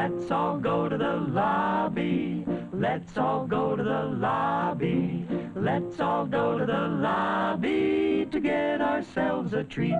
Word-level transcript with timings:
Let's 0.00 0.30
all 0.30 0.58
go 0.58 0.88
to 0.88 0.96
the 0.96 1.16
lobby. 1.30 2.42
Let's 2.72 3.18
all 3.18 3.46
go 3.46 3.76
to 3.76 3.82
the 3.82 4.04
lobby. 4.18 5.26
Let's 5.54 6.00
all 6.00 6.24
go 6.26 6.58
to 6.58 6.64
the 6.64 6.88
lobby 6.88 8.26
to 8.30 8.40
get 8.40 8.80
ourselves 8.80 9.52
a 9.52 9.62
treat. 9.64 9.98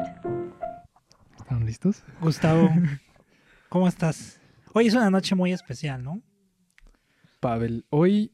¿Están 1.38 1.66
listos? 1.66 2.02
Gustavo, 2.22 2.70
¿cómo 3.68 3.86
estás? 3.88 4.40
Hoy 4.72 4.86
es 4.86 4.94
una 4.94 5.10
noche 5.10 5.34
muy 5.34 5.52
especial, 5.52 6.02
¿no? 6.02 6.22
Pavel, 7.40 7.84
hoy 7.90 8.32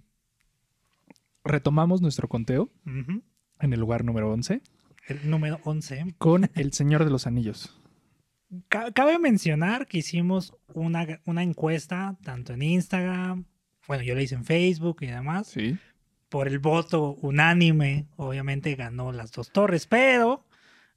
retomamos 1.43 2.01
nuestro 2.01 2.29
conteo 2.29 2.71
Ujú. 2.87 3.23
en 3.59 3.73
el 3.73 3.81
lugar 3.81 4.05
número 4.05 4.31
11 4.31 4.63
El 5.09 5.29
número 5.29 5.59
11. 5.65 6.15
con 6.19 6.49
El 6.55 6.73
Señor 6.73 7.05
de 7.05 7.11
los 7.11 7.27
Anillos. 7.27 7.77
Ca- 8.69 8.93
Cabe 8.93 9.19
mencionar 9.19 9.87
que 9.87 9.99
hicimos 9.99 10.55
una, 10.75 11.21
una 11.25 11.43
encuesta 11.43 12.17
tanto 12.23 12.53
en 12.53 12.63
Instagram, 12.63 13.45
bueno, 13.89 14.03
yo 14.03 14.15
la 14.15 14.23
hice 14.23 14.35
en 14.35 14.45
Facebook 14.45 14.99
y 15.03 15.07
demás. 15.07 15.49
Sí. 15.49 15.77
Por 16.29 16.49
el 16.49 16.59
voto 16.59 17.15
unánime, 17.23 18.07
obviamente 18.17 18.75
ganó 18.75 19.13
las 19.13 19.31
dos 19.33 19.51
torres, 19.53 19.87
pero 19.87 20.45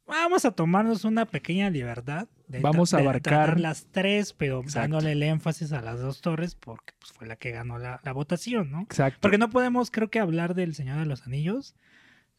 vamos 0.08 0.44
a 0.46 0.52
tomarnos 0.52 1.06
una 1.06 1.26
pequeña 1.26 1.70
libertad. 1.70 2.28
De 2.48 2.62
Vamos 2.62 2.96
a 2.96 2.98
tra- 2.98 3.02
de 3.02 3.08
abarcar- 3.10 3.22
tratar 3.46 3.60
las 3.60 3.86
tres, 3.92 4.34
pero 4.34 4.62
Exacto. 4.62 4.80
dándole 4.80 5.12
el 5.12 5.22
énfasis 5.22 5.72
a 5.72 5.82
las 5.82 6.00
dos 6.00 6.20
torres 6.22 6.56
porque 6.56 6.94
pues, 7.00 7.12
fue 7.12 7.28
la 7.28 7.36
que 7.36 7.52
ganó 7.52 7.78
la, 7.78 8.00
la 8.04 8.12
votación, 8.12 8.72
¿no? 8.72 8.82
Exacto. 8.82 9.20
Porque 9.22 9.38
no 9.38 9.52
podemos, 9.52 9.92
creo 9.92 10.10
que, 10.10 10.20
hablar 10.20 10.56
del 10.56 10.74
Señor 10.74 10.98
de 10.98 11.06
los 11.06 11.28
Anillos 11.28 11.76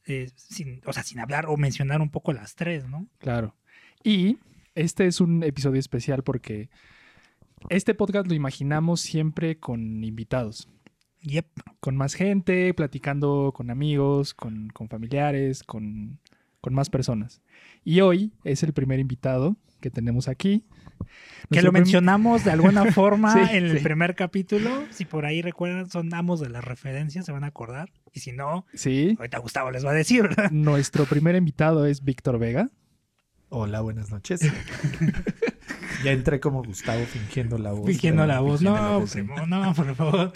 eh, 0.07 0.29
sin, 0.35 0.81
o 0.85 0.93
sea, 0.93 1.05
sin 1.05 1.21
hablar 1.21 1.47
o 1.47 1.57
mencionar 1.57 2.01
un 2.01 2.11
poco 2.11 2.33
las 2.33 2.57
tres, 2.57 2.89
¿no? 2.89 3.07
Claro. 3.19 3.55
Y 4.03 4.39
este 4.81 5.07
es 5.07 5.21
un 5.21 5.43
episodio 5.43 5.79
especial 5.81 6.23
porque 6.23 6.69
este 7.69 7.95
podcast 7.95 8.27
lo 8.27 8.35
imaginamos 8.35 9.01
siempre 9.01 9.59
con 9.59 10.03
invitados, 10.05 10.69
Yep. 11.23 11.47
con 11.81 11.97
más 11.97 12.15
gente, 12.15 12.73
platicando 12.73 13.53
con 13.55 13.71
amigos, 13.71 14.33
con, 14.33 14.69
con 14.71 14.89
familiares, 14.89 15.63
con, 15.63 16.19
con 16.63 16.73
más 16.73 16.89
personas. 16.89 17.43
Y 17.85 18.01
hoy 18.01 18.33
es 18.45 18.63
el 18.63 18.73
primer 18.73 18.99
invitado 19.01 19.57
que 19.81 19.91
tenemos 19.91 20.29
aquí. 20.29 20.65
Que 21.51 21.61
lo 21.63 21.73
mencionamos 21.73 22.45
de 22.45 22.51
alguna 22.53 22.85
forma 22.93 23.33
Sí, 23.35 23.57
en 23.57 23.65
el 23.67 23.79
sí. 23.79 23.85
primer 23.85 24.15
capítulo. 24.15 24.71
Si 24.91 25.05
por 25.05 25.27
ahí 25.27 25.43
recuerdan, 25.43 25.91
son 25.91 26.13
amos 26.15 26.41
de 26.41 26.49
las 26.49 26.65
referencias, 26.65 27.27
se 27.27 27.33
van 27.33 27.45
a 27.45 27.49
acordar. 27.49 27.91
Y 28.15 28.21
si 28.21 28.33
no, 28.33 28.65
Sí. 28.73 29.15
ahorita 29.19 29.39
Gustavo 29.39 29.71
les 29.71 29.85
va 29.85 29.91
a 29.91 29.95
decir. 29.95 30.29
Nuestro 30.53 31.05
primer 31.05 31.35
invitado 31.37 31.85
es 31.85 32.03
Víctor 32.03 32.39
Vega. 32.39 32.71
Hola, 33.51 33.81
buenas 33.81 34.11
noches. 34.11 34.41
ya 36.05 36.13
entré 36.13 36.39
como 36.41 36.63
Gustavo 36.63 37.05
fingiendo 37.05 37.59
la 37.59 37.73
voz. 37.73 37.87
Fingiendo 37.87 38.27
la 38.27 38.41
voz. 38.41 38.61
fingiendo 38.61 38.81
No, 38.81 38.91
la 38.93 38.97
voz, 38.99 39.11
sí. 39.11 39.23
primo, 39.23 39.47
no, 39.47 39.75
por 39.75 39.95
favor. 39.97 40.33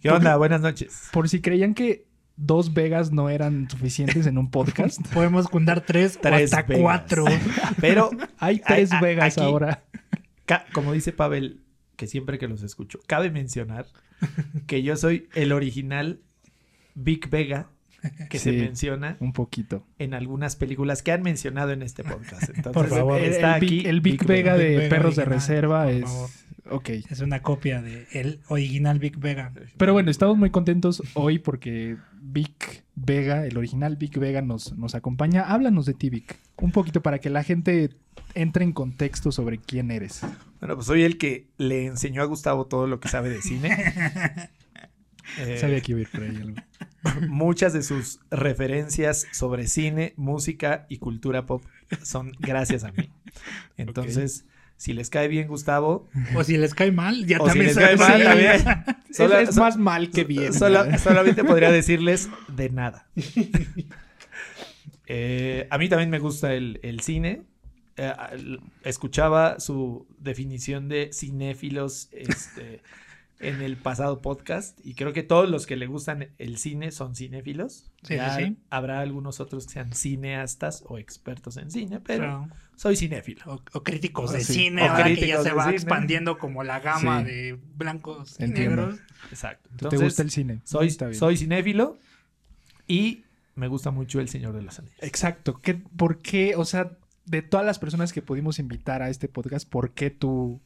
¿Qué 0.00 0.10
onda? 0.10 0.36
Buenas 0.36 0.60
noches. 0.60 1.08
Por 1.12 1.28
si 1.28 1.40
creían 1.40 1.74
que 1.74 2.06
dos 2.36 2.74
Vegas 2.74 3.12
no 3.12 3.30
eran 3.30 3.70
suficientes 3.70 4.26
en 4.26 4.36
un 4.36 4.50
podcast, 4.50 5.00
Podemos 5.14 5.46
juntar 5.46 5.82
tres, 5.82 6.18
Tres 6.20 6.52
o 6.52 6.56
hasta 6.56 6.62
Vegas. 6.62 6.82
cuatro. 6.82 7.24
Pero, 7.80 8.10
hay 8.38 8.60
tres 8.60 8.90
Vegas 9.00 9.38
aquí- 9.38 9.46
ahora. 9.46 9.84
como 10.72 10.92
dice 10.92 11.12
Pavel, 11.12 11.60
que 11.96 12.08
siempre 12.08 12.38
que 12.38 12.48
los 12.48 12.62
escucho, 12.62 12.98
cabe 13.06 13.30
mencionar 13.30 13.86
que 14.66 14.82
yo 14.82 14.96
soy 14.96 15.28
el 15.34 15.52
original 15.52 16.20
Big 16.96 17.30
Vega 17.30 17.68
que 18.30 18.38
se 18.38 18.52
menciona 18.52 19.16
Un 19.20 19.32
poquito. 19.32 19.86
en 19.98 20.14
algunas 20.14 20.56
películas 20.56 21.02
que 21.02 21.12
han 21.12 21.22
mencionado 21.22 21.72
en 21.72 21.82
este 21.82 22.04
podcast. 22.04 22.42
Entonces, 22.54 22.72
Por 22.72 22.88
favor. 22.88 23.20
el, 23.20 23.30
está 23.32 23.56
el 23.56 23.60
Big- 23.60 23.80
aquí 23.80 23.88
el 23.88 24.00
Big, 24.00 24.24
Vega 24.26 24.56
de 24.56 24.68
Big 24.68 24.76
Vega 24.78 24.88
Perros 24.90 25.16
de 25.16 25.24
Reserva 25.24 25.90
es... 25.90 26.02
favor. 26.04 26.30
Es 27.10 27.20
una 27.20 27.42
copia 27.42 27.82
de 27.82 28.06
el 28.12 28.40
original 28.46 29.00
Big 29.00 29.18
Vega. 29.18 29.52
Pero 29.76 29.92
bueno, 29.92 30.08
estamos 30.10 30.36
muy 30.36 30.50
contentos 30.50 31.02
hoy 31.14 31.40
porque 31.40 31.96
Vic 32.22 32.84
Vega, 32.94 33.44
el 33.44 33.56
original 33.56 33.96
Vic 33.96 34.18
Vega, 34.18 34.40
nos, 34.40 34.76
nos 34.78 34.94
acompaña. 34.94 35.42
Háblanos 35.42 35.84
de 35.86 35.94
ti, 35.94 36.10
Vic. 36.10 36.38
Un 36.58 36.70
poquito 36.70 37.02
para 37.02 37.18
que 37.18 37.28
la 37.28 37.42
gente 37.42 37.90
entre 38.34 38.62
en 38.64 38.72
contexto 38.72 39.32
sobre 39.32 39.58
quién 39.58 39.90
eres. 39.90 40.20
Bueno, 40.60 40.76
pues 40.76 40.86
soy 40.86 41.02
el 41.02 41.18
que 41.18 41.48
le 41.58 41.86
enseñó 41.86 42.22
a 42.22 42.26
Gustavo 42.26 42.66
todo 42.66 42.86
lo 42.86 43.00
que 43.00 43.08
sabe 43.08 43.30
de 43.30 43.42
cine. 43.42 43.70
Eh, 45.38 45.58
Sabía 45.60 45.80
que 45.80 45.92
iba 45.92 45.98
a 45.98 46.02
ir 46.02 46.08
por 46.10 46.22
ahí 46.24 46.36
algo. 46.36 46.56
Muchas 47.28 47.72
de 47.72 47.82
sus 47.82 48.20
referencias 48.30 49.26
sobre 49.32 49.66
cine, 49.66 50.14
música 50.16 50.86
y 50.88 50.98
cultura 50.98 51.46
pop 51.46 51.64
son 52.02 52.32
gracias 52.38 52.84
a 52.84 52.92
mí. 52.92 53.10
Entonces, 53.76 54.44
si 54.76 54.92
les 54.92 55.10
cae 55.10 55.28
bien 55.28 55.46
Gustavo, 55.48 56.08
O 56.34 56.42
si 56.44 56.56
les 56.56 56.74
cae 56.74 56.90
mal, 56.92 57.26
ya 57.26 57.38
o 57.38 57.44
si 57.50 57.58
también 57.58 57.66
les 57.66 57.76
cae 57.78 57.96
mal 57.96 58.16
Sí. 58.18 58.24
también, 58.24 58.62
solo- 59.12 59.38
es, 59.38 59.56
más 59.56 59.76
mal 59.76 60.10
que 60.10 60.24
bien. 60.24 60.52
solo- 60.54 60.86
solamente 60.98 61.44
podría 61.44 61.70
decirles 61.70 62.28
de 62.48 62.70
nada. 62.70 63.08
Eh, 65.12 65.66
a 65.70 65.78
mí 65.78 65.88
también 65.88 66.08
me 66.10 66.20
gusta 66.20 66.54
el, 66.54 66.78
el 66.84 67.00
cine. 67.00 67.42
Eh, 67.96 68.12
escuchaba 68.84 69.58
su 69.58 70.06
definición 70.18 70.88
de 70.88 71.10
cinéfilos 71.12 72.08
este, 72.12 72.80
en 73.40 73.62
el 73.62 73.76
pasado 73.78 74.20
podcast 74.20 74.78
y 74.84 74.94
creo 74.94 75.12
que 75.14 75.22
todos 75.22 75.48
los 75.48 75.66
que 75.66 75.74
le 75.76 75.86
gustan 75.86 76.28
el 76.38 76.58
cine 76.58 76.92
son 76.92 77.16
cinéfilos. 77.16 77.90
Sí, 78.02 78.16
Ya 78.16 78.36
sí, 78.36 78.44
sí. 78.44 78.56
Habrá 78.68 79.00
algunos 79.00 79.40
otros 79.40 79.66
que 79.66 79.72
sean 79.72 79.92
cineastas 79.94 80.84
o 80.86 80.98
expertos 80.98 81.56
en 81.56 81.70
cine, 81.70 82.00
pero 82.00 82.18
Claro. 82.24 82.48
soy 82.76 82.96
cinéfilo. 82.96 83.42
O, 83.46 83.62
o 83.72 83.82
críticos 83.82 84.30
Ah, 84.30 84.34
de 84.34 84.44
sí. 84.44 84.52
cine, 84.52 84.82
O 84.82 84.90
ahora 84.90 85.04
que 85.14 85.26
ya 85.26 85.42
se 85.42 85.52
va 85.52 85.64
cine. 85.64 85.76
expandiendo 85.76 86.36
como 86.38 86.62
la 86.64 86.80
gama 86.80 87.20
Sí. 87.20 87.26
de 87.30 87.58
blancos 87.76 88.36
y 88.38 88.44
Entiendo. 88.44 88.76
negros. 88.88 89.00
Exacto. 89.30 89.68
¿Te 89.70 89.74
Entonces, 89.74 90.00
gusta 90.02 90.22
el 90.22 90.30
cine? 90.30 90.60
soy, 90.64 90.88
Está 90.88 91.06
bien. 91.06 91.18
soy 91.18 91.36
cinéfilo 91.38 91.98
y 92.86 93.24
me 93.54 93.68
gusta 93.68 93.90
mucho 93.90 94.20
El 94.20 94.28
Señor 94.28 94.54
de 94.54 94.62
los 94.62 94.78
Anillos. 94.78 94.98
Exacto. 95.02 95.60
¿Qué, 95.62 95.74
¿Por 95.74 96.18
qué? 96.18 96.56
O 96.56 96.64
sea, 96.64 96.92
de 97.24 97.42
todas 97.42 97.64
las 97.64 97.78
personas 97.78 98.12
que 98.12 98.22
pudimos 98.22 98.58
invitar 98.58 99.02
a 99.02 99.08
este 99.10 99.28
podcast, 99.28 99.68
¿por 99.68 99.92
qué 99.92 100.10
tú... 100.10 100.60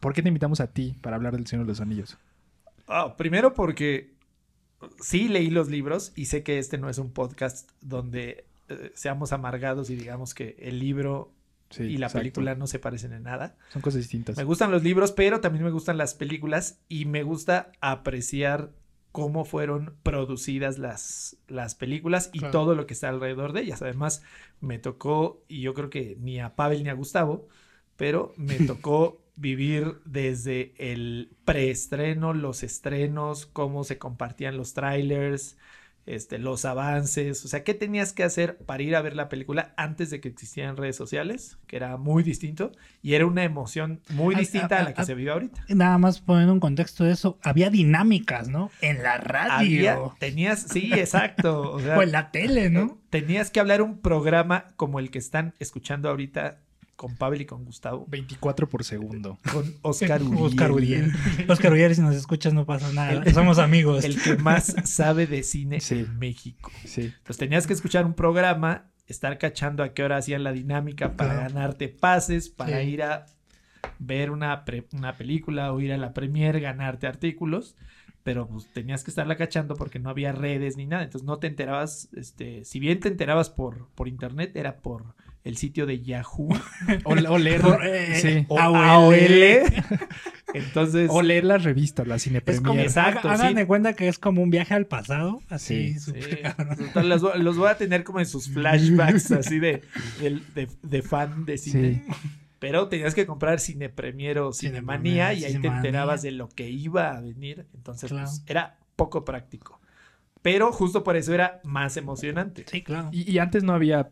¿Por 0.00 0.14
qué 0.14 0.22
te 0.22 0.28
invitamos 0.28 0.60
a 0.60 0.68
ti 0.72 0.96
para 1.02 1.16
hablar 1.16 1.36
del 1.36 1.46
Señor 1.46 1.66
de 1.66 1.72
los 1.72 1.80
Anillos? 1.80 2.18
Ah, 2.88 3.16
primero 3.16 3.54
porque 3.54 4.14
sí 5.00 5.28
leí 5.28 5.50
los 5.50 5.68
libros 5.68 6.12
y 6.16 6.26
sé 6.26 6.42
que 6.42 6.58
este 6.58 6.78
no 6.78 6.88
es 6.88 6.98
un 6.98 7.12
podcast 7.12 7.70
donde 7.80 8.46
eh, 8.68 8.92
seamos 8.94 9.32
amargados 9.32 9.90
y 9.90 9.96
digamos 9.96 10.34
que 10.34 10.56
el 10.58 10.78
libro 10.78 11.32
Sí, 11.70 11.84
y 11.84 11.98
la 11.98 12.06
exacto. 12.06 12.18
película 12.22 12.54
no 12.56 12.66
se 12.66 12.80
parecen 12.80 13.12
en 13.12 13.22
nada. 13.22 13.56
Son 13.72 13.80
cosas 13.80 14.00
distintas. 14.00 14.36
Me 14.36 14.42
gustan 14.42 14.72
los 14.72 14.82
libros, 14.82 15.12
pero 15.12 15.40
también 15.40 15.64
me 15.64 15.70
gustan 15.70 15.98
las 15.98 16.14
películas 16.14 16.80
y 16.88 17.04
me 17.04 17.22
gusta 17.22 17.70
apreciar 17.80 18.72
cómo 19.12 19.44
fueron 19.44 19.94
producidas 20.02 20.78
las, 20.78 21.36
las 21.46 21.76
películas 21.76 22.30
y 22.32 22.40
Claro. 22.40 22.50
todo 22.52 22.74
lo 22.74 22.86
que 22.88 22.94
está 22.94 23.08
alrededor 23.08 23.52
de 23.52 23.60
ellas. 23.60 23.82
Además, 23.82 24.24
me 24.60 24.80
tocó, 24.80 25.44
y 25.46 25.60
yo 25.60 25.72
creo 25.74 25.90
que 25.90 26.16
ni 26.20 26.40
a 26.40 26.56
Pavel 26.56 26.82
ni 26.82 26.88
a 26.88 26.94
Gustavo, 26.94 27.46
pero 27.96 28.32
me 28.36 28.56
tocó 28.66 29.22
vivir 29.40 30.00
desde 30.04 30.74
el 30.76 31.30
preestreno, 31.44 32.34
los 32.34 32.62
estrenos, 32.62 33.46
cómo 33.46 33.84
se 33.84 33.98
compartían 33.98 34.56
los 34.56 34.74
trailers, 34.74 35.56
este, 36.06 36.38
los 36.38 36.64
avances, 36.64 37.44
o 37.44 37.48
sea, 37.48 37.62
qué 37.64 37.72
tenías 37.72 38.12
que 38.12 38.22
hacer 38.22 38.58
para 38.58 38.82
ir 38.82 38.96
a 38.96 39.02
ver 39.02 39.16
la 39.16 39.28
película 39.28 39.72
antes 39.76 40.10
de 40.10 40.20
que 40.20 40.28
existieran 40.28 40.76
redes 40.76 40.96
sociales, 40.96 41.58
que 41.66 41.76
era 41.76 41.96
muy 41.96 42.22
distinto 42.22 42.72
y 43.00 43.14
era 43.14 43.26
una 43.26 43.44
emoción 43.44 44.02
muy 44.10 44.34
distinta 44.34 44.80
a 44.80 44.82
la 44.82 44.94
que 44.94 45.04
se 45.04 45.14
vive 45.14 45.30
ahorita. 45.30 45.64
Nada 45.68 45.98
más 45.98 46.20
poniendo 46.20 46.52
un 46.52 46.60
contexto 46.60 47.04
de 47.04 47.12
eso, 47.12 47.38
había 47.42 47.70
dinámicas, 47.70 48.48
¿no? 48.48 48.70
En 48.80 49.02
la 49.02 49.18
radio 49.18 49.52
Había, 49.52 49.98
tenías, 50.18 50.62
sí, 50.62 50.90
exacto, 50.92 51.72
o 51.72 51.80
sea, 51.80 51.96
o 51.98 52.02
en 52.02 52.12
la 52.12 52.30
tele, 52.30 52.70
¿no? 52.70 52.98
tenías 53.08 53.50
que 53.50 53.60
hablar 53.60 53.80
un 53.80 54.00
programa 54.00 54.72
como 54.76 54.98
el 54.98 55.10
que 55.10 55.18
están 55.18 55.54
escuchando 55.58 56.08
ahorita 56.08 56.60
con 57.00 57.16
Pavel 57.16 57.40
y 57.40 57.46
con 57.46 57.64
Gustavo, 57.64 58.04
24 58.10 58.68
por 58.68 58.84
segundo. 58.84 59.38
con 59.50 59.74
Oscar 59.80 60.22
Uriel. 60.22 60.38
Oscar 60.44 60.70
Uriel. 60.70 61.12
Oscar 61.48 61.72
Uriel, 61.72 61.94
si 61.94 62.02
nos 62.02 62.14
escuchas, 62.14 62.52
no 62.52 62.66
pasa 62.66 62.92
nada. 62.92 63.24
Somos 63.32 63.58
amigos. 63.58 64.04
El 64.04 64.20
que 64.20 64.36
más 64.36 64.74
sabe 64.84 65.26
de 65.26 65.42
cine 65.42 65.80
Sí. 65.80 66.00
en 66.00 66.18
México. 66.18 66.70
Sí. 66.84 67.04
Entonces 67.04 67.38
tenías 67.38 67.66
que 67.66 67.72
escuchar 67.72 68.04
un 68.04 68.12
programa, 68.12 68.90
estar 69.06 69.38
cachando 69.38 69.82
a 69.82 69.94
qué 69.94 70.02
hora 70.02 70.18
hacían 70.18 70.44
la 70.44 70.52
dinámica 70.52 71.16
para 71.16 71.36
Claro. 71.36 71.54
ganarte 71.54 71.88
pases, 71.88 72.50
para 72.50 72.82
Sí. 72.82 72.88
ir 72.90 73.02
a 73.02 73.24
ver 73.98 74.30
una, 74.30 74.66
pre- 74.66 74.86
una 74.92 75.16
película 75.16 75.72
o 75.72 75.80
ir 75.80 75.94
a 75.94 75.96
la 75.96 76.12
premier, 76.12 76.60
ganarte 76.60 77.06
artículos. 77.06 77.76
Pero 78.22 78.46
pues, 78.46 78.70
tenías 78.74 79.02
que 79.04 79.10
estarla 79.10 79.36
cachando 79.38 79.74
porque 79.74 79.98
no 79.98 80.10
había 80.10 80.32
redes 80.32 80.76
ni 80.76 80.84
nada. 80.84 81.04
Entonces 81.04 81.26
no 81.26 81.38
te 81.38 81.46
enterabas, 81.46 82.10
este, 82.14 82.66
si 82.66 82.78
bien 82.78 83.00
te 83.00 83.08
enterabas 83.08 83.48
por, 83.48 83.88
por 83.94 84.06
internet, 84.06 84.54
era 84.54 84.76
por 84.82 85.14
el 85.44 85.56
sitio 85.56 85.86
de 85.86 86.00
Yahoo 86.02 86.48
O, 87.04 87.12
o 87.12 87.38
leer, 87.38 87.60
Por, 87.60 87.84
eh, 87.86 88.14
sí. 88.20 88.44
o 88.48 88.58
AOL. 88.58 88.76
AOL. 88.76 89.14
Entonces, 90.54 91.08
o 91.12 91.22
leer 91.22 91.44
las 91.44 91.62
revistas, 91.62 92.06
las 92.06 92.22
cine 92.22 92.42
Es 92.44 92.60
como 92.60 92.80
Exacto, 92.80 93.28
Haga- 93.28 93.34
Hagan 93.34 93.48
sí. 93.50 93.54
de 93.54 93.66
cuenta 93.66 93.94
que 93.94 94.08
es 94.08 94.18
como 94.18 94.42
un 94.42 94.50
viaje 94.50 94.74
al 94.74 94.86
pasado. 94.86 95.40
Así, 95.48 95.98
Sí. 95.98 96.12
los, 97.02 97.22
los 97.38 97.56
voy 97.56 97.68
a 97.68 97.76
tener 97.76 98.02
como 98.04 98.18
en 98.20 98.26
sus 98.26 98.48
flashbacks 98.50 99.30
así 99.32 99.58
de, 99.60 99.82
de, 100.20 100.68
de 100.82 101.02
fan 101.02 101.44
de 101.44 101.56
cine. 101.58 102.02
Sí. 102.06 102.12
Pero 102.58 102.88
tenías 102.88 103.14
que 103.14 103.24
comprar 103.26 103.58
Cine 103.58 103.88
Premier 103.88 104.38
o 104.40 104.52
Cinemanía 104.52 105.32
y 105.32 105.44
ahí 105.44 105.56
te 105.58 105.68
enterabas 105.68 106.20
de 106.20 106.30
lo 106.32 106.48
que 106.50 106.68
iba 106.68 107.16
a 107.16 107.20
venir. 107.22 107.66
Entonces, 107.74 108.10
Claro. 108.10 108.26
pues, 108.26 108.42
era 108.46 108.76
poco 108.96 109.24
práctico. 109.24 109.80
Pero 110.42 110.70
justo 110.72 111.02
por 111.02 111.16
eso 111.16 111.32
era 111.32 111.60
más 111.64 111.96
emocionante. 111.96 112.64
Sí, 112.70 112.82
claro. 112.82 113.08
Y, 113.12 113.30
y 113.30 113.38
antes 113.38 113.62
no 113.62 113.72
había 113.72 114.10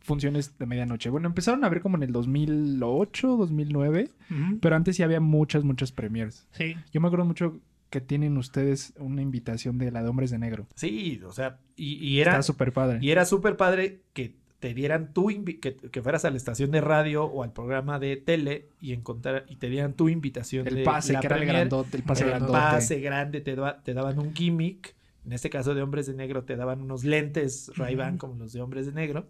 funciones 0.00 0.58
de 0.58 0.66
medianoche. 0.66 1.10
Bueno, 1.10 1.28
empezaron 1.28 1.64
a 1.64 1.68
ver 1.68 1.80
como 1.80 1.96
en 1.96 2.02
el 2.02 2.12
2008, 2.12 3.36
2009, 3.36 4.10
Ujú. 4.30 4.58
pero 4.60 4.76
antes 4.76 4.96
sí 4.96 5.02
había 5.02 5.20
muchas, 5.20 5.64
muchas 5.64 5.92
premiers. 5.92 6.46
Sí. 6.52 6.74
Yo 6.92 7.00
me 7.00 7.06
acuerdo 7.08 7.24
mucho 7.26 7.60
que 7.90 8.00
tienen 8.00 8.36
ustedes 8.36 8.92
una 8.98 9.20
invitación 9.22 9.78
de 9.78 9.90
la 9.90 10.02
de 10.02 10.08
Hombres 10.08 10.30
de 10.30 10.38
Negro. 10.38 10.66
Sí, 10.74 11.20
o 11.26 11.32
sea, 11.32 11.58
y, 11.76 11.94
y 11.94 12.20
era 12.20 12.32
Está 12.32 12.42
súper 12.44 12.72
padre. 12.72 12.98
y 13.02 13.10
era 13.10 13.24
súper 13.24 13.56
padre 13.56 14.00
que 14.12 14.36
te 14.60 14.74
dieran 14.74 15.12
tu 15.14 15.28
que, 15.28 15.76
que 15.76 16.02
fueras 16.02 16.24
a 16.26 16.30
la 16.30 16.36
estación 16.36 16.70
de 16.70 16.80
radio 16.82 17.24
o 17.24 17.42
al 17.42 17.52
programa 17.52 17.98
de 17.98 18.16
tele 18.16 18.68
y 18.80 18.92
encontrar 18.92 19.44
y 19.48 19.56
te 19.56 19.68
dieran 19.70 19.94
tu 19.94 20.08
invitación 20.10 20.66
El 20.68 20.74
de 20.76 20.82
pase, 20.84 21.14
la 21.14 21.20
que 21.20 21.26
era 21.28 21.36
el 21.38 21.46
grandote, 21.46 21.96
el 21.96 22.02
pase 22.02 22.24
el 22.24 22.28
grandote. 22.30 22.52
pase 22.52 23.00
grande 23.00 23.40
te, 23.40 23.56
daba- 23.56 23.82
te 23.82 23.94
daban 23.94 24.18
un 24.18 24.34
gimmick. 24.34 24.94
En 25.24 25.32
este 25.32 25.50
caso 25.50 25.74
de 25.74 25.82
hombres 25.82 26.06
de 26.06 26.14
negro 26.14 26.44
te 26.44 26.56
daban 26.56 26.80
unos 26.82 27.04
lentes 27.04 27.70
Ray-Ban 27.74 28.18
como 28.18 28.34
los 28.36 28.52
de 28.52 28.60
hombres 28.60 28.86
de 28.86 28.92
negro. 28.92 29.26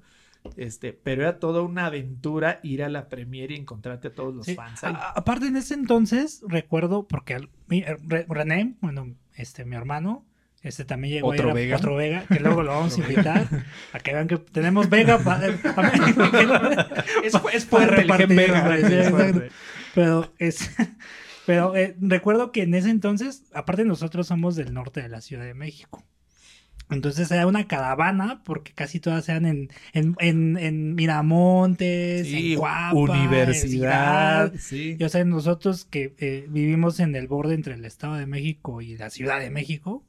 Este, 0.57 0.93
pero 0.93 1.23
era 1.23 1.39
toda 1.39 1.63
una 1.63 1.87
aventura 1.87 2.61
ir 2.63 2.83
a 2.83 2.89
la 2.89 3.09
premiere 3.09 3.55
y 3.55 3.59
encontrarte 3.59 4.09
a 4.09 4.15
todos 4.15 4.35
los 4.35 4.47
Sí. 4.47 4.55
fans 4.55 4.83
ahí. 4.85 4.95
A- 4.95 5.11
aparte, 5.11 5.47
en 5.47 5.57
ese 5.57 5.75
entonces, 5.75 6.43
recuerdo, 6.49 7.07
porque 7.07 7.35
al- 7.35 7.51
mi- 7.69 7.81
eh, 7.81 7.97
Re- 8.07 8.27
René, 8.29 8.75
bueno, 8.81 9.15
este, 9.35 9.65
mi 9.65 9.77
hermano, 9.77 10.27
este 10.63 10.85
también 10.85 11.15
llegó 11.15 11.29
Otro 11.29 11.45
a 11.45 11.47
ir 11.47 11.51
a- 11.51 11.55
Vega. 11.55 11.77
otro 11.77 11.97
Vega, 11.97 12.25
que 12.27 12.41
luego 12.41 12.63
lo 12.63 12.71
vamos 12.73 12.97
a 12.99 13.01
invitar 13.01 13.47
a 13.93 13.99
que 14.01 14.13
vean 14.13 14.29
que 14.29 14.39
tenemos 14.39 14.89
Vega 14.91 15.19
para 15.19 15.47
Es, 17.25 17.35
es 17.53 17.65
para 17.67 17.87
fuerte 17.87 17.95
el 17.95 18.01
repartir, 18.03 18.29
Gen 18.29 18.37
Vega. 18.37 18.77
Es. 18.77 19.53
Pero 19.95 20.33
es. 20.39 20.71
Pero 21.47 21.75
eh, 21.75 21.97
recuerdo 22.01 22.53
que 22.53 22.63
en 22.63 22.75
ese 22.75 22.91
entonces, 22.91 23.45
aparte 23.55 23.85
nosotros 23.85 24.27
somos 24.27 24.55
del 24.57 24.73
norte 24.75 25.01
de 25.03 25.09
la 25.09 25.21
Ciudad 25.21 25.45
de 25.45 25.55
México. 25.55 26.05
Entonces 26.91 27.31
era 27.31 27.47
una 27.47 27.67
caravana, 27.67 28.43
porque 28.45 28.73
casi 28.73 29.01
todas 29.01 29.29
eran 29.29 29.47
en, 29.47 29.69
en, 29.93 30.17
en, 30.19 30.57
en 30.59 30.95
Miramontes, 30.95 32.27
Sí, 32.27 32.53
en 32.55 32.59
universidad, 33.21 34.53
sí. 34.59 34.97
Y, 34.99 35.05
o 35.05 35.09
sea, 35.09 35.25
nosotros 35.25 35.85
que 35.85 36.15
eh, 36.19 36.47
vivimos 36.49 37.01
en 37.01 37.15
el 37.17 37.29
borde 37.29 37.55
entre 37.55 37.75
el 37.75 37.85
Estado 37.85 38.15
de 38.15 38.27
México 38.27 38.81
y 38.83 38.97
la 38.97 39.11
Ciudad 39.11 39.41
de 39.41 39.51
México, 39.51 40.05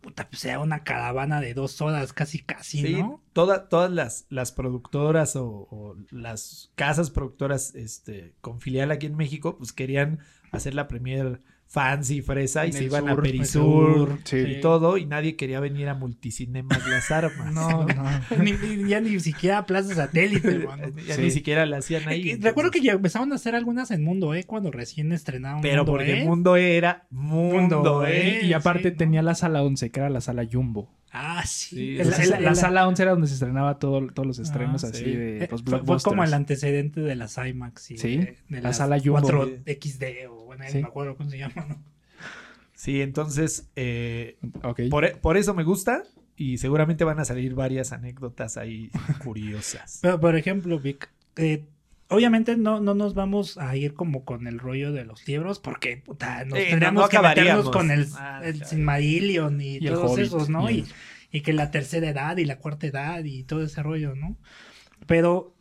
puta, 0.00 0.28
pues 0.28 0.44
era 0.44 0.60
una 0.60 0.84
caravana 0.84 1.40
de 1.40 1.54
dos 1.54 1.80
horas, 1.80 2.12
casi, 2.12 2.40
casi, 2.40 2.82
Sí, 2.82 2.94
¿no? 2.94 3.22
toda- 3.32 3.68
todas 3.68 3.90
las, 3.90 4.26
las 4.28 4.52
productoras 4.52 5.34
o, 5.36 5.46
o 5.70 5.96
las 6.10 6.70
casas 6.74 7.10
productoras 7.10 7.74
este, 7.74 8.34
con 8.40 8.60
filial 8.60 8.90
aquí 8.90 9.06
en 9.06 9.16
México, 9.16 9.56
pues 9.56 9.72
querían 9.72 10.18
hacer 10.52 10.74
la 10.74 10.88
premier 10.88 11.40
fancy, 11.66 12.22
fresa, 12.22 12.66
y 12.66 12.72
se 12.72 12.84
iban 12.84 13.08
a 13.08 13.14
sur, 13.14 13.22
Perisur 13.24 14.18
Sí. 14.24 14.36
y 14.38 14.60
todo, 14.60 14.96
y 14.96 15.06
nadie 15.06 15.34
quería 15.34 15.58
venir 15.58 15.88
a 15.88 15.94
Multicinemas 15.94 16.86
Las 16.88 17.10
Armas. 17.10 17.52
No, 17.52 17.84
no. 17.86 18.42
Ni- 18.42 18.52
ni- 18.52 18.88
ya 18.88 19.00
ni 19.00 19.18
siquiera 19.18 19.66
Plaza 19.66 19.94
Satélite, 19.94 20.58
mano. 20.66 20.88
Ya 21.06 21.16
Sí. 21.16 21.22
ni 21.22 21.30
siquiera 21.32 21.66
la 21.66 21.78
hacían 21.78 22.06
ahí. 22.08 22.30
Eh, 22.30 22.38
Recuerdo 22.40 22.70
que 22.70 22.80
ya 22.80 22.92
empezaron 22.92 23.32
a 23.32 23.34
hacer 23.36 23.54
algunas 23.56 23.90
en 23.90 24.04
Mundo 24.04 24.34
E 24.34 24.44
cuando 24.44 24.70
recién 24.70 25.10
estrenaron 25.12 25.62
Pero 25.62 25.78
Mundo 25.84 25.92
porque 25.92 26.20
E. 26.20 26.24
Mundo 26.24 26.56
E 26.56 26.76
era 26.76 27.06
Mundo, 27.10 27.76
Mundo 27.76 28.06
E. 28.06 28.40
E. 28.42 28.46
Y 28.46 28.52
aparte 28.52 28.90
sí, 28.90 28.96
tenía 28.96 29.22
la 29.22 29.34
sala 29.34 29.62
11, 29.62 29.90
que 29.90 30.00
era 30.00 30.10
la 30.10 30.20
sala 30.20 30.46
Jumbo. 30.50 30.92
Ah, 31.16 31.44
sí. 31.46 31.76
Sí, 31.76 31.90
El- 31.94 32.00
Entonces, 32.02 32.30
el- 32.30 32.42
la, 32.42 32.50
el- 32.50 32.56
sala 32.56 32.88
11 32.88 33.02
era 33.02 33.12
donde 33.12 33.28
se 33.28 33.34
estrenaba 33.34 33.78
todo, 33.78 34.04
todos 34.08 34.26
los 34.26 34.38
estrenos 34.40 34.82
Ah, 34.84 34.88
así 34.88 35.04
sí. 35.04 35.10
de 35.12 35.36
eh, 35.44 35.48
los 35.50 35.62
fue, 35.62 35.70
fue 35.70 35.78
blockbusters. 35.78 36.04
como 36.04 36.24
el 36.24 36.34
antecedente 36.34 37.00
de 37.00 37.14
las 37.14 37.36
IMAX 37.38 37.92
y 37.92 37.98
Sí, 37.98 38.16
de, 38.16 38.24
de 38.48 38.56
la 38.56 38.60
las 38.70 38.78
sala 38.78 38.98
Jumbo. 38.98 39.20
4XD 39.20 40.26
o 40.28 40.33
bueno, 40.56 40.70
Sí. 40.72 40.78
no 40.78 40.82
me 40.82 40.88
acuerdo 40.88 41.16
cómo 41.16 41.30
se 41.30 41.38
llama, 41.38 41.66
¿no? 41.68 41.82
Sí, 42.74 43.00
entonces, 43.00 43.68
eh, 43.76 44.36
por, 44.90 45.18
por 45.20 45.36
eso 45.36 45.54
me 45.54 45.62
gusta 45.62 46.02
y 46.36 46.58
seguramente 46.58 47.04
van 47.04 47.20
a 47.20 47.24
salir 47.24 47.54
varias 47.54 47.92
anécdotas 47.92 48.56
ahí 48.56 48.90
curiosas. 49.24 50.00
Pero, 50.02 50.20
por 50.20 50.36
ejemplo, 50.36 50.78
Vic, 50.80 51.08
eh, 51.36 51.64
obviamente 52.08 52.56
no, 52.56 52.80
no 52.80 52.94
nos 52.94 53.14
vamos 53.14 53.58
a 53.58 53.76
ir 53.76 53.94
como 53.94 54.24
con 54.24 54.46
el 54.48 54.58
rollo 54.58 54.92
de 54.92 55.04
los 55.04 55.26
libros 55.28 55.60
porque 55.60 55.96
puta, 55.98 56.44
nos 56.44 56.58
tendríamos 56.58 57.02
no 57.04 57.08
que 57.08 57.18
meternos 57.20 57.70
con 57.70 57.90
el, 57.90 58.06
Ah, 58.16 58.40
el. 58.44 58.64
Silmarillion 58.64 59.60
y, 59.60 59.76
Y 59.76 59.86
todos 59.86 60.10
Hobbit, 60.12 60.24
esos, 60.26 60.48
¿no? 60.48 60.70
y 60.70 60.84
y 61.30 61.40
que 61.40 61.52
la 61.52 61.72
tercera 61.72 62.08
edad 62.10 62.36
y 62.36 62.44
la 62.44 62.58
cuarta 62.58 62.86
edad 62.86 63.24
y 63.24 63.42
todo 63.42 63.64
ese 63.64 63.82
rollo, 63.82 64.14
¿no? 64.14 64.36
Pero, 65.08 65.52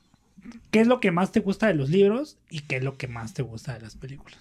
¿qué 0.70 0.82
es 0.82 0.88
lo 0.88 1.00
que 1.00 1.10
más 1.10 1.32
te 1.32 1.40
gusta 1.40 1.66
de 1.68 1.74
los 1.74 1.90
libros 1.90 2.38
y 2.52 2.60
qué 2.62 2.76
es 2.78 2.84
lo 2.84 2.96
que 2.98 3.08
más 3.08 3.34
te 3.34 3.42
gusta 3.42 3.74
de 3.74 3.82
las 3.82 3.96
películas? 3.96 4.38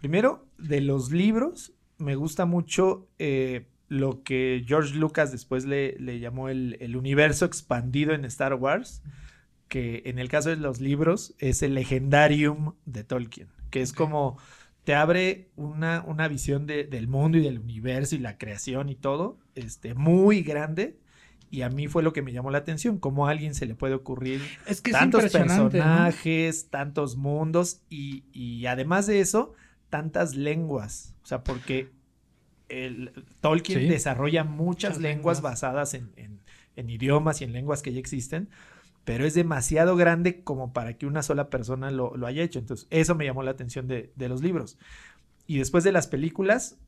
Primero, 0.00 0.46
de 0.58 0.80
los 0.80 1.12
libros, 1.12 1.72
me 1.98 2.14
gusta 2.16 2.46
mucho 2.46 3.06
eh, 3.18 3.66
lo 3.88 4.22
que 4.22 4.64
George 4.66 4.94
Lucas 4.96 5.30
después 5.32 5.64
le, 5.66 5.98
le 5.98 6.18
llamó 6.20 6.48
el, 6.48 6.76
el 6.80 6.96
universo 6.96 7.44
expandido 7.44 8.12
en 8.12 8.24
Star 8.24 8.54
Wars, 8.54 9.02
que 9.68 10.02
en 10.06 10.18
el 10.18 10.28
caso 10.28 10.48
de 10.50 10.56
los 10.56 10.80
libros 10.80 11.34
es 11.38 11.62
el 11.62 11.74
legendarium 11.74 12.74
de 12.86 13.04
Tolkien, 13.04 13.48
que 13.70 13.82
es 13.82 13.92
como 13.92 14.38
te 14.84 14.94
abre 14.94 15.50
una, 15.56 16.02
una 16.06 16.26
visión 16.28 16.66
de- 16.66 16.84
del 16.84 17.06
mundo 17.06 17.36
y 17.38 17.42
del 17.42 17.58
universo 17.58 18.14
y 18.16 18.18
la 18.18 18.38
creación 18.38 18.88
y 18.88 18.94
todo, 18.96 19.38
este, 19.54 19.94
muy 19.94 20.42
grande. 20.42 20.98
Y 21.52 21.62
a 21.62 21.68
mí 21.68 21.88
fue 21.88 22.02
lo 22.04 22.12
que 22.12 22.22
me 22.22 22.32
llamó 22.32 22.50
la 22.52 22.58
atención, 22.58 22.98
cómo 22.98 23.26
a 23.26 23.32
alguien 23.32 23.54
se 23.54 23.66
le 23.66 23.74
puede 23.74 23.94
ocurrir 23.94 24.40
Es 24.66 24.80
que 24.80 24.92
es 24.92 24.96
tantos 24.96 25.22
personajes, 25.82 26.68
tantos 26.70 27.16
mundos 27.16 27.82
y, 27.90 28.22
y 28.32 28.66
además 28.66 29.06
de 29.08 29.20
eso, 29.20 29.52
tantas 29.90 30.34
lenguas. 30.36 31.14
O 31.22 31.26
sea, 31.26 31.44
porque 31.44 31.90
el, 32.68 33.12
Tolkien 33.40 33.80
Sí. 33.80 33.86
desarrolla 33.88 34.44
muchas 34.44 34.92
Muchas 34.92 34.98
lenguas, 35.02 35.38
lenguas. 35.38 35.42
basadas 35.42 35.94
en, 35.94 36.12
en- 36.16 36.40
en 36.76 36.88
idiomas 36.88 37.40
y 37.40 37.44
en 37.44 37.52
lenguas 37.52 37.82
que 37.82 37.92
ya 37.92 37.98
existen, 37.98 38.48
pero 39.04 39.26
es 39.26 39.34
demasiado 39.34 39.96
grande 39.96 40.42
como 40.44 40.72
para 40.72 40.96
que 40.96 41.06
una 41.06 41.22
sola 41.22 41.50
persona 41.50 41.90
lo, 41.90 42.16
lo 42.16 42.26
haya 42.26 42.42
hecho. 42.42 42.58
Entonces, 42.60 42.86
eso 42.90 43.14
me 43.16 43.24
llamó 43.24 43.42
la 43.42 43.50
atención 43.50 43.88
de, 43.88 44.12
de 44.14 44.28
los 44.28 44.40
libros. 44.42 44.78
Y 45.46 45.58
después 45.58 45.82
de 45.84 45.90
las 45.92 46.06
películas, 46.06 46.78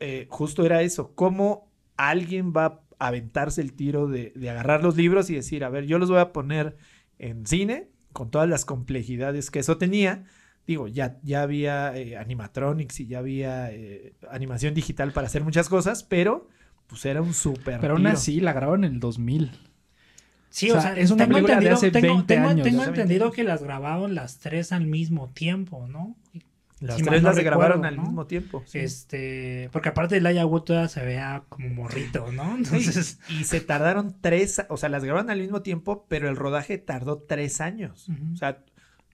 eh, 0.00 0.26
justo 0.30 0.64
era 0.64 0.80
eso, 0.82 1.14
cómo 1.14 1.70
alguien 1.96 2.52
va 2.56 2.64
a 2.98 3.08
aventarse 3.08 3.60
el 3.60 3.74
tiro 3.74 4.06
de, 4.08 4.32
de 4.34 4.48
agarrar 4.50 4.82
los 4.82 4.96
libros 4.96 5.28
y 5.28 5.34
decir, 5.34 5.64
a 5.64 5.68
ver, 5.68 5.84
yo 5.84 5.98
los 5.98 6.08
voy 6.10 6.20
a 6.20 6.32
poner 6.32 6.76
en 7.18 7.46
cine 7.46 7.88
con 8.14 8.30
todas 8.30 8.48
las 8.48 8.64
complejidades 8.64 9.50
que 9.50 9.58
eso 9.58 9.76
tenía. 9.76 10.24
Digo, 10.70 10.86
ya, 10.86 11.18
ya 11.24 11.42
había 11.42 11.96
eh, 11.96 12.16
animatronics 12.16 13.00
y 13.00 13.06
ya 13.08 13.18
había 13.18 13.72
eh, 13.72 14.12
animación 14.30 14.72
digital 14.72 15.10
para 15.12 15.26
hacer 15.26 15.42
muchas 15.42 15.68
cosas, 15.68 16.04
pero 16.04 16.48
pues 16.86 17.04
era 17.06 17.20
un 17.22 17.34
súper 17.34 17.80
Pero 17.80 17.94
aún 17.94 18.06
así 18.06 18.38
la 18.38 18.52
grabaron 18.52 18.84
en 18.84 18.94
el 18.94 19.00
2000. 19.00 19.50
Sí, 20.48 20.70
O 20.70 20.78
o 20.78 20.80
sea, 20.80 20.96
es 20.96 21.10
una 21.10 21.24
tengo 21.24 21.34
película 21.38 21.54
de 21.60 21.66
entendido- 21.66 21.74
hace 21.76 21.90
tengo- 21.90 22.14
20 22.14 22.34
tengo- 22.34 22.48
años. 22.48 22.64
Tengo 22.64 22.82
Hace 22.82 22.90
20 22.90 23.00
entendido 23.02 23.24
años. 23.24 23.34
que 23.34 23.42
las 23.42 23.62
grabaron 23.64 24.14
las 24.14 24.38
tres 24.38 24.70
al 24.70 24.86
mismo 24.86 25.28
tiempo, 25.30 25.88
¿no? 25.88 26.16
Las 26.78 26.96
si 26.98 27.02
tres 27.02 27.20
no 27.22 27.28
las 27.30 27.38
grabaron 27.40 27.84
al 27.84 27.98
mismo 27.98 28.26
tiempo. 28.28 28.62
sí. 28.66 28.78
Este, 28.78 29.68
porque 29.72 29.88
aparte 29.88 30.14
de 30.14 30.20
Laia 30.20 30.46
Wood 30.46 30.62
todavía 30.62 30.88
se 30.88 31.04
vea 31.04 31.42
como 31.48 31.68
morrito, 31.70 32.30
¿no? 32.32 32.56
Entonces, 32.56 33.18
y 33.28 33.42
se 33.42 33.60
tardaron 33.60 34.14
tres, 34.20 34.62
o 34.68 34.76
sea, 34.76 34.88
las 34.88 35.02
grabaron 35.04 35.30
al 35.30 35.40
mismo 35.40 35.62
tiempo, 35.62 36.06
pero 36.08 36.28
el 36.28 36.36
rodaje 36.36 36.78
tardó 36.78 37.18
tres 37.18 37.60
años. 37.60 38.08
O 38.32 38.36
sea, 38.36 38.62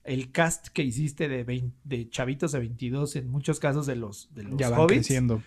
el 0.07 0.31
cast 0.31 0.67
que 0.69 0.83
hiciste 0.83 1.27
de, 1.27 1.43
20 1.43 1.75
de 1.83 2.09
chavitos 2.09 2.53
de 2.53 2.59
22, 2.59 3.15
en 3.17 3.29
muchos 3.29 3.59
casos 3.59 3.85
de 3.85 3.95
los, 3.95 4.33
de 4.33 4.43
los 4.43 4.57
Ya 4.57 4.69
van 4.69 4.79
hobbits, 4.79 5.07
creciendo. 5.07 5.43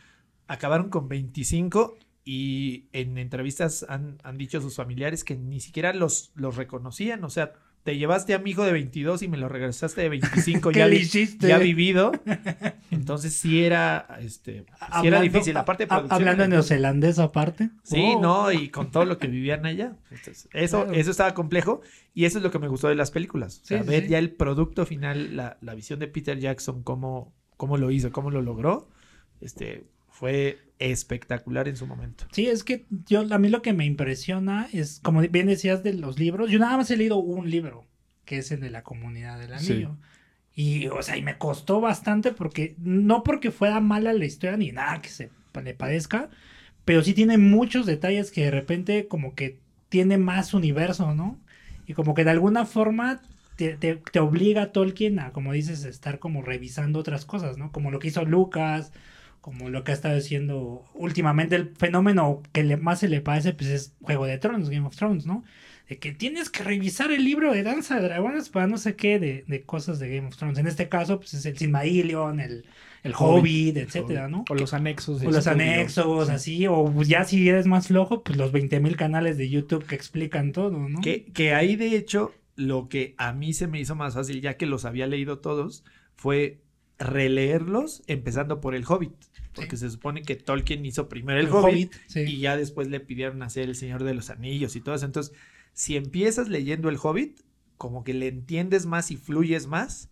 acabaron 0.46 0.90
con 0.90 1.08
25 1.08 1.96
y 2.24 2.88
en 2.92 3.18
entrevistas 3.18 3.86
han, 3.88 4.18
han 4.22 4.36
dicho 4.36 4.60
sus 4.60 4.76
familiares 4.76 5.24
que 5.24 5.34
ni 5.34 5.60
siquiera 5.60 5.92
los, 5.94 6.30
los 6.34 6.56
reconocían. 6.56 7.24
O 7.24 7.30
sea, 7.30 7.54
te 7.82 7.96
llevaste 7.96 8.34
a 8.34 8.38
mi 8.38 8.50
hijo 8.50 8.62
de 8.64 8.72
22 8.72 9.22
y 9.22 9.28
me 9.28 9.38
lo 9.38 9.48
regresaste 9.48 10.02
de 10.02 10.08
25 10.10 10.70
¿Qué 10.72 10.78
ya, 10.80 10.86
vi- 10.86 10.96
hiciste? 10.96 11.48
ya 11.48 11.58
vivido. 11.58 12.12
Entonces 12.90 13.32
sí 13.34 13.64
era, 13.64 14.18
este, 14.20 14.64
sí 15.00 15.06
era 15.06 15.20
difícil. 15.20 15.54
La 15.54 15.64
parte 15.64 15.84
de 15.84 15.94
ha- 15.94 15.96
producción 15.98 16.20
Hablando 16.20 16.44
en 16.44 16.50
neozelandés 16.50 17.18
aparte. 17.18 17.70
Sí, 17.82 18.02
Oh. 18.16 18.20
no, 18.20 18.52
y 18.52 18.68
con 18.68 18.90
todo 18.90 19.04
lo 19.04 19.18
que 19.18 19.28
vivían 19.28 19.64
allá. 19.66 19.96
Entonces, 20.10 20.48
eso, 20.52 20.84
Claro. 20.84 20.98
eso 20.98 21.10
estaba 21.10 21.32
complejo 21.34 21.80
y 22.14 22.24
eso 22.26 22.38
es 22.38 22.44
lo 22.44 22.50
que 22.50 22.58
me 22.58 22.68
gustó 22.68 22.88
de 22.88 22.94
las 22.96 23.10
películas. 23.10 23.60
O 23.62 23.66
sea, 23.66 23.82
sí, 23.82 23.88
ver 23.88 24.04
sí. 24.04 24.08
ya 24.10 24.18
el 24.18 24.30
producto 24.32 24.84
final, 24.86 25.36
la, 25.36 25.56
la 25.60 25.74
visión 25.74 25.98
de 26.00 26.06
Peter 26.08 26.38
Jackson, 26.38 26.82
cómo, 26.82 27.32
cómo 27.56 27.78
lo 27.78 27.90
hizo, 27.90 28.12
cómo 28.12 28.30
lo 28.30 28.42
logró, 28.42 28.88
este, 29.40 29.84
fue 30.20 30.58
espectacular 30.78 31.66
en 31.66 31.76
su 31.76 31.86
momento. 31.86 32.24
Sí, 32.32 32.46
es 32.46 32.62
que 32.62 32.86
yo 33.06 33.24
a 33.30 33.38
mí 33.38 33.48
lo 33.48 33.62
que 33.62 33.72
me 33.72 33.86
impresiona 33.86 34.68
es, 34.72 35.00
como 35.02 35.20
bien 35.22 35.46
decías 35.46 35.82
de 35.82 35.94
los 35.94 36.18
libros, 36.18 36.50
yo 36.50 36.58
nada 36.58 36.76
más 36.76 36.90
he 36.90 36.96
leído 36.96 37.16
un 37.16 37.50
libro, 37.50 37.86
que 38.26 38.38
es 38.38 38.52
el 38.52 38.60
de 38.60 38.70
la 38.70 38.82
comunidad 38.82 39.38
del 39.38 39.58
Sí. 39.58 39.72
anillo. 39.72 39.96
Y, 40.54 40.88
o 40.88 41.02
sea, 41.02 41.16
y 41.16 41.22
me 41.22 41.38
costó 41.38 41.80
bastante 41.80 42.32
porque, 42.32 42.76
no 42.78 43.22
porque 43.22 43.50
fuera 43.50 43.80
mala 43.80 44.12
la 44.12 44.24
historia 44.26 44.56
ni 44.56 44.72
nada 44.72 45.00
que 45.00 45.08
se 45.08 45.30
le 45.62 45.74
parezca, 45.74 46.28
pero 46.84 47.02
sí 47.02 47.14
tiene 47.14 47.38
muchos 47.38 47.86
detalles 47.86 48.30
que 48.30 48.44
de 48.44 48.50
repente 48.50 49.08
como 49.08 49.34
que 49.34 49.60
tiene 49.88 50.18
más 50.18 50.54
universo, 50.54 51.14
¿no? 51.14 51.40
Y 51.86 51.94
como 51.94 52.14
que 52.14 52.24
de 52.24 52.30
alguna 52.30 52.66
forma 52.66 53.22
te, 53.56 53.76
te- 53.76 53.96
te 53.96 54.20
obliga 54.20 54.62
a 54.62 54.72
Tolkien 54.72 55.18
a, 55.18 55.32
como 55.32 55.52
dices, 55.52 55.84
estar 55.84 56.18
como 56.18 56.42
revisando 56.42 56.98
otras 57.00 57.24
cosas, 57.24 57.58
¿no? 57.58 57.72
Como 57.72 57.90
lo 57.90 57.98
que 57.98 58.08
hizo 58.08 58.24
Lucas, 58.24 58.92
como 59.40 59.70
lo 59.70 59.84
que 59.84 59.92
ha 59.92 59.94
estado 59.94 60.16
haciendo 60.16 60.84
últimamente. 60.94 61.56
El 61.56 61.74
fenómeno 61.76 62.42
que 62.52 62.64
le, 62.64 62.76
más 62.76 63.00
se 63.00 63.08
le 63.08 63.20
parece, 63.20 63.52
pues 63.52 63.70
es 63.70 63.94
Juego 64.02 64.26
de 64.26 64.38
Tronos, 64.38 64.70
Game 64.70 64.86
of 64.86 64.96
Thrones, 64.96 65.26
¿no? 65.26 65.44
De 65.88 65.98
que 65.98 66.12
tienes 66.12 66.50
que 66.50 66.62
revisar 66.62 67.10
el 67.10 67.24
libro 67.24 67.52
de 67.52 67.62
Danza 67.62 67.96
de 67.96 68.02
Dragones 68.02 68.48
para 68.48 68.66
no 68.66 68.78
sé 68.78 68.94
qué 68.94 69.18
de, 69.18 69.44
de 69.48 69.62
cosas 69.62 69.98
de 69.98 70.14
Game 70.14 70.28
of 70.28 70.36
Thrones. 70.36 70.58
En 70.58 70.66
este 70.66 70.88
caso, 70.88 71.18
pues 71.18 71.34
es 71.34 71.46
el 71.46 71.58
Silmarillion, 71.58 72.38
el, 72.38 72.64
el 73.02 73.14
Hobbit, 73.16 73.76
etcétera, 73.76 74.28
¿no? 74.28 74.44
O 74.48 74.54
los 74.54 74.74
anexos. 74.74 75.22
O 75.22 75.30
los 75.30 75.46
anexos, 75.46 76.28
así, 76.28 76.66
o 76.68 77.02
ya 77.02 77.24
si 77.24 77.48
eres 77.48 77.66
más 77.66 77.88
flojo, 77.88 78.22
pues 78.22 78.36
los 78.36 78.52
20.000 78.52 78.94
canales 78.96 79.36
de 79.38 79.48
YouTube 79.48 79.86
que 79.86 79.94
explican 79.94 80.52
todo, 80.52 80.88
¿no? 80.88 81.00
Que, 81.00 81.24
que 81.24 81.54
ahí, 81.54 81.76
de 81.76 81.96
hecho, 81.96 82.34
lo 82.56 82.88
que 82.88 83.14
a 83.16 83.32
mí 83.32 83.52
se 83.52 83.66
me 83.66 83.80
hizo 83.80 83.94
más 83.94 84.14
fácil, 84.14 84.40
ya 84.40 84.56
que 84.56 84.66
los 84.66 84.84
había 84.84 85.06
leído 85.06 85.38
todos, 85.38 85.84
fue 86.14 86.60
releerlos 86.98 88.02
empezando 88.06 88.60
por 88.60 88.74
El 88.74 88.84
Hobbit. 88.86 89.14
Porque 89.60 89.76
se 89.76 89.90
supone 89.90 90.22
que 90.22 90.36
Tolkien 90.36 90.84
hizo 90.86 91.08
primero 91.08 91.38
El, 91.40 91.48
Hobbit, 91.48 91.92
y 92.14 92.38
ya 92.38 92.56
después 92.56 92.88
le 92.88 93.00
pidieron 93.00 93.42
hacer 93.42 93.68
El 93.68 93.74
Señor 93.76 94.04
de 94.04 94.14
los 94.14 94.30
Anillos 94.30 94.76
y 94.76 94.80
todo 94.80 94.94
eso. 94.94 95.06
Entonces, 95.06 95.32
si 95.72 95.96
empiezas 95.96 96.48
leyendo 96.48 96.88
El 96.88 96.96
Hobbit, 97.02 97.40
como 97.76 98.04
que 98.04 98.12
le 98.14 98.28
entiendes 98.28 98.86
más 98.86 99.10
y 99.10 99.16
fluyes 99.16 99.66
más. 99.66 100.10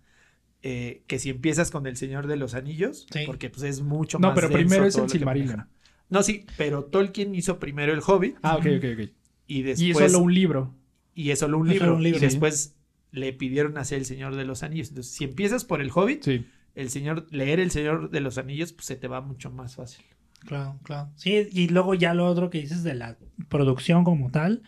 eh, 0.63 1.03
que 1.07 1.19
si 1.21 1.31
empiezas 1.31 1.71
con 1.71 1.87
El 1.87 1.97
Señor 1.97 2.27
de 2.27 2.37
los 2.37 2.55
Anillos, 2.55 3.07
porque 3.27 3.49
pues 3.49 3.63
es 3.63 3.81
mucho 3.83 4.19
No, 4.19 4.29
más 4.29 4.35
pero 4.35 4.49
denso 4.49 4.59
primero 4.59 4.85
es 4.87 4.97
el 4.97 5.09
Silmarillion. 5.09 5.69
No, 6.11 6.23
sí, 6.25 6.47
pero 6.57 6.85
Tolkien 6.85 7.35
hizo 7.35 7.59
primero 7.61 7.93
El 7.93 8.01
Hobbit 8.05 8.37
Ah, 8.43 8.57
ok, 8.57 8.67
ok, 8.79 8.85
ok. 8.99 9.09
y 9.47 9.63
después 9.63 9.81
Y 9.81 9.91
es 9.91 10.13
solo 10.13 10.25
un 10.25 10.35
libro. 10.35 10.75
y 11.15 11.31
es 11.31 11.39
solo 11.39 11.59
un 11.59 11.69
libro. 11.69 11.85
solo 11.87 11.97
un 11.97 12.03
libro, 12.03 12.17
y 12.17 12.21
sí. 12.21 12.27
después 12.27 12.75
le 13.13 13.33
pidieron 13.33 13.79
hacer 13.79 13.99
El 13.99 14.05
Señor 14.07 14.35
de 14.37 14.45
los 14.45 14.63
Anillos. 14.65 14.89
Entonces, 14.89 15.13
si 15.13 15.25
empiezas 15.25 15.65
por 15.65 15.81
El 15.81 15.91
Hobbit, 15.95 16.23
Sí. 16.25 16.45
El 16.81 16.91
señor, 16.91 17.27
leer 17.31 17.61
El 17.61 17.71
Señor 17.71 18.11
de 18.11 18.21
los 18.21 18.39
Anillos, 18.39 18.73
pues 18.73 18.87
se 18.87 18.97
te 18.97 19.09
va 19.09 19.21
mucho 19.21 19.51
más 19.51 19.77
fácil. 19.77 20.05
Claro, 20.47 20.79
claro. 20.85 21.11
Sí, 21.17 21.49
y 21.53 21.69
luego 21.69 21.95
ya 21.95 22.15
lo 22.15 22.27
otro 22.27 22.49
que 22.51 22.61
dices 22.61 22.83
de 22.85 22.95
la 22.95 23.17
producción 23.49 24.05
como 24.05 24.31
tal. 24.31 24.63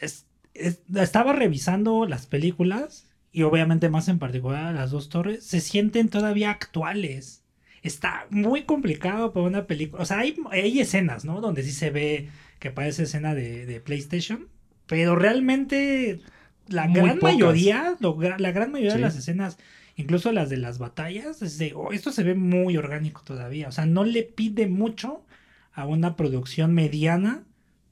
Es, 0.00 0.26
es- 0.54 0.82
estaba 0.94 1.32
revisando 1.32 2.06
las 2.06 2.26
películas 2.26 3.08
y 3.32 3.42
obviamente 3.42 3.88
más 3.88 4.08
en 4.08 4.18
particular 4.18 4.74
las 4.74 4.90
dos 4.92 5.08
torres. 5.08 5.44
Se 5.44 5.60
sienten 5.60 6.08
todavía 6.08 6.50
actuales. 6.50 7.42
Está 7.82 8.26
muy 8.30 8.62
complicado 8.62 9.32
para 9.32 9.46
una 9.46 9.66
película. 9.66 10.02
O 10.02 10.06
sea, 10.06 10.20
hay, 10.20 10.36
hay 10.52 10.78
escenas, 10.80 11.24
¿no? 11.24 11.40
Donde 11.40 11.64
sí 11.64 11.72
se 11.72 11.90
ve 11.90 12.28
que 12.60 12.70
parece 12.70 13.02
escena 13.04 13.34
de, 13.34 13.66
de 13.66 13.80
PlayStation. 13.80 14.48
Pero 14.86 15.16
realmente 15.16 16.20
la 16.68 16.86
Muy 16.86 17.00
gran 17.00 17.18
pocas. 17.18 17.34
mayoría, 17.34 17.96
lo 17.98 18.16
la 18.20 18.52
gran 18.52 18.70
mayoría 18.70 18.92
Sí. 18.92 18.98
de 18.98 19.02
las 19.02 19.16
escenas 19.16 19.58
incluso 19.96 20.32
las 20.32 20.50
de 20.50 20.56
las 20.56 20.78
batallas, 20.78 21.42
es 21.42 21.58
de, 21.58 21.72
"Oh, 21.74 21.92
esto 21.92 22.12
se 22.12 22.22
ve 22.22 22.34
muy 22.34 22.76
orgánico 22.76 23.22
todavía. 23.24 23.68
O 23.68 23.72
sea, 23.72 23.86
no 23.86 24.04
le 24.04 24.22
pide 24.22 24.66
mucho 24.66 25.24
a 25.72 25.86
una 25.86 26.16
producción 26.16 26.74
mediana, 26.74 27.44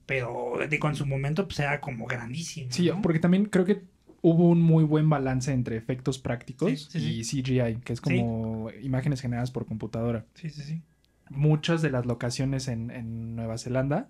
pero 0.06 0.54
de 0.68 0.78
con 0.78 0.96
su 0.96 1.06
momento 1.06 1.46
pues 1.46 1.60
era 1.60 1.80
como 1.80 2.06
grandísimo. 2.06 2.70
Sí, 2.72 2.90
porque 3.02 3.20
también 3.20 3.46
creo 3.46 3.64
que 3.64 3.82
hubo 4.22 4.48
un 4.48 4.60
muy 4.60 4.84
buen 4.84 5.08
balance 5.08 5.52
entre 5.52 5.76
efectos 5.76 6.18
prácticos 6.18 6.88
Sí, 6.90 6.98
sí, 7.00 7.34
y 7.36 7.42
CGI, 7.42 7.76
que 7.84 7.92
es 7.92 8.00
como 8.00 8.70
imágenes 8.82 9.20
generadas 9.20 9.50
por 9.50 9.66
computadora. 9.66 10.26
Sí, 10.34 10.50
sí, 10.50 10.62
sí. 10.62 10.82
Muchas 11.30 11.80
de 11.80 11.90
las 11.90 12.06
locaciones 12.06 12.66
en, 12.68 12.90
en 12.90 13.36
Nueva 13.36 13.56
Zelanda, 13.56 14.08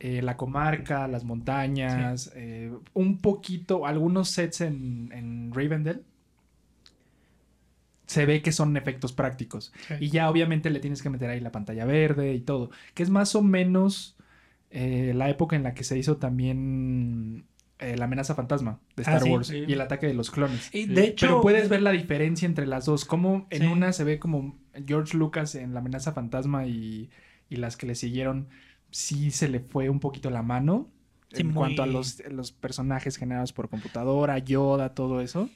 eh, 0.00 0.22
la 0.22 0.36
comarca, 0.36 1.06
las 1.08 1.24
montañas, 1.24 2.32
eh, 2.34 2.72
un 2.94 3.18
poquito, 3.18 3.84
algunos 3.86 4.30
sets 4.30 4.62
en, 4.62 5.10
en 5.12 5.52
Ravendell, 5.52 6.02
se 8.08 8.26
ve 8.26 8.42
que 8.42 8.50
son 8.50 8.76
efectos 8.76 9.12
prácticos. 9.12 9.72
Sí. 9.86 9.94
Y 10.00 10.10
ya 10.10 10.28
obviamente 10.28 10.70
le 10.70 10.80
tienes 10.80 11.00
que 11.02 11.10
meter 11.10 11.30
ahí 11.30 11.38
la 11.40 11.52
pantalla 11.52 11.84
verde 11.84 12.34
y 12.34 12.40
todo. 12.40 12.70
Que 12.94 13.04
es 13.04 13.10
más 13.10 13.36
o 13.36 13.42
menos 13.42 14.16
eh, 14.70 15.12
la 15.14 15.30
época 15.30 15.54
en 15.54 15.62
la 15.62 15.74
que 15.74 15.84
se 15.84 15.96
hizo 15.96 16.16
también 16.16 17.44
eh, 17.78 17.96
la 17.96 18.06
amenaza 18.06 18.34
fantasma 18.34 18.80
de 18.96 19.02
Ah, 19.06 19.14
Star 19.16 19.22
sí. 19.22 19.30
Wars 19.30 19.46
Sí. 19.46 19.64
y 19.68 19.72
el 19.72 19.80
ataque 19.80 20.06
de 20.08 20.14
los 20.14 20.30
clones. 20.32 20.74
Y 20.74 20.86
de 20.86 21.04
hecho, 21.04 21.26
Pero 21.26 21.40
puedes 21.42 21.68
ver 21.68 21.82
la 21.82 21.92
diferencia 21.92 22.46
entre 22.46 22.66
las 22.66 22.86
dos. 22.86 23.04
Como 23.04 23.46
en 23.50 23.60
Sí. 23.62 23.66
una 23.68 23.92
se 23.92 24.02
ve 24.04 24.18
como 24.18 24.58
George 24.86 25.16
Lucas 25.16 25.54
en 25.54 25.74
la 25.74 25.80
amenaza 25.80 26.12
fantasma 26.12 26.66
y, 26.66 27.08
y 27.48 27.56
las 27.56 27.76
que 27.76 27.86
le 27.86 27.94
siguieron, 27.94 28.48
sí 28.90 29.30
se 29.30 29.48
le 29.48 29.60
fue 29.60 29.90
un 29.90 30.00
poquito 30.00 30.30
la 30.30 30.42
mano. 30.42 30.88
Sí, 31.32 31.42
en 31.42 31.48
muy- 31.48 31.54
cuanto 31.56 31.82
a 31.82 31.86
los, 31.86 32.22
los 32.30 32.52
personajes 32.52 33.16
generados 33.16 33.52
por 33.52 33.68
computadora, 33.68 34.38
Yoda, 34.38 34.94
todo 34.94 35.20
eso. 35.20 35.50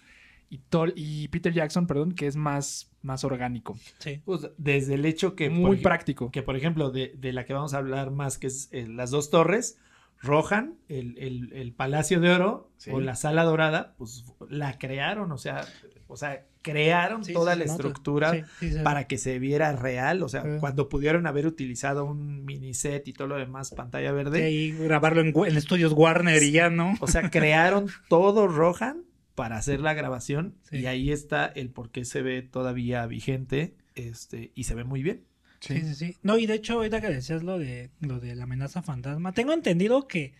Y, 0.54 0.60
Tol- 0.70 0.92
y 0.96 1.28
Peter 1.28 1.50
Jackson, 1.50 1.86
perdón, 1.86 2.12
que 2.12 2.26
es 2.26 2.36
más, 2.36 2.90
más 3.00 3.24
orgánico. 3.24 3.74
sí. 3.98 4.20
Pues, 4.24 4.50
desde 4.58 4.94
el 4.94 5.06
hecho 5.06 5.34
que... 5.34 5.48
muy 5.48 5.76
por, 5.76 5.82
práctico. 5.82 6.30
Que, 6.30 6.42
por 6.42 6.56
ejemplo, 6.56 6.90
de, 6.90 7.14
de 7.16 7.32
la 7.32 7.46
que 7.46 7.54
vamos 7.54 7.72
a 7.72 7.78
hablar 7.78 8.10
más, 8.10 8.36
que 8.36 8.48
es 8.48 8.68
eh, 8.70 8.86
las 8.86 9.10
dos 9.10 9.30
torres, 9.30 9.78
Rohan, 10.20 10.74
el, 10.88 11.16
el- 11.18 11.52
el 11.54 11.72
Palacio 11.72 12.20
de 12.20 12.30
Oro 12.30 12.70
Sí. 12.76 12.90
o 12.92 13.00
la 13.00 13.14
Sala 13.16 13.44
Dorada, 13.44 13.94
pues 13.96 14.24
la 14.50 14.76
crearon, 14.78 15.32
o 15.32 15.38
sea, 15.38 15.64
o 16.06 16.16
sea 16.18 16.44
crearon 16.60 17.24
Sí, 17.24 17.32
toda 17.32 17.54
sí, 17.54 17.58
la 17.60 17.64
nota. 17.64 17.74
estructura 17.74 18.30
Sí, 18.32 18.42
sí, 18.60 18.72
se- 18.74 18.80
para 18.82 19.06
que 19.08 19.16
se 19.18 19.38
viera 19.38 19.72
real, 19.74 20.22
o 20.22 20.28
sea, 20.28 20.42
Sí. 20.42 20.48
cuando 20.60 20.88
pudieron 20.88 21.26
haber 21.26 21.46
utilizado 21.46 22.04
un 22.04 22.44
mini 22.44 22.74
set 22.74 23.08
y 23.08 23.12
todo 23.14 23.26
lo 23.28 23.36
demás, 23.38 23.70
pantalla 23.72 24.12
verde, 24.12 24.44
ahí 24.44 24.70
grabarlo 24.72 25.22
en, 25.22 25.28
en 25.34 25.56
estudios 25.56 25.92
Warner 25.92 26.42
y 26.42 26.52
ya, 26.52 26.68
¿no? 26.70 26.94
o 27.00 27.06
sea, 27.08 27.30
crearon 27.30 27.86
todo 28.08 28.46
Rohan 28.48 29.02
para 29.34 29.56
hacer 29.56 29.80
la 29.80 29.94
grabación 29.94 30.56
Sí. 30.70 30.78
y 30.78 30.86
ahí 30.86 31.10
está 31.10 31.46
el 31.46 31.70
por 31.70 31.90
qué 31.90 32.04
se 32.04 32.22
ve 32.22 32.42
todavía 32.42 33.06
vigente 33.06 33.74
este 33.94 34.52
y 34.54 34.64
se 34.64 34.74
ve 34.74 34.84
muy 34.84 35.02
bien. 35.02 35.24
Sí, 35.60 35.80
sí, 35.80 35.94
sí. 35.94 36.16
No, 36.22 36.38
y 36.38 36.46
de 36.46 36.54
hecho, 36.54 36.74
ahorita 36.74 37.00
que 37.00 37.08
decías 37.08 37.42
lo 37.42 37.58
de 37.58 37.90
lo 38.00 38.18
de 38.20 38.34
la 38.34 38.44
amenaza 38.44 38.82
fantasma, 38.82 39.32
tengo 39.32 39.52
entendido 39.52 40.08
que 40.08 40.34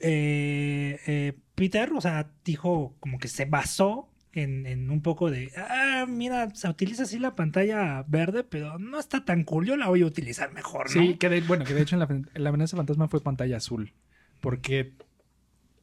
eh, 0.00 0.98
eh, 1.06 1.32
Peter, 1.54 1.92
o 1.92 2.00
sea, 2.00 2.30
dijo 2.44 2.96
como 3.00 3.18
que 3.18 3.28
se 3.28 3.44
basó 3.44 4.08
en, 4.32 4.66
en 4.66 4.90
un 4.90 5.02
poco 5.02 5.30
de, 5.30 5.50
ah, 5.56 6.06
mira, 6.08 6.54
se 6.54 6.68
utiliza 6.68 7.02
así 7.02 7.18
la 7.18 7.34
pantalla 7.34 8.04
verde, 8.08 8.44
pero 8.44 8.78
no 8.78 8.98
está 8.98 9.24
tan 9.24 9.44
cool, 9.44 9.66
yo 9.66 9.76
la 9.76 9.88
voy 9.88 10.02
a 10.02 10.06
utilizar 10.06 10.52
mejor, 10.52 10.86
¿no? 10.94 11.02
Sí, 11.02 11.16
que 11.16 11.28
de, 11.28 11.40
bueno, 11.42 11.64
que 11.64 11.74
de 11.74 11.82
hecho 11.82 11.96
en 11.96 12.00
la, 12.00 12.06
en 12.08 12.42
la 12.42 12.48
amenaza 12.48 12.76
fantasma 12.76 13.08
fue 13.08 13.20
pantalla 13.20 13.58
azul. 13.58 13.92
Porque 14.40 14.92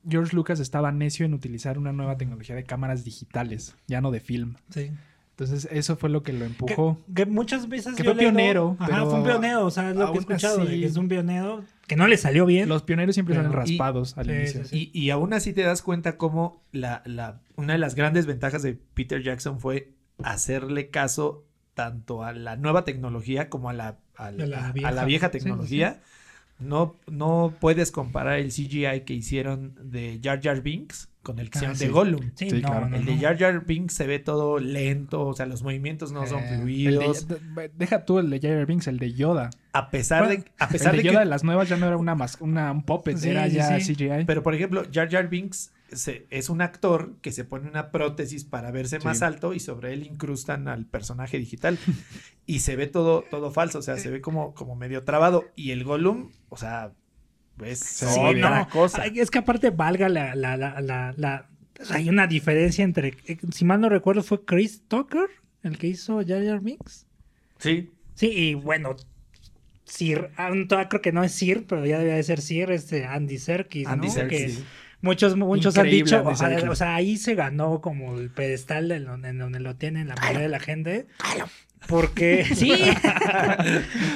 George 0.07 0.35
Lucas 0.35 0.59
estaba 0.59 0.91
necio 0.91 1.25
en 1.25 1.33
utilizar 1.33 1.77
una 1.77 1.91
nueva 1.91 2.17
tecnología 2.17 2.55
de 2.55 2.63
cámaras 2.63 3.03
digitales, 3.03 3.75
ya 3.87 4.01
no 4.01 4.11
de 4.11 4.19
film. 4.19 4.55
Sí. 4.69 4.91
Entonces, 5.31 5.69
eso 5.71 5.95
fue 5.95 6.09
lo 6.09 6.21
que 6.21 6.33
lo 6.33 6.43
empujó. 6.43 6.99
Que 7.15 7.25
muchas 7.25 7.69
veces 7.69 7.95
Que 7.95 8.03
yo 8.03 8.13
fue 8.13 8.21
leo- 8.21 8.31
pionero, 8.33 8.75
Ajá, 8.77 8.89
pero 8.91 9.09
fue 9.09 9.19
un 9.19 9.25
pionero, 9.25 9.65
o 9.65 9.71
sea, 9.71 9.89
es 9.91 9.95
lo 9.95 10.11
que 10.11 10.17
he 10.17 10.21
escuchado, 10.21 10.57
de 10.57 10.63
así- 10.63 10.79
que 10.81 10.85
es 10.85 10.97
un 10.97 11.07
pionero 11.07 11.63
que 11.87 11.95
no 11.95 12.07
le 12.07 12.17
salió 12.17 12.45
bien. 12.45 12.67
Los 12.67 12.83
pioneros 12.83 13.15
siempre 13.15 13.35
Pero- 13.35 13.43
salen 13.49 13.57
y- 13.57 13.71
raspados 13.71 14.17
al 14.17 14.25
Sí, 14.25 14.31
inicio. 14.33 14.63
sí, 14.65 14.69
sí. 14.69 14.91
Y, 14.93 14.99
y 15.05 15.09
aún 15.11 15.33
así 15.33 15.53
te 15.53 15.61
das 15.63 15.81
cuenta 15.81 16.17
cómo 16.17 16.61
la, 16.73 17.01
la, 17.05 17.39
una 17.55 17.73
de 17.73 17.79
las 17.79 17.95
grandes 17.95 18.25
ventajas 18.25 18.61
de 18.63 18.73
Peter 18.73 19.23
Jackson 19.23 19.59
fue 19.61 19.93
hacerle 20.23 20.89
caso 20.89 21.45
tanto 21.73 22.23
a 22.23 22.33
la 22.33 22.57
nueva 22.57 22.83
tecnología 22.83 23.49
como 23.49 23.69
a 23.69 23.73
la, 23.73 23.97
a 24.17 24.31
la, 24.31 24.43
A 24.43 24.47
la 24.47 24.67
a 24.67 24.71
vieja. 24.73 24.91
la 24.91 25.05
vieja 25.05 25.27
Sí, 25.27 25.31
sí, 25.39 25.45
tecnología. 25.45 26.01
No, 26.59 26.97
no 27.09 27.53
puedes 27.59 27.91
comparar 27.91 28.39
el 28.39 28.49
CGI 28.51 29.01
que 29.05 29.13
hicieron 29.13 29.75
de 29.81 30.19
Jar 30.21 30.41
Jar 30.41 30.61
Binks 30.61 31.09
con 31.23 31.39
el 31.39 31.49
que 31.49 31.59
Ah, 31.59 31.71
hicieron 31.71 31.75
sí. 31.77 31.85
de 31.85 31.91
Gollum. 31.91 32.31
Sí, 32.35 32.49
Sí, 32.49 32.61
no, 32.61 32.69
claro. 32.69 32.89
no, 32.89 32.97
El 32.97 33.05
de. 33.05 33.17
Jar 33.17 33.37
Jar 33.37 33.65
Binks 33.65 33.93
se 33.93 34.07
ve 34.07 34.19
todo 34.19 34.59
lento, 34.59 35.25
o 35.27 35.33
sea, 35.33 35.45
los 35.45 35.63
movimientos 35.63 36.11
no 36.11 36.25
son 36.27 36.39
Eh, 36.43 36.49
El 36.55 36.59
fluidos. 36.61 37.27
de- 37.27 37.71
deja 37.77 38.03
tú 38.05 38.19
el 38.19 38.29
de 38.29 38.39
Jar 38.41 38.51
Jar 38.57 38.65
Binks, 38.65 38.87
el 38.87 38.99
de 38.99 39.13
Yoda. 39.13 39.49
A 39.73 39.89
pesar 39.89 40.25
Bueno, 40.25 40.41
de, 40.43 40.51
a 40.59 40.65
El 40.65 40.71
pesar 40.71 40.91
de 40.91 40.97
de 40.97 41.03
Yoda 41.05 41.19
que 41.19 41.25
de 41.25 41.29
las 41.29 41.43
nuevas 41.43 41.69
ya 41.69 41.77
no 41.77 41.87
era 41.87 41.97
una, 41.97 42.15
mas- 42.15 42.37
una 42.41 42.71
un 42.71 42.83
puppet, 42.83 43.17
Sí, 43.17 43.29
era 43.29 43.47
sí, 43.49 43.55
ya 43.55 43.79
sí. 43.79 43.95
CGI. 43.95 44.25
Pero, 44.25 44.43
por 44.43 44.53
ejemplo, 44.53 44.83
Jar 44.91 45.09
Jar 45.09 45.29
Binks 45.29 45.71
se- 45.93 46.25
es 46.29 46.49
un 46.49 46.61
actor 46.61 47.15
que 47.21 47.31
se 47.31 47.43
pone 47.45 47.69
una 47.69 47.91
prótesis 47.91 48.43
para 48.45 48.71
verse 48.71 48.99
Sí. 48.99 49.05
más 49.05 49.21
alto 49.21 49.53
y 49.53 49.59
sobre 49.59 49.93
él 49.93 50.03
incrustan 50.05 50.67
al 50.67 50.85
personaje 50.85 51.37
digital. 51.37 51.77
y 52.45 52.59
se 52.59 52.75
ve 52.75 52.87
todo, 52.87 53.23
todo 53.29 53.51
falso, 53.51 53.79
o 53.79 53.81
sea, 53.81 53.97
se 53.97 54.09
ve 54.09 54.21
como, 54.21 54.53
como 54.53 54.75
medio 54.75 55.03
trabado. 55.03 55.45
Y 55.55 55.71
el 55.71 55.83
Gollum, 55.83 56.31
o 56.49 56.57
sea, 56.57 56.91
es 57.63 57.79
Sí, 57.79 58.05
otra 58.19 58.59
no. 58.61 58.69
cosa. 58.69 59.01
Ay, 59.03 59.19
Es 59.19 59.29
que 59.31 59.39
aparte 59.39 59.69
valga 59.69 60.09
la, 60.09 60.35
la, 60.35 60.55
la, 60.57 60.81
la, 60.81 61.13
la- 61.17 61.49
pues 61.73 61.91
hay 61.91 62.09
una 62.09 62.27
diferencia 62.27 62.83
entre, 62.83 63.15
eh, 63.25 63.37
si 63.51 63.63
mal 63.65 63.79
no 63.81 63.87
recuerdo, 63.89 64.21
fue 64.23 64.43
Chris 64.45 64.83
Tucker 64.87 65.29
el 65.63 65.77
que 65.77 65.87
hizo 65.87 66.15
Jar 66.25 66.43
Jar 66.45 66.59
Binks. 66.61 67.05
Sí, 67.57 67.91
Sí, 68.15 68.27
y 68.27 68.53
bueno, 68.53 68.95
Sir, 69.85 70.29
ah, 70.37 70.51
todavía 70.67 70.87
creo 70.89 71.01
que 71.01 71.11
no 71.11 71.23
es 71.23 71.31
Sir, 71.31 71.65
pero 71.67 71.85
ya 71.85 71.97
debería 71.97 72.17
de 72.17 72.23
ser 72.23 72.41
Sir, 72.41 72.69
este 72.71 73.05
Andy 73.05 73.37
Serkis, 73.39 73.87
Andy 73.87 74.07
¿no? 74.07 74.13
Serkis, 74.13 74.57
Que 74.57 74.63
Muchos, 75.01 75.37
muchos 75.37 75.77
han 75.77 75.89
dicho, 75.89 76.21
o 76.25 76.35
sea, 76.35 76.49
Serkis. 76.49 76.69
o 76.69 76.75
sea, 76.75 76.95
ahí 76.95 77.17
se 77.17 77.35
ganó 77.35 77.79
como 77.79 78.17
el 78.17 78.29
pedestal 78.29 78.89
de 78.89 78.99
donde, 78.99 79.29
en 79.29 79.39
donde 79.39 79.59
lo 79.59 79.75
tienen 79.75 80.09
la 80.09 80.15
mayoría 80.15 80.41
de 80.41 80.49
la 80.49 80.59
gente. 80.59 81.07
Porque, 81.87 82.45
sí. 82.55 82.71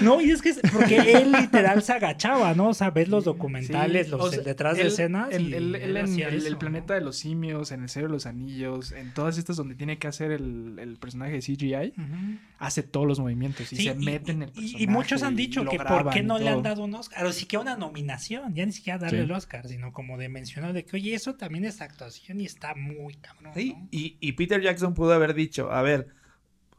no, 0.02 0.22
y 0.22 0.32
es 0.32 0.42
que 0.42 0.50
es 0.50 0.60
porque 0.72 0.98
él 0.98 1.32
literal 1.32 1.82
se 1.82 1.94
agachaba, 1.94 2.54
¿no? 2.54 2.70
O 2.70 2.74
sea, 2.74 2.92
ves 2.92 3.08
los 3.10 3.24
documentales, 3.24 4.06
Sí, 4.08 4.12
los 4.12 4.22
o 4.22 4.30
sea, 4.30 4.40
el 4.40 4.46
detrás 4.46 4.76
de 4.76 4.82
él- 4.82 4.88
escenas. 4.90 5.30
el- 5.32 5.54
él 5.54 5.76
él 5.76 5.98
en 5.98 6.20
el, 6.46 6.58
planeta 6.58 6.94
de 6.94 7.02
los 7.02 7.18
simios, 7.18 7.72
en 7.72 7.82
el 7.84 7.90
Señor 7.90 8.10
de 8.10 8.14
los 8.14 8.26
Anillos, 8.26 8.92
en 8.92 9.14
todas 9.14 9.38
estas 9.38 9.56
donde 9.58 9.76
tiene 9.76 9.98
que 9.98 10.08
hacer 10.08 10.32
el, 10.32 10.78
el 10.80 10.98
personaje 10.98 11.32
de 11.34 11.40
CGI, 11.42 11.94
hace 12.60 12.84
todos 12.84 13.08
los 13.08 13.20
movimientos 13.20 13.72
y 13.74 13.76
Sí, 13.78 13.84
se 13.86 13.96
mete 13.96 14.34
en 14.34 14.44
el 14.44 14.50
y- 14.50 14.54
personaje. 14.54 14.84
Y, 14.84 14.88
muchos 14.88 15.24
han 15.24 15.36
dicho 15.36 15.66
que 15.66 15.78
por 15.80 16.10
qué 16.12 16.22
no 16.22 16.38
le 16.38 16.50
han 16.50 16.62
dado 16.64 16.84
un 16.84 16.94
Oscar, 16.96 17.26
o 17.26 17.32
siquiera 17.32 17.62
una 17.62 17.76
nominación, 17.78 18.54
ya 18.54 18.66
ni 18.66 18.72
siquiera 18.72 19.00
darle 19.00 19.20
Sí. 19.20 19.24
el 19.24 19.32
Oscar, 19.32 19.68
sino 19.68 19.92
como 19.94 20.18
de 20.18 20.30
mencionar 20.30 20.74
de 20.74 20.86
que, 20.86 20.98
oye, 20.98 21.14
eso 21.16 21.36
también 21.36 21.66
es 21.66 21.82
actuación 21.82 22.40
y 22.42 22.46
está 22.46 22.76
muy 22.76 23.16
cabrón. 23.16 23.54
Sí, 23.56 23.74
¿no? 23.78 23.88
y, 23.90 24.18
y 24.20 24.34
Peter 24.34 24.62
Jackson 24.62 24.94
pudo 24.94 25.14
haber 25.14 25.34
dicho, 25.34 25.72
a 25.72 25.82
ver, 25.82 26.08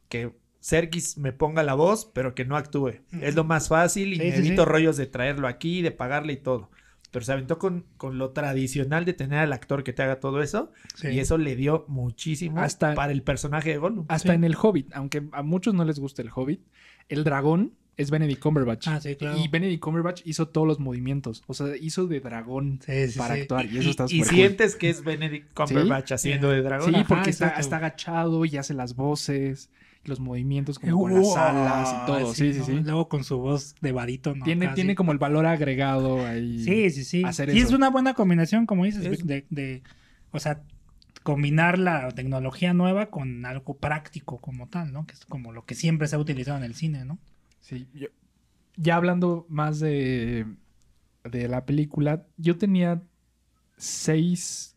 que 0.08 0.30
Serkis 0.64 1.18
me 1.18 1.30
ponga 1.35 1.62
la 1.62 1.75
voz, 1.75 2.06
pero 2.14 2.35
que 2.35 2.47
no 2.47 2.56
actúe. 2.56 3.00
Es 3.21 3.35
lo 3.35 3.44
más 3.44 3.68
fácil 3.68 4.14
y 4.14 4.16
Sí, 4.16 4.23
me 4.23 4.33
sí, 4.33 4.38
evito 4.38 4.64
sí. 4.64 4.68
rollos 4.71 4.97
de 4.97 5.04
traerlo 5.06 5.47
aquí, 5.47 5.83
de 5.83 5.90
pagarle 5.90 6.33
y 6.33 6.37
todo. 6.38 6.71
Pero 7.11 7.23
se 7.23 7.33
aventó 7.33 7.59
con, 7.59 7.85
con 7.99 8.16
lo 8.16 8.30
tradicional 8.30 9.04
de 9.04 9.12
tener 9.12 9.40
al 9.40 9.52
actor 9.52 9.85
que 9.85 9.92
te 9.92 10.02
haga 10.02 10.21
todo 10.21 10.40
eso. 10.42 10.73
Sí. 10.94 11.09
Y 11.09 11.18
eso 11.18 11.37
le 11.37 11.54
dio 11.54 11.85
muchísimo 11.88 12.61
Hasta- 12.62 12.94
para 12.94 13.12
el 13.12 13.23
personaje 13.23 13.73
de 13.73 13.76
Gollum. 13.76 14.06
Hasta 14.09 14.30
Sí. 14.30 14.35
en 14.37 14.44
el 14.44 14.56
Hobbit, 14.56 14.90
aunque 14.94 15.25
a 15.33 15.42
muchos 15.42 15.75
no 15.75 15.85
les 15.85 15.99
gusta 15.99 16.23
el 16.23 16.30
Hobbit, 16.35 16.62
el 17.11 17.25
dragón 17.25 17.75
es 17.96 18.10
Benedict 18.10 18.40
Cumberbatch. 18.40 18.88
Ah, 18.88 19.00
sí, 19.00 19.14
claro. 19.16 19.38
Y 19.38 19.48
Benedict 19.48 19.80
Cumberbatch 19.82 20.22
hizo 20.24 20.48
todos 20.48 20.66
los 20.66 20.80
movimientos. 20.80 21.42
O 21.46 21.54
sea, 21.54 21.76
hizo 21.76 22.06
de 22.06 22.20
dragón 22.20 22.80
Sí, 22.84 23.08
sí, 23.08 23.18
para 23.18 23.34
actuar. 23.34 23.66
Y 23.66 23.78
eso 23.78 23.90
está 23.90 24.06
y 24.08 24.18
cool. 24.20 24.28
sientes 24.28 24.76
que 24.76 24.90
es 24.90 25.04
Benedict 25.04 25.52
Cumberbatch 25.54 26.12
haciendo 26.12 26.50
de 26.50 26.62
dragón. 26.62 26.90
Sí, 26.90 26.96
Ajá, 26.96 27.06
porque 27.08 27.30
está, 27.30 27.48
agachado 27.76 28.44
y 28.44 28.56
hace 28.56 28.74
las 28.74 28.96
voces, 28.96 29.70
y 30.04 30.08
los 30.08 30.20
movimientos 30.20 30.78
como 30.78 31.02
con 31.02 31.14
las 31.14 31.36
alas 31.36 31.94
y 32.02 32.06
todo. 32.06 32.34
Sí, 32.34 32.52
sí, 32.52 32.58
¿no? 32.58 32.64
sí. 32.66 32.72
Luego 32.84 33.08
con 33.08 33.24
su 33.24 33.38
voz 33.38 33.74
de 33.80 33.92
barítono. 33.92 34.44
Tiene, 34.44 34.68
tiene 34.68 34.94
como 34.94 35.12
el 35.12 35.18
valor 35.18 35.46
agregado 35.46 36.26
ahí. 36.26 36.58
Sí, 36.64 36.90
sí, 36.90 37.04
sí. 37.04 37.22
hacer 37.24 37.54
y 37.54 37.60
es 37.60 37.70
una 37.72 37.90
buena 37.90 38.14
combinación, 38.14 38.66
como 38.66 38.84
dices, 38.84 39.04
Es- 39.06 39.26
de, 39.26 39.46
de- 39.50 39.82
o 40.32 40.40
sea, 40.40 40.62
combinar 41.22 41.78
la 41.78 42.10
tecnología 42.10 42.74
nueva 42.74 43.06
con 43.06 43.46
algo 43.46 43.76
práctico 43.78 44.38
como 44.40 44.68
tal, 44.68 44.92
¿no? 44.92 45.06
Que 45.06 45.14
es 45.14 45.24
como 45.24 45.52
lo 45.52 45.64
que 45.64 45.74
siempre 45.74 46.06
se 46.08 46.16
ha 46.16 46.18
utilizado 46.18 46.58
en 46.58 46.64
el 46.64 46.74
cine, 46.74 47.04
¿no? 47.04 47.18
Sí, 47.64 47.88
yo- 47.94 48.09
ya 48.76 48.97
hablando 48.97 49.47
más 49.49 49.80
de, 49.80 50.44
de 51.30 51.49
la 51.49 51.64
película, 51.64 52.26
yo 52.37 52.59
tenía 52.59 53.00
seis, 53.78 54.76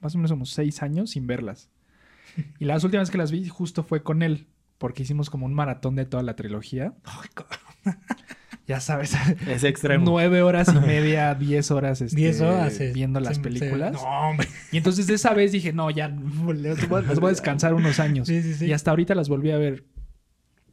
más 0.00 0.14
o 0.14 0.18
menos 0.18 0.30
como 0.30 0.44
seis 0.44 0.82
años 0.82 1.10
sin 1.10 1.26
verlas. 1.26 1.70
Y 2.58 2.66
las 2.66 2.84
últimas 2.84 3.10
que 3.10 3.16
las 3.18 3.30
vi 3.30 3.48
justo 3.48 3.82
fue 3.82 4.02
con 4.02 4.22
él, 4.22 4.46
porque 4.76 5.04
hicimos 5.04 5.30
como 5.30 5.46
un 5.46 5.54
maratón 5.54 5.96
de 5.96 6.04
toda 6.04 6.22
la 6.22 6.36
trilogía. 6.36 6.94
Ya 8.66 8.80
sabes, 8.80 9.14
Es 9.48 9.64
extremo. 9.64 10.04
nueve 10.04 10.42
horas 10.42 10.68
y 10.74 10.78
media, 10.86 11.34
diez 11.38 11.70
horas, 11.70 12.02
este, 12.02 12.14
10 12.16 12.40
horas. 12.42 12.78
viendo 12.92 13.18
las 13.18 13.28
se- 13.30 13.34
se- 13.36 13.40
películas. 13.48 13.92
no, 13.94 14.02
hombre. 14.02 14.46
Y 14.70 14.76
entonces 14.76 15.06
de 15.06 15.14
esa 15.14 15.32
vez 15.32 15.52
dije, 15.52 15.72
no, 15.72 15.88
ya 15.90 16.08
las 16.08 16.86
voy 16.86 17.00
a- 17.00 17.06
las 17.06 17.18
voy 17.18 17.28
a 17.28 17.30
descansar 17.30 17.72
unos 17.72 17.98
años. 17.98 18.28
Sí, 18.28 18.42
sí, 18.42 18.52
sí. 18.52 18.66
Y 18.66 18.72
hasta 18.74 18.90
ahorita 18.90 19.14
las 19.14 19.30
volví 19.30 19.52
a 19.52 19.56
ver. 19.56 19.84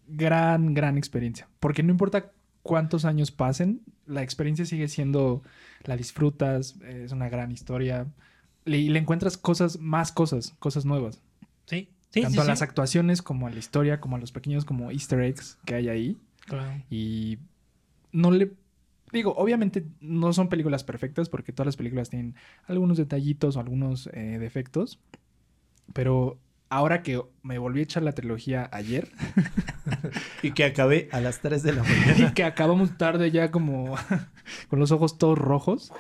Gran, 0.08 0.74
gran 0.74 0.98
experiencia. 0.98 1.48
Porque 1.60 1.84
no 1.84 1.92
importa 1.92 2.32
cuántos 2.64 3.06
años 3.06 3.32
pasen, 3.32 3.82
la 4.06 4.24
experiencia 4.24 4.66
sigue 4.66 4.88
siendo, 4.88 5.44
la 5.84 5.98
disfrutas, 5.98 6.76
es 6.82 7.12
una 7.12 7.30
gran 7.30 7.52
historia. 7.52 8.08
Y 8.66 8.90
le 8.90 9.00
encuentras 9.00 9.38
cosas, 9.38 9.80
más 9.80 10.12
cosas, 10.12 10.56
cosas 10.60 10.86
nuevas. 10.86 11.22
Sí, 11.66 11.90
sí, 12.10 12.22
Tanto 12.22 12.42
sí, 12.42 12.48
a 12.48 12.50
las 12.50 12.62
actuaciones 12.62 13.22
como 13.22 13.48
a 13.48 13.52
la 13.52 13.60
historia, 13.60 14.00
como 14.00 14.16
a 14.16 14.20
los 14.20 14.32
pequeños 14.32 14.66
como 14.66 14.92
easter 14.92 15.22
eggs 15.22 15.60
que 15.66 15.76
hay 15.76 15.90
ahí. 15.90 16.18
Claro. 16.46 16.82
Y 16.90 17.38
no 18.12 18.32
le... 18.32 18.54
Digo, 19.12 19.34
obviamente 19.38 19.86
no 20.02 20.34
son 20.34 20.50
películas 20.50 20.84
perfectas 20.84 21.30
porque 21.30 21.54
todas 21.54 21.68
las 21.68 21.78
películas 21.78 22.10
tienen 22.10 22.36
algunos 22.68 22.98
detallitos 22.98 23.56
o 23.56 23.60
algunos 23.60 24.08
eh, 24.14 24.38
defectos. 24.40 25.00
Pero 25.94 26.40
ahora 26.70 27.04
que 27.04 27.22
me 27.44 27.58
volví 27.58 27.80
a 27.80 27.84
echar 27.84 28.04
la 28.04 28.12
trilogía 28.14 28.70
ayer 28.72 29.10
Y 30.44 30.52
que 30.52 30.64
acabé 30.66 31.10
a 31.12 31.22
las 31.22 31.40
3 31.42 31.64
de 31.64 31.74
la 31.74 31.84
y 31.88 31.90
mañana. 32.08 32.34
que 32.34 32.44
acabamos 32.44 32.98
tarde 32.98 33.32
ya 33.32 33.52
como 33.52 33.96
con 34.70 34.80
los 34.80 34.92
ojos 34.92 35.18
todos 35.18 35.38
rojos, 35.38 35.92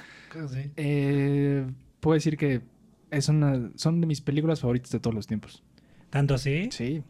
Sí. 0.51 0.71
eh, 0.75 1.65
puedo 2.01 2.15
decir 2.15 2.35
que 2.37 2.61
es 3.09 3.29
una, 3.29 3.69
son 3.75 4.01
de 4.01 4.07
mis 4.07 4.19
películas 4.21 4.59
favoritas 4.59 4.91
de 4.91 4.99
todos 4.99 5.13
los 5.15 5.27
tiempos. 5.27 5.63
¿Tanto 6.09 6.33
así? 6.33 6.69
Sí. 6.71 7.03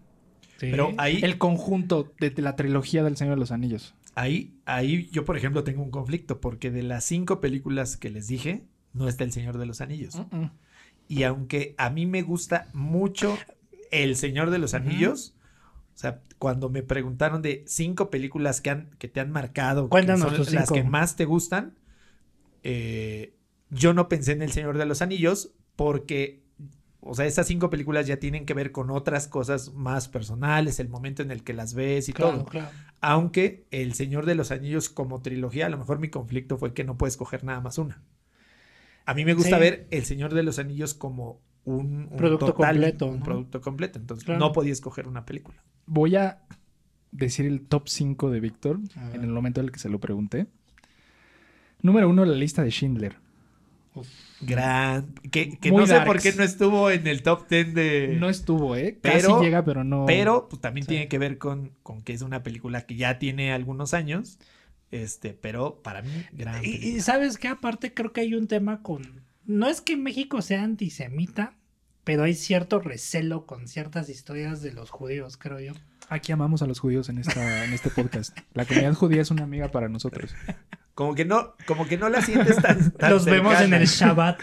Sí. 0.60 0.68
Pero 0.72 0.94
ahí, 0.98 1.20
El 1.24 1.38
conjunto 1.40 2.14
de, 2.20 2.30
de 2.30 2.42
la 2.44 2.56
trilogía 2.56 3.04
del 3.04 3.18
Señor 3.18 3.34
de 3.36 3.40
los 3.40 3.52
Anillos. 3.52 3.96
ahí, 4.14 4.54
ahí 4.66 5.10
yo, 5.12 5.26
por 5.26 5.38
ejemplo, 5.38 5.64
tengo 5.64 5.82
un 5.82 5.90
conflicto, 5.92 6.40
porque 6.40 6.70
de 6.72 6.84
las 6.84 7.04
cinco 7.04 7.42
películas 7.42 7.98
que 7.98 8.10
les 8.12 8.28
dije, 8.28 8.64
no 8.94 9.08
está 9.08 9.24
El 9.24 9.32
Señor 9.32 9.58
de 9.58 9.66
los 9.66 9.82
Anillos. 9.82 10.16
Mm-mm. 10.18 10.52
Y 11.08 11.24
aunque 11.24 11.76
a 11.78 11.90
mí 11.90 12.06
me 12.06 12.22
gusta 12.22 12.68
mucho 12.74 13.38
El 13.92 14.16
Señor 14.16 14.50
de 14.50 14.58
los. 14.60 14.74
Anillos, 14.74 15.36
o 15.94 15.98
sea, 15.98 16.22
cuando 16.40 16.70
me 16.70 16.84
preguntaron 16.84 17.42
de 17.42 17.64
cinco 17.68 18.10
películas 18.10 18.60
que, 18.62 18.70
han, 18.70 18.90
que 18.98 19.08
te 19.08 19.20
han 19.20 19.32
marcado, 19.32 19.86
que 19.86 19.90
Cuéntanos 19.90 20.22
son 20.28 20.36
tus 20.36 20.54
las 20.54 20.70
que 20.72 20.84
más 20.84 21.16
te 21.16 21.26
gustan, 21.26 21.76
eh, 22.64 23.34
yo 23.70 23.94
no 23.94 24.10
pensé 24.10 24.34
en 24.34 24.42
El 24.42 24.52
Señor 24.52 24.78
de 24.78 24.86
los 24.86 25.02
Anillos 25.02 25.54
porque, 25.76 26.44
o 27.02 27.14
sea, 27.14 27.26
esas 27.26 27.48
cinco 27.48 27.70
películas 27.70 28.08
ya 28.08 28.18
tienen 28.18 28.46
que 28.46 28.54
ver 28.54 28.72
con 28.72 28.90
otras 28.90 29.28
cosas 29.28 29.74
más 29.74 30.08
personales, 30.08 30.80
el 30.80 30.90
momento 30.90 31.22
en 31.22 31.32
el 31.32 31.44
que 31.44 31.54
las 31.54 31.74
ves 31.74 32.10
y 32.10 32.14
Claro, 32.14 32.38
todo. 32.38 32.46
claro. 32.46 32.70
Aunque 33.02 33.68
El 33.72 33.94
Señor 33.94 34.26
de 34.26 34.36
los 34.36 34.52
Anillos 34.52 34.90
como 34.90 35.22
trilogía, 35.22 35.68
a 35.68 35.70
lo 35.70 35.78
mejor 35.78 36.00
mi 36.00 36.10
conflicto 36.10 36.58
fue 36.58 36.74
que 36.74 36.84
no 36.84 36.98
puedes 36.98 37.18
coger 37.18 37.44
nada 37.44 37.62
más 37.62 37.78
una. 37.78 38.02
A 39.06 39.14
mí 39.14 39.24
me 39.26 39.34
gusta 39.34 39.56
Sí. 39.58 39.62
ver 39.62 39.88
El 39.92 40.04
Señor 40.06 40.34
de 40.34 40.44
los 40.44 40.60
Anillos 40.60 40.94
como 40.94 41.40
un, 41.64 42.08
un 42.12 42.18
Producto 42.18 42.48
total, 42.48 42.76
completo, 42.76 43.06
un 43.08 43.20
¿no? 43.20 43.24
producto 43.24 43.62
completo. 43.62 44.00
Entonces 44.00 44.26
Claro. 44.26 44.40
no 44.40 44.52
podía 44.52 44.74
escoger 44.74 45.08
una 45.08 45.26
película. 45.26 45.58
Voy 45.86 46.16
a 46.16 46.40
decir 47.12 47.46
el 47.46 47.62
top 47.62 47.88
5 47.88 48.30
de 48.32 48.40
Víctor 48.40 48.80
en 49.14 49.22
el 49.24 49.30
momento 49.30 49.62
en 49.62 49.68
el 49.68 49.72
que 49.72 49.80
se 49.80 49.90
lo 49.90 50.00
pregunté. 50.00 50.48
Número 51.82 52.10
uno, 52.10 52.26
la 52.26 52.36
lista 52.36 52.64
de 52.64 52.72
Schindler. 52.72 53.16
Gran. 54.42 55.14
Que, 55.32 55.58
no 55.72 55.88
sé 55.88 56.02
por 56.02 56.20
qué 56.22 56.34
no 56.34 56.44
estuvo 56.44 56.92
en 56.92 57.08
el 57.08 57.24
top 57.24 57.48
10 57.48 57.74
de. 57.74 58.18
No 58.20 58.30
estuvo, 58.30 58.76
¿eh? 58.76 58.98
Pero- 59.02 59.30
Casi 59.36 59.46
llega, 59.46 59.64
pero 59.64 59.84
no. 59.86 60.06
Pero 60.06 60.48
pues, 60.50 60.62
también 60.62 60.86
Sí. 60.86 60.90
tiene 60.90 61.08
que 61.08 61.18
ver 61.18 61.38
con, 61.38 61.72
con 61.84 62.02
que 62.02 62.12
es 62.14 62.22
una 62.22 62.44
película 62.44 62.82
que 62.86 62.96
ya 62.96 63.18
tiene 63.20 63.54
algunos 63.54 63.94
años. 63.94 64.38
Este, 64.96 65.34
pero 65.34 65.82
para 65.82 66.02
mí, 66.02 66.26
gran. 66.32 66.64
Y, 66.64 66.68
película. 66.68 66.88
y 66.88 67.00
sabes 67.02 67.38
que 67.38 67.48
aparte 67.48 67.94
creo 67.94 68.14
que 68.14 68.22
hay 68.22 68.34
un 68.34 68.48
tema 68.48 68.82
con... 68.82 69.24
No 69.46 69.68
es 69.68 69.82
que 69.82 69.98
México 69.98 70.42
sea 70.42 70.64
antisemita, 70.64 71.54
pero 72.04 72.24
hay 72.24 72.34
cierto 72.34 72.80
recelo 72.80 73.46
con 73.46 73.68
ciertas 73.68 74.10
historias 74.10 74.62
de 74.62 74.72
los 74.72 74.90
judíos, 74.90 75.38
creo 75.38 75.60
yo. 75.60 75.74
Aquí 76.08 76.32
amamos 76.32 76.62
a 76.62 76.68
los 76.68 76.80
judíos 76.80 77.10
en, 77.10 77.18
esta, 77.18 77.66
en 77.66 77.74
este 77.74 77.90
podcast. 77.90 78.38
La 78.54 78.66
comunidad 78.66 78.94
judía 78.94 79.22
es 79.22 79.32
una 79.32 79.44
amiga 79.44 79.70
para 79.70 79.90
nosotros. 79.90 80.34
Como 80.94 81.14
que 81.14 81.26
no, 81.26 81.56
como 81.68 81.88
que 81.88 81.98
no 81.98 82.08
la 82.10 82.22
sientes 82.22 82.56
tan. 82.62 82.92
tan 82.98 83.12
los 83.12 83.26
vemos 83.26 83.54
en 83.54 83.60
cercana. 83.60 83.78
el 83.78 83.88
Shabbat. 83.88 84.42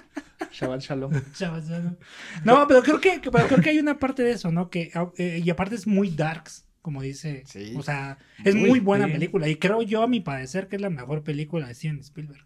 Shabbat 0.52 0.80
Shalom. 0.82 1.12
Shabbat, 1.34 1.64
Shabbat. 1.64 1.98
No, 2.44 2.66
pero 2.68 2.82
creo 2.82 3.00
que, 3.00 3.20
pero 3.32 3.46
creo 3.46 3.62
que 3.62 3.70
hay 3.70 3.78
una 3.78 3.98
parte 3.98 4.22
de 4.22 4.32
eso, 4.32 4.52
¿no? 4.52 4.68
Que, 4.68 4.92
eh, 5.16 5.40
y 5.42 5.48
aparte 5.48 5.74
es 5.74 5.86
muy 5.86 6.10
darks, 6.10 6.65
como 6.86 7.02
dice. 7.02 7.42
Sí. 7.46 7.74
O 7.76 7.82
sea, 7.82 8.16
es 8.44 8.54
Muy, 8.54 8.68
muy 8.70 8.78
buena 8.80 9.08
película. 9.08 9.48
Y 9.48 9.56
creo 9.56 9.82
yo, 9.82 10.04
a 10.04 10.06
mi 10.06 10.20
parecer, 10.20 10.68
que 10.68 10.76
es 10.76 10.82
la 10.82 10.88
mejor 10.88 11.24
película 11.24 11.66
de 11.66 11.74
Steven 11.74 11.98
Spielberg. 11.98 12.44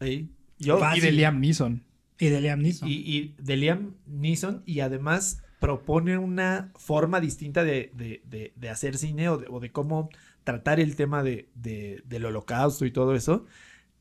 Sí. 0.00 0.28
Yo. 0.58 0.80
Y 0.96 0.98
de 1.00 1.12
Liam 1.12 1.38
Neeson. 1.40 1.84
Y 2.18 2.26
de 2.30 2.40
Liam 2.40 2.60
Neeson. 2.62 2.88
Y, 2.88 2.94
y 2.94 3.34
de 3.38 3.56
Liam 3.56 3.94
Neeson 4.06 4.64
y 4.66 4.80
además 4.80 5.40
propone 5.60 6.18
una 6.18 6.72
forma 6.74 7.20
distinta 7.20 7.62
de, 7.62 7.92
de- 7.94 8.22
de- 8.28 8.52
de 8.56 8.68
hacer 8.70 8.98
cine 8.98 9.28
o 9.28 9.38
de, 9.38 9.46
o 9.48 9.60
de 9.60 9.70
cómo 9.70 10.10
tratar 10.42 10.80
el 10.80 10.96
tema 10.96 11.22
de, 11.22 11.48
de- 11.54 12.02
del 12.06 12.24
holocausto 12.24 12.86
y 12.86 12.90
todo 12.90 13.14
eso, 13.14 13.46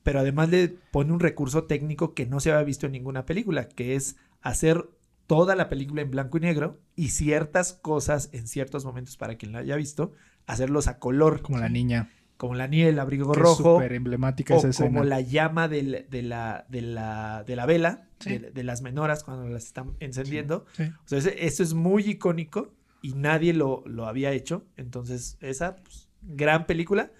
pero 0.01 0.19
además 0.19 0.49
le 0.49 0.67
pone 0.69 1.11
un 1.13 1.19
recurso 1.19 1.65
técnico 1.65 2.15
que 2.15 2.25
no 2.25 2.39
se 2.39 2.51
había 2.51 2.63
visto 2.63 2.87
en 2.87 2.93
ninguna 2.93 3.25
película, 3.27 3.67
que 3.69 3.95
es 3.95 4.15
hacer 4.41 4.85
toda 5.27 5.55
la 5.55 5.69
película 5.69 6.01
en 6.01 6.11
blanco 6.11 6.37
y 6.37 6.41
negro 6.41 6.79
y 6.95 7.09
ciertas 7.09 7.73
cosas 7.73 8.29
en 8.33 8.47
ciertos 8.47 8.85
momentos 8.85 9.17
para 9.17 9.35
quien 9.35 9.51
la 9.51 9.59
haya 9.59 9.75
visto, 9.75 10.13
hacerlos 10.45 10.87
a 10.87 10.99
color, 10.99 11.41
Como 11.41 11.57
la 11.57 11.69
niña. 11.69 12.09
como 12.37 12.53
la 12.55 12.67
nieve, 12.67 12.89
el 12.91 12.99
abrigo 12.99 13.33
rojo, 13.33 13.75
súper 13.75 13.93
emblemática 13.93 14.53
o 14.53 14.57
esa 14.57 14.69
escena. 14.69 14.89
como 14.89 15.03
la 15.03 15.21
llama 15.21 15.67
del- 15.67 16.05
de, 16.09 16.21
la, 16.21 16.65
de, 16.69 16.81
la, 16.81 17.43
de 17.45 17.55
la 17.55 17.65
vela, 17.65 18.07
Sí. 18.19 18.37
de, 18.37 18.51
de 18.51 18.63
las 18.63 18.81
menoras 18.81 19.23
cuando 19.23 19.47
las 19.49 19.65
están 19.65 19.91
encendiendo. 19.99 20.65
Sí. 20.73 20.83
O 20.83 21.07
sea, 21.07 21.17
ese- 21.19 21.45
eso 21.45 21.63
es 21.63 21.73
muy 21.73 22.03
icónico 22.09 22.73
y 23.01 23.13
nadie 23.13 23.53
lo, 23.53 23.83
lo 23.85 24.05
había 24.07 24.31
hecho. 24.31 24.63
Entonces, 24.77 25.37
esa 25.41 25.75
pues, 25.77 26.07
gran 26.21 26.65
película. 26.65 27.11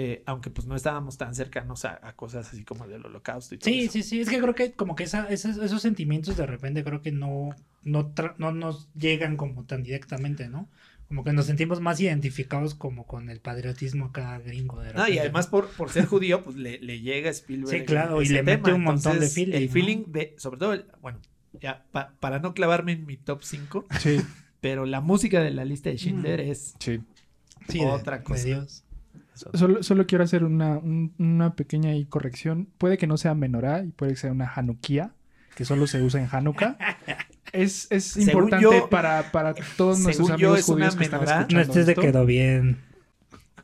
Eh, 0.00 0.22
aunque 0.26 0.48
pues 0.50 0.66
no 0.68 0.76
estábamos 0.76 1.18
tan 1.18 1.34
cercanos 1.34 1.84
a, 1.84 1.98
a 2.06 2.12
cosas 2.14 2.46
así 2.52 2.62
como 2.64 2.86
del 2.86 3.04
holocausto 3.04 3.56
y 3.56 3.58
todo 3.58 3.68
Sí, 3.68 3.80
eso. 3.82 3.92
sí, 3.94 4.02
sí. 4.04 4.20
Es 4.20 4.28
que 4.28 4.38
creo 4.40 4.54
que 4.54 4.72
como 4.72 4.94
que 4.94 5.02
esa, 5.02 5.26
esos 5.28 5.82
sentimientos 5.82 6.36
de 6.36 6.46
repente 6.46 6.84
creo 6.84 7.02
que 7.02 7.10
no, 7.10 7.50
no, 7.82 8.12
no 8.38 8.52
nos 8.52 8.88
llegan 8.94 9.36
como 9.36 9.64
tan 9.64 9.82
directamente, 9.82 10.48
¿no? 10.48 10.68
Como 11.08 11.24
que 11.24 11.32
nos 11.32 11.46
sentimos 11.46 11.80
más 11.80 11.98
identificados 12.00 12.74
como 12.76 13.06
con 13.06 13.28
el 13.28 13.40
patriotismo 13.40 14.04
acá 14.06 14.38
gringo 14.38 14.78
de 14.80 14.92
No, 14.92 15.08
y 15.08 15.18
además 15.18 15.48
por, 15.48 15.68
por 15.70 15.90
ser 15.90 16.04
judío, 16.06 16.44
pues 16.44 16.54
le, 16.56 16.78
le 16.78 17.00
llega 17.00 17.28
a 17.30 17.32
Spielberg. 17.32 17.80
Sí, 17.80 17.84
claro, 17.84 18.22
y 18.22 18.28
le 18.28 18.42
mete 18.44 18.72
un 18.72 18.84
montón 18.84 19.18
de 19.18 19.28
feeling, 19.28 19.54
El 19.56 19.66
¿no? 19.66 19.72
feeling 19.72 20.04
de, 20.12 20.34
sobre 20.38 20.58
todo, 20.58 20.74
el- 20.74 20.84
bueno, 21.00 21.18
ya 21.60 21.86
pa- 21.90 22.12
para 22.20 22.38
no 22.38 22.54
clavarme 22.54 22.92
en 22.92 23.04
mi 23.06 23.16
top 23.16 23.42
5, 23.42 23.86
Sí, 23.98 24.20
pero 24.60 24.84
la 24.86 25.00
música 25.00 25.40
de 25.40 25.50
la 25.50 25.64
lista 25.64 25.90
de 25.90 25.96
Schindler 25.96 26.40
es 26.40 26.74
sí. 26.78 27.00
Sí, 27.68 27.78
de- 27.78 27.86
otra 27.86 28.18
de 28.18 28.24
cosa. 28.24 28.44
Dios. 28.44 28.84
Solo, 29.54 29.82
solo 29.82 30.06
quiero 30.06 30.24
hacer 30.24 30.44
una, 30.44 30.78
un- 30.78 31.12
una 31.18 31.54
pequeña 31.54 31.92
corrección. 32.08 32.68
Puede 32.78 32.98
que 32.98 33.06
no 33.06 33.16
sea 33.16 33.34
menorá 33.34 33.82
y 33.84 33.88
puede 33.88 34.12
que 34.12 34.18
sea 34.18 34.32
una 34.32 34.50
Hanukkah, 34.54 35.12
que 35.54 35.64
solo 35.64 35.86
se 35.86 36.02
usa 36.02 36.20
en 36.22 36.28
Hanukkah. 36.30 36.76
Es, 37.50 37.86
es 37.90 38.14
importante 38.18 38.62
yo- 38.62 38.90
para, 38.90 39.32
para 39.32 39.54
todos 39.78 40.00
nuestros 40.00 40.26
según 40.28 40.38
yo 40.38 40.48
amigos 40.50 40.68
una 40.68 40.74
judíos 40.90 40.96
que 40.96 41.04
están 41.04 41.20
escuchando 41.22 41.54
No 41.54 41.60
estés 41.62 41.86
de 41.86 41.92
esto. 41.92 42.02
quedó 42.02 42.26
bien. 42.26 42.76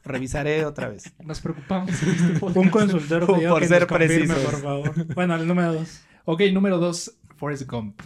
revisaré 0.05 0.65
otra 0.65 0.89
vez. 0.89 1.13
Nos 1.23 1.41
preocupamos 1.43 1.91
este. 2.03 2.45
Un 2.59 2.71
consultor 2.71 3.27
Por 3.27 3.61
que 3.61 3.69
ser 3.69 3.83
nos 3.83 3.89
confirme, 3.91 4.27
precisos. 4.27 4.39
por 4.53 4.63
favor. 4.63 5.15
Bueno, 5.15 5.35
el 5.35 5.47
número 5.47 5.75
dos. 5.75 6.01
Ok, 6.25 6.41
número 6.55 6.79
dos, 6.79 7.15
Forrest 7.37 7.69
Gump. 7.71 8.01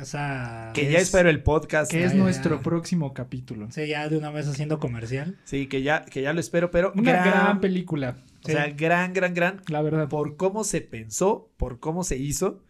O 0.00 0.04
sea, 0.04 0.70
Que 0.74 0.90
ya 0.90 0.98
es- 0.98 1.04
espero 1.04 1.28
el 1.28 1.42
podcast. 1.42 1.90
Que 1.90 2.04
es 2.04 2.12
ya, 2.12 2.18
nuestro 2.18 2.56
ya. 2.56 2.62
próximo 2.62 3.12
capítulo. 3.12 3.70
sí, 3.70 3.86
ya 3.88 4.08
de 4.08 4.16
una 4.16 4.30
vez 4.30 4.48
haciendo 4.48 4.78
comercial. 4.78 5.38
Sí, 5.44 5.66
que 5.66 5.82
ya, 5.82 6.04
que 6.04 6.22
ya 6.22 6.32
lo 6.32 6.40
espero, 6.40 6.70
pero 6.70 6.92
Una 6.94 7.12
gran, 7.12 7.24
gran, 7.30 7.60
película, 7.60 8.16
O 8.44 8.48
sea, 8.48 8.68
gran, 8.70 9.12
gran, 9.12 9.34
gran. 9.34 9.60
la 9.68 9.82
verdad. 9.82 10.08
Por 10.08 10.36
cómo 10.36 10.64
se 10.64 10.80
pensó, 10.80 11.50
por 11.56 11.78
cómo 11.80 12.04
se 12.04 12.16
hizo 12.16 12.62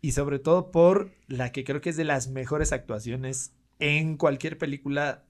y 0.00 0.12
sobre 0.12 0.38
todo 0.38 0.70
por 0.70 1.10
la 1.26 1.50
que 1.52 1.64
creo 1.64 1.80
que 1.80 1.90
es 1.90 1.96
de 1.96 2.04
las 2.04 2.28
mejores 2.28 2.72
actuaciones 2.72 3.52
en 3.80 4.16
cualquier 4.16 4.56
película 4.58 5.24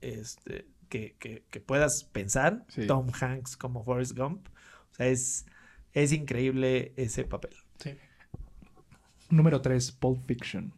este, 0.00 0.66
que, 0.88 1.14
que- 1.18 1.44
que 1.50 1.60
puedas 1.60 2.04
pensar. 2.04 2.64
Sí. 2.68 2.86
Tom 2.86 3.08
Hanks 3.20 3.56
como 3.56 3.84
Forrest 3.84 4.16
Gump. 4.16 4.48
O 4.92 4.94
sea, 4.94 5.06
es, 5.08 5.44
es 5.92 6.12
increíble 6.12 6.92
ese 6.96 7.24
papel. 7.24 7.52
Sí. 7.78 7.90
Número 9.28 9.60
tres, 9.60 9.90
Pulp 9.92 10.24
Fiction. 10.26 10.72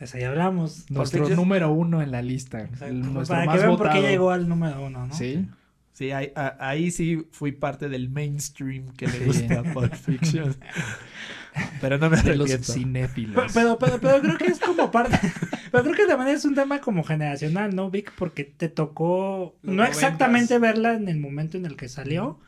Esa 0.00 0.18
ya 0.18 0.28
hablamos. 0.28 0.90
Nuestro 0.90 1.28
número 1.30 1.72
uno 1.72 2.02
en 2.02 2.10
la 2.12 2.22
lista. 2.22 2.60
Exacto. 2.60 2.86
el- 2.86 3.12
nuestro 3.12 3.34
Para 3.34 3.42
que 3.42 3.46
más 3.48 3.58
vean 3.60 3.76
por 3.76 3.90
qué 3.90 4.00
llegó 4.02 4.30
al 4.30 4.48
número 4.48 4.84
uno, 4.86 5.06
¿no? 5.06 5.14
Sí. 5.14 5.46
Sí, 5.92 6.12
ahí, 6.12 6.30
ahí 6.60 6.92
sí 6.92 7.26
fui 7.32 7.50
parte 7.50 7.88
del 7.88 8.08
mainstream 8.08 8.92
que 8.96 9.08
le 9.08 9.18
Sí. 9.18 9.24
gusta 9.24 9.62
Pulp 9.72 9.92
Fiction. 9.94 10.54
Pero 11.80 11.98
no 11.98 12.08
me 12.08 12.22
De 12.22 12.36
los 12.36 12.48
cinéfilos. 12.72 13.52
Pero, 13.52 13.78
pero, 13.80 13.98
pero 14.00 14.20
creo 14.20 14.38
que 14.38 14.46
es 14.46 14.60
como 14.60 14.92
parte. 14.92 15.18
Pero 15.72 15.82
creo 15.82 15.94
que 15.96 16.06
también 16.06 16.36
es 16.36 16.44
un 16.44 16.54
tema 16.54 16.80
como 16.80 17.02
generacional, 17.02 17.74
¿no, 17.74 17.90
Vic? 17.90 18.12
Porque 18.16 18.44
te 18.44 18.68
tocó. 18.68 19.56
Los 19.62 19.74
no 19.74 19.84
exactamente 19.84 20.58
verla 20.58 20.94
en 20.94 21.08
el 21.08 21.18
momento 21.18 21.56
en 21.56 21.66
el 21.66 21.76
que 21.76 21.88
salió. 21.88 22.38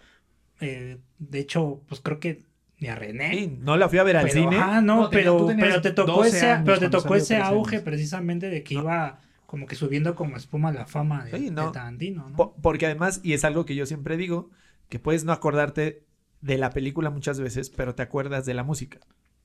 Eh, 0.61 0.99
de 1.19 1.39
hecho, 1.41 1.83
pues 1.89 2.01
creo 2.01 2.21
que 2.21 2.45
ni 2.81 2.89
a 2.89 2.95
René. 2.97 3.31
Sí, 3.35 3.59
no 3.61 3.77
la 3.77 3.89
fui 3.89 3.99
a 3.99 4.03
ver 4.03 4.17
al 4.17 4.27
pero, 4.29 4.35
cine. 4.51 4.57
ajá, 4.59 4.81
no, 4.81 5.09
pero, 5.11 5.47
pero 5.59 5.81
te 5.83 5.91
tocó 5.93 6.13
12 6.13 6.29
ese, 6.37 6.57
pero 6.65 6.79
te 6.79 6.89
tocó 6.89 7.15
ese 7.15 7.35
13 7.37 7.43
auge 7.43 7.77
años. 7.77 7.85
precisamente 7.85 8.49
de 8.51 8.63
que 8.63 8.75
No. 8.75 8.81
iba 8.83 9.21
como 9.47 9.67
que 9.67 9.75
subiendo 9.75 10.15
como 10.15 10.37
espuma 10.37 10.73
la 10.73 10.87
fama 10.87 11.25
de, 11.25 11.37
Sí, 11.39 11.51
no. 11.51 11.67
de 11.67 11.73
Tarantino, 11.73 12.29
¿no? 12.31 12.37
Po- 12.37 12.57
porque 12.63 12.87
además, 12.87 13.21
y 13.23 13.33
es 13.35 13.45
algo 13.45 13.65
que 13.67 13.75
yo 13.75 13.85
siempre 13.87 14.17
digo, 14.17 14.51
que 14.89 14.99
puedes 14.99 15.25
no 15.25 15.33
acordarte 15.33 16.05
de 16.41 16.57
la 16.59 16.71
película 16.71 17.11
muchas 17.11 17.39
veces, 17.41 17.69
pero 17.71 17.95
te 17.95 18.03
acuerdas 18.03 18.47
de 18.47 18.55
la 18.55 18.65
música. 18.65 18.99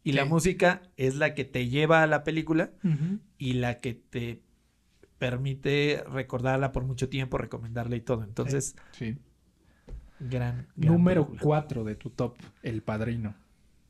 Y 0.03 0.11
la 0.13 0.25
música 0.25 0.83
es 0.97 1.15
la 1.15 1.33
que 1.33 1.43
te 1.45 1.67
lleva 1.67 2.03
a 2.03 2.07
la 2.07 2.23
película 2.23 2.69
y 3.39 3.53
la 3.53 3.79
que 3.79 3.95
te 3.95 4.43
permite 5.17 6.03
recordarla 6.11 6.71
por 6.71 6.83
mucho 6.83 7.09
tiempo, 7.09 7.37
recomendarla 7.37 7.95
y 7.95 8.01
todo. 8.01 8.23
Entonces, 8.23 8.75
Sí. 8.91 9.17
Gran, 10.19 10.67
gran 10.75 10.93
Número 10.93 11.25
película. 11.25 11.41
4 11.43 11.83
de 11.83 11.95
tu 11.95 12.09
top, 12.09 12.37
El 12.63 12.81
Padrino. 12.81 13.35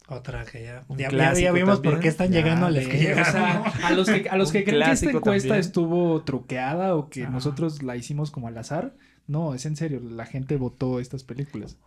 Otra 0.07 0.45
que 0.45 0.63
ya. 0.63 0.83
Un 0.87 0.97
Ya, 0.99 1.09
ya- 1.09 1.33
ya 1.33 1.51
vimos 1.51 1.75
también. 1.77 1.93
por 1.95 2.01
qué 2.01 2.07
están 2.09 2.31
Ya, 2.31 2.39
llegando 2.41 2.67
a 2.67 2.71
los 2.71 2.85
que 2.87 2.95
o 2.97 2.99
llegaron. 2.99 3.25
sea, 3.31 3.63
a 3.87 3.91
los 3.93 4.07
que, 4.09 4.29
a 4.29 4.37
los 4.37 4.51
que 4.51 4.63
creen 4.63 4.83
que 4.83 4.91
esta 4.91 5.09
encuesta 5.09 5.47
también. 5.49 5.59
estuvo 5.61 6.21
truqueada 6.23 6.95
o 6.95 7.09
que 7.09 7.27
nosotros 7.27 7.81
la 7.81 7.95
hicimos 7.95 8.29
como 8.29 8.47
al 8.47 8.57
azar. 8.57 8.93
No, 9.27 9.55
es 9.55 9.65
en 9.65 9.75
serio, 9.75 9.99
la 10.01 10.25
gente 10.27 10.57
votó 10.57 10.99
estas 10.99 11.23
películas. 11.23 11.77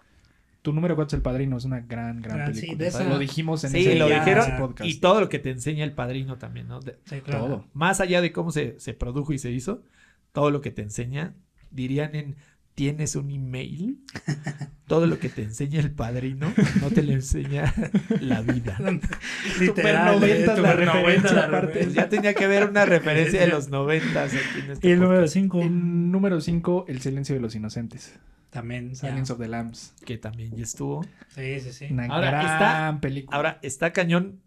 Tu 0.62 0.72
número 0.72 0.96
4 0.96 1.14
El 1.16 1.22
Padrino 1.22 1.56
es 1.56 1.64
una 1.64 1.78
gran, 1.78 2.20
gran 2.20 2.38
Gran, 2.38 2.54
sí, 2.56 2.62
película. 2.62 2.82
de 2.82 2.88
esa- 2.88 3.04
Lo 3.04 3.18
dijimos 3.20 3.62
en 3.62 3.70
Sí, 3.70 3.78
ese, 3.86 3.94
lo 3.94 4.08
en 4.08 4.14
dijeron 4.18 4.48
ese 4.48 4.58
podcast. 4.58 4.90
y 4.90 4.94
todo 4.98 5.20
lo 5.20 5.28
que 5.28 5.38
te 5.38 5.50
enseña 5.50 5.84
el 5.84 5.92
padrino 5.92 6.36
también, 6.38 6.66
¿no? 6.66 6.80
De- 6.80 6.98
Sí, 7.04 7.20
claro. 7.20 7.44
Todo. 7.46 7.64
más 7.72 8.00
allá 8.00 8.20
de 8.20 8.32
cómo 8.32 8.50
se, 8.50 8.80
se 8.80 8.92
produjo 8.94 9.32
y 9.32 9.38
se 9.38 9.52
hizo, 9.52 9.84
todo 10.32 10.50
lo 10.50 10.60
que 10.60 10.72
te 10.72 10.82
enseña, 10.82 11.34
dirían 11.70 12.16
en 12.16 12.36
¿tienes 12.78 13.16
un 13.16 13.28
email? 13.32 13.98
Todo 14.86 15.06
lo 15.08 15.18
que 15.18 15.28
te 15.28 15.42
enseña 15.42 15.80
el 15.80 15.90
padrino 15.90 16.52
no 16.80 16.90
te 16.90 17.02
lo 17.02 17.10
enseña 17.12 17.74
la 18.20 18.40
vida. 18.40 18.78
Literal, 19.58 20.14
Super 20.14 20.30
eh, 20.30 20.44
90 20.44 20.46
la 20.46 20.56
super 20.56 20.76
referencia 20.76 21.00
90 21.02 21.32
la 21.34 21.44
aparte. 21.46 21.80
Pues 21.82 21.94
ya 21.94 22.08
tenía 22.08 22.34
que 22.34 22.44
haber 22.44 22.68
una 22.68 22.84
referencia 22.84 23.40
de 23.40 23.48
los 23.48 23.68
noventas 23.68 24.32
aquí 24.32 24.60
en 24.64 24.70
este 24.70 24.86
Y 24.88 24.92
el 24.92 25.00
número 25.00 25.16
podcast, 25.22 25.32
5 25.34 25.60
En 25.62 26.12
número 26.12 26.40
5, 26.40 26.84
El 26.86 27.00
silencio 27.00 27.34
de 27.34 27.40
los 27.40 27.56
inocentes. 27.56 28.16
también. 28.50 28.90
ya. 28.90 29.08
Silence 29.10 29.32
of 29.32 29.40
the 29.40 29.48
Lambs. 29.48 29.94
que 30.06 30.16
también 30.18 30.54
ya 30.56 30.62
estuvo. 30.62 31.04
Sí, 31.34 31.58
sí, 31.58 31.72
sí. 31.72 31.86
Una 31.90 32.06
Ahora, 32.06 32.30
gran 32.30 32.42
está- 32.46 32.98
película. 33.02 33.36
Ahora, 33.36 33.58
está 33.62 33.92
cañón 33.92 34.40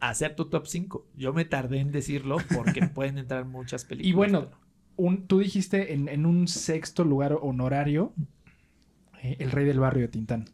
hacer 0.00 0.36
tu 0.36 0.50
top 0.50 0.66
5. 0.66 1.08
Yo 1.16 1.32
me 1.32 1.46
tardé 1.46 1.78
en 1.80 1.90
decirlo 1.92 2.36
porque 2.54 2.82
pueden 2.94 3.16
entrar 3.16 3.46
muchas 3.46 3.86
películas. 3.86 4.10
Y 4.10 4.12
bueno, 4.12 4.40
pero- 4.50 4.63
un, 4.96 5.26
tú 5.26 5.38
dijiste 5.40 5.92
en, 5.94 6.08
en 6.08 6.26
un 6.26 6.48
sexto 6.48 7.04
lugar 7.04 7.36
honorario 7.40 8.12
eh, 9.22 9.36
El 9.38 9.50
Rey 9.50 9.64
del 9.64 9.80
Barrio 9.80 10.02
de 10.02 10.08
Tintán, 10.08 10.44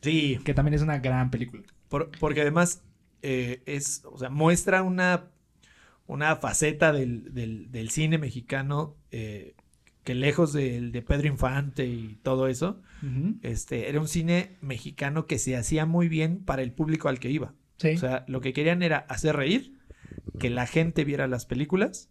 sí, 0.00 0.38
que 0.44 0.54
también 0.54 0.74
es 0.74 0.82
una 0.82 0.98
gran 0.98 1.30
película. 1.30 1.62
Por- 1.88 2.10
porque 2.18 2.42
además 2.42 2.82
eh, 3.22 3.62
es, 3.66 4.02
o 4.04 4.18
sea, 4.18 4.30
muestra 4.30 4.82
una, 4.82 5.24
una 6.06 6.36
faceta 6.36 6.92
del, 6.92 7.32
del- 7.34 7.70
del 7.70 7.90
cine 7.90 8.18
mexicano 8.18 8.96
eh, 9.10 9.54
que 10.04 10.14
lejos 10.14 10.52
del 10.52 10.90
de 10.92 11.02
Pedro 11.02 11.28
Infante 11.28 11.86
y 11.86 12.18
todo 12.22 12.48
eso, 12.48 12.80
este, 13.42 13.88
era 13.90 14.00
un 14.00 14.08
cine 14.08 14.56
mexicano 14.62 15.26
que 15.26 15.38
se 15.38 15.54
hacía 15.56 15.84
muy 15.86 16.08
bien 16.08 16.38
para 16.44 16.62
el 16.62 16.72
público 16.72 17.08
al 17.08 17.20
que 17.20 17.30
iba. 17.30 17.52
Sí. 17.76 17.90
O 17.90 17.98
sea, 17.98 18.24
lo 18.26 18.40
que 18.40 18.52
querían 18.54 18.82
era 18.82 18.98
hacer 18.98 19.36
reír, 19.36 19.78
que 20.40 20.48
la 20.50 20.66
gente 20.66 21.04
viera 21.04 21.28
las 21.28 21.44
películas 21.46 22.08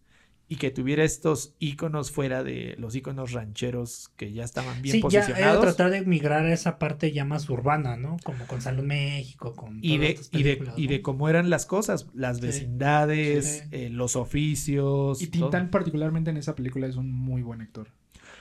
y 0.49 0.55
que 0.55 0.71
tuviera 0.71 1.03
estos 1.03 1.55
íconos 1.59 2.09
fuera 2.11 2.41
de 2.43 2.75
los 2.79 2.95
íconos 2.95 3.33
rancheros 3.33 4.09
que 4.15 4.31
ya 4.31 4.43
estaban 4.45 4.81
bien 4.81 4.93
sí, 4.95 5.01
ya 5.09 5.19
era 5.19 5.27
posicionados. 5.27 5.61
tratar 5.61 5.91
de 5.91 6.01
migrar 6.05 6.45
a 6.45 6.53
esa 6.53 6.79
parte 6.79 7.11
ya 7.11 7.25
más 7.25 7.49
urbana, 7.49 7.97
¿no? 7.97 8.15
Como 8.23 8.47
con 8.47 8.61
Salud 8.61 8.83
México, 8.83 9.53
con 9.55 9.79
y 9.81 9.97
todas 9.97 10.01
de, 10.01 10.09
estas 10.13 10.39
y, 10.39 10.43
de, 10.43 10.71
y 10.77 10.87
de 10.87 11.01
cómo 11.01 11.27
eran 11.27 11.49
las 11.49 11.65
cosas, 11.65 12.07
las 12.13 12.37
Sí. 12.37 12.43
vecindades, 12.43 13.63
Sí. 13.63 13.67
eh, 13.71 13.89
los 13.89 14.15
oficios. 14.15 15.21
Y 15.21 15.27
todo. 15.27 15.49
Tintán 15.49 15.69
particularmente 15.69 16.29
en 16.29 16.37
esa 16.37 16.55
película 16.55 16.87
es 16.87 16.95
un 16.95 17.11
muy 17.11 17.41
buen 17.41 17.61
actor. 17.61 17.89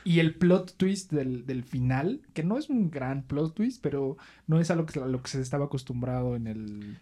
Y 0.05 0.21
el 0.21 0.37
plot 0.37 0.77
twist 0.77 1.11
del, 1.13 1.45
del 1.47 1.65
final, 1.65 2.21
que 2.33 2.45
no 2.45 2.57
es 2.59 2.71
un 2.71 2.93
gran 2.93 3.25
plot 3.25 3.55
twist, 3.57 3.83
pero 3.83 4.17
no 4.47 4.61
es 4.61 4.71
a 4.71 4.77
lo 4.77 4.87
que, 4.87 5.01
a 5.01 5.07
lo 5.07 5.21
que 5.21 5.29
se 5.29 5.41
estaba 5.41 5.65
acostumbrado 5.65 6.37
en 6.37 6.47
el, 6.47 6.99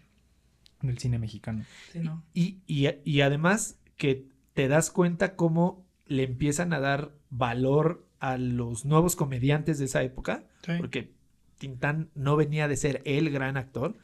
en 0.81 0.89
el 0.89 0.97
cine 0.97 1.19
mexicano. 1.19 1.63
Sí, 1.93 1.99
¿no? 1.99 2.23
Y, 2.33 2.57
y- 2.65 2.87
y 3.03 3.21
además 3.21 3.77
que 3.97 4.25
te 4.55 4.67
das 4.67 4.89
cuenta 4.89 5.35
cómo 5.35 5.85
le 6.07 6.23
empiezan 6.23 6.73
a 6.73 6.79
dar 6.79 7.11
valor 7.29 8.07
a 8.19 8.37
los 8.37 8.85
nuevos 8.85 9.15
comediantes 9.15 9.77
de 9.77 9.85
esa 9.85 10.01
época, 10.01 10.45
Sí. 10.63 10.71
porque 10.79 11.13
Tintán 11.59 12.09
no 12.15 12.35
venía 12.35 12.67
de 12.67 12.75
ser 12.75 13.01
el 13.05 13.29
gran 13.29 13.55
actor, 13.57 13.95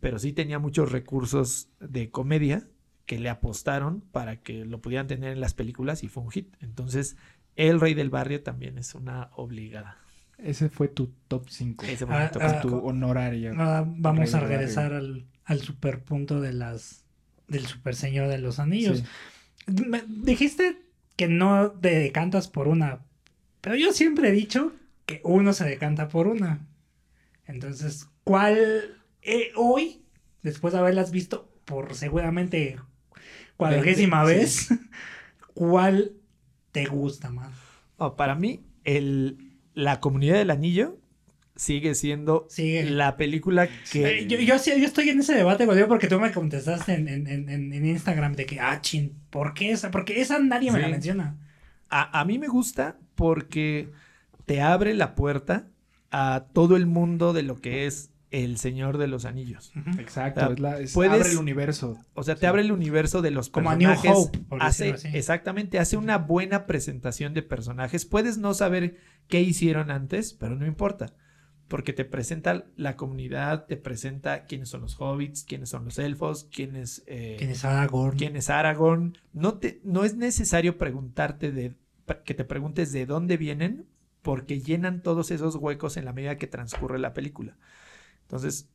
pero 0.00 0.18
sí 0.18 0.32
tenía 0.32 0.58
muchos 0.58 0.90
recursos 0.92 1.68
de 1.78 2.10
comedia 2.10 2.66
que 3.06 3.18
le 3.18 3.28
apostaron 3.30 4.00
para 4.12 4.36
que 4.42 4.64
lo 4.64 4.80
pudieran 4.80 5.06
tener 5.06 5.32
en 5.32 5.40
las 5.40 5.54
películas 5.54 6.02
y 6.04 6.08
fue 6.08 6.22
un 6.24 6.30
hit. 6.30 6.54
Entonces, 6.60 7.16
El 7.56 7.80
Rey 7.80 7.94
del 7.94 8.10
Barrio 8.10 8.42
también 8.42 8.76
es 8.78 8.94
una 8.94 9.30
obligada. 9.34 9.96
Ese 10.38 10.68
fue 10.68 10.88
tu 10.88 11.12
top 11.28 11.48
5. 11.48 11.84
Ese 11.86 12.04
Ah, 12.04 12.06
momento. 12.08 12.38
ah, 12.42 12.60
tu 12.60 12.76
honoraria. 12.78 13.50
Ahora 13.50 13.84
vamos 13.86 14.34
a 14.34 14.40
regresar 14.40 14.92
al, 14.92 15.26
al 15.44 15.60
super 15.60 16.02
punto 16.04 16.40
de 16.40 16.52
las 16.52 17.04
del 17.48 17.66
super 17.66 17.94
señor 17.96 18.28
de 18.28 18.38
los 18.38 18.58
anillos. 18.60 18.98
Sí. 18.98 19.04
Me 19.66 20.02
dijiste 20.06 20.82
que 21.16 21.28
no 21.28 21.70
te 21.72 21.98
decantas 21.98 22.48
por 22.48 22.68
una, 22.68 23.00
pero 23.60 23.76
yo 23.76 23.92
siempre 23.92 24.28
he 24.28 24.32
dicho 24.32 24.72
que 25.06 25.20
uno 25.24 25.52
se 25.52 25.64
decanta 25.64 26.08
por 26.08 26.26
una. 26.26 26.66
Entonces, 27.46 28.08
¿cuál 28.24 28.96
eh, 29.22 29.50
hoy, 29.56 30.02
después 30.42 30.72
de 30.72 30.80
haberlas 30.80 31.10
visto 31.10 31.52
por 31.64 31.94
seguramente 31.94 32.78
cuadragésima 33.56 34.24
Veinte, 34.24 34.40
vez, 34.40 34.68
cuál 35.54 36.12
te 36.72 36.86
gusta 36.86 37.30
más? 37.30 37.52
Oh, 37.96 38.16
para 38.16 38.34
mí, 38.34 38.64
el, 38.84 39.58
La 39.74 40.00
Comunidad 40.00 40.36
del 40.36 40.50
Anillo 40.50 40.98
sigue 41.60 41.94
siendo 41.94 42.46
Sigue. 42.48 42.84
la 42.84 43.16
película 43.18 43.68
que... 43.92 44.20
Eh, 44.20 44.26
Yo, 44.26 44.38
yo, 44.38 44.54
estoy 44.54 45.10
en 45.10 45.20
ese 45.20 45.34
debate 45.34 45.66
contigo 45.66 45.88
porque 45.88 46.06
tú 46.08 46.18
me 46.18 46.32
contestaste 46.32 46.94
en, 46.94 47.06
en, 47.06 47.26
en, 47.28 47.50
en 47.72 47.84
Instagram 47.84 48.32
de 48.34 48.46
que, 48.46 48.60
ah, 48.60 48.80
chin, 48.80 49.12
¿por 49.28 49.52
qué 49.52 49.70
esa? 49.72 49.90
Porque 49.90 50.22
esa 50.22 50.38
nadie 50.38 50.72
me 50.72 50.78
la 50.78 50.88
menciona. 50.88 51.36
A, 51.90 52.18
a 52.18 52.24
mí 52.24 52.38
me 52.38 52.48
gusta 52.48 52.96
porque 53.14 53.90
te 54.46 54.62
abre 54.62 54.94
la 54.94 55.14
puerta 55.14 55.66
a 56.10 56.46
todo 56.54 56.76
el 56.76 56.86
mundo 56.86 57.34
de 57.34 57.42
lo 57.42 57.60
que 57.60 57.86
es 57.86 58.10
el 58.30 58.56
Señor 58.56 58.96
de 58.96 59.08
los 59.08 59.24
Anillos. 59.26 59.72
Exacto. 59.98 60.40
O 60.40 60.44
sea, 60.44 60.52
es 60.54 60.60
la- 60.60 60.78
es- 60.80 60.92
puedes- 60.94 61.12
abre 61.12 61.30
el 61.32 61.36
universo. 61.38 61.98
O 62.14 62.22
sea, 62.22 62.36
te 62.36 62.40
Sí. 62.42 62.46
abre 62.46 62.62
el 62.62 62.72
universo 62.72 63.20
de 63.20 63.32
los 63.32 63.50
Como 63.50 63.68
a 63.70 63.76
New 63.76 63.86
personajes. 63.90 64.24
Hope, 64.26 64.38
por 64.48 64.62
hace, 64.62 64.92
así. 64.92 65.08
exactamente, 65.12 65.78
hace 65.78 65.98
una 65.98 66.16
buena 66.16 66.64
presentación 66.66 67.34
de 67.34 67.42
personajes. 67.42 68.06
Puedes 68.06 68.38
no 68.38 68.54
saber 68.54 68.96
qué 69.28 69.40
hicieron 69.42 69.90
antes, 69.90 70.32
pero 70.32 70.56
no 70.56 70.64
importa. 70.66 71.12
Porque 71.70 71.92
te 71.92 72.04
presenta 72.04 72.66
la 72.76 72.96
comunidad, 72.96 73.66
te 73.66 73.76
presenta 73.76 74.44
quiénes 74.44 74.68
son 74.68 74.80
los 74.80 75.00
hobbits, 75.00 75.44
quiénes 75.44 75.68
son 75.68 75.84
los 75.84 76.00
elfos, 76.00 76.48
quién 76.52 76.74
es, 76.74 77.04
eh, 77.06 77.36
¿Quién 77.38 77.50
es 77.50 77.64
Aragorn? 77.64 78.18
quién 78.18 78.34
es 78.34 78.50
Aragorn. 78.50 79.16
No, 79.32 79.58
te, 79.58 79.80
no 79.84 80.02
es 80.04 80.16
necesario 80.16 80.78
preguntarte 80.78 81.52
de 81.52 81.76
que 82.24 82.34
te 82.34 82.44
preguntes 82.44 82.90
de 82.90 83.06
dónde 83.06 83.36
vienen, 83.36 83.86
porque 84.20 84.60
llenan 84.60 85.00
todos 85.00 85.30
esos 85.30 85.54
huecos 85.54 85.96
en 85.96 86.04
la 86.06 86.12
medida 86.12 86.36
que 86.38 86.48
transcurre 86.48 86.98
la 86.98 87.14
película. 87.14 87.56
Entonces, 88.22 88.68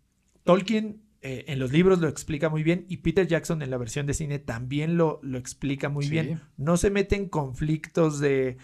Tolkien 0.46 1.02
eh, 1.22 1.44
en 1.50 1.60
los 1.60 1.74
libros 1.74 2.00
lo 2.00 2.08
explica 2.08 2.48
muy 2.50 2.64
bien 2.64 2.86
y 2.88 2.98
Peter 2.98 3.28
Jackson 3.28 3.62
en 3.62 3.72
la 3.72 3.78
versión 3.78 4.06
de 4.06 4.14
cine 4.14 4.40
también 4.40 4.96
lo, 4.96 5.20
lo 5.22 5.38
explica 5.38 5.90
muy 5.90 6.06
Sí. 6.06 6.12
bien. 6.12 6.42
No 6.56 6.78
se 6.78 6.92
mete 6.92 7.18
en 7.18 7.28
conflictos 7.28 8.20
de 8.22 8.58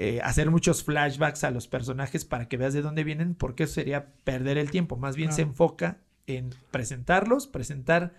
eh, 0.00 0.20
hacer 0.22 0.50
muchos 0.50 0.84
flashbacks 0.84 1.42
a 1.42 1.50
los 1.50 1.66
personajes 1.66 2.24
para 2.24 2.46
que 2.48 2.56
veas 2.56 2.72
de 2.72 2.82
dónde 2.82 3.02
vienen, 3.02 3.34
porque 3.34 3.64
eso 3.64 3.74
sería 3.74 4.12
perder 4.24 4.56
el 4.56 4.70
tiempo. 4.70 4.96
Más 4.96 5.16
bien 5.16 5.32
se 5.32 5.42
enfoca 5.42 5.98
en 6.28 6.50
presentarlos, 6.70 7.46
presentar 7.48 8.14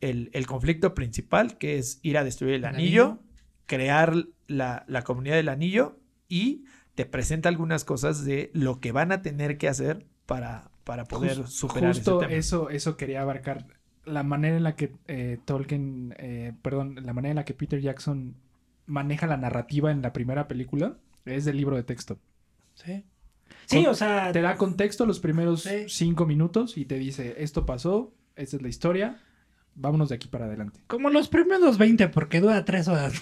el, 0.00 0.28
el 0.34 0.46
conflicto 0.46 0.94
principal, 0.94 1.56
que 1.58 1.78
es 1.78 2.00
ir 2.02 2.18
a 2.18 2.24
destruir 2.24 2.54
el, 2.56 2.60
El 2.64 2.64
anillo, 2.66 3.04
anillo. 3.04 3.22
crear 3.66 4.14
la, 4.46 4.84
la 4.88 5.02
comunidad 5.02 5.36
del 5.36 5.48
anillo 5.48 5.98
y 6.28 6.64
te 6.94 7.06
presenta 7.06 7.48
algunas 7.48 7.84
cosas 7.84 8.24
de 8.24 8.50
lo 8.52 8.80
que 8.80 8.92
van 8.92 9.10
a 9.12 9.22
tener 9.22 9.56
que 9.58 9.68
hacer 9.68 10.06
para, 10.26 10.70
para 10.84 11.04
poder 11.06 11.38
Jus- 11.38 11.46
superar 11.50 11.94
Justo 11.94 12.18
ese 12.20 12.26
tema. 12.28 12.38
eso, 12.38 12.68
eso 12.70 12.96
quería 12.98 13.22
abarcar. 13.22 13.66
La 14.04 14.22
manera 14.22 14.56
en 14.56 14.64
la 14.64 14.76
que 14.76 14.92
eh, 15.08 15.38
Tolkien, 15.46 16.14
eh, 16.18 16.52
perdón, 16.62 16.96
la 17.04 17.12
manera 17.14 17.30
en 17.30 17.36
la 17.36 17.44
que 17.44 17.54
Peter 17.54 17.80
Jackson 17.80 18.34
maneja 18.86 19.26
la 19.26 19.36
narrativa 19.36 19.90
en 19.90 20.00
la 20.02 20.12
primera 20.12 20.46
película 20.46 20.96
es 21.26 21.44
del 21.44 21.56
libro 21.56 21.76
de 21.76 21.82
texto. 21.82 22.18
Sí. 22.74 23.04
Sí, 23.66 23.82
Con- 23.82 23.92
o 23.92 23.94
sea, 23.94 24.32
Te 24.32 24.40
da 24.42 24.56
contexto 24.56 25.06
los 25.06 25.20
primeros 25.20 25.62
Sí. 25.62 25.84
cinco 25.88 26.24
minutos 26.26 26.76
y 26.78 26.84
te 26.84 26.98
dice, 26.98 27.34
esto 27.38 27.66
pasó, 27.66 28.14
esta 28.36 28.56
es 28.56 28.62
la 28.62 28.68
historia, 28.68 29.20
vámonos 29.76 30.08
de 30.08 30.14
aquí 30.16 30.26
para 30.28 30.46
adelante. 30.46 30.80
como 30.86 31.10
los 31.10 31.28
primeros 31.28 31.78
20, 31.78 32.08
porque 32.08 32.40
dura 32.40 32.64
3 32.64 32.88
horas. 32.88 33.12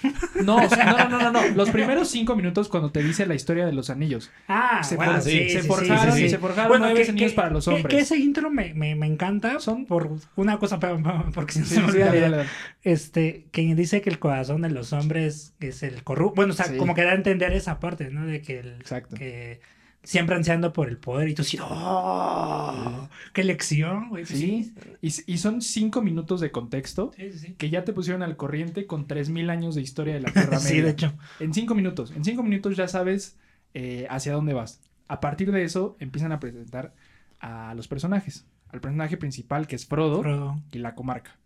No, 0.43 0.55
o 0.55 0.69
sea, 0.69 0.85
no, 0.85 1.09
no, 1.09 1.19
no, 1.19 1.31
no, 1.31 1.41
no. 1.49 1.55
Los 1.55 1.69
primeros 1.71 2.09
cinco 2.09 2.35
minutos 2.35 2.69
cuando 2.69 2.91
te 2.91 3.03
dice 3.03 3.25
la 3.25 3.35
historia 3.35 3.65
de 3.65 3.73
los 3.73 3.89
anillos. 3.89 4.31
Ah, 4.47 4.81
Se, 4.83 4.95
bueno, 4.95 5.13
for- 5.13 5.21
sí, 5.21 5.31
sí, 5.31 5.49
se 5.49 5.61
sí, 5.61 5.67
forjaron, 5.67 6.13
sí, 6.13 6.19
sí, 6.19 6.23
sí. 6.25 6.29
se 6.29 6.37
forjaron 6.37 6.69
Bueno, 6.69 6.85
nueve 6.85 7.03
que- 7.03 7.09
anillos 7.11 7.31
que- 7.31 7.35
para 7.35 7.49
los 7.49 7.65
que- 7.65 7.71
hombres. 7.71 7.93
Que, 7.95 8.01
ese 8.01 8.17
intro 8.17 8.49
me, 8.49 8.73
me, 8.73 8.95
me 8.95 9.05
encanta 9.07 9.59
Son- 9.59 9.85
por 9.85 10.09
una 10.35 10.57
cosa, 10.57 10.79
porque 11.33 11.53
si 11.53 11.59
no 11.59 11.65
Sí, 11.65 11.73
se 11.75 11.81
me 11.81 11.87
olvida. 11.87 12.05
dale, 12.05 12.19
dale, 12.21 12.37
dale. 12.37 12.49
Este, 12.83 13.47
que 13.51 13.75
dice 13.75 14.01
que 14.01 14.09
el 14.09 14.19
corazón 14.19 14.61
de 14.61 14.69
los 14.69 14.93
hombres 14.93 15.53
es 15.59 15.83
el 15.83 16.03
corrupto. 16.03 16.35
Bueno, 16.35 16.53
o 16.53 16.55
sea, 16.55 16.65
Sí. 16.67 16.77
como 16.77 16.93
que 16.95 17.03
da 17.03 17.11
a 17.11 17.15
entender 17.15 17.51
esa 17.53 17.79
parte, 17.79 18.09
¿no? 18.11 18.25
De 18.25 18.41
que, 18.41 18.59
el, 18.59 18.73
Exacto. 18.75 19.15
que 19.15 19.59
siempre 20.05 20.35
ansiando 20.35 20.71
por 20.71 20.87
el 20.87 20.97
poder 20.97 21.27
y 21.29 21.33
tú 21.33 21.41
así, 21.41 21.57
¡oh! 21.61 23.09
¡Qué 23.33 23.43
lección, 23.43 24.09
güey! 24.09 24.23
Pues 24.25 24.39
Sí. 24.39 24.73
Y, 25.01 25.07
y 25.33 25.37
son 25.37 25.61
cinco 25.61 26.01
minutos 26.01 26.39
de 26.39 26.51
contexto 26.51 27.11
Sí, 27.17 27.31
sí, 27.33 27.39
sí. 27.39 27.53
que 27.55 27.69
ya 27.69 27.83
te 27.83 27.91
pusieron 27.93 28.23
al 28.23 28.37
corriente 28.37 28.87
con 28.87 29.07
3000 29.07 29.49
años 29.49 29.75
de 29.75 29.81
historia 29.81 30.13
de 30.13 30.21
la 30.21 30.31
Tierra 30.33 30.59
Media. 30.59 30.59
Sí, 30.59 30.81
de 30.81 30.89
hecho. 30.89 31.13
En 31.39 31.53
cinco 31.53 31.75
minutos. 31.75 32.11
En 32.11 32.23
cinco 32.23 32.43
minutos 32.43 32.77
ya 32.77 32.87
sabes 32.87 33.37
eh, 33.73 34.07
hacia 34.09 34.33
dónde 34.33 34.53
vas. 34.53 34.79
A 35.07 35.19
partir 35.19 35.51
de 35.51 35.63
eso 35.63 35.97
empiezan 35.99 36.31
a 36.31 36.39
presentar 36.39 36.93
a 37.39 37.73
los 37.75 37.87
personajes. 37.87 38.45
Al 38.69 38.81
personaje 38.81 39.17
principal 39.17 39.67
que 39.67 39.75
es 39.75 39.85
Frodo 39.85 40.21
Frodo. 40.21 40.61
y 40.71 40.79
la 40.79 40.95
comarca. 40.95 41.37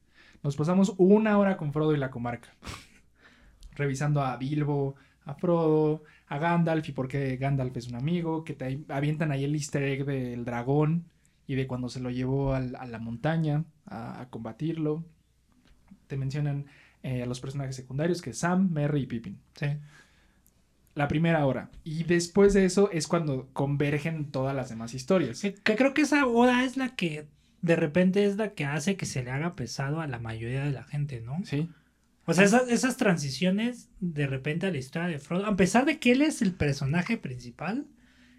Nos 0.43 0.56
pasamos 0.56 0.93
una 0.98 1.38
hora 1.38 1.58
con 1.58 1.74
Frodo 1.74 1.93
y 1.93 1.98
la 1.98 2.12
comarca. 2.12 2.56
Revisando 3.76 4.22
a 4.22 4.36
Bilbo, 4.38 4.95
a 5.26 5.34
Frodo, 5.36 6.04
a 6.30 6.38
Gandalf 6.38 6.88
y 6.88 6.92
por 6.94 7.08
qué 7.08 7.36
Gandalf 7.38 7.76
es 7.76 7.88
un 7.89 7.96
amigo. 7.96 8.44
Que 8.44 8.54
te 8.54 8.80
avientan 8.88 9.32
ahí 9.32 9.44
el 9.44 9.56
easter 9.56 9.84
egg 9.84 10.06
del 10.06 10.46
dragón 10.46 11.06
y 11.48 11.56
de 11.56 11.68
cuando 11.68 11.89
se 11.89 12.00
lo 12.00 12.10
llevó 12.12 12.54
al- 12.54 12.76
a 12.78 12.86
la 12.86 13.00
montaña 13.00 13.65
a, 13.86 14.22
a 14.22 14.30
combatirlo. 14.30 15.04
Te 16.08 16.15
mencionan 16.18 16.65
eh, 17.04 17.24
a 17.24 17.26
los 17.26 17.39
personajes 17.42 17.76
secundarios 17.76 18.22
que 18.22 18.30
es 18.32 18.38
Sam, 18.39 18.70
Merry 18.72 19.02
y 19.02 19.06
Pippin. 19.08 19.39
Sí. 19.56 19.68
La 20.96 21.08
primera 21.08 21.46
hora. 21.46 21.70
Y 21.84 22.04
después 22.04 22.54
de 22.54 22.65
eso 22.65 22.89
es 22.92 23.08
cuando 23.08 23.48
convergen 23.54 24.32
todas 24.32 24.56
las 24.56 24.70
demás 24.70 24.94
historias. 24.94 25.42
Que, 25.42 25.54
que 25.54 25.76
creo 25.76 25.94
que 25.94 26.02
esa 26.02 26.26
hora 26.26 26.65
es 26.65 26.78
la 26.78 26.96
que 26.96 27.28
de 27.62 27.76
repente 27.76 28.26
es 28.26 28.38
la 28.38 28.54
que 28.54 28.65
hace 28.65 28.98
que 28.98 29.06
se 29.06 29.24
le 29.24 29.32
haga 29.32 29.56
pesado 29.56 30.02
a 30.02 30.08
la 30.08 30.20
mayoría 30.20 30.63
de 30.63 30.72
la 30.72 30.84
gente, 30.84 31.22
¿no? 31.22 31.38
Sí. 31.44 31.70
O 32.30 32.34
sea, 32.34 32.46
esas, 32.46 32.70
esas 32.70 32.98
transiciones 32.98 33.89
de 34.00 34.28
repente 34.28 34.68
a 34.68 34.72
la 34.72 34.78
historia 34.78 35.08
de 35.08 35.20
Frodo, 35.20 35.46
a 35.46 35.56
pesar 35.56 35.86
de 35.86 36.00
que 36.00 36.12
él 36.12 36.22
es 36.22 36.42
el 36.42 36.54
personaje 36.54 37.18
principal, 37.18 37.88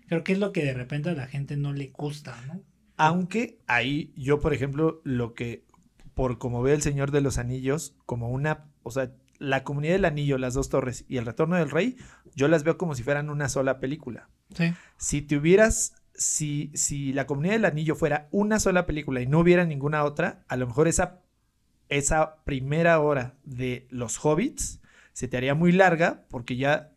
creo 0.07 0.22
que 0.22 0.33
es 0.33 0.38
lo 0.38 0.53
que 0.53 0.64
de 0.64 0.74
repente 0.74 1.11
a 1.11 1.14
la 1.14 1.26
gente 1.26 1.57
no 1.57 1.72
le 1.72 1.88
gusta, 1.88 2.40
¿no? 2.46 2.62
Aunque 2.96 3.59
ahí 3.66 4.12
yo, 4.16 4.40
por 4.40 4.53
ejemplo, 4.55 5.00
lo 5.05 5.35
que, 5.35 5.64
por 6.14 6.38
como 6.38 6.62
veo 6.62 6.74
el 6.74 6.83
Señor 6.83 7.11
de 7.11 7.20
los 7.20 7.38
Anillos, 7.38 7.96
como 8.07 8.31
una, 8.31 8.66
o 8.83 8.90
sea, 8.90 9.12
la 9.38 9.64
comunidad 9.64 9.94
del 9.94 10.05
anillo, 10.05 10.38
las 10.38 10.55
dos 10.55 10.68
torres 10.68 11.05
y 11.09 11.16
el 11.16 11.26
retorno 11.26 11.57
del 11.57 11.70
rey, 11.70 11.96
yo 12.37 12.46
las 12.46 12.62
veo 12.62 12.76
como 12.76 12.94
si 12.94 13.03
fueran 13.03 13.31
una 13.31 13.48
sola 13.48 13.81
película. 13.81 14.29
Sí. 14.55 14.72
Si 14.98 15.22
te 15.22 15.37
hubieras, 15.37 15.94
si, 16.14 16.70
si 16.74 17.12
la 17.12 17.26
comunidad 17.26 17.55
del 17.55 17.64
anillo 17.64 17.96
fuera 17.96 18.29
una 18.31 18.61
sola 18.61 18.87
película 18.87 19.22
y 19.22 19.26
no 19.26 19.40
hubiera 19.40 19.64
ninguna 19.64 20.05
otra, 20.05 20.44
a 20.46 20.57
lo 20.57 20.66
mejor 20.66 20.87
esa, 20.87 21.22
esa 21.90 22.42
primera 22.44 23.00
hora 23.00 23.37
de 23.44 23.87
los 23.90 24.24
hobbits 24.24 24.81
se 25.12 25.29
te 25.29 25.37
haría 25.37 25.55
muy 25.55 25.72
larga 25.72 26.24
porque 26.31 26.57
ya 26.57 26.92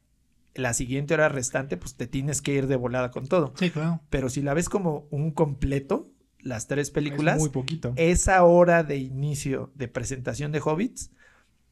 la 0.56 0.74
siguiente 0.74 1.16
hora 1.16 1.30
restante, 1.30 1.78
pues 1.78 1.96
te 1.96 2.06
tienes 2.08 2.42
que 2.42 2.54
ir 2.54 2.68
de 2.68 2.76
volada 2.76 3.10
con 3.12 3.28
todo. 3.28 3.54
Sí, 3.58 3.72
claro. 3.72 4.02
Pero 4.10 4.30
si 4.30 4.42
la 4.42 4.54
ves 4.54 4.70
como 4.70 5.08
un 5.10 5.32
completo, 5.32 6.12
las 6.40 6.68
tres 6.68 6.92
películas, 6.92 7.38
Es 7.38 7.42
muy 7.42 7.50
poquito. 7.50 7.94
esa 7.96 8.44
hora 8.44 8.84
de 8.84 8.98
inicio 8.98 9.72
de 9.76 9.88
presentación 9.88 10.52
de 10.52 10.62
Hobbits 10.64 11.12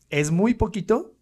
es 0.10 0.32
muy 0.32 0.56
poquito, 0.56 1.14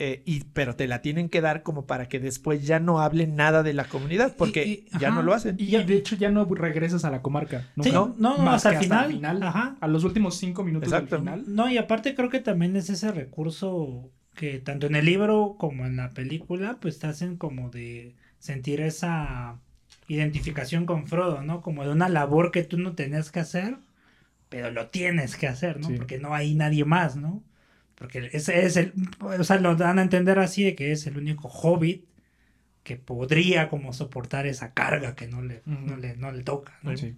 eh, 0.00 0.22
y, 0.24 0.44
pero 0.52 0.76
te 0.76 0.86
la 0.86 1.02
tienen 1.02 1.28
que 1.28 1.40
dar 1.40 1.62
como 1.64 1.84
para 1.86 2.08
que 2.08 2.20
después 2.20 2.64
ya 2.64 2.78
no 2.78 3.00
hablen 3.00 3.34
nada 3.34 3.62
de 3.64 3.72
la 3.74 3.84
comunidad, 3.84 4.34
porque 4.36 4.64
Y- 4.64 4.70
y- 4.94 4.98
ya 5.00 5.08
ajá. 5.08 5.16
no 5.16 5.22
lo 5.22 5.34
hacen. 5.34 5.56
Y 5.58 5.66
de 5.76 5.94
hecho 5.96 6.14
ya 6.14 6.30
no 6.30 6.44
regresas 6.44 7.04
a 7.04 7.10
la 7.10 7.20
comarca. 7.20 7.62
Sí, 7.82 7.90
nunca. 7.90 7.92
no, 7.92 8.14
no, 8.36 8.38
Más 8.38 8.64
hasta 8.64 8.78
el 8.78 8.84
final. 8.84 9.42
Ajá. 9.42 9.76
A 9.80 9.88
los 9.88 10.04
últimos 10.04 10.36
cinco 10.36 10.62
minutos 10.62 10.88
Exacto. 10.92 11.16
del 11.16 11.24
final. 11.24 11.44
No, 11.48 11.68
y 11.68 11.78
aparte 11.78 12.14
creo 12.14 12.30
que 12.30 12.38
también 12.40 12.76
es 12.76 12.88
ese 12.90 13.10
recurso 13.10 14.10
que 14.36 14.60
tanto 14.60 14.86
en 14.86 14.94
el 14.94 15.04
libro 15.04 15.56
como 15.58 15.84
en 15.84 15.96
la 15.96 16.10
película, 16.10 16.78
pues 16.80 17.00
te 17.00 17.08
hacen 17.08 17.36
como 17.36 17.70
de 17.70 18.14
sentir 18.38 18.80
esa 18.80 19.58
identificación 20.06 20.86
con 20.86 21.06
Frodo, 21.08 21.42
¿no? 21.42 21.60
Como 21.60 21.84
de 21.84 21.90
una 21.90 22.08
labor 22.08 22.50
que 22.52 22.62
tú 22.62 22.78
no 22.78 22.92
tenías 22.94 23.30
que 23.32 23.40
hacer, 23.40 23.76
pero 24.48 24.70
lo 24.70 24.88
tienes 24.88 25.36
que 25.36 25.48
hacer, 25.48 25.80
¿no? 25.80 25.88
Sí. 25.88 25.94
Porque 25.96 26.18
no 26.18 26.34
hay 26.34 26.54
nadie 26.54 26.84
más, 26.84 27.16
¿no? 27.16 27.42
Porque 27.98 28.30
ese 28.32 28.64
es 28.64 28.76
el, 28.76 28.92
o 29.20 29.42
sea, 29.44 29.58
lo 29.60 29.74
dan 29.74 29.98
a 29.98 30.02
entender 30.02 30.38
así 30.38 30.62
de 30.62 30.74
que 30.76 30.92
es 30.92 31.06
el 31.06 31.16
único 31.18 31.48
hobbit 31.48 32.04
que 32.84 32.96
podría 32.96 33.68
como 33.68 33.92
soportar 33.92 34.46
esa 34.46 34.72
carga 34.72 35.14
que 35.16 35.26
no 35.26 35.42
le, 35.42 35.62
no 35.66 35.96
le, 35.96 36.16
no 36.16 36.30
le 36.32 36.42
toca, 36.44 36.78
¿no? 36.82 36.96
Sí. 36.96 37.14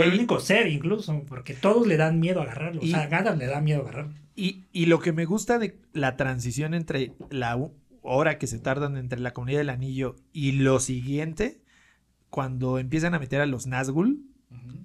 El 0.00 0.14
único 0.14 0.40
ser 0.40 0.66
incluso, 0.66 1.22
porque 1.26 1.54
todos 1.54 1.86
le 1.86 1.96
dan 1.96 2.18
miedo 2.18 2.40
a 2.40 2.44
agarrarlo. 2.44 2.80
Y- 2.82 2.88
O 2.88 2.90
sea, 2.96 3.04
a 3.04 3.06
Gandalf 3.06 3.38
le 3.38 3.46
da 3.46 3.60
miedo 3.60 3.82
agarrarlo. 3.82 4.14
Y, 4.34 4.64
y 4.72 4.86
lo 4.86 4.98
que 4.98 5.12
me 5.12 5.24
gusta 5.26 5.58
de 5.58 5.78
la 5.92 6.16
transición 6.16 6.74
entre 6.74 7.12
la 7.30 7.56
hora 8.02 8.38
que 8.38 8.46
se 8.46 8.58
tardan 8.58 8.96
entre 8.96 9.20
la 9.20 9.32
comunidad 9.32 9.58
del 9.58 9.70
anillo 9.70 10.16
y 10.32 10.52
lo 10.52 10.80
siguiente, 10.80 11.60
cuando 12.30 12.78
empiezan 12.78 13.14
a 13.14 13.18
meter 13.18 13.40
a 13.40 13.46
los 13.46 13.66
Nazgûl, 13.68 14.18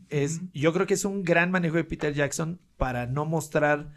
es, 0.10 0.42
yo 0.54 0.74
creo 0.74 0.86
que 0.88 0.94
es 0.96 1.06
un 1.06 1.24
gran 1.24 1.50
manejo 1.52 1.76
de 1.78 1.84
Peter 1.84 2.14
Jackson 2.14 2.60
para 2.78 3.08
no 3.08 3.26
mostrar 3.26 3.92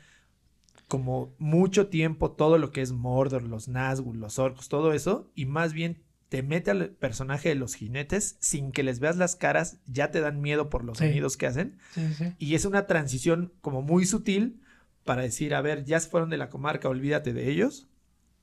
como 0.92 1.35
mucho 1.38 1.87
tiempo 1.87 2.33
todo 2.33 2.59
lo 2.59 2.70
que 2.70 2.83
es 2.83 2.92
Mordor, 2.92 3.44
los 3.44 3.66
Nazgûl, 3.66 4.18
los 4.18 4.38
orcos, 4.38 4.68
todo 4.68 4.92
eso, 4.92 5.31
y 5.35 5.46
más 5.46 5.72
bien 5.72 6.02
te 6.28 6.42
mete 6.42 6.70
al 6.70 6.90
personaje 6.90 7.48
de 7.48 7.55
los 7.55 7.74
jinetes 7.76 8.37
sin 8.40 8.72
que 8.72 8.83
les 8.83 9.00
veas 9.00 9.16
las 9.16 9.35
caras, 9.35 9.81
ya 9.87 10.11
te 10.11 10.20
dan 10.20 10.42
miedo 10.42 10.68
por 10.68 10.85
los 10.85 10.98
Sí. 10.98 11.07
sonidos 11.07 11.38
que 11.38 11.46
hacen, 11.46 11.78
Sí, 11.94 12.12
sí. 12.12 12.35
y 12.37 12.57
es 12.57 12.66
una 12.66 12.87
transición 12.87 13.55
como 13.62 13.81
muy 13.81 14.05
sutil 14.05 14.61
para 15.02 15.22
decir, 15.22 15.55
a 15.55 15.62
ver, 15.62 15.87
ya 15.87 15.98
se 15.98 16.11
fueron 16.11 16.28
de 16.28 16.37
la 16.37 16.50
comarca, 16.50 16.90
olvídate 16.90 17.33
de 17.33 17.50
ellos, 17.50 17.88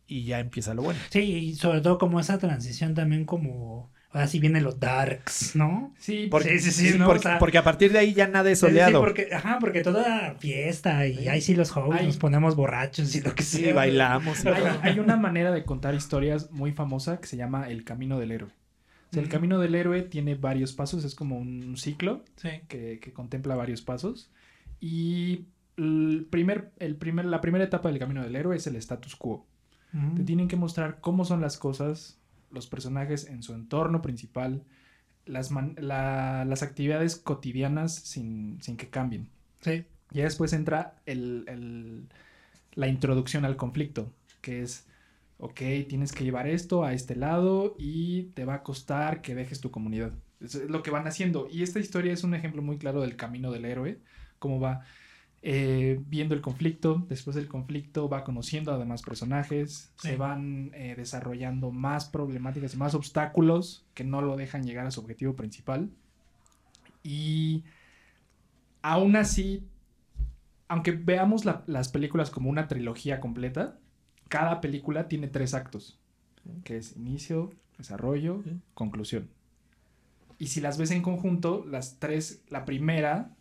y 0.07 0.23
ya 0.23 0.39
empieza 0.39 0.73
lo 0.73 0.81
bueno. 0.81 0.99
Sí, 1.11 1.19
y 1.19 1.55
sobre 1.55 1.81
todo 1.81 1.99
como 1.99 2.19
esa 2.19 2.39
transición 2.39 2.95
también 2.95 3.25
como... 3.25 3.91
Ahora 4.11 4.25
sí 4.25 4.39
vienen 4.39 4.63
los 4.63 4.79
darks, 4.79 5.55
¿no? 5.55 5.93
Sí, 5.99 6.27
Porque, 6.31 6.57
Sí, 6.57 6.71
sí, 6.71 6.89
sí, 6.91 6.97
¿no? 6.97 7.05
porque, 7.05 7.19
O 7.19 7.21
sea- 7.29 7.37
porque 7.39 7.57
a 7.59 7.63
partir 7.63 7.91
de 7.91 7.99
ahí 7.99 8.13
ya 8.15 8.27
nada 8.27 8.49
es 8.49 8.59
Sí, 8.59 8.65
sí, 8.65 8.69
soleado. 8.71 8.99
porque, 8.99 9.29
ajá, 9.31 9.57
porque 9.59 9.81
toda 9.81 10.33
fiesta 10.39 11.05
y 11.05 11.27
ahí 11.27 11.41
sí 11.41 11.53
los 11.55 11.69
jóvenes 11.69 12.05
nos 12.05 12.17
ponemos 12.17 12.55
borrachos 12.55 13.13
y 13.15 13.21
lo 13.21 13.35
que 13.35 13.43
Sí, 13.43 13.65
sea. 13.65 13.73
bailamos. 13.75 14.43
y 14.43 14.47
Hay, 14.81 14.97
una 14.99 15.15
manera 15.15 15.51
de 15.51 15.63
contar 15.63 15.93
historias 15.93 16.49
muy 16.51 16.71
famosa 16.71 17.19
que 17.19 17.27
se 17.27 17.37
llama 17.37 17.69
El 17.69 17.83
Camino 17.83 18.17
del 18.19 18.31
Héroe. 18.31 18.49
O 18.49 19.13
sea, 19.13 19.21
el. 19.21 19.29
Camino 19.29 19.59
del 19.59 19.75
Héroe 19.75 20.01
tiene 20.01 20.33
varios 20.35 20.73
pasos, 20.73 21.03
es 21.03 21.13
como 21.13 21.37
un 21.37 21.77
ciclo 21.77 22.23
Sí. 22.37 22.49
que, 22.67 22.99
que 22.99 23.13
contempla 23.13 23.55
varios 23.55 23.81
pasos. 23.83 24.31
Y 24.79 25.45
el 25.77 26.25
primer, 26.29 26.71
el 26.79 26.95
primer, 26.95 27.25
la 27.25 27.41
primera 27.41 27.63
etapa 27.63 27.89
del 27.89 27.99
Camino 27.99 28.23
del 28.23 28.35
Héroe 28.35 28.55
es 28.57 28.65
el 28.67 28.75
status 28.77 29.15
quo. 29.15 29.45
Te 30.15 30.23
tienen 30.23 30.47
que 30.47 30.55
mostrar 30.55 30.99
cómo 30.99 31.25
son 31.25 31.41
las 31.41 31.57
cosas, 31.57 32.19
los 32.51 32.67
personajes 32.67 33.27
en 33.27 33.43
su 33.43 33.53
entorno 33.53 34.01
principal, 34.01 34.63
las, 35.25 35.51
man- 35.51 35.75
la- 35.79 36.45
las 36.45 36.63
actividades 36.63 37.15
cotidianas 37.15 37.93
sin, 37.95 38.61
sin 38.61 38.77
que 38.77 38.89
cambien. 38.89 39.27
Sí. 39.61 39.85
Ya 40.11 40.23
después 40.23 40.53
entra 40.53 40.95
el- 41.05 41.45
el- 41.47 42.07
la 42.73 42.87
introducción 42.87 43.45
al 43.45 43.55
conflicto, 43.57 44.11
que 44.41 44.61
es, 44.61 44.85
ok, 45.37 45.59
tienes 45.87 46.11
que 46.11 46.23
llevar 46.23 46.47
esto 46.47 46.83
a 46.83 46.93
este 46.93 47.15
lado 47.15 47.75
y 47.77 48.23
te 48.33 48.45
va 48.45 48.55
a 48.55 48.63
costar 48.63 49.21
que 49.21 49.35
dejes 49.35 49.59
tu 49.61 49.69
comunidad. 49.71 50.13
Eso 50.41 50.63
es 50.63 50.69
lo 50.69 50.81
que 50.81 50.91
van 50.91 51.05
haciendo. 51.07 51.47
Y 51.51 51.63
esta 51.63 51.79
historia 51.79 52.13
es 52.13 52.23
un 52.23 52.33
ejemplo 52.33 52.61
muy 52.61 52.77
claro 52.77 53.01
del 53.01 53.15
camino 53.17 53.51
del 53.51 53.65
héroe, 53.65 53.99
cómo 54.39 54.59
va 54.59 54.81
eh, 55.41 55.99
viendo 56.07 56.35
el 56.35 56.41
conflicto, 56.41 57.05
después 57.07 57.35
del 57.35 57.47
conflicto 57.47 58.09
va 58.09 58.23
conociendo 58.25 58.73
a 58.73 58.77
demás 58.77 59.01
personajes, 59.01 59.91
Sí. 59.97 60.09
se 60.09 60.15
van 60.17 60.71
eh, 60.73 60.95
desarrollando 60.97 61.71
más 61.71 62.09
problemáticas 62.09 62.73
y 62.73 62.77
más 62.77 62.93
obstáculos 62.93 63.85
que 63.93 64.03
no 64.03 64.21
lo 64.21 64.35
dejan 64.35 64.63
llegar 64.63 64.85
a 64.85 64.91
su 64.91 64.99
objetivo 64.99 65.35
principal. 65.35 65.89
Y 67.03 67.63
aún 68.81 69.15
así, 69.15 69.63
aunque 70.67 70.91
veamos 70.91 71.45
la- 71.45 71.63
las 71.67 71.89
películas 71.89 72.29
como 72.29 72.49
una 72.49 72.67
trilogía 72.67 73.19
completa, 73.19 73.77
cada 74.27 74.61
película 74.61 75.07
tiene 75.07 75.27
tres 75.27 75.53
actos, 75.53 75.99
que 76.63 76.77
es 76.77 76.95
inicio, 76.97 77.51
desarrollo, 77.77 78.41
Sí. 78.43 78.59
conclusión. 78.73 79.29
Y 80.37 80.47
si 80.47 80.61
las 80.61 80.77
ves 80.77 80.91
en 80.91 81.01
conjunto, 81.01 81.65
las 81.65 81.97
tres, 81.99 82.43
la 82.49 82.65
primera 82.65 83.35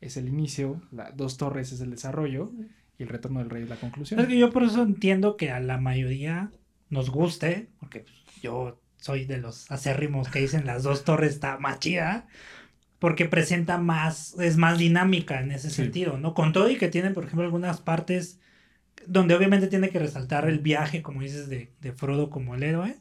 es 0.00 0.16
el 0.16 0.28
inicio, 0.28 0.80
la, 0.92 1.10
dos 1.12 1.36
torres 1.36 1.72
es 1.72 1.80
el 1.80 1.90
desarrollo 1.90 2.52
y 2.98 3.02
el 3.04 3.08
retorno 3.08 3.40
del 3.40 3.50
rey 3.50 3.62
es 3.64 3.68
la 3.68 3.76
conclusión. 3.76 4.20
Es 4.20 4.26
que 4.26 4.38
yo 4.38 4.50
por 4.50 4.62
eso 4.64 4.82
entiendo 4.82 5.36
que 5.36 5.50
a 5.50 5.60
la 5.60 5.78
mayoría 5.78 6.50
nos 6.90 7.10
guste, 7.10 7.68
porque 7.80 8.04
yo 8.42 8.80
soy 8.96 9.24
de 9.26 9.38
los 9.38 9.70
acérrimos 9.70 10.28
que 10.28 10.40
dicen 10.40 10.66
las 10.66 10.82
dos 10.82 11.04
torres 11.04 11.34
está 11.34 11.58
más 11.58 11.78
chida, 11.80 12.26
porque 12.98 13.26
presenta 13.26 13.78
más, 13.78 14.38
es 14.40 14.56
más 14.56 14.78
dinámica 14.78 15.40
en 15.40 15.52
ese 15.52 15.70
Sí. 15.70 15.76
sentido, 15.76 16.18
¿no? 16.18 16.34
Con 16.34 16.52
todo 16.52 16.70
y 16.70 16.76
que 16.78 16.88
tiene, 16.88 17.10
por 17.10 17.24
ejemplo, 17.24 17.44
algunas 17.44 17.80
partes 17.80 18.40
donde 19.06 19.34
obviamente 19.36 19.68
tiene 19.68 19.90
que 19.90 20.00
resaltar 20.00 20.48
el 20.48 20.60
viaje, 20.60 21.02
como 21.02 21.22
dices, 21.22 21.48
de, 21.48 21.72
de 21.80 21.92
Frodo 21.92 22.30
como 22.30 22.54
el 22.56 22.64
héroe, 22.64 22.96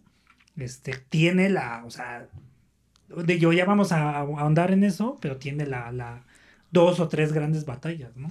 este, 0.57 0.93
tiene 1.09 1.49
la, 1.49 1.83
o 1.85 1.91
sea, 1.91 2.29
de 3.09 3.39
yo 3.39 3.53
ya 3.53 3.65
vamos 3.65 3.91
a, 3.93 4.11
a 4.11 4.19
ahondar 4.19 4.71
en 4.71 4.83
eso, 4.85 5.17
pero 5.21 5.37
tiene 5.37 5.65
la, 5.67 5.91
la 5.91 6.26
dos 6.71 6.99
o 6.99 7.07
tres 7.07 7.33
grandes 7.33 7.65
batallas, 7.65 8.15
¿no? 8.17 8.27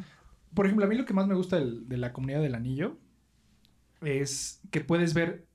Por 0.54 0.66
ejemplo, 0.66 0.84
a 0.86 0.88
mí 0.88 0.96
lo 0.96 1.04
que 1.04 1.14
más 1.14 1.26
me 1.26 1.34
gusta 1.34 1.56
del- 1.56 1.88
de 1.88 1.96
la 1.96 2.12
comunidad 2.12 2.40
del 2.42 2.54
anillo 2.54 2.98
es 4.02 4.60
que 4.70 4.80
puedes 4.80 5.14
ver 5.14 5.46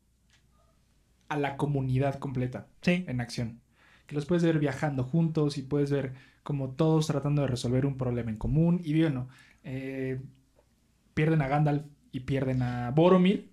a 1.30 1.38
la 1.38 1.58
comunidad 1.58 2.16
completa 2.20 2.68
Sí. 2.82 3.06
en 3.08 3.22
acción. 3.22 3.62
Que 4.08 4.16
los 4.16 4.26
puedes 4.26 4.44
ver 4.44 4.60
viajando 4.60 5.04
juntos 5.04 5.58
y 5.58 5.62
puedes 5.62 5.92
ver 5.92 6.14
como 6.44 6.72
todos 6.72 7.08
tratando 7.08 7.44
de 7.44 7.48
resolver 7.48 7.86
un 7.86 7.98
problema 7.98 8.32
en 8.32 8.38
común. 8.38 8.82
Y 8.84 9.00
bueno, 9.00 9.30
eh, 9.64 10.22
pierden 11.14 11.42
a 11.42 11.48
Gandalf 11.48 11.86
y 12.12 12.22
pierden 12.22 12.62
a 12.64 12.92
Boromir. 12.92 13.51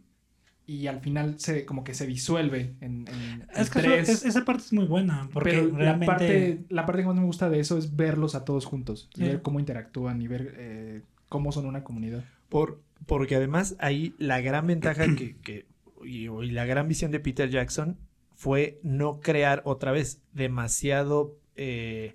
Y 0.70 0.87
al 0.87 1.00
final 1.00 1.40
se 1.40 1.64
como 1.64 1.83
que 1.83 1.94
se 1.94 2.07
disuelve 2.07 2.74
en, 2.83 3.07
en- 3.09 3.46
Es 3.57 3.70
que 3.70 3.78
eso- 3.78 3.88
tres. 3.88 4.09
es- 4.11 4.24
esa 4.26 4.44
parte 4.44 4.64
es 4.64 4.72
muy 4.74 4.85
buena, 4.85 5.31
porque 5.33 5.50
Pero 5.50 5.74
realmente... 5.74 6.04
la, 6.07 6.12
parte, 6.18 6.59
la 6.68 6.85
parte 6.87 7.02
que 7.02 7.09
más 7.09 7.16
me 7.16 7.24
gusta 7.24 7.48
de 7.48 7.59
eso 7.59 7.78
es 7.78 7.96
verlos 7.96 8.35
a 8.35 8.44
todos 8.44 8.66
juntos. 8.66 9.09
Y 9.14 9.20
Sí. 9.20 9.24
ver 9.24 9.40
cómo 9.40 9.61
interactúan 9.61 10.20
y 10.20 10.28
ver 10.28 10.54
eh, 10.59 11.02
cómo 11.31 11.52
son 11.52 11.64
una 11.64 11.85
comunidad. 11.85 12.22
Por, 12.50 12.83
porque 13.07 13.37
además 13.37 13.76
ahí 13.78 14.14
la 14.18 14.42
gran 14.42 14.66
ventaja 14.66 15.07
que, 15.16 15.37
que- 15.42 15.64
y, 16.04 16.28
y 16.28 16.50
la 16.50 16.66
gran 16.66 16.87
visión 16.87 17.12
de 17.12 17.20
Peter 17.20 17.48
Jackson 17.48 17.96
fue 18.37 18.78
no 18.83 19.20
crear 19.20 19.62
otra 19.64 19.90
vez 19.90 20.20
demasiado 20.35 21.35
eh, 21.57 22.14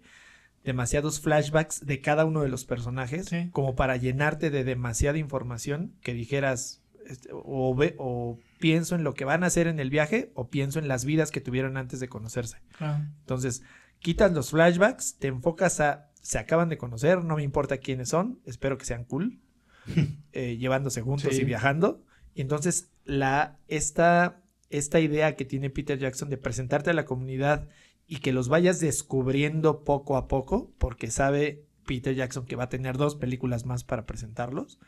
demasiados 0.63 1.19
flashbacks 1.21 1.85
de 1.87 2.01
cada 2.01 2.23
uno 2.25 2.41
de 2.43 2.49
los 2.49 2.65
personajes 2.65 3.25
Sí. 3.25 3.49
como 3.51 3.75
para 3.75 3.97
llenarte 3.97 4.51
de 4.51 4.63
demasiada 4.63 5.17
información 5.17 5.91
que 6.01 6.13
dijeras 6.13 6.82
este, 7.07 7.29
o, 7.31 7.75
ve, 7.75 7.95
o 7.97 8.37
pienso 8.59 8.95
en 8.95 9.03
lo 9.03 9.13
que 9.13 9.25
van 9.25 9.43
a 9.43 9.47
hacer 9.47 9.67
en 9.67 9.79
el 9.79 9.89
viaje 9.89 10.31
o 10.35 10.49
pienso 10.49 10.79
en 10.79 10.87
las 10.87 11.05
vidas 11.05 11.31
que 11.31 11.41
tuvieron 11.41 11.77
antes 11.77 11.99
de 11.99 12.09
conocerse. 12.09 12.57
Claro. 12.77 13.03
Entonces, 13.19 13.63
quitas 13.99 14.31
los 14.33 14.51
flashbacks, 14.51 15.15
te 15.19 15.27
enfocas 15.27 15.79
a 15.79 16.09
se 16.21 16.39
acaban 16.39 16.69
de 16.69 16.77
conocer, 16.77 17.23
no 17.23 17.35
me 17.35 17.43
importa 17.43 17.77
quiénes 17.79 18.07
son, 18.09 18.39
espero 18.45 18.77
que 18.77 18.85
sean 18.85 19.03
cool, 19.03 19.39
eh, 20.31 20.55
llevándose 20.57 21.01
juntos 21.01 21.35
Sí. 21.35 21.41
y 21.41 21.45
viajando. 21.45 22.01
Y 22.33 22.41
entonces, 22.41 22.89
la, 23.03 23.59
esta, 23.67 24.41
esta 24.69 24.99
idea 25.01 25.35
que 25.35 25.43
tiene 25.45 25.69
Peter 25.69 25.99
Jackson 25.99 26.29
de 26.29 26.37
presentarte 26.37 26.89
a 26.89 26.93
la 26.93 27.05
comunidad 27.05 27.67
y 28.07 28.17
que 28.19 28.31
los 28.31 28.47
vayas 28.47 28.79
descubriendo 28.79 29.83
poco 29.83 30.15
a 30.15 30.27
poco, 30.29 30.71
porque 30.77 31.11
sabe 31.11 31.65
Peter 31.85 32.15
Jackson 32.15 32.45
que 32.45 32.55
va 32.55 32.63
a 32.65 32.69
tener 32.69 32.97
dos 32.97 33.15
películas 33.15 33.65
más 33.65 33.83
para 33.83 34.05
presentarlos, 34.05 34.79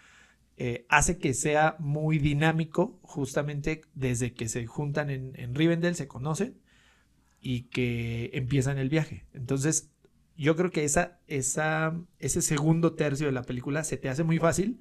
eh, 0.57 0.85
hace 0.89 1.17
que 1.17 1.33
sea 1.33 1.75
muy 1.79 2.17
dinámico, 2.19 2.99
justamente 3.01 3.81
desde 3.93 4.33
que 4.33 4.47
se 4.47 4.65
juntan 4.65 5.09
en, 5.09 5.33
en 5.35 5.53
Rivendell, 5.55 5.95
se 5.95 6.07
conocen 6.07 6.55
y 7.41 7.63
que 7.63 8.31
empiezan 8.33 8.77
el 8.77 8.89
viaje. 8.89 9.25
Entonces, 9.33 9.89
yo 10.37 10.55
creo 10.55 10.71
que 10.71 10.83
esa, 10.83 11.19
esa, 11.27 11.95
ese 12.19 12.41
segundo 12.41 12.93
tercio 12.93 13.27
de 13.27 13.33
la 13.33 13.43
película 13.43 13.83
se 13.83 13.97
te 13.97 14.09
hace 14.09 14.23
muy 14.23 14.37
fácil 14.39 14.79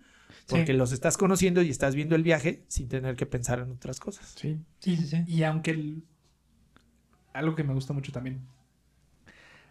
porque 0.49 0.73
Sí. 0.73 0.79
los 0.79 0.93
estás 0.93 1.17
conociendo 1.17 1.63
y 1.63 1.71
estás 1.71 1.95
viendo 1.95 2.17
el 2.17 2.23
viaje 2.23 2.65
sin 2.69 2.89
tener 2.89 3.17
que 3.17 3.27
pensar 3.27 3.59
en 3.61 3.71
otras 3.71 4.01
cosas. 4.01 4.35
Sí. 4.37 4.59
Sí, 4.81 4.97
sí, 4.97 5.07
sí. 5.07 5.25
Y 5.27 5.43
aunque 5.45 5.71
el- 5.73 6.03
algo 7.33 7.55
que 7.55 7.65
me 7.65 7.75
gusta 7.75 7.93
mucho 7.93 8.13
también. 8.13 8.41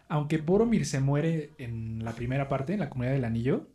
Aunque 0.08 0.38
Boromir 0.38 0.86
se 0.86 1.00
muere 1.00 1.50
en 1.58 2.04
la 2.04 2.12
primera 2.12 2.48
parte, 2.48 2.74
en 2.74 2.80
la 2.80 2.90
comunidad 2.90 3.14
del 3.14 3.24
anillo, 3.24 3.68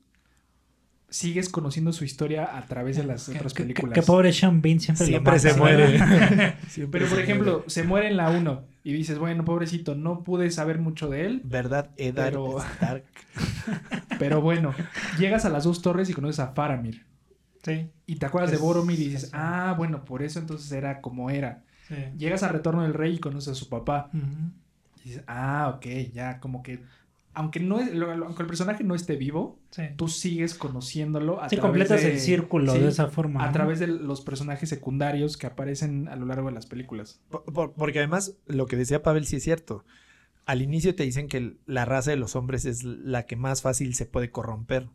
sigues 1.10 1.50
conociendo 1.50 1.92
su 1.94 2.04
historia 2.06 2.58
a 2.58 2.66
través 2.66 2.98
de 2.98 3.04
las 3.04 3.28
otras 3.30 3.54
películas. 3.54 3.94
Que, 3.94 4.02
pobre 4.02 4.32
Sean 4.34 4.62
Bean 4.62 4.80
siempre, 4.80 5.06
lo 5.08 5.10
Siempre 5.10 5.34
mata, 5.34 5.50
se 5.50 5.58
muere. 5.58 6.00
Pero 6.92 7.08
por 7.08 7.20
ejemplo, 7.20 7.64
se 7.68 7.84
muere 7.84 8.08
en 8.10 8.18
la 8.18 8.30
1 8.30 8.64
y 8.84 8.94
dices, 8.94 9.18
bueno, 9.18 9.44
pobrecito, 9.46 9.96
no 9.96 10.24
pude 10.24 10.50
saber 10.52 10.80
mucho 10.80 11.10
de 11.10 11.26
él, 11.26 11.42
¿Verdad, 11.44 11.90
Eddard 11.98 12.32
Pero- 12.32 12.60
Stark? 12.60 13.04
pero 14.20 14.42
bueno, 14.42 14.74
llegas 15.18 15.46
a 15.46 15.50
las 15.50 15.64
dos 15.64 15.82
torres 15.82 16.10
y 16.10 16.14
conoces 16.14 16.40
a 16.40 16.48
Faramir. 16.54 17.06
Sí, 17.64 17.90
Y 18.06 18.16
te 18.16 18.26
acuerdas 18.26 18.52
de 18.52 18.58
Boromir 18.58 19.00
y 19.00 19.10
dices, 19.10 19.32
ah, 19.34 19.74
bueno, 19.78 20.06
por 20.06 20.24
eso 20.24 20.40
entonces 20.40 20.72
era 20.72 21.02
como 21.02 21.30
era. 21.30 21.64
sí. 21.90 21.96
Llegas 22.18 22.42
a 22.44 22.48
Retorno 22.50 22.84
del 22.84 22.94
Rey 22.94 23.16
y 23.16 23.20
conoces 23.20 23.50
a 23.50 23.56
su 23.56 23.68
papá. 23.68 24.10
Y 25.04 25.10
dices, 25.10 25.24
ah, 25.28 25.74
ok, 25.76 25.86
ya, 26.14 26.40
como 26.40 26.64
que. 26.64 26.82
Aunque, 27.34 27.60
no 27.60 27.80
es, 27.80 27.94
lo- 27.94 28.16
lo- 28.16 28.26
aunque 28.26 28.42
el 28.42 28.48
personaje 28.48 28.84
no 28.84 28.96
esté 28.96 29.16
vivo, 29.16 29.60
Sí. 29.70 29.84
tú 29.96 30.08
sigues 30.08 30.56
conociéndolo 30.56 31.42
a 31.42 31.48
Sí, 31.48 31.56
través 31.56 31.70
completas 31.70 32.02
de- 32.04 32.14
el 32.14 32.20
círculo 32.20 32.74
sí, 32.74 32.80
de 32.80 32.88
esa 32.90 33.08
forma. 33.08 33.44
A 33.44 33.48
¿no? 33.48 33.54
través 33.54 33.80
de 33.80 33.88
los 33.88 34.22
personajes 34.22 34.68
secundarios 34.68 35.38
que 35.38 35.48
aparecen 35.48 36.08
a 36.08 36.16
lo 36.16 36.26
largo 36.26 36.48
de 36.50 36.56
las 36.56 36.66
películas. 36.66 37.22
Por- 37.30 37.44
por- 37.46 37.74
porque 37.74 38.00
además, 38.00 38.36
lo 38.48 38.66
que 38.66 38.76
decía 38.76 39.04
Pavel 39.04 39.26
sí 39.26 39.36
es 39.38 39.44
cierto. 39.44 39.86
Al 40.46 40.62
inicio 40.64 40.96
te 40.96 41.04
dicen 41.04 41.28
que 41.28 41.58
la 41.68 41.86
raza 41.86 42.10
de 42.10 42.18
los 42.18 42.36
hombres 42.36 42.66
es 42.66 42.84
la 42.84 43.28
que 43.28 43.36
más 43.36 43.62
fácil 43.62 43.94
se 43.94 44.08
puede 44.08 44.32
corromper. 44.32 44.88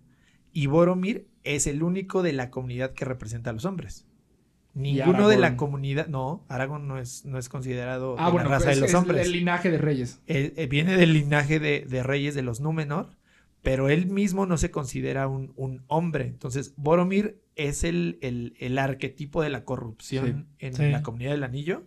Y 0.53 0.67
Boromir 0.67 1.29
es 1.45 1.67
el 1.69 1.83
único 1.85 2.23
de 2.23 2.33
la 2.33 2.51
comunidad 2.51 2.93
que 2.95 3.05
representa 3.05 3.51
a 3.51 3.53
los 3.53 3.65
hombres. 3.65 4.07
Ninguno 4.75 5.29
de 5.29 5.37
la 5.39 5.57
comunidad. 5.57 6.09
No, 6.09 6.45
Aragorn 6.49 6.89
no 6.89 6.99
es, 6.99 7.25
no 7.25 7.39
es 7.39 7.49
considerado 7.49 8.17
Ah, 8.19 8.27
de 8.27 8.33
bueno, 8.33 8.49
la 8.51 8.57
raza 8.57 8.67
pues 8.67 8.77
de 8.77 8.81
los 8.83 8.91
es 8.91 8.95
hombres. 8.97 9.27
el 9.27 9.33
linaje 9.33 9.71
de 9.71 9.79
reyes. 9.79 10.21
Él- 10.27 10.53
eh, 10.57 10.67
viene 10.67 10.97
del 10.97 11.13
linaje 11.13 11.61
de, 11.61 11.87
de 11.89 12.03
reyes 12.03 12.35
de 12.35 12.43
los 12.43 12.61
Númenor, 12.61 13.11
pero 13.63 13.89
él 13.89 14.07
mismo 14.07 14.47
no 14.47 14.59
se 14.59 14.71
considera 14.71 15.29
un, 15.29 15.53
un 15.57 15.85
hombre. 15.87 16.27
Entonces, 16.27 16.75
Boromir 16.77 17.41
es 17.57 17.85
el, 17.85 18.19
el- 18.21 18.55
el 18.59 18.79
arquetipo 18.79 19.43
de 19.43 19.51
la 19.51 19.65
corrupción 19.65 20.49
en 20.59 20.75
Sí. 20.75 20.91
la 20.91 21.03
comunidad 21.03 21.31
del 21.31 21.45
anillo. 21.45 21.85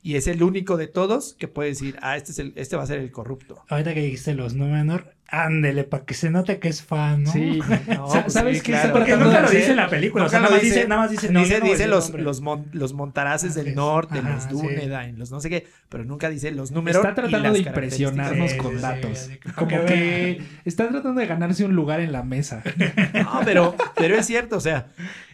Y 0.00 0.14
es 0.14 0.28
el 0.28 0.42
único 0.42 0.76
de 0.76 0.86
todos 0.86 1.34
que 1.34 1.48
puede 1.48 1.70
decir, 1.70 1.98
ah, 2.00 2.16
este, 2.16 2.30
es 2.30 2.38
el, 2.38 2.52
este 2.56 2.76
va 2.76 2.84
a 2.84 2.86
ser 2.86 3.00
el 3.00 3.10
corrupto. 3.10 3.62
Ahorita 3.68 3.92
que 3.94 4.00
dijiste 4.00 4.32
los 4.34 4.54
Númenor, 4.54 5.12
Ándele, 5.30 5.84
para 5.84 6.06
que 6.06 6.14
se 6.14 6.30
note 6.30 6.58
que 6.58 6.68
es 6.68 6.82
fan, 6.82 7.24
¿no? 7.24 7.32
Sí. 7.32 7.60
No, 7.88 8.08
Sa- 8.08 8.30
¿Sabes 8.30 8.58
sí, 8.58 8.62
qué 8.64 8.72
claro. 8.72 8.94
Porque 8.94 9.14
nunca 9.14 9.42
lo 9.42 9.50
dice 9.50 9.70
en 9.72 9.76
la 9.76 9.88
película, 9.88 10.24
o 10.24 10.28
sea, 10.30 10.40
nada 10.40 10.52
más 10.52 10.62
dice, 10.62 10.88
nada 10.88 11.02
más 11.02 11.10
dice, 11.10 11.30
no, 11.30 11.40
no 11.40 11.86
los, 11.86 12.04
nombre. 12.06 12.22
los, 12.22 12.40
mon- 12.40 12.68
los 12.72 12.92
montaraces 12.94 13.54
del 13.54 13.74
norte, 13.74 14.20
Ajá, 14.20 14.30
los 14.30 14.44
sí. 14.44 14.48
Dúnedain, 14.50 15.18
los 15.18 15.30
no 15.30 15.40
sé 15.40 15.50
qué, 15.50 15.66
pero 15.90 16.04
nunca 16.06 16.30
dice 16.30 16.50
los 16.50 16.70
números. 16.70 16.96
Está 17.04 17.14
tratando 17.14 17.52
de 17.52 17.58
impresionarnos 17.58 18.52
Sí, 18.52 18.56
con 18.56 18.76
sí, 18.76 18.80
datos. 18.80 19.18
sí, 19.18 19.38
Como 19.54 19.68
que 19.68 19.84
que 19.84 20.42
está 20.64 20.88
tratando 20.88 21.20
de 21.20 21.26
ganarse 21.26 21.64
un 21.66 21.74
lugar 21.74 22.00
en 22.00 22.12
la 22.12 22.22
mesa. 22.22 22.62
No, 23.12 23.40
pero, 23.44 23.74
pero 23.96 24.14
es 24.16 24.24
cierto, 24.26 24.56
o 24.56 24.60
sea, 24.60 24.86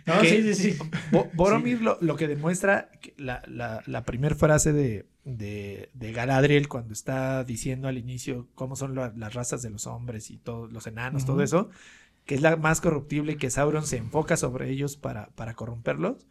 No, 0.07 0.21
que- 0.21 0.29
sí, 0.29 0.55
sí, 0.55 0.73
sí. 0.73 0.79
Bo- 1.13 1.31
Boromir 1.35 1.81
lo, 1.83 1.99
lo 2.01 2.17
que 2.17 2.27
demuestra, 2.27 2.89
la, 3.17 3.43
la, 3.47 3.81
la 3.87 4.05
primera 4.05 4.35
frase 4.35 4.73
de, 4.73 5.07
de, 5.25 5.91
de 5.95 6.13
Galadriel 6.13 6.69
cuando 6.69 6.93
está 6.93 7.45
diciendo 7.45 7.89
al 7.89 7.99
inicio 7.99 8.49
cómo 8.55 8.77
son 8.77 8.95
la- 8.95 9.13
las 9.17 9.35
razas 9.35 9.63
de 9.63 9.71
los 9.71 9.87
hombres 9.87 10.31
y 10.31 10.39
todos 10.39 10.73
los 10.73 10.87
enanos, 10.87 11.25
todo 11.25 11.43
eso, 11.43 11.71
que 12.27 12.35
es 12.37 12.43
la 12.43 12.57
más 12.57 12.81
corruptible 12.81 13.33
y 13.33 13.37
que 13.37 13.51
Sauron 13.51 13.87
se 13.87 13.99
enfoca 13.99 14.37
sobre 14.37 14.71
ellos 14.71 14.97
para, 14.97 15.29
para 15.31 15.55
corromperlos. 15.55 16.27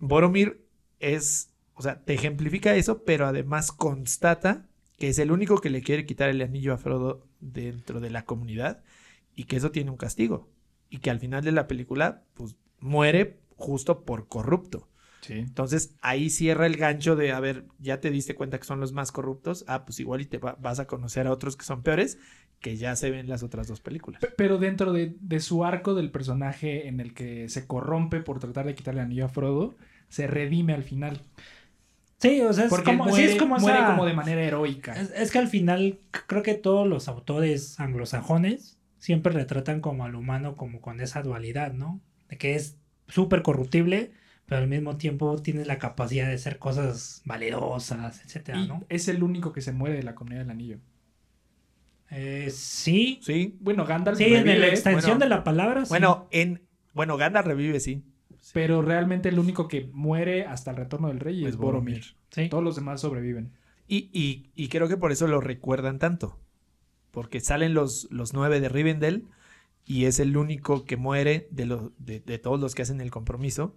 Boromir 0.00 0.64
es, 1.00 1.50
o 1.74 1.82
sea, 1.82 2.04
te 2.04 2.14
ejemplifica 2.14 2.74
eso, 2.76 3.04
pero 3.04 3.26
además 3.26 3.72
constata 3.72 4.68
que 4.98 5.08
es 5.08 5.18
el 5.18 5.32
único 5.32 5.60
que 5.60 5.70
le 5.70 5.82
quiere 5.82 6.06
quitar 6.06 6.28
el 6.30 6.40
anillo 6.42 6.72
a 6.74 6.78
Frodo 6.78 7.26
dentro 7.40 8.00
de 8.00 8.10
la 8.10 8.24
comunidad 8.24 8.82
y 9.34 9.44
que 9.44 9.56
eso 9.56 9.70
tiene 9.72 9.90
un 9.90 9.96
castigo. 9.96 10.48
Y 10.90 10.98
que 10.98 11.10
al 11.10 11.18
final 11.20 11.42
de 11.44 11.52
la 11.52 11.66
película, 11.68 12.22
pues 12.34 12.56
muere 12.80 13.40
justo 13.56 14.04
por 14.04 14.28
corrupto. 14.28 14.88
Sí. 15.22 15.34
Entonces 15.34 15.94
ahí 16.02 16.30
cierra 16.30 16.66
el 16.66 16.76
gancho 16.76 17.16
de, 17.16 17.32
a 17.32 17.40
ver, 17.40 17.64
ya 17.78 18.00
te 18.00 18.10
diste 18.10 18.34
cuenta 18.34 18.58
que 18.58 18.64
son 18.64 18.80
los 18.80 18.92
más 18.92 19.12
corruptos, 19.12 19.64
ah, 19.68 19.84
pues 19.84 20.00
igual 20.00 20.20
y 20.20 20.26
te 20.26 20.38
va- 20.38 20.56
vas 20.60 20.80
a 20.80 20.86
conocer 20.86 21.26
a 21.26 21.32
otros 21.32 21.56
que 21.56 21.64
son 21.64 21.82
peores, 21.82 22.18
que 22.60 22.76
ya 22.76 22.94
se 22.96 23.10
ven 23.10 23.20
en 23.20 23.28
las 23.28 23.42
otras 23.42 23.68
dos 23.68 23.80
películas. 23.80 24.20
P- 24.20 24.32
Pero 24.36 24.58
dentro 24.58 24.92
de, 24.92 25.14
de 25.20 25.40
su 25.40 25.64
arco 25.64 25.94
del 25.94 26.10
personaje 26.10 26.88
en 26.88 27.00
el 27.00 27.14
que 27.14 27.48
se 27.48 27.66
corrompe 27.66 28.20
por 28.20 28.40
tratar 28.40 28.66
de 28.66 28.74
quitarle 28.74 29.00
el 29.00 29.06
anillo 29.06 29.24
a 29.26 29.28
Frodo, 29.28 29.74
se 30.08 30.26
redime 30.26 30.74
al 30.74 30.82
final. 30.82 31.20
Sí, 32.18 32.40
o 32.40 32.52
sea, 32.52 32.64
es 32.66 32.70
Porque 32.70 32.84
como, 32.84 33.04
sí, 33.04 33.10
muere, 33.10 33.26
es 33.26 33.38
como 33.38 33.58
muere 33.58 33.78
esa- 33.78 33.86
como 33.88 34.06
de 34.06 34.14
manera 34.14 34.42
heroica. 34.42 34.92
Es, 35.00 35.10
es 35.10 35.30
que 35.32 35.38
al 35.38 35.48
final 35.48 35.98
creo 36.26 36.42
que 36.42 36.54
todos 36.54 36.86
los 36.86 37.08
autores 37.08 37.78
anglosajones 37.80 38.78
siempre 38.98 39.32
retratan 39.32 39.80
como 39.80 40.04
al 40.04 40.14
humano 40.14 40.54
como 40.54 40.80
con 40.80 41.00
esa 41.00 41.22
dualidad, 41.22 41.72
¿no? 41.72 42.00
De 42.28 42.38
que 42.38 42.54
es 42.54 42.76
súper 43.08 43.42
corruptible, 43.42 44.12
pero 44.46 44.60
al 44.62 44.68
mismo 44.68 44.96
tiempo 44.96 45.40
tiene 45.42 45.64
la 45.64 45.78
capacidad 45.78 46.26
de 46.28 46.34
hacer 46.34 46.58
cosas 46.58 47.22
valerosas, 47.24 48.22
etcétera, 48.24 48.58
Y 48.58 48.68
¿no? 48.68 48.84
es 48.88 49.08
el 49.08 49.22
único 49.22 49.52
que 49.52 49.62
se 49.62 49.72
muere 49.72 49.96
de 49.96 50.02
la 50.02 50.14
comunidad 50.14 50.42
del 50.42 50.50
anillo. 50.50 50.78
Eh, 52.10 52.50
sí, 52.50 53.20
Sí. 53.22 53.56
Bueno, 53.60 53.86
Gandalf 53.86 54.18
sí, 54.18 54.24
en 54.24 54.44
la 54.60 54.66
extensión 54.68 55.18
bueno. 55.18 55.24
de 55.24 55.28
la 55.30 55.44
palabra, 55.44 55.84
sí. 55.86 55.88
Bueno, 55.88 56.28
en, 56.30 56.62
bueno, 56.92 57.16
Gandalf 57.16 57.46
revive, 57.46 57.80
sí. 57.80 58.04
pero 58.52 58.82
realmente 58.82 59.28
el 59.30 59.38
único 59.38 59.68
que 59.68 59.88
muere 59.92 60.44
hasta 60.46 60.70
el 60.72 60.76
retorno 60.76 61.08
del 61.08 61.20
rey 61.20 61.44
Es 61.44 61.50
es 61.50 61.56
Boromir. 61.56 62.04
Sí. 62.30 62.48
Todos 62.48 62.62
los 62.64 62.76
demás 62.76 63.00
sobreviven. 63.00 63.52
Y, 63.88 64.10
y, 64.12 64.50
y 64.54 64.68
creo 64.68 64.88
que 64.88 64.96
por 64.96 65.12
eso 65.12 65.26
lo 65.26 65.40
recuerdan 65.40 65.98
tanto. 65.98 66.38
Porque 67.10 67.40
salen 67.40 67.74
los, 67.74 68.08
los 68.10 68.32
nueve 68.34 68.60
de 68.60 68.68
Rivendell 68.68 69.28
y 69.84 70.04
es 70.06 70.18
el 70.20 70.36
único 70.36 70.84
que 70.84 70.96
muere 70.96 71.48
de, 71.50 71.66
los 71.66 71.90
de, 71.98 72.20
de 72.20 72.38
todos 72.38 72.60
los 72.60 72.74
que 72.74 72.82
hacen 72.82 73.00
el 73.00 73.10
compromiso. 73.10 73.76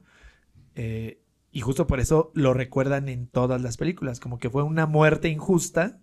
Eh, 0.75 1.19
y 1.51 1.61
justo 1.61 1.87
por 1.87 1.99
eso 1.99 2.31
lo 2.35 2.53
recuerdan 2.53 3.07
en 3.07 3.27
todas 3.27 3.61
las 3.61 3.77
películas. 3.77 4.19
Como 4.19 4.39
que 4.39 4.49
fue 4.49 4.63
una 4.63 4.85
muerte 4.85 5.29
injusta, 5.29 5.99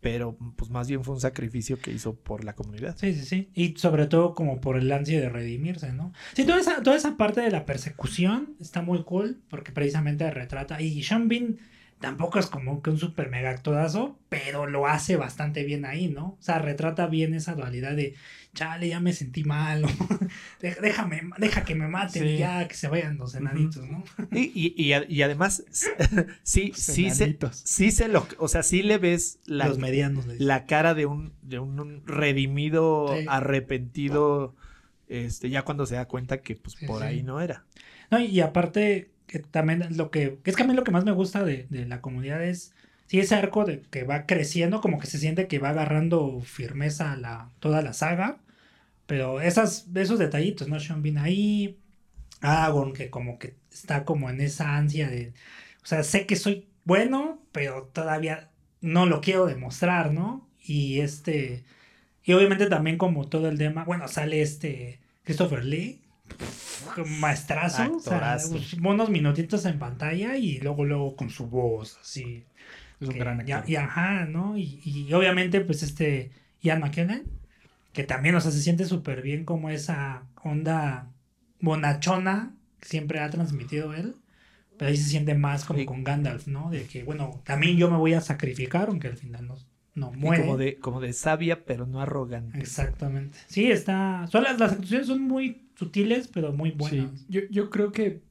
pero 0.00 0.36
pues 0.56 0.70
más 0.70 0.88
bien 0.88 1.02
fue 1.02 1.14
un 1.14 1.20
sacrificio 1.22 1.78
que 1.78 1.90
hizo 1.90 2.14
por 2.14 2.44
la 2.44 2.54
comunidad. 2.54 2.94
Sí, 2.98 3.14
sí, 3.14 3.24
sí. 3.24 3.50
Y 3.54 3.78
sobre 3.78 4.06
todo 4.06 4.34
como 4.34 4.60
por 4.60 4.76
el 4.76 4.92
ansia 4.92 5.18
de 5.18 5.30
redimirse, 5.30 5.92
¿no? 5.92 6.12
Sí, 6.34 6.44
toda 6.44 6.60
esa, 6.60 6.82
toda 6.82 6.96
esa 6.96 7.16
parte 7.16 7.40
de 7.40 7.50
la 7.50 7.64
persecución 7.64 8.56
está 8.60 8.82
muy 8.82 9.04
cool 9.04 9.40
porque 9.48 9.72
precisamente 9.72 10.30
retrata. 10.30 10.82
Y 10.82 11.02
Sean 11.02 11.28
Bean 11.28 11.56
tampoco 11.98 12.38
es 12.38 12.46
como 12.48 12.82
que 12.82 12.90
un 12.90 12.98
super 12.98 13.30
mega 13.30 13.48
actorazo, 13.48 14.18
pero 14.28 14.66
lo 14.66 14.86
hace 14.86 15.16
bastante 15.16 15.64
bien 15.64 15.86
ahí, 15.86 16.08
¿no? 16.08 16.36
O 16.38 16.42
sea, 16.42 16.58
retrata 16.58 17.06
bien 17.06 17.32
esa 17.32 17.54
dualidad 17.54 17.96
de, 17.96 18.14
chale, 18.54 18.88
ya 18.88 19.00
me 19.00 19.12
sentí 19.12 19.44
mal, 19.44 19.84
Déjame, 20.60 21.22
deja 21.38 21.64
que 21.64 21.74
me 21.74 21.88
maten 21.88 22.22
Sí. 22.22 22.28
y 22.30 22.38
ya 22.38 22.66
que 22.68 22.74
se 22.74 22.88
vayan 22.88 23.18
los 23.18 23.34
enanitos, 23.34 23.86
¿no? 23.88 24.02
Y, 24.32 24.50
y, 24.54 24.74
y, 24.82 24.92
a- 24.94 25.04
y 25.08 25.22
además, 25.22 25.64
sí, 26.42 26.72
sí 26.74 27.10
se, 27.10 27.36
sí 27.52 27.90
se 27.90 28.08
lo, 28.08 28.26
o 28.38 28.48
sea, 28.48 28.62
sí 28.62 28.82
le 28.82 28.98
ves 28.98 29.40
la, 29.46 29.68
los 29.68 29.78
medianos. 29.78 30.26
la 30.38 30.64
cara 30.66 30.94
de 30.94 31.06
un, 31.06 31.32
de 31.42 31.58
un 31.58 32.02
redimido, 32.06 33.14
Sí. 33.18 33.26
arrepentido, 33.28 34.54
este, 35.08 35.50
ya 35.50 35.62
cuando 35.62 35.86
se 35.86 35.96
da 35.96 36.06
cuenta 36.06 36.40
que 36.40 36.56
pues 36.56 36.76
Sí, 36.78 36.86
por 36.86 37.02
ahí 37.02 37.22
no 37.22 37.40
era. 37.40 37.64
No, 38.10 38.18
y 38.20 38.40
aparte, 38.40 39.10
que 39.26 39.38
también 39.40 39.84
lo 39.96 40.10
que, 40.10 40.38
que 40.42 40.50
es 40.50 40.56
que 40.56 40.62
a 40.62 40.66
mí 40.66 40.74
lo 40.74 40.84
que 40.84 40.92
más 40.92 41.04
me 41.04 41.12
gusta 41.12 41.44
de, 41.44 41.66
de 41.70 41.86
la 41.86 42.00
comunidad 42.00 42.42
es, 42.44 42.72
sí, 43.06 43.18
ese 43.20 43.34
arco 43.34 43.64
de 43.64 43.82
que 43.90 44.04
va 44.04 44.26
creciendo, 44.26 44.80
como 44.80 44.98
que 44.98 45.06
se 45.06 45.18
siente 45.18 45.46
que 45.46 45.58
va 45.58 45.70
agarrando 45.70 46.40
firmeza 46.40 47.16
la, 47.16 47.50
toda 47.60 47.82
la 47.82 47.92
saga, 47.92 48.38
pero 49.06 49.40
esas, 49.40 49.86
esos 49.94 50.18
detallitos, 50.18 50.68
¿no? 50.68 50.80
Sean 50.80 51.02
Bean 51.02 51.18
ahí, 51.18 51.78
Aragorn, 52.40 52.92
que 52.92 53.10
como 53.10 53.38
que 53.38 53.56
está 53.72 54.04
como 54.04 54.30
en 54.30 54.40
esa 54.40 54.76
ansia 54.76 55.08
de, 55.08 55.32
o 55.82 55.86
sea, 55.86 56.02
sé 56.02 56.26
que 56.26 56.36
soy 56.36 56.68
bueno, 56.84 57.42
pero 57.52 57.90
todavía 57.92 58.50
no 58.80 59.06
lo 59.06 59.20
quiero 59.20 59.46
demostrar, 59.46 60.12
¿no? 60.12 60.48
Y 60.62 61.00
este, 61.00 61.64
y 62.22 62.32
obviamente 62.32 62.66
también 62.66 62.98
como 62.98 63.28
todo 63.28 63.48
el 63.48 63.58
tema, 63.58 63.84
bueno, 63.84 64.08
sale 64.08 64.42
este 64.42 65.00
Christopher 65.24 65.64
Lee, 65.64 66.02
maestrazo, 67.06 67.96
o 67.96 68.00
sea, 68.00 68.38
unos 68.82 69.10
minutitos 69.10 69.64
en 69.66 69.78
pantalla 69.78 70.36
y 70.36 70.60
luego 70.60 70.84
luego 70.84 71.16
con 71.16 71.30
su 71.30 71.48
voz 71.48 71.98
así. 72.00 72.44
Es 73.00 73.08
un 73.08 73.18
gran 73.18 73.40
actor. 73.40 73.68
y 73.68 73.76
ajá, 73.76 74.24
¿no? 74.26 74.56
Y, 74.56 74.80
y 74.84 75.12
obviamente 75.12 75.60
pues 75.60 75.82
este 75.82 76.30
Ian 76.62 76.80
McKellen, 76.80 77.24
que 77.94 78.04
también, 78.04 78.34
o 78.34 78.40
sea, 78.42 78.50
se 78.52 78.60
siente 78.60 78.84
súper 78.84 79.22
bien 79.22 79.46
como 79.46 79.70
esa 79.70 80.26
onda 80.42 81.10
bonachona 81.60 82.54
que 82.80 82.88
siempre 82.88 83.20
ha 83.20 83.30
transmitido 83.30 83.94
él. 83.94 84.16
Pero 84.76 84.90
ahí 84.90 84.96
se 84.96 85.08
siente 85.08 85.34
más 85.36 85.64
como 85.64 85.78
Sí. 85.80 85.86
con 85.86 86.02
Gandalf, 86.04 86.48
¿no? 86.48 86.68
De 86.70 86.84
que, 86.86 87.04
bueno, 87.04 87.40
también 87.44 87.76
yo 87.78 87.90
me 87.90 87.96
voy 87.96 88.14
a 88.14 88.20
sacrificar, 88.20 88.88
aunque 88.88 89.06
al 89.06 89.16
final 89.16 89.46
no, 89.46 89.56
no 89.94 90.10
muere. 90.10 90.42
como 90.42 90.56
de, 90.56 90.78
como 90.80 91.00
de 91.00 91.12
sabia, 91.12 91.64
pero 91.64 91.86
no 91.86 92.00
arrogante. 92.00 92.58
Exactamente. 92.58 93.38
Sí, 93.46 93.70
está. 93.70 94.26
Son 94.26 94.42
las, 94.42 94.58
las 94.58 94.72
actuaciones 94.72 95.06
son 95.06 95.22
muy 95.22 95.70
sutiles, 95.76 96.26
pero 96.26 96.52
muy 96.52 96.72
buenas. 96.72 97.20
Sí, 97.20 97.26
yo, 97.28 97.42
yo 97.50 97.70
creo 97.70 97.92
que 97.92 98.22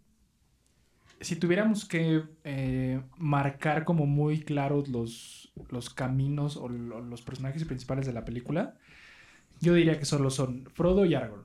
si 1.21 1.37
tuviéramos 1.37 1.85
que 1.85 2.23
eh, 2.43 3.01
marcar 3.17 3.85
como 3.85 4.05
muy 4.05 4.41
claros 4.41 4.89
los, 4.89 5.53
los 5.69 5.89
caminos 5.89 6.57
o 6.57 6.67
lo- 6.67 6.99
los 7.01 7.21
personajes 7.21 7.63
principales 7.63 8.05
de 8.05 8.13
la 8.13 8.25
película, 8.25 8.75
yo 9.63 9.73
diría 9.73 9.97
que 9.97 10.05
solo 10.05 10.29
son 10.29 10.65
Frodo 10.73 11.05
y 11.05 11.15
Aragorn. 11.15 11.43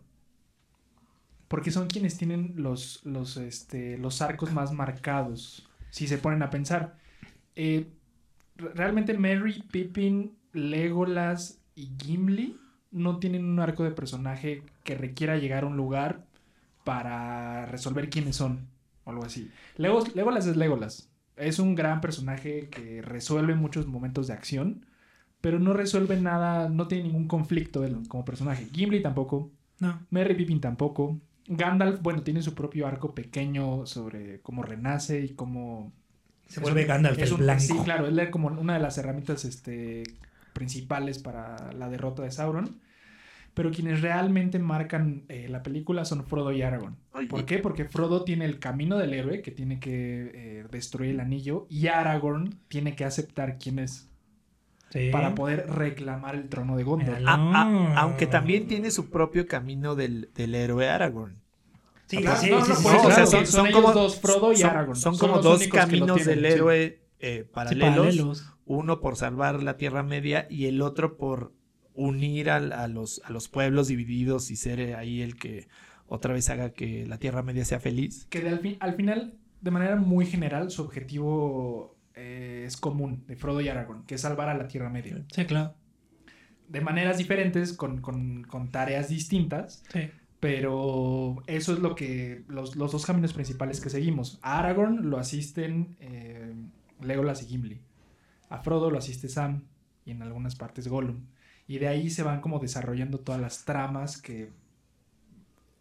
Porque 1.49 1.71
son 1.71 1.87
quienes 1.87 2.19
tienen 2.19 2.53
los, 2.57 3.01
los, 3.07 3.37
este, 3.39 3.97
los 3.97 4.21
arcos 4.21 4.53
más 4.53 4.73
marcados, 4.73 5.67
si 5.91 6.07
se 6.07 6.19
ponen 6.19 6.43
a 6.43 6.51
pensar. 6.51 6.99
Eh, 7.57 7.87
re- 8.57 8.73
realmente 8.75 9.17
Merry, 9.17 9.63
Pippin, 9.71 10.37
Legolas 10.53 11.63
y 11.75 11.91
Gimli 11.99 12.59
no 12.91 13.19
tienen 13.19 13.45
un 13.47 13.61
arco 13.61 13.85
de 13.85 13.93
personaje 13.93 14.63
que 14.85 14.95
requiera 14.95 15.39
llegar 15.39 15.65
a 15.65 15.69
un 15.69 15.77
lugar 15.77 16.27
para 16.85 17.65
resolver 17.67 18.11
quiénes 18.11 18.37
son 18.37 18.67
o 19.05 19.11
algo 19.11 19.25
así. 19.25 19.51
Legolas 19.77 20.47
es 20.47 20.57
Legolas. 20.57 21.09
Es 21.37 21.59
un 21.61 21.75
gran 21.75 22.01
personaje 22.01 22.69
que 22.69 23.01
resuelve 23.01 23.55
muchos 23.55 23.87
momentos 23.87 24.27
de 24.27 24.35
acción, 24.35 24.85
pero 25.41 25.59
no 25.59 25.73
resuelve 25.73 26.21
nada, 26.21 26.69
no 26.69 26.89
tiene 26.89 27.05
ningún 27.05 27.29
conflicto 27.29 27.85
él 27.85 27.97
como 28.09 28.25
personaje. 28.25 28.67
Gimli 28.73 29.01
tampoco, 29.03 29.51
No. 29.81 30.01
Merry 30.11 30.35
Pippin 30.35 30.61
tampoco. 30.61 31.21
Gandalf, 31.47 32.03
bueno, 32.03 32.23
tiene 32.23 32.43
su 32.43 32.55
propio 32.55 32.87
arco 32.87 33.15
pequeño 33.15 33.87
sobre 33.87 34.41
cómo 34.43 34.63
renace 34.63 35.25
y 35.25 35.31
cómo 35.31 35.93
Se 36.47 36.61
vuelve 36.61 36.83
un- 36.83 36.89
Gandalf 36.89 37.19
es 37.19 37.29
el 37.29 37.35
un- 37.35 37.41
blanco. 37.41 37.61
Sí, 37.63 37.75
claro, 37.85 38.07
él 38.09 38.19
es 38.19 38.31
como 38.31 38.49
una 38.49 38.75
de 38.75 38.81
las 38.81 38.99
herramientas 38.99 39.45
este, 39.45 40.03
principales 40.53 41.19
para 41.19 41.73
la 41.73 41.89
derrota 41.89 42.23
de 42.23 42.31
Sauron. 42.31 42.81
Pero 43.55 43.71
quienes 43.73 44.03
realmente 44.03 44.59
marcan 44.61 45.25
eh, 45.29 45.49
la 45.49 45.63
película 45.65 46.05
son 46.05 46.25
Frodo 46.25 46.53
y 46.53 46.63
Aragorn. 46.63 46.97
¿Por 47.29 47.45
qué? 47.45 47.59
Porque 47.59 47.85
Frodo 47.85 48.23
tiene 48.23 48.45
el 48.45 48.61
camino 48.61 48.97
del 48.99 49.15
héroe 49.15 49.43
que 49.43 49.51
tiene 49.51 49.81
que 49.81 50.31
eh, 50.33 50.65
destruir 50.71 51.11
el 51.11 51.21
anillo 51.21 51.67
y 51.69 51.89
Aragorn 51.89 52.55
tiene 52.69 52.95
que 52.95 53.05
aceptar 53.05 53.59
quién 53.59 53.81
es 53.81 54.08
Sí. 54.91 55.11
para 55.13 55.35
poder 55.35 55.67
reclamar 55.69 56.35
el 56.35 56.49
trono 56.49 56.77
de 56.77 56.85
Gondor. 56.85 57.19
Mira, 57.19 57.31
A- 57.31 57.35
a- 57.63 57.65
No. 57.67 57.99
aunque 57.99 58.27
también 58.27 58.67
tiene 58.67 58.91
su 58.91 59.11
propio 59.11 59.47
camino 59.47 59.95
del, 59.95 60.31
del 60.35 60.55
héroe 60.55 60.89
Aragorn. 60.89 61.37
Sí, 62.07 62.19
Claro, 62.23 62.41
sí, 62.41 62.51
no, 62.51 62.65
sí, 62.65 62.71
no, 62.71 62.77
sí, 62.77 62.83
por 62.83 62.93
sí, 62.93 62.97
eso, 62.99 63.07
o 63.09 63.11
sea, 63.11 63.15
claro. 63.15 63.27
son- 63.31 63.47
son 63.47 63.67
ellos 63.67 63.95
dos, 63.95 64.21
Frodo 64.21 64.53
y 64.55 64.63
Aragorn. 64.63 64.97
Son, 64.99 65.15
Son 65.15 65.29
como 65.29 65.43
dos 65.43 65.67
caminos 65.69 66.17
tienen, 66.17 66.43
del 66.43 66.51
sí. 66.53 66.57
héroe 66.57 67.03
eh, 67.21 67.43
Sí, 67.45 67.51
paralelos. 67.53 67.91
paralelos. 67.97 68.55
Uno 68.65 69.01
por 69.01 69.17
salvar 69.17 69.63
la 69.63 69.77
Tierra 69.77 70.03
Media 70.03 70.47
y 70.49 70.67
el 70.67 70.81
otro 70.81 71.17
por 71.19 71.53
unir 71.95 72.49
al- 72.49 72.73
a, 72.73 72.89
los, 72.89 73.21
a 73.25 73.31
los 73.31 73.49
pueblos 73.49 73.89
divididos 73.89 74.51
y 74.51 74.57
ser 74.57 74.81
eh, 74.81 74.95
ahí 74.95 75.21
el 75.21 75.37
que 75.37 75.69
otra 76.07 76.33
vez 76.33 76.49
haga 76.49 76.71
que 76.71 77.05
la 77.07 77.19
Tierra 77.19 77.43
Media 77.43 77.65
sea 77.67 77.79
feliz. 77.81 78.27
Que 78.31 78.41
de 78.41 78.49
al, 78.51 78.61
fin- 78.61 78.77
al 78.81 78.95
final, 78.95 79.35
de 79.61 79.71
manera 79.71 79.97
muy 79.97 80.25
general, 80.25 80.71
su 80.71 80.81
objetivo 80.83 81.98
eh, 82.19 82.65
es 82.67 82.77
común 82.77 83.25
de 83.27 83.37
Frodo 83.37 83.61
y 83.61 83.69
Aragorn, 83.69 84.03
que 84.05 84.17
es 84.17 84.21
salvar 84.21 84.49
a 84.49 84.55
la 84.57 84.67
Tierra 84.69 84.91
Media. 84.91 85.23
Sí, 85.33 85.45
claro. 85.47 85.75
De 86.69 86.81
maneras 86.81 87.17
diferentes, 87.19 87.73
con, 87.73 88.01
con- 88.03 88.43
con 88.45 88.71
tareas 88.71 89.09
distintas, 89.09 89.83
Sí. 89.93 90.11
pero 90.41 91.43
eso 91.47 91.73
es 91.73 91.79
lo 91.79 91.95
que 91.95 92.45
los, 92.49 92.77
los 92.77 92.93
dos 92.93 93.07
caminos 93.07 93.33
principales 93.33 93.81
que 93.81 93.89
seguimos. 93.91 94.39
A 94.43 94.59
Aragorn 94.59 95.09
lo 95.11 95.19
asisten 95.19 95.97
eh, 96.01 96.53
Legolas 97.01 97.43
y 97.43 97.47
Gimli. 97.47 97.81
A 98.51 98.59
Frodo 98.59 98.91
lo 98.91 98.99
asiste 98.99 99.29
Sam 99.29 99.63
y 100.05 100.11
en 100.11 100.23
algunas 100.23 100.57
partes 100.57 100.89
Gollum. 100.89 101.21
Y 101.67 101.79
de 101.79 101.89
ahí 101.89 102.11
se 102.11 102.23
van 102.23 102.41
como 102.41 102.59
desarrollando 102.59 103.21
todas 103.21 103.41
las 103.41 103.65
tramas 103.65 104.21
que, 104.21 104.51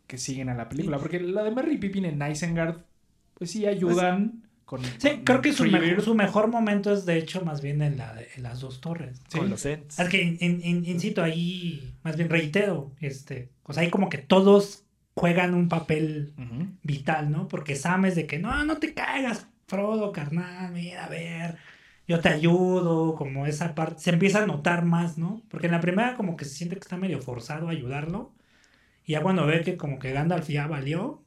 que 0.06 0.18
siguen 0.18 0.50
a 0.50 0.54
la 0.56 0.70
película. 0.70 0.98
Porque 1.00 1.20
la 1.20 1.44
de 1.44 1.52
Merry 1.52 1.78
Pippin 1.78 2.06
en 2.06 2.22
Isengard, 2.32 2.82
pues 3.34 3.52
sí 3.52 3.66
ayudan 3.66 4.44
con... 4.68 4.84
Sí, 4.84 5.10
con 5.10 5.24
creo 5.24 5.42
que 5.42 5.54
su, 5.54 5.64
mejor, 5.64 6.02
su 6.04 6.14
mejor 6.14 6.48
momento 6.50 6.94
es 6.94 7.06
de 7.08 7.18
hecho 7.18 7.44
más 7.44 7.62
bien 7.62 7.82
en, 7.82 7.98
la, 7.98 8.14
de- 8.14 8.28
en 8.36 8.44
las 8.44 8.60
dos 8.60 8.80
torres. 8.82 9.20
Sí. 9.30 9.40
Con 9.40 9.50
los 9.50 9.66
Ents. 9.66 9.98
Es 9.98 10.10
que, 10.10 10.22
in- 10.22 10.38
in- 10.62 10.86
insisto, 10.86 11.24
ahí, 11.24 11.96
más 12.04 12.16
bien 12.18 12.30
reitero, 12.30 12.92
este, 13.00 13.50
o 13.64 13.74
sea, 13.74 13.82
ahí 13.84 13.90
como 13.90 14.10
que 14.10 14.20
todos 14.20 14.84
juegan 15.16 15.56
un 15.56 15.68
papel 15.70 16.34
Ujú. 16.38 16.68
vital, 16.84 17.32
¿no? 17.32 17.48
Porque 17.48 17.76
Sam 17.76 18.06
es 18.06 18.16
de 18.16 18.28
que, 18.28 18.38
no, 18.38 18.64
no 18.66 18.78
te 18.78 18.94
caigas, 18.94 19.48
Frodo, 19.68 20.12
carnal, 20.12 20.72
mira, 20.74 21.06
a 21.06 21.10
ver, 21.10 21.58
yo 22.08 22.20
te 22.22 22.30
ayudo, 22.30 23.16
como 23.16 23.46
esa 23.48 23.74
parte, 23.76 24.02
se 24.02 24.12
empieza 24.12 24.44
a 24.44 24.46
notar 24.46 24.86
más, 24.86 25.18
¿no? 25.18 25.42
Porque 25.50 25.66
en 25.68 25.74
la 25.74 25.82
primera 25.82 26.16
como 26.16 26.38
que 26.38 26.46
se 26.46 26.56
siente 26.56 26.76
que 26.76 26.82
está 26.82 26.98
medio 26.98 27.20
forzado 27.22 27.68
a 27.68 27.72
ayudarlo, 27.72 28.32
y 29.06 29.14
ya 29.14 29.22
cuando 29.22 29.46
ve 29.46 29.62
que 29.64 29.76
como 29.78 30.00
que 30.00 30.12
Gandalf 30.14 30.48
ya 30.50 30.68
valió, 30.68 31.22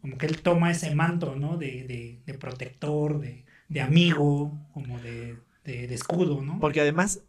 como 0.00 0.16
que 0.18 0.26
él 0.26 0.40
toma 0.42 0.70
ese 0.70 0.94
manto, 0.94 1.36
¿no? 1.36 1.56
De, 1.56 1.84
de, 1.84 2.20
de 2.26 2.34
protector, 2.34 3.20
de, 3.20 3.44
de 3.68 3.80
amigo, 3.80 4.58
como 4.72 4.98
de, 5.00 5.36
escudo, 5.64 6.42
¿no? 6.42 6.58
Porque 6.60 6.80
además 6.80 7.22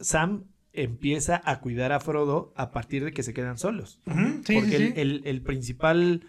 Sam 0.00 0.44
empieza 0.72 1.40
a 1.44 1.60
cuidar 1.60 1.92
a 1.92 2.00
Frodo 2.00 2.52
a 2.56 2.70
partir 2.72 3.04
de 3.04 3.12
que 3.12 3.22
se 3.22 3.32
quedan 3.34 3.58
solos. 3.58 4.00
Sí, 4.44 4.54
Porque 4.54 4.76
sí, 4.78 4.92
el, 4.96 4.98
el- 4.98 5.22
el 5.26 5.42
principal 5.42 6.26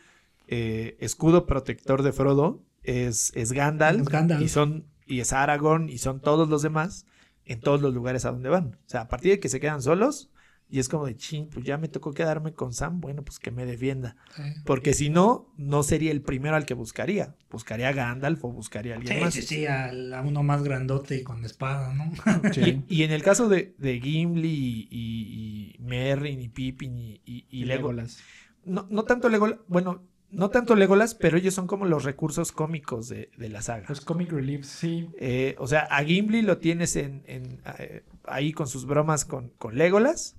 eh, 0.48 0.96
escudo 1.00 1.46
protector 1.48 2.04
de 2.04 2.12
Frodo 2.12 2.62
es, 2.84 3.32
es 3.36 3.52
Gandalf, 3.52 4.02
Es 4.02 4.10
Gandalf. 4.10 4.42
y 4.44 4.48
son 4.50 4.86
y 5.08 5.20
es 5.20 5.34
Aragorn 5.34 5.90
y 5.90 5.98
son 6.00 6.20
todos 6.20 6.48
los 6.50 6.62
demás 6.62 7.06
en 7.46 7.60
todos 7.60 7.82
los 7.82 7.94
lugares 7.94 8.26
a 8.26 8.32
donde 8.32 8.50
van. 8.50 8.78
O 8.86 8.90
sea, 8.90 9.02
a 9.02 9.08
partir 9.08 9.32
de 9.32 9.40
que 9.40 9.50
se 9.50 9.60
quedan 9.60 9.82
solos 9.82 10.30
y 10.70 10.80
es 10.80 10.90
como 10.90 11.06
de 11.06 11.16
chin, 11.16 11.48
pues 11.52 11.64
ya 11.66 11.78
me 11.78 11.88
tocó 11.88 12.12
quedarme 12.14 12.54
con 12.54 12.74
Sam, 12.74 13.00
bueno, 13.00 13.24
pues 13.24 13.40
que 13.40 13.52
me 13.52 13.66
defienda. 13.66 14.16
Sí. 14.36 14.42
Porque 14.66 14.94
si 14.94 15.10
no, 15.10 15.54
no 15.58 15.84
sería 15.84 16.12
el 16.12 16.22
primero 16.22 16.56
al 16.56 16.66
que 16.66 16.74
buscaría. 16.74 17.36
Buscaría 17.52 17.90
a 17.90 17.94
Gandalf 17.94 18.44
o 18.44 18.52
buscaría 18.52 18.94
a 18.94 18.98
alguien 18.98 19.18
Sí, 19.18 19.24
más. 19.24 19.34
sí, 19.34 19.42
sí, 19.44 19.66
al- 19.68 20.14
a 20.14 20.22
uno 20.22 20.42
más 20.44 20.64
grandote 20.64 21.18
y 21.18 21.24
con 21.24 21.46
espada, 21.46 21.94
¿no? 21.94 22.12
Sí. 22.54 22.84
Y 22.88 23.04
en 23.04 23.12
el 23.12 23.22
caso 23.24 23.48
de, 23.48 23.76
de 23.78 24.00
Gimli 24.00 24.50
y, 24.50 24.88
y, 24.92 25.76
y 25.76 25.84
Merrin 25.84 26.42
y 26.42 26.50
Pippin 26.50 26.98
y, 26.98 27.22
y, 27.26 27.46
y 27.50 27.66
Lego- 27.66 27.92
Legolas. 27.92 28.20
no, 28.66 28.88
no 28.90 29.04
tanto 29.04 29.30
Legolas, 29.30 29.60
bueno, 29.68 30.04
no 30.32 30.50
tanto 30.50 30.76
Legolas, 30.76 31.14
pero 31.16 31.38
ellos 31.38 31.54
son 31.54 31.68
como 31.68 31.86
los 31.86 32.04
recursos 32.04 32.52
cómicos 32.52 33.08
de, 33.08 33.30
de 33.38 33.50
la 33.50 33.62
saga. 33.62 33.86
Los 33.88 34.02
comic 34.02 34.32
reliefs, 34.32 34.68
sí. 34.68 35.08
Eh, 35.20 35.56
o 35.60 35.68
sea, 35.68 35.82
a 35.82 36.04
Gimli 36.04 36.42
lo 36.42 36.58
tienes 36.58 36.96
en, 36.96 37.24
en, 37.28 37.62
eh, 37.80 38.04
ahí 38.26 38.52
con 38.52 38.68
sus 38.68 38.86
bromas 38.86 39.24
con, 39.24 39.50
con 39.60 39.78
Legolas, 39.78 40.36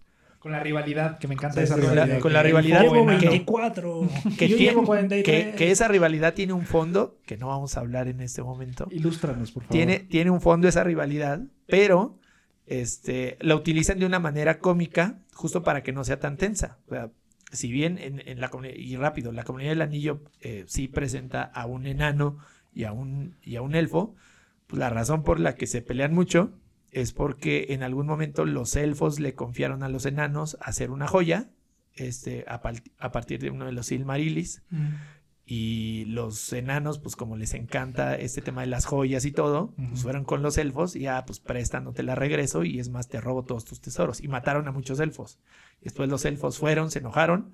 Con 0.47 0.53
la 0.53 0.61
rivalidad, 0.61 1.19
que 1.19 1.27
me 1.27 1.35
encanta 1.35 1.61
esa 1.61 1.75
rivalidad. 1.75 2.21
Con 2.21 2.33
la 2.33 2.41
que- 2.43 2.47
rivalidad 2.47 2.83
Llevo 2.83 2.91
Fuego 2.95 3.11
enano. 3.11 3.31
24. 3.31 4.09
que, 4.39 4.49
yo 4.49 4.57
tiene- 4.57 4.71
llevo 4.75 4.85
43. 4.85 5.47
que, 5.47 5.57
que 5.57 5.71
esa 5.73 5.89
rivalidad 5.89 6.35
tiene 6.35 6.53
un 6.53 6.65
fondo, 6.65 7.19
que 7.27 7.37
no 7.37 7.49
vamos 7.49 7.77
a 7.77 7.81
hablar 7.81 8.07
en 8.07 8.21
este 8.21 8.45
momento. 8.45 8.87
Ilústranos, 8.93 9.51
por 9.51 9.65
favor. 9.65 9.73
Tiene, 9.73 9.99
tiene 9.99 10.31
un 10.31 10.41
fondo 10.41 10.69
esa 10.69 10.85
rivalidad, 10.85 11.41
pero 11.67 12.17
este, 12.67 13.37
la 13.41 13.57
utilizan 13.57 13.99
de 13.99 14.07
una 14.07 14.21
manera 14.21 14.61
cómica 14.61 15.19
justo 15.35 15.65
para 15.65 15.83
que 15.83 15.91
no 15.93 16.05
sea 16.05 16.21
tan 16.21 16.37
tensa. 16.37 16.79
O 16.87 16.91
sea, 16.95 17.11
si 17.51 17.73
bien 17.73 17.99
en, 17.99 18.23
en 18.25 18.41
la 18.41 18.49
comunidad, 18.49 18.77
y 18.77 18.95
rápido, 18.95 19.33
la 19.33 19.43
comunidad 19.43 19.71
del 19.71 19.83
anillo 19.83 20.21
eh, 20.43 20.63
sí 20.69 20.87
presenta 20.87 21.43
a 21.43 21.67
un 21.67 21.89
enano 21.89 22.39
y 22.73 22.85
a 22.85 22.93
un, 22.93 23.35
y 23.43 23.57
a 23.57 23.63
un 23.63 23.75
elfo, 23.75 24.15
pues 24.69 24.79
la 24.79 24.91
razón 24.91 25.25
por 25.25 25.41
la 25.41 25.57
que 25.57 25.67
se 25.67 25.83
pelean 25.83 26.15
mucho 26.15 26.53
es 26.91 27.13
porque 27.13 27.67
en 27.71 27.83
algún 27.83 28.07
momento 28.07 28.45
los 28.45 28.77
elfos 28.77 29.21
le 29.21 29.35
confiaron 29.35 29.83
a 29.83 29.89
los 29.89 30.07
enanos 30.07 30.57
hacer 30.61 30.91
una 30.91 31.07
joya 31.07 31.51
este, 31.95 32.45
a, 32.49 32.61
partir 32.61 33.41
de 33.41 33.51
uno 33.51 33.67
de 33.67 33.73
los 33.73 33.87
Silmarilis. 33.87 34.63
Mm. 34.71 34.89
Y 35.49 36.07
los 36.07 36.53
enanos, 36.53 36.99
pues 36.99 37.15
como 37.15 37.37
les 37.37 37.55
encanta 37.55 38.17
este 38.17 38.43
tema 38.43 38.63
de 38.63 38.67
las 38.67 38.85
joyas 38.85 39.25
y 39.25 39.31
todo, 39.31 39.73
pues 39.77 40.03
fueron 40.03 40.25
con 40.25 40.43
los 40.43 40.59
elfos 40.59 40.97
y 40.97 41.03
ya, 41.03 41.25
pues 41.25 41.39
presta, 41.39 41.79
no 41.79 41.93
te 41.93 42.03
la 42.03 42.17
regreso 42.17 42.65
y 42.65 42.81
es 42.81 42.89
más, 42.89 43.09
te 43.09 43.21
robo 43.21 43.45
todos 43.45 43.65
tus 43.65 43.81
tesoros. 43.81 44.21
Y 44.21 44.27
mataron 44.27 44.67
a 44.67 44.73
muchos 44.73 44.99
elfos. 44.99 45.39
Después 45.81 46.09
los 46.09 46.25
elfos 46.25 46.59
fueron, 46.59 46.91
se 46.91 46.99
enojaron, 46.99 47.53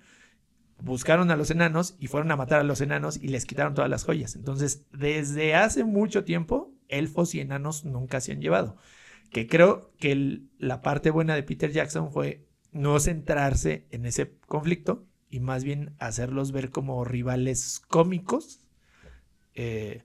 buscaron 0.81 1.31
a 1.31 1.37
los 1.37 1.51
enanos 1.51 1.95
y 1.99 2.07
fueron 2.07 2.31
a 2.33 2.37
matar 2.37 2.61
a 2.61 2.65
los 2.65 2.81
enanos 2.81 3.19
y 3.21 3.29
les 3.29 3.45
quitaron 3.45 3.75
todas 3.75 3.91
las 3.91 4.05
joyas. 4.05 4.37
Entonces, 4.37 4.87
desde 4.93 5.55
hace 5.55 5.85
mucho 5.85 6.25
tiempo, 6.25 6.73
elfos 6.89 7.35
y 7.35 7.41
enanos 7.41 7.85
nunca 7.85 8.23
se 8.23 8.33
han 8.33 8.41
llevado. 8.41 8.79
Que 9.33 9.47
creo 9.49 9.91
que 9.99 10.13
el- 10.13 10.49
la 10.59 10.83
parte 10.83 11.11
buena 11.11 11.35
de 11.35 11.43
Peter 11.43 11.71
Jackson 11.73 12.13
fue 12.13 12.45
no 12.71 12.99
centrarse 13.01 13.87
en 13.91 14.07
ese 14.07 14.33
conflicto 14.47 15.07
y 15.31 15.41
más 15.41 15.65
bien 15.65 15.95
hacerlos 15.99 16.53
ver 16.53 16.71
como 16.71 17.05
rivales 17.05 17.81
cómicos. 17.89 18.61
eh, 19.55 20.03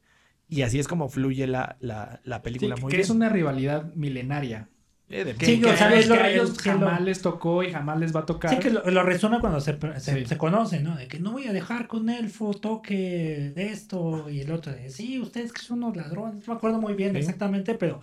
y 0.49 0.61
así 0.63 0.77
es 0.79 0.87
como 0.89 1.07
fluye 1.09 1.47
la, 1.47 1.77
la- 1.79 2.19
la 2.25 2.37
Sí, 2.37 2.41
película 2.43 2.75
que 2.75 2.81
muy 2.81 2.89
que 2.91 2.97
bien. 2.97 3.03
es 3.05 3.09
una 3.09 3.29
rivalidad 3.29 3.93
milenaria. 3.95 4.69
Eh, 5.09 5.23
de- 5.23 5.35
Que, 5.35 5.45
Sí, 5.45 5.61
que 5.61 5.67
o 5.67 5.69
a 5.71 5.77
sea, 5.77 5.87
ellos- 5.89 5.99
es 6.03 6.09
lo- 6.09 6.15
que 6.17 6.33
ellos 6.33 6.49
lo- 6.65 6.71
jamás 6.73 7.01
les 7.01 7.21
tocó 7.21 7.63
y 7.63 7.71
jamás 7.71 7.97
les 7.97 8.13
va 8.13 8.19
a 8.21 8.25
tocar. 8.25 8.51
Sí, 8.51 8.59
que 8.59 8.69
lo, 8.71 8.83
lo 8.91 9.03
resuena 9.03 9.39
cuando 9.39 9.61
se, 9.61 9.77
se, 10.01 10.25
Sí. 10.25 10.25
se 10.25 10.37
¿no? 10.81 10.97
De 10.97 11.07
que 11.07 11.19
no 11.19 11.31
voy 11.31 11.47
a 11.47 11.53
dejar 11.53 11.87
que 11.87 11.95
un 11.95 12.09
elfo 12.09 12.53
toque 12.53 13.53
de 13.55 13.67
esto 13.71 14.29
y 14.29 14.41
el 14.41 14.51
otro 14.51 14.73
de, 14.73 14.89
sí, 14.89 15.17
ustedes 15.21 15.53
que 15.53 15.61
son 15.61 15.81
unos 15.83 15.95
ladrones. 15.95 16.45
No 16.45 16.53
me 16.53 16.57
acuerdo 16.57 16.81
muy 16.81 16.93
bien 16.93 17.13
Sí. 17.13 17.19
exactamente, 17.19 17.75
pero 17.75 18.01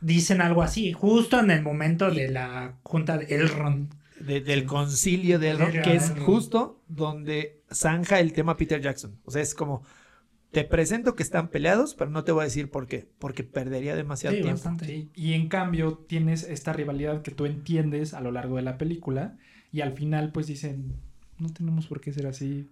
dicen 0.00 0.40
algo 0.40 0.62
así, 0.62 0.92
justo 0.92 1.40
en 1.40 1.50
el 1.50 1.62
momento 1.62 2.10
de 2.10 2.28
la 2.30 2.76
junta 2.82 3.18
de 3.18 3.34
Elrond. 3.34 3.92
de- 4.20 4.40
del 4.40 4.64
concilio 4.64 5.38
de 5.38 5.50
Elrond, 5.50 5.82
que 5.82 5.94
es 5.94 6.12
justo 6.24 6.80
donde 6.88 7.60
zanja 7.70 8.18
el 8.20 8.32
tema 8.32 8.56
Peter 8.56 8.80
Jackson. 8.80 9.18
O 9.24 9.30
sea, 9.30 9.42
es 9.42 9.54
como, 9.54 9.82
te 10.52 10.64
presento 10.64 11.14
que 11.14 11.22
están 11.22 11.48
peleados, 11.48 11.94
pero 11.94 12.10
no 12.10 12.24
te 12.24 12.32
voy 12.32 12.40
a 12.42 12.44
decir 12.44 12.70
por 12.70 12.86
qué, 12.86 13.06
porque 13.18 13.44
perdería 13.44 13.94
demasiado 13.94 14.34
Sí, 14.34 14.42
tiempo. 14.42 14.56
bastante. 14.56 15.08
Y 15.14 15.34
en 15.34 15.48
cambio 15.48 15.98
tienes 16.08 16.44
esta 16.44 16.72
rivalidad 16.72 17.20
que 17.22 17.30
tú 17.30 17.44
entiendes 17.44 18.14
a 18.14 18.20
lo 18.22 18.30
largo 18.32 18.56
de 18.56 18.62
la 18.62 18.78
película 18.78 19.36
y 19.70 19.82
al 19.82 19.92
final 19.92 20.32
pues 20.32 20.46
dicen, 20.46 20.94
no 21.38 21.50
tenemos 21.50 21.86
por 21.86 22.00
qué 22.00 22.12
ser 22.12 22.26
así, 22.26 22.70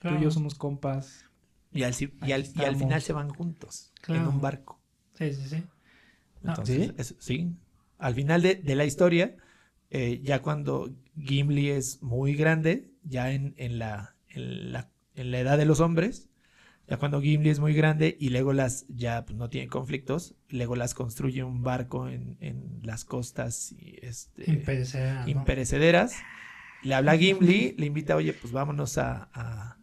Claro. 0.00 0.16
tú 0.16 0.22
y 0.22 0.24
yo 0.24 0.30
somos 0.30 0.54
compas. 0.54 1.26
Y 1.70 1.82
al, 1.82 1.92
y 2.26 2.32
al- 2.32 2.46
y 2.54 2.62
al 2.64 2.76
final 2.76 3.02
se 3.02 3.12
van 3.12 3.28
juntos 3.28 3.92
en 4.08 4.26
un 4.26 4.40
barco. 4.40 4.80
Sí, 5.18 5.32
sí, 5.34 5.42
sí. 5.48 5.62
Entonces, 6.44 6.76
¿sí? 6.86 6.94
es- 6.98 7.14
sí. 7.18 7.52
Al 7.98 8.14
final 8.14 8.42
de, 8.42 8.56
de 8.56 8.74
la 8.74 8.84
historia, 8.84 9.36
eh, 9.90 10.20
ya 10.22 10.42
cuando 10.42 10.90
Gimli 11.16 11.70
es 11.70 12.02
muy 12.02 12.34
grande, 12.34 12.90
ya 13.04 13.32
en, 13.32 13.54
en 13.56 13.78
la, 13.78 14.16
en, 14.28 14.72
la, 14.72 14.90
en 15.14 15.30
la 15.30 15.38
edad 15.40 15.58
de 15.58 15.66
los 15.66 15.80
hombres, 15.80 16.28
ya 16.88 16.98
cuando 16.98 17.20
Gimli 17.20 17.50
es 17.50 17.60
muy 17.60 17.74
grande 17.74 18.16
y 18.18 18.30
Legolas 18.30 18.86
ya 18.88 19.24
pues, 19.24 19.36
no 19.38 19.48
tiene 19.48 19.68
conflictos, 19.68 20.34
Legolas 20.48 20.94
construye 20.94 21.44
un 21.44 21.62
barco 21.62 22.08
en, 22.08 22.36
en 22.40 22.80
las 22.82 23.04
costas 23.04 23.72
y, 23.72 23.98
este, 24.02 24.52
Imperecedera, 24.52 25.26
¿no? 25.26 25.30
imperecederas. 25.30 26.14
Le 26.82 26.94
habla 26.94 27.12
a 27.12 27.16
Gimli, 27.18 27.74
le 27.78 27.86
invita, 27.86 28.16
oye, 28.16 28.32
pues 28.32 28.52
vámonos 28.52 28.98
a, 28.98 29.30
a- 29.32 29.78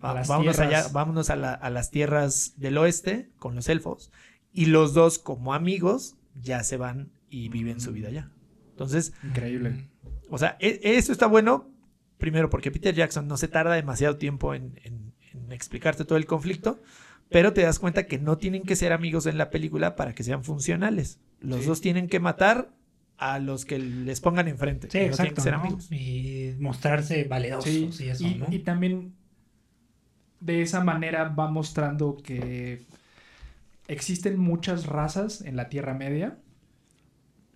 A 0.00 0.14
las 0.14 0.28
vámonos 0.28 0.58
allá, 0.58 0.88
vámonos 0.88 1.30
a, 1.30 1.36
la- 1.36 1.54
a 1.54 1.70
las 1.70 1.90
tierras 1.90 2.54
del 2.56 2.76
oeste 2.78 3.30
con 3.38 3.54
los 3.54 3.68
elfos. 3.68 4.10
Y 4.52 4.66
los 4.66 4.92
dos, 4.94 5.18
como 5.18 5.54
amigos, 5.54 6.16
ya 6.40 6.62
se 6.62 6.76
van 6.76 7.10
y 7.30 7.48
viven 7.48 7.80
su 7.80 7.92
vida 7.92 8.08
allá. 8.08 8.30
Entonces, 8.70 9.12
Increíble. 9.22 9.88
o 10.30 10.38
sea, 10.38 10.56
e- 10.60 10.80
eso 10.82 11.12
está 11.12 11.26
bueno, 11.26 11.70
primero 12.18 12.50
porque 12.50 12.70
Peter 12.70 12.94
Jackson 12.94 13.26
no 13.28 13.36
se 13.36 13.48
tarda 13.48 13.74
demasiado 13.74 14.16
tiempo 14.16 14.54
en, 14.54 14.78
en- 14.84 15.12
en 15.32 15.52
explicarte 15.52 16.04
todo 16.04 16.18
el 16.18 16.26
conflicto, 16.26 16.80
pero 17.30 17.52
te 17.54 17.62
das 17.62 17.78
cuenta 17.78 18.06
que 18.06 18.18
no 18.18 18.36
tienen 18.36 18.62
que 18.62 18.76
ser 18.76 18.92
amigos 18.92 19.26
en 19.26 19.38
la 19.38 19.48
película 19.50 19.96
para 19.96 20.14
que 20.14 20.22
sean 20.22 20.44
funcionales. 20.44 21.18
Los 21.40 21.60
Sí. 21.60 21.66
dos 21.66 21.80
tienen 21.80 22.08
que 22.08 22.20
matar 22.20 22.70
a 23.16 23.38
los 23.38 23.64
que 23.64 23.78
les 23.78 24.20
pongan 24.20 24.48
enfrente. 24.48 24.88
Sí, 24.90 24.98
no 24.98 25.16
tienen 25.16 25.16
que 25.16 25.40
exacto. 25.40 25.42
ser 25.42 25.52
¿no? 25.54 25.60
amigos. 25.60 25.88
Y 25.90 26.54
mostrarse 26.60 27.24
valerosos 27.24 27.70
Sí, 27.96 28.04
y 28.04 28.08
eso, 28.08 28.26
y, 28.26 28.34
¿no? 28.34 28.46
y 28.50 28.58
también 28.58 29.14
de 30.40 30.60
esa 30.62 30.82
manera 30.82 31.28
va 31.28 31.48
mostrando 31.50 32.16
que 32.16 32.82
existen 33.88 34.38
muchas 34.38 34.86
razas 34.86 35.40
en 35.42 35.56
la 35.56 35.68
Tierra 35.68 35.94
Media, 35.94 36.38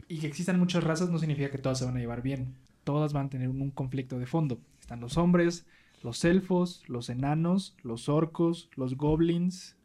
y 0.09 0.19
que 0.19 0.27
existan 0.27 0.59
muchas 0.59 0.85
razas 0.85 1.11
no 1.11 1.19
significa 1.19 1.51
que 1.51 1.59
todas 1.59 1.79
se 1.79 1.85
van 1.85 1.97
a 1.97 2.01
llevar 2.01 2.23
bien. 2.23 2.55
Todas 2.85 3.13
van 3.13 3.27
a 3.27 3.31
tener 3.31 3.49
un, 3.49 3.71
conflicto 3.71 4.19
de 4.19 4.27
fondo. 4.27 4.61
Están 4.81 5.01
los 5.01 5.17
hombres, 5.17 5.67
los 6.03 6.25
elfos, 6.25 6.85
los 6.87 7.09
enanos, 7.11 7.75
los 7.83 8.09
orcos, 8.09 8.71
los 8.77 8.97
goblins, 8.97 9.77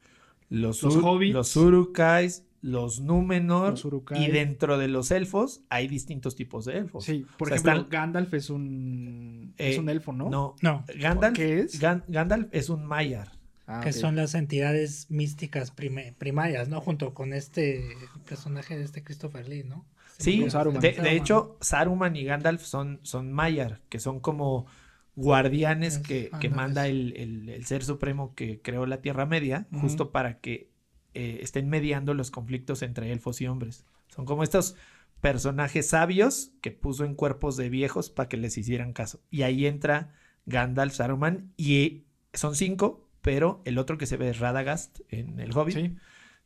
Los, 0.50 0.84
Los 0.84 0.98
hobbits. 0.98 1.34
los 1.34 1.56
urukais, 1.56 2.44
los 2.62 3.00
númenor. 3.00 3.72
los 3.72 3.86
urukai. 3.86 4.24
Y 4.24 4.30
dentro 4.32 4.78
de 4.78 4.90
los 4.90 5.10
elfos 5.10 5.62
hay 5.70 5.88
distintos 5.88 6.36
tipos 6.36 6.66
de 6.66 6.78
elfos. 6.78 7.06
Sí, 7.06 7.26
por 7.38 7.48
O 7.48 7.50
sea, 7.50 7.56
ejemplo, 7.56 7.72
están- 7.84 7.90
Gandalf 7.90 8.34
es 8.36 8.50
un, 8.52 9.54
es 9.58 9.78
Eh, 9.78 9.80
un 9.80 9.90
elfo, 9.90 10.12
¿no? 10.14 10.30
No. 10.30 10.56
No, 10.62 10.84
Gandalf, 11.00 11.36
¿Qué 11.36 11.62
es? 11.62 11.82
Gan- 11.82 12.04
Gandalf 12.10 12.50
es 12.52 12.70
un 12.70 12.86
Maiar. 12.86 13.32
Ah, 13.74 13.82
que 13.82 13.94
son 13.94 14.16
las 14.16 14.36
entidades 14.36 15.10
místicas 15.10 15.72
primarias, 15.72 16.68
¿no? 16.70 16.82
Junto 16.82 17.14
con 17.14 17.34
este 17.34 17.84
personaje 18.28 18.78
de 18.78 18.84
este 18.84 19.04
Christopher 19.04 19.48
Lee, 19.48 19.64
¿no? 19.64 19.86
Sí, 20.18 20.50
Saruman. 20.50 20.82
de, 20.82 21.16
hecho, 21.16 21.58
Saruman 21.62 22.16
y 22.16 22.24
Gandalf 22.26 22.62
son, 22.64 23.00
son 23.04 23.32
Maiar, 23.32 23.82
que 23.90 24.00
son 24.00 24.20
como 24.20 24.68
guardianes 25.16 25.98
Es- 25.98 26.02
que, 26.40 26.50
manda 26.50 26.88
el, 26.88 27.14
el- 27.18 27.50
el 27.50 27.66
ser 27.66 27.84
supremo 27.84 28.36
que 28.36 28.62
creó 28.62 28.86
la 28.86 29.02
Tierra 29.02 29.26
Media, 29.26 29.68
justo 29.82 30.12
para 30.12 30.40
que 30.40 30.70
eh, 31.14 31.40
estén 31.42 31.70
mediando 31.70 32.14
los 32.14 32.32
conflictos 32.32 32.82
entre 32.84 33.12
elfos 33.12 33.42
y 33.42 33.48
hombres. 33.48 33.86
Son 34.08 34.26
como 34.26 34.44
estos 34.44 34.76
personajes 35.22 35.90
sabios 35.90 36.52
que 36.62 36.72
puso 36.72 37.04
en 37.06 37.16
cuerpos 37.16 37.58
de 37.58 37.70
viejos 37.70 38.10
para 38.10 38.30
que 38.30 38.38
les 38.38 38.58
hicieran 38.58 38.94
caso. 38.94 39.22
Y 39.30 39.42
ahí 39.44 39.66
entra 39.66 40.14
Gandalf, 40.46 40.94
Saruman, 40.96 41.52
y 41.58 42.04
son 42.34 42.56
cinco, 42.56 43.08
pero 43.22 43.62
el 43.66 43.78
otro 43.78 43.98
que 43.98 44.06
se 44.06 44.18
ve 44.18 44.30
es 44.30 44.40
Radagast 44.40 45.00
en 45.10 45.40
el 45.40 45.56
Hobbit. 45.56 45.76
Sí, 45.76 45.96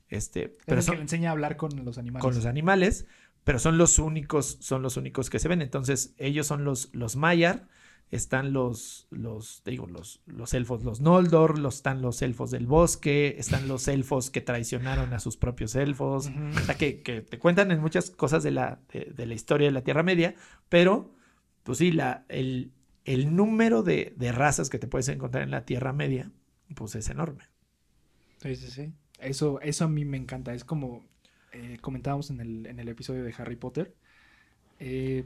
Este, 0.09 0.43
es 0.45 0.51
pero 0.65 0.78
el 0.80 0.84
son, 0.84 0.93
que 0.93 0.97
le 0.97 1.01
enseña 1.03 1.30
a 1.30 1.32
hablar 1.34 1.57
con 1.57 1.84
los 1.86 1.97
animales. 1.97 2.21
con 2.23 2.36
los 2.36 2.45
animales, 2.45 3.05
pero 3.43 3.59
son 3.59 3.78
los 3.78 3.99
únicos, 3.99 4.57
son 4.61 4.82
los 4.82 4.97
únicos 4.97 5.30
que 5.30 5.39
se 5.39 5.47
ven. 5.47 5.61
Entonces, 5.61 6.13
ellos 6.17 6.47
son 6.47 6.63
los, 6.63 6.89
los 6.93 7.15
Maiar, 7.15 7.67
están 8.11 8.53
los, 8.53 9.07
los, 9.09 9.61
te 9.63 9.71
digo, 9.71 9.88
los, 9.88 10.21
los 10.28 10.53
elfos, 10.53 10.84
los 10.84 11.01
Noldor, 11.01 11.57
los, 11.57 11.76
están 11.78 12.01
los 12.03 12.21
elfos 12.21 12.51
del 12.51 12.67
bosque, 12.67 13.36
están 13.39 13.67
los 13.67 13.88
elfos 13.88 14.30
que 14.30 14.41
traicionaron 14.41 15.11
a 15.13 15.19
sus 15.19 15.38
propios 15.38 15.76
elfos. 15.76 16.28
O 16.55 16.59
sea, 16.65 16.76
que, 16.76 17.01
que 17.01 17.21
te 17.21 17.39
cuentan 17.39 17.71
en 17.71 17.80
muchas 17.80 18.11
cosas 18.11 18.43
de 18.43 18.51
la, 18.51 18.80
de, 18.93 19.11
de 19.15 19.26
la 19.26 19.34
historia 19.34 19.67
de 19.67 19.71
la 19.73 19.82
Tierra 19.84 20.03
Media, 20.03 20.36
pero, 20.69 21.13
pues 21.63 21.80
sí, 21.80 21.91
la, 21.91 22.26
el, 22.30 22.71
el 23.05 23.36
número 23.36 23.82
de, 23.82 24.13
de 24.17 24.32
razas 24.32 24.69
que 24.69 24.78
te 24.80 24.88
puedes 24.88 25.07
encontrar 25.09 25.43
en 25.43 25.51
la 25.51 25.65
Tierra 25.65 25.91
Media, 25.91 26.32
pues 26.76 26.95
es 26.95 27.09
enorme. 27.09 27.45
Sí, 28.38 28.55
sí, 28.55 28.68
sí. 28.72 28.93
Eso, 29.20 29.59
eso 29.61 29.86
a 29.86 29.88
mí 29.88 30.05
me 30.05 30.18
encanta. 30.18 30.53
Es 30.53 30.66
como 30.66 31.05
eh, 31.51 31.78
comentábamos 31.82 32.30
en 32.30 32.41
el, 32.41 32.66
en 32.68 32.80
el 32.80 32.88
episodio 32.89 33.24
de 33.24 33.34
Harry 33.38 33.55
Potter. 33.55 33.95
eh, 34.80 35.26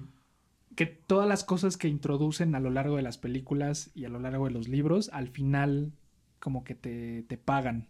que 0.75 0.85
todas 0.87 1.27
las 1.29 1.43
cosas 1.45 1.77
que 1.77 1.87
introducen 1.89 2.55
a 2.55 2.59
lo 2.61 2.69
largo 2.71 2.97
de 2.97 3.03
las 3.03 3.17
películas 3.19 3.91
y 3.95 4.05
a 4.05 4.09
lo 4.09 4.19
largo 4.19 4.45
de 4.47 4.51
los 4.53 4.67
libros, 4.69 5.09
al 5.13 5.29
final 5.29 5.93
como 6.39 6.63
que 6.63 6.75
te, 6.75 7.23
te 7.23 7.37
pagan. 7.37 7.89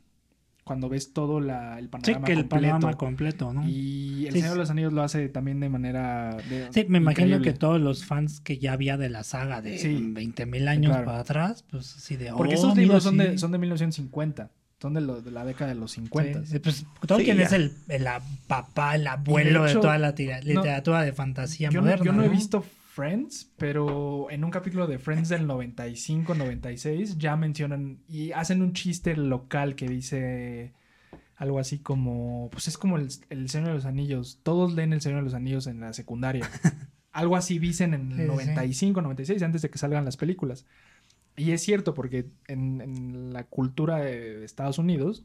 Cuando 0.70 0.88
ves 0.88 1.14
todo 1.14 1.40
la, 1.42 1.80
el 1.80 1.86
Sí, 1.86 1.90
panorama 1.90 2.26
que 2.28 2.32
el 2.34 2.38
completo. 2.42 2.50
panorama 2.50 2.94
completo, 2.98 3.54
¿no? 3.54 3.68
Y 3.68 4.28
El 4.28 4.34
Sí, 4.34 4.42
Señor 4.42 4.50
sí. 4.50 4.54
de 4.54 4.60
los 4.60 4.70
Anillos 4.70 4.94
lo 4.94 5.02
hace 5.02 5.28
también 5.28 5.60
de 5.60 5.68
manera... 5.68 6.38
de- 6.48 6.68
Sí, 6.72 6.86
me 6.88 7.00
imagino 7.00 7.26
increíble. 7.26 7.54
que 7.54 7.58
todos 7.58 7.82
los 7.82 8.06
fans 8.06 8.40
que 8.40 8.60
ya 8.60 8.74
había 8.74 8.96
de 8.96 9.10
la 9.10 9.24
saga 9.24 9.64
de 9.64 9.80
Sí. 9.80 9.98
20 10.12 10.46
mil 10.46 10.68
años 10.68 10.92
Claro. 10.92 11.06
para 11.08 11.20
atrás, 11.22 11.66
pues 11.72 11.96
así 11.98 12.18
de... 12.18 12.32
Porque 12.38 12.54
oh, 12.54 12.58
esos 12.60 12.70
mira, 12.76 12.82
libros 12.84 13.04
son, 13.04 13.14
sí. 13.14 13.18
de, 13.24 13.38
son 13.40 13.52
de 13.52 13.58
1950. 13.58 14.52
Son 14.80 14.94
de, 14.94 15.02
lo- 15.02 15.22
de 15.24 15.32
la 15.32 15.44
década 15.44 15.70
de 15.74 15.76
los 15.80 15.92
50. 15.94 16.46
Sí, 16.46 16.60
pues 16.60 16.86
Tolkien 17.08 17.38
Sí, 17.38 17.42
es 17.44 17.50
ya. 17.50 17.56
el, 17.56 17.74
el 17.88 18.06
papá, 18.48 18.94
el 18.96 19.08
abuelo 19.08 19.64
de, 19.64 19.72
hecho, 19.72 19.82
toda 19.82 19.98
la 19.98 20.14
tira- 20.14 20.40
literatura 20.42 21.02
de 21.02 21.14
fantasía 21.14 21.70
Yo, 21.72 21.80
no, 21.82 21.86
moderna. 21.88 22.06
yo 22.06 22.14
no 22.14 22.22
he 22.24 22.28
¿no? 22.28 22.32
visto 22.32 22.64
Friends, 23.00 23.50
pero 23.56 24.30
en 24.30 24.44
un 24.44 24.52
capítulo 24.52 24.86
de 24.86 25.00
Friends 25.00 25.30
del 25.30 25.48
95, 25.48 26.36
96 26.36 27.18
ya 27.18 27.38
mencionan 27.38 28.00
y 28.10 28.34
hacen 28.34 28.62
un 28.62 28.74
chiste 28.74 29.16
local 29.16 29.76
que 29.76 29.88
dice 29.88 30.74
algo 31.38 31.60
así 31.60 31.80
como, 31.80 32.50
pues 32.52 32.68
es 32.68 32.78
como 32.78 32.98
el, 32.98 33.08
el 33.30 33.48
Señor 33.48 33.70
de 33.70 33.76
los 33.76 33.86
Anillos, 33.86 34.42
todos 34.44 34.74
leen 34.74 34.92
el 34.92 35.00
Señor 35.00 35.20
de 35.20 35.24
los 35.24 35.34
Anillos 35.34 35.68
en 35.68 35.80
la 35.80 35.94
secundaria. 35.94 36.50
algo 37.14 37.38
así 37.38 37.58
dicen 37.58 37.94
en 37.94 38.12
el 38.12 38.18
sí. 38.18 38.24
95, 38.26 39.02
96, 39.02 39.44
antes 39.44 39.62
de 39.62 39.70
que 39.70 39.78
salgan 39.78 40.04
las 40.04 40.18
películas. 40.18 40.66
Y 41.38 41.52
es 41.52 41.62
cierto, 41.62 41.94
porque 41.94 42.26
en, 42.50 42.82
en 42.82 43.32
la 43.32 43.46
cultura 43.46 44.00
de 44.00 44.44
Estados 44.44 44.78
Unidos 44.78 45.24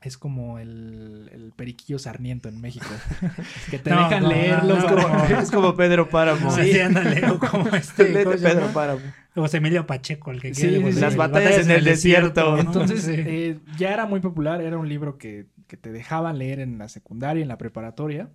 es 0.00 0.16
como 0.18 0.58
el, 0.58 1.28
el 1.32 1.52
periquillo 1.52 1.98
sarniento 1.98 2.48
en 2.48 2.60
México. 2.60 3.02
que 3.70 3.78
te 3.78 3.90
No, 3.90 3.96
dejan 3.96 4.22
no, 4.22 4.86
como... 4.88 5.08
no. 5.08 5.24
Es 5.40 5.50
como 5.50 5.74
Pedro 5.76 6.08
Páramo. 6.08 6.50
Sí, 6.50 6.72
sí, 6.72 6.80
ándale, 6.80 7.26
o 7.30 7.38
como 7.38 7.68
este, 7.74 8.08
Léete 8.08 8.24
¿cómo 8.24 8.36
se 8.38 8.48
Pedro? 8.48 8.72
Páramo. 8.72 9.14
José 9.34 9.58
Emilio 9.58 9.86
Pacheco, 9.86 10.30
el 10.30 10.40
que 10.40 10.52
Sí, 10.54 10.62
quiere 10.68 10.92
sí. 10.92 11.00
Las 11.00 11.16
batallas 11.16 11.58
en 11.58 11.70
el 11.70 11.84
desierto. 11.84 12.58
Entonces, 12.58 13.06
eh, 13.08 13.60
ya 13.76 13.92
era 13.92 14.06
muy 14.06 14.20
popular, 14.20 14.60
era 14.62 14.78
un 14.78 14.88
libro 14.88 15.18
que, 15.18 15.46
que 15.66 15.76
te 15.76 15.92
dejaban 15.92 16.38
leer 16.38 16.60
en 16.60 16.78
la 16.78 16.88
secundaria, 16.88 17.42
en 17.42 17.48
la 17.48 17.58
preparatoria. 17.58 18.30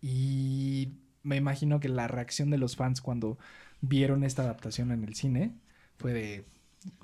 Y 0.00 0.98
me 1.22 1.36
imagino 1.36 1.80
que 1.80 1.88
la 1.88 2.08
reacción 2.08 2.50
de 2.50 2.58
los 2.58 2.76
fans 2.76 3.00
cuando 3.00 3.38
vieron 3.80 4.24
esta 4.24 4.42
adaptación 4.42 4.90
en 4.92 5.04
el 5.04 5.14
cine 5.14 5.54
fue 5.98 6.12
de 6.12 6.44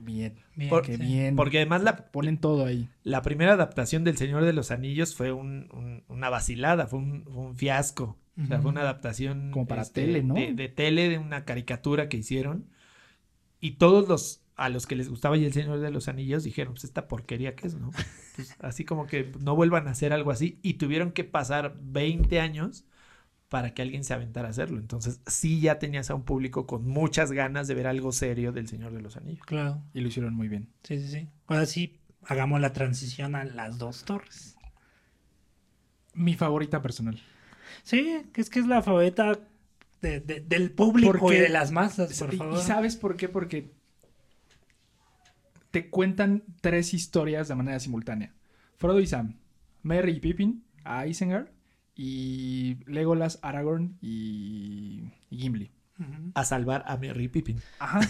bien, 0.00 0.36
Bien, 0.54 0.70
sí. 0.84 0.96
bien. 0.96 1.36
Porque 1.36 1.58
además 1.58 1.82
la, 1.82 2.10
ponen 2.10 2.38
todo 2.38 2.64
ahí. 2.66 2.88
la 3.04 3.22
primera 3.22 3.52
adaptación 3.52 4.04
del 4.04 4.16
Señor 4.16 4.44
de 4.44 4.52
los 4.52 4.70
Anillos 4.70 5.14
fue 5.14 5.32
un- 5.32 5.68
un- 5.72 6.04
una 6.08 6.30
vacilada, 6.30 6.86
fue 6.86 6.98
un, 7.00 7.24
fue 7.24 7.42
un 7.42 7.56
fiasco. 7.56 8.16
O 8.42 8.46
sea, 8.46 8.60
fue 8.60 8.70
una 8.70 8.82
adaptación 8.82 9.38
este, 9.38 9.50
Como 9.50 9.66
para 9.66 9.84
tele, 9.84 10.22
¿no? 10.22 10.34
De, 10.34 10.52
de 10.54 10.68
tele, 10.68 11.08
de 11.08 11.18
una 11.18 11.44
caricatura 11.44 12.08
que 12.08 12.18
hicieron. 12.18 12.66
Y 13.60 13.72
todos 13.72 14.08
los 14.08 14.42
a 14.56 14.68
los 14.70 14.86
que 14.88 14.96
les 14.96 15.08
gustaba 15.08 15.36
ya 15.36 15.46
el 15.46 15.52
Señor 15.52 15.78
de 15.80 15.90
los 15.92 16.08
Anillos 16.08 16.42
dijeron, 16.42 16.74
pues 16.74 16.84
esta 16.84 17.06
porquería 17.08 17.54
que 17.54 17.66
es, 17.68 17.74
¿no? 17.76 17.90
Pues, 18.36 18.54
así 18.60 18.84
como 18.84 19.06
que 19.06 19.32
no 19.40 19.56
vuelvan 19.56 19.88
a 19.88 19.92
hacer 19.92 20.12
algo 20.12 20.30
así. 20.30 20.58
Y 20.62 20.74
tuvieron 20.74 21.12
que 21.12 21.24
pasar 21.24 21.76
20 21.80 22.40
años 22.40 22.84
para 23.48 23.72
que 23.72 23.80
alguien 23.82 24.04
se 24.04 24.12
aventara 24.14 24.48
a 24.48 24.50
hacerlo. 24.50 24.78
Entonces, 24.78 25.20
sí 25.26 25.60
ya 25.60 25.78
tenías 25.78 26.10
a 26.10 26.14
un 26.14 26.22
público 26.24 26.66
con 26.66 26.86
muchas 26.86 27.32
ganas 27.32 27.66
de 27.68 27.74
ver 27.74 27.86
algo 27.86 28.12
serio 28.12 28.52
del 28.52 28.68
Señor 28.68 28.92
de 28.92 29.00
los 29.00 29.16
Anillos. 29.16 29.44
Claro, 29.46 29.82
Y 29.94 30.00
lo 30.00 30.08
hicieron 30.08 30.34
muy 30.34 30.48
bien. 30.48 30.68
sí, 30.82 31.00
sí, 31.00 31.08
sí. 31.08 31.28
Ahora 31.46 31.64
sí, 31.66 31.98
hagamos 32.26 32.60
la 32.60 32.72
transición 32.74 33.34
a 33.34 33.44
las 33.44 33.78
dos 33.78 34.04
torres. 34.04 34.56
Mi 36.14 36.34
favorita 36.34 36.82
personal. 36.82 37.20
Sí, 37.84 38.22
que 38.32 38.40
es 38.40 38.50
que 38.50 38.58
es 38.60 38.66
la 38.66 38.82
favorita 38.82 39.38
de- 40.02 40.20
de- 40.20 40.40
del 40.40 40.70
público 40.72 41.16
Porque- 41.18 41.38
y 41.38 41.40
de 41.40 41.48
las 41.48 41.70
masas, 41.72 42.18
por 42.18 42.34
Y- 42.34 42.36
favor. 42.36 42.58
¿Y 42.58 42.62
sabes 42.62 42.96
por 42.96 43.16
qué? 43.16 43.28
Porque 43.28 43.72
te 45.70 45.90
cuentan 45.90 46.42
tres 46.60 46.94
historias 46.94 47.48
de 47.48 47.54
manera 47.54 47.78
simultánea. 47.80 48.34
Frodo 48.76 49.00
y 49.00 49.06
Sam, 49.06 49.36
Merry 49.82 50.12
y 50.12 50.20
Pippin, 50.20 50.64
a 50.84 51.06
Isengard, 51.06 51.48
y 52.00 52.78
Legolas, 52.86 53.40
Aragorn 53.42 53.98
y, 54.00 55.10
y 55.30 55.36
Gimli. 55.38 55.72
A 56.34 56.44
salvar 56.44 56.84
a 56.86 56.96
Merry 56.96 57.24
y 57.24 57.28
Pippin. 57.28 57.60
Ajá. 57.80 58.00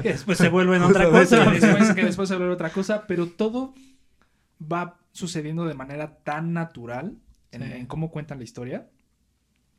Que 0.00 0.08
después 0.12 0.38
se 0.38 0.48
vuelven 0.48 0.80
otra 0.82 1.10
cosa. 1.10 1.44
que, 1.44 1.60
después, 1.60 1.92
que 1.94 2.04
después 2.06 2.26
se 2.30 2.36
vuelve 2.36 2.54
otra 2.54 2.70
cosa, 2.70 3.06
pero 3.06 3.26
todo 3.28 3.74
va 4.60 4.98
sucediendo 5.12 5.66
de 5.66 5.74
manera 5.74 6.16
tan 6.24 6.54
natural 6.54 7.18
en, 7.50 7.62
Sí. 7.62 7.72
en 7.72 7.84
cómo 7.86 8.10
cuentan 8.10 8.38
la 8.38 8.44
historia 8.44 8.88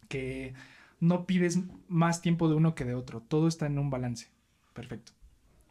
que 0.10 0.54
no 1.00 1.26
pides 1.26 1.58
más 1.88 2.22
tiempo 2.22 2.48
de 2.50 2.54
uno 2.56 2.76
que 2.76 2.86
de 2.86 2.94
otro. 2.94 3.20
Todo 3.22 3.48
está 3.48 3.66
en 3.66 3.80
un 3.80 3.90
balance. 3.90 4.28
Perfecto. 4.74 5.14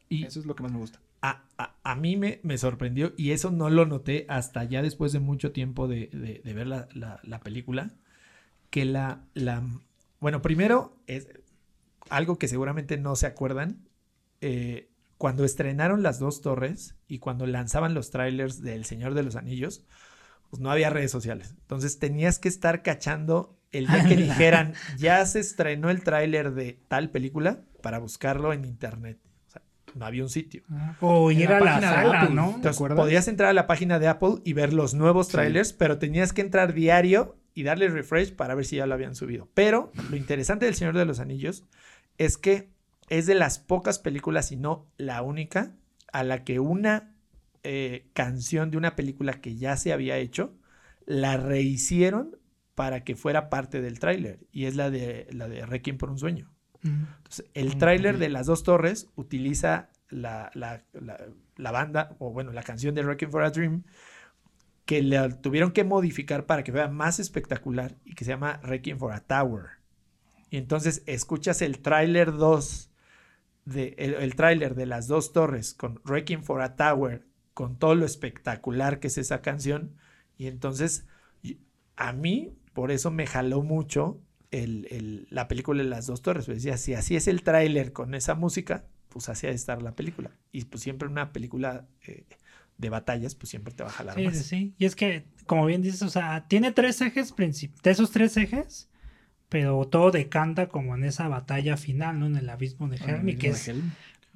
Y 0.09 0.25
Eso 0.25 0.41
es 0.41 0.47
lo 0.47 0.57
que 0.57 0.65
más 0.65 0.73
me 0.73 0.79
gusta. 0.79 0.99
A, 1.23 1.45
a- 1.59 1.77
a 1.85 1.97
mí 1.97 2.17
me, 2.17 2.41
me 2.43 2.59
sorprendió 2.59 3.15
y 3.17 3.33
eso 3.33 3.51
no 3.51 3.71
lo 3.71 3.87
noté 3.87 4.27
hasta 4.29 4.65
ya 4.65 4.83
después 4.83 5.13
de 5.13 5.21
mucho 5.21 5.53
tiempo 5.53 5.89
de, 5.89 6.09
de- 6.13 6.43
de 6.45 6.55
ver 6.55 6.67
la, 6.69 6.89
la- 6.95 7.21
la 7.25 7.41
película, 7.41 7.93
que 8.71 8.85
la, 8.85 9.25
la... 9.35 9.63
Bueno, 10.21 10.43
primero 10.43 10.97
es 11.07 11.29
algo 12.11 12.39
que 12.39 12.49
seguramente 12.49 12.99
no 12.99 13.17
se 13.17 13.27
acuerdan. 13.27 13.89
eh, 14.41 14.89
cuando 15.19 15.45
estrenaron 15.45 16.03
las 16.03 16.19
dos 16.19 16.43
torres 16.43 16.97
y 17.09 17.19
cuando 17.21 17.47
lanzaban 17.47 17.95
los 17.95 18.11
trailers 18.11 18.61
del 18.63 18.85
Señor 18.85 19.15
de 19.15 19.23
los 19.23 19.37
Anillos, 19.37 19.85
pues 20.51 20.61
no 20.61 20.71
había 20.71 20.91
redes 20.91 21.11
sociales. 21.13 21.55
Entonces 21.61 21.99
tenías 21.99 22.39
que 22.39 22.49
estar 22.49 22.83
cachando 22.83 23.59
el 23.73 23.89
día 23.89 24.05
que 24.07 24.17
dijeran, 24.19 24.75
ya 24.97 25.25
se 25.27 25.41
estrenó 25.41 25.91
el 25.91 26.03
tráiler 26.05 26.53
de 26.55 26.81
tal 26.89 27.11
película 27.11 27.65
para 27.83 27.99
buscarlo 27.99 28.53
en 28.53 28.65
internet. 28.65 29.19
O 29.95 29.99
no 29.99 30.07
había 30.07 30.23
un 30.23 30.29
sitio. 30.31 30.63
O 31.01 31.31
En 31.31 31.41
ir 31.41 31.51
la 31.51 31.57
a 31.57 31.61
la 31.61 31.67
página 31.67 31.91
de 31.91 31.97
sala, 31.97 32.21
Apple, 32.23 32.35
¿no? 32.35 32.49
¿te 32.51 32.69
Entonces, 32.69 32.97
podías 32.97 33.29
entrar 33.29 33.51
a 33.51 33.53
la 33.53 33.67
página 33.67 33.99
de 33.99 34.09
Apple 34.09 34.35
y 34.45 34.53
ver 34.53 34.73
los 34.73 34.95
nuevos 34.95 35.27
Sí. 35.27 35.33
trailers, 35.33 35.73
pero 35.73 35.99
tenías 35.99 36.33
que 36.33 36.41
entrar 36.41 36.73
diario 36.75 37.37
y 37.55 37.63
darle 37.65 37.89
refresh 37.89 38.35
para 38.35 38.55
ver 38.55 38.65
si 38.65 38.77
ya 38.77 38.87
lo 38.87 38.95
habían 38.95 39.15
subido. 39.15 39.49
Pero 39.55 39.93
lo 40.11 40.17
interesante 40.17 40.65
del 40.67 40.75
Señor 40.75 40.97
de 40.97 41.05
los 41.05 41.21
Anillos 41.21 41.65
es 42.19 42.39
que 42.39 42.71
es 43.11 43.27
de 43.27 43.35
las 43.35 43.59
pocas 43.59 43.99
películas, 43.99 44.53
y 44.53 44.57
no 44.57 44.87
la 44.97 45.21
única, 45.23 45.75
a 46.13 46.25
la 46.25 46.45
que 46.45 46.61
una 46.61 47.15
eh, 47.63 48.09
canción 48.15 48.71
de 48.71 48.77
una 48.79 48.97
película 48.97 49.35
que 49.35 49.57
ya 49.57 49.77
se 49.77 49.93
había 49.93 50.17
hecho, 50.17 50.55
la 51.05 51.37
rehicieron 51.37 52.37
para 52.75 53.05
que 53.05 53.17
fuera 53.17 53.51
parte 53.51 53.81
del 53.83 53.99
tráiler 53.99 54.41
y 54.51 54.65
es 54.65 54.77
la 54.77 54.91
de 54.91 55.27
la 55.31 55.47
de 55.49 55.67
Requiem 55.67 55.99
por 55.99 56.11
un 56.11 56.19
sueño. 56.19 56.51
Mm. 56.85 57.07
Entonces, 57.19 57.47
el 57.55 57.77
Mm, 57.77 57.79
tráiler 57.79 58.19
de 58.19 58.29
las 58.29 58.47
dos 58.47 58.63
torres 58.65 59.11
utiliza 59.17 59.91
la, 60.11 60.51
la- 60.55 60.85
la- 60.93 61.27
la 61.57 61.71
banda, 61.71 62.17
o 62.19 62.33
bueno, 62.33 62.53
la 62.53 62.63
canción 62.63 62.95
de 62.95 63.03
Requiem 63.03 63.31
for 63.31 63.43
a 63.45 63.51
Dream, 63.51 63.85
que 64.85 65.03
la 65.03 65.29
tuvieron 65.41 65.73
que 65.73 65.85
modificar 65.85 66.47
para 66.47 66.65
que 66.65 66.73
fuera 66.73 66.89
más 66.89 67.21
espectacular 67.21 67.97
y 68.05 68.15
que 68.15 68.25
se 68.25 68.33
llama 68.33 68.59
Requiem 68.63 68.99
for 68.99 69.13
a 69.13 69.21
Tower. 69.21 69.67
Y 70.51 70.59
entonces 70.59 71.03
escuchas 71.07 71.63
el 71.63 71.81
tráiler 71.81 72.33
2, 72.33 72.91
de, 73.65 73.95
el, 73.99 74.15
el 74.15 74.37
tráiler 74.37 74.75
de 74.75 74.87
las 74.87 75.09
dos 75.09 75.33
torres 75.33 75.75
con 75.75 76.01
Requiem 76.05 76.43
for 76.43 76.63
a 76.63 76.77
Tower, 76.77 77.27
con 77.55 77.79
todo 77.79 77.95
lo 77.95 78.07
espectacular 78.07 79.01
que 79.01 79.09
es 79.09 79.19
esa 79.19 79.43
canción. 79.43 79.97
Y 80.39 80.49
entonces, 80.49 81.07
a 81.97 82.13
mí, 82.13 82.57
por 82.75 82.91
eso 82.91 83.11
me 83.11 83.27
jaló 83.27 83.63
mucho 83.63 84.21
el- 84.53 84.87
el- 84.91 85.27
la 85.31 85.49
película 85.49 85.83
de 85.83 85.89
las 85.89 86.07
dos 86.07 86.23
torres. 86.23 86.47
Pues 86.47 86.59
decía, 86.63 86.77
si 86.77 86.95
así 86.95 87.17
es 87.17 87.27
el 87.27 87.43
tráiler 87.43 87.93
con 87.93 88.15
esa 88.15 88.35
música, 88.37 88.85
pues 89.09 89.29
así 89.29 89.47
ha 89.47 89.51
de 89.51 89.57
estar 89.57 89.83
la 89.83 89.97
película. 89.97 90.31
Y 90.53 90.65
pues 90.67 90.83
siempre 90.83 91.09
una 91.09 91.33
película 91.33 91.87
eh, 92.07 92.25
de 92.79 92.89
batallas, 92.89 93.35
pues 93.35 93.51
siempre 93.51 93.75
te 93.75 93.83
va 93.83 93.89
a 93.91 93.93
jalar 93.93 94.15
Sí, 94.17 94.25
más. 94.25 94.37
sí, 94.37 94.45
sí. 94.45 94.75
Y 94.79 94.85
es 94.87 94.97
que, 94.97 95.25
como 95.47 95.67
bien 95.67 95.83
dices, 95.83 96.03
o 96.03 96.09
sea, 96.11 96.47
tiene 96.49 96.73
tres 96.73 97.01
ejes 97.01 97.33
principales. 97.33 97.83
De 97.83 97.91
esos 97.91 98.11
tres 98.11 98.37
ejes, 98.37 98.89
pero 99.49 99.85
todo 99.87 100.11
decanta 100.11 100.69
como 100.69 100.95
en 100.95 101.05
esa 101.05 101.29
batalla 101.29 101.77
final, 101.77 102.19
¿no? 102.21 102.27
En 102.27 102.37
el 102.37 102.49
abismo 102.49 102.89
de 102.89 102.97
Helm, 102.97 103.39
que 103.39 103.49
es 103.49 103.71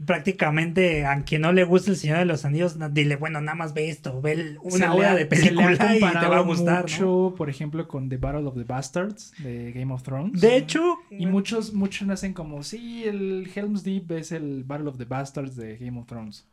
prácticamente 0.05 1.05
a 1.07 1.23
quien 1.25 1.43
no 1.43 1.53
le 1.53 1.65
gusta 1.65 1.91
el 1.91 1.97
Señor 1.97 2.19
de 2.19 2.25
los 2.27 2.45
Anillos, 2.45 2.77
dile, 2.93 3.17
bueno, 3.17 3.41
nada 3.41 3.57
más 3.57 3.73
ve 3.75 3.89
esto, 3.89 4.21
ve 4.21 4.57
una 4.63 4.93
hora 4.95 5.15
de 5.15 5.27
película 5.27 5.73
y 5.97 6.01
te 6.01 6.01
va 6.29 6.37
a 6.37 6.41
gustar, 6.41 6.83
mucho, 6.83 7.05
¿no? 7.31 7.35
por 7.37 7.49
ejemplo, 7.51 7.89
con 7.89 8.09
The 8.09 8.17
Battle 8.19 8.47
of 8.47 8.55
the 8.57 8.65
Bastards 8.65 9.33
de 9.39 9.73
Game 9.73 9.93
of 9.93 10.03
Thrones. 10.03 10.41
De 10.41 10.57
hecho, 10.57 10.97
Y 11.11 11.27
muchos, 11.27 11.73
muchos 11.73 12.09
hacen 12.11 12.33
como, 12.35 12.63
sí, 12.63 13.05
el 13.05 13.51
Helm's 13.55 13.83
Deep 13.85 14.11
es 14.13 14.33
el 14.33 14.65
Battle 14.65 14.89
of 14.89 14.99
the 14.99 15.05
Bastards 15.07 15.57
de 15.57 15.77
Game 15.79 15.99
of 15.99 16.07
Thrones. 16.07 16.47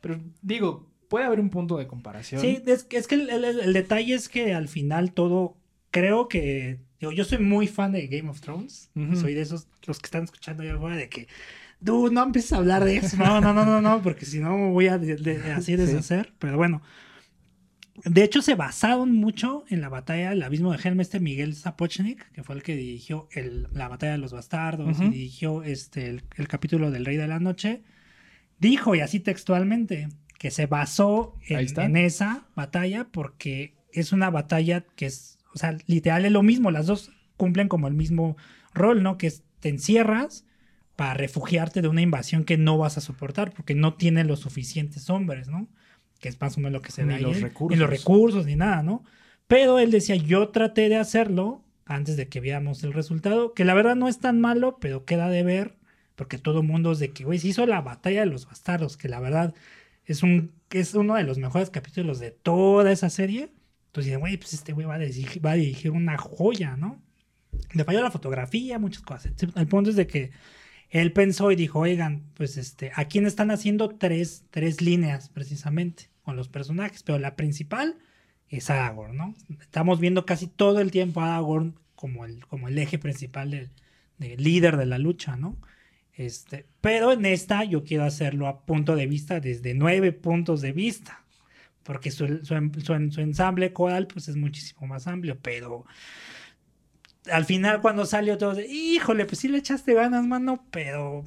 Pero 0.00 0.18
digo, 0.42 0.86
puede 1.08 1.24
haber 1.26 1.40
un 1.40 1.50
punto 1.50 1.76
de 1.76 1.86
comparación. 1.86 2.40
Sí, 2.40 2.62
es, 2.66 2.84
que- 2.84 2.96
es 2.96 3.06
que 3.06 3.16
el, 3.16 3.28
el- 3.30 3.44
el 3.60 3.72
detalle 3.72 4.14
es 4.14 4.28
que 4.28 4.54
al 4.54 4.68
final 4.68 5.12
todo, 5.12 5.56
creo 5.90 6.28
que, 6.28 6.80
digo, 7.00 7.12
yo 7.12 7.24
soy 7.24 7.38
muy 7.38 7.66
fan 7.66 7.92
de 7.92 8.06
Game 8.06 8.28
of 8.30 8.40
Thrones, 8.40 8.90
soy 9.14 9.34
de 9.34 9.42
esos, 9.42 9.68
los 9.86 9.98
que 10.00 10.06
están 10.06 10.24
escuchando 10.24 10.62
allá 10.62 10.74
afuera, 10.74 10.96
de 10.96 11.08
que, 11.08 11.28
tú 11.84 12.10
no 12.10 12.22
empieces 12.24 12.52
a 12.52 12.56
hablar 12.58 12.84
de 12.84 12.96
eso, 12.96 13.16
no, 13.16 13.40
no, 13.40 13.52
no, 13.52 13.64
no, 13.64 13.80
no, 13.80 14.02
porque 14.02 14.26
si 14.26 14.38
no 14.40 14.56
me 14.56 14.70
voy 14.70 14.88
a 14.88 14.98
de- 14.98 15.16
de- 15.16 15.52
así 15.52 15.76
deshacer, 15.76 16.32
pero 16.38 16.56
bueno. 16.56 16.82
De 18.04 18.22
hecho, 18.22 18.42
se 18.42 18.54
basaron 18.54 19.12
mucho 19.14 19.64
en 19.70 19.80
la 19.80 19.88
batalla 19.88 20.30
del 20.30 20.42
abismo 20.42 20.70
de 20.72 20.78
Helm, 20.86 21.00
este 21.00 21.18
Miguel 21.18 21.54
Zapochnik, 21.56 22.30
que 22.32 22.42
fue 22.42 22.54
el 22.54 22.62
que 22.62 22.76
dirigió 22.76 23.26
el- 23.32 23.68
la 23.72 23.88
batalla 23.88 24.12
de 24.12 24.18
los 24.18 24.32
bastardos, 24.32 24.98
y 25.00 25.10
dirigió 25.10 25.62
este, 25.62 26.08
el, 26.10 26.22
el 26.36 26.46
capítulo 26.46 26.90
del 26.90 27.06
Rey 27.06 27.16
de 27.16 27.26
la 27.26 27.40
Noche. 27.40 27.82
Dijo, 28.58 28.94
y 28.94 29.00
así 29.00 29.18
textualmente, 29.20 30.08
que 30.38 30.50
se 30.50 30.66
basó 30.66 31.36
en, 31.48 31.56
en 31.84 31.96
esa 31.96 32.46
batalla 32.54 33.04
porque 33.10 33.74
es 33.92 34.12
una 34.12 34.28
batalla 34.28 34.84
que 34.94 35.06
es, 35.06 35.38
o 35.54 35.58
sea, 35.58 35.76
literal 35.86 36.26
es 36.26 36.32
lo 36.32 36.42
mismo, 36.42 36.70
las 36.70 36.86
dos 36.86 37.10
cumplen 37.38 37.68
como 37.68 37.88
el 37.88 37.94
mismo 37.94 38.36
rol, 38.74 39.02
¿no? 39.02 39.16
Que 39.16 39.28
es, 39.28 39.42
te 39.60 39.70
encierras 39.70 40.44
para 40.96 41.14
refugiarte 41.14 41.82
de 41.82 41.88
una 41.88 42.00
invasión 42.00 42.44
que 42.44 42.56
no 42.56 42.78
vas 42.78 42.96
a 42.98 43.00
soportar 43.00 43.52
porque 43.52 43.74
no 43.74 43.94
tiene 43.94 44.24
los 44.24 44.40
suficientes 44.40 45.08
hombres, 45.10 45.48
¿no? 45.48 45.68
Que 46.20 46.28
es 46.30 46.40
más 46.40 46.56
o 46.56 46.60
menos 46.60 46.72
lo 46.72 46.82
que 46.82 46.90
se 46.92 47.02
Ni 47.02 47.08
ve 47.08 47.14
ahí, 47.16 47.22
los 47.22 47.36
Ni 47.36 47.42
recursos. 47.42 47.78
los 47.78 47.90
recursos, 47.90 48.46
ni 48.46 48.56
nada, 48.56 48.82
¿no? 48.82 49.04
Pero 49.46 49.78
él 49.78 49.90
decía, 49.90 50.16
yo 50.16 50.48
traté 50.48 50.88
de 50.88 50.96
hacerlo 50.96 51.62
antes 51.84 52.16
de 52.16 52.28
que 52.28 52.40
viéramos 52.40 52.82
el 52.82 52.92
resultado, 52.92 53.52
que 53.54 53.64
la 53.64 53.74
verdad 53.74 53.94
no 53.94 54.08
es 54.08 54.18
tan 54.18 54.40
malo, 54.40 54.78
pero 54.80 55.04
queda 55.04 55.28
de 55.28 55.42
ver, 55.44 55.76
porque 56.16 56.38
todo 56.38 56.60
el 56.62 56.66
mundo 56.66 56.92
es 56.92 56.98
de 56.98 57.12
que, 57.12 57.24
güey, 57.24 57.38
se 57.38 57.48
hizo 57.48 57.64
la 57.66 57.80
batalla 57.82 58.20
de 58.20 58.26
los 58.26 58.46
bastardos, 58.46 58.96
que 58.96 59.08
la 59.08 59.20
verdad 59.20 59.54
es, 60.06 60.22
un, 60.22 60.50
es 60.70 60.94
uno 60.94 61.14
de 61.14 61.22
los 61.24 61.38
mejores 61.38 61.70
capítulos 61.70 62.18
de 62.18 62.30
toda 62.32 62.90
esa 62.90 63.10
serie. 63.10 63.50
Entonces 63.88 64.06
dicen, 64.06 64.20
güey, 64.20 64.36
pues 64.38 64.54
este 64.54 64.72
güey 64.72 64.86
va, 64.86 64.94
a 64.94 64.98
dirigir- 64.98 65.44
va 65.44 65.52
a 65.52 65.54
dirigir 65.56 65.90
una 65.90 66.16
joya, 66.18 66.76
¿no? 66.76 67.00
Le 67.72 67.84
falló 67.84 68.02
la 68.02 68.10
fotografía, 68.10 68.78
muchas 68.78 69.02
cosas. 69.02 69.32
El 69.54 69.66
punto 69.68 69.90
es 69.90 69.96
de 69.96 70.06
que 70.06 70.30
él 70.90 71.12
pensó 71.12 71.50
y 71.52 71.56
dijo, 71.56 71.80
oigan, 71.80 72.24
pues 72.34 72.56
este, 72.56 72.92
aquí 72.94 73.18
están 73.18 73.50
haciendo 73.50 73.88
tres, 73.90 74.44
tres 74.50 74.80
líneas 74.80 75.28
precisamente 75.30 76.10
con 76.22 76.36
los 76.36 76.48
personajes, 76.48 77.02
pero 77.02 77.18
la 77.18 77.36
principal 77.36 77.96
es 78.48 78.70
Aragorn, 78.70 79.16
¿no? 79.16 79.34
Estamos 79.60 80.00
viendo 80.00 80.24
casi 80.26 80.46
todo 80.46 80.80
el 80.80 80.90
tiempo 80.90 81.20
a 81.20 81.34
Aragorn 81.34 81.78
como 81.94 82.24
el, 82.24 82.46
como 82.46 82.68
el 82.68 82.78
eje 82.78 82.98
principal 82.98 83.50
del, 83.50 83.70
del 84.18 84.42
líder 84.42 84.76
de 84.76 84.86
la 84.86 84.98
lucha, 84.98 85.36
¿no? 85.36 85.56
Este, 86.14 86.66
pero 86.80 87.12
en 87.12 87.26
esta 87.26 87.64
yo 87.64 87.84
quiero 87.84 88.04
hacerlo 88.04 88.46
a 88.46 88.64
punto 88.64 88.96
de 88.96 89.06
vista 89.06 89.40
desde 89.40 89.74
nueve 89.74 90.12
puntos 90.12 90.62
de 90.62 90.72
vista, 90.72 91.24
porque 91.82 92.10
su, 92.10 92.26
su, 92.44 92.54
su- 92.82 93.20
ensamble 93.20 93.72
coral 93.72 94.06
pues 94.06 94.28
es 94.28 94.36
muchísimo 94.36 94.86
más 94.86 95.06
amplio, 95.06 95.38
pero 95.40 95.84
al 97.32 97.44
final 97.44 97.80
cuando 97.80 98.06
salió 98.06 98.38
todo 98.38 98.60
híjole, 98.60 99.24
pues 99.26 99.38
sí 99.40 99.48
le 99.48 99.58
echaste 99.58 99.94
ganas, 99.94 100.24
mano, 100.26 100.64
pero 100.70 101.24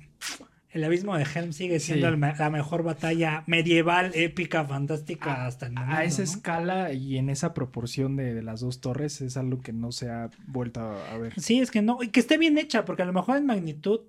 el 0.72 0.84
abismo 0.84 1.18
de 1.18 1.24
Helm 1.24 1.52
sigue 1.52 1.80
siendo 1.80 2.12
Sí. 2.12 2.18
la 2.38 2.50
mejor 2.50 2.84
batalla 2.84 3.44
medieval, 3.48 4.12
épica, 4.14 4.64
fantástica 4.66 5.46
hasta 5.48 5.66
el 5.68 5.74
momento. 5.74 5.96
A 5.96 6.04
esa 6.04 6.20
¿no? 6.20 6.24
escala 6.26 6.94
y 6.94 7.18
en 7.18 7.30
esa 7.30 7.54
proporción 7.54 8.16
de, 8.16 8.34
de 8.36 8.44
las 8.44 8.62
dos 8.62 8.80
torres 8.80 9.20
es 9.22 9.36
algo 9.36 9.62
que 9.62 9.74
no 9.74 9.92
se 9.92 10.10
ha 10.10 10.30
vuelto 10.48 10.82
a, 10.82 11.18
ver. 11.18 11.40
Sí, 11.40 11.60
es 11.60 11.72
que 11.72 11.82
no, 11.82 12.04
y 12.04 12.10
que 12.10 12.20
esté 12.20 12.38
bien 12.38 12.58
hecha, 12.58 12.86
porque 12.86 13.02
a 13.02 13.06
lo 13.06 13.14
mejor 13.14 13.38
en 13.38 13.46
magnitud, 13.48 14.02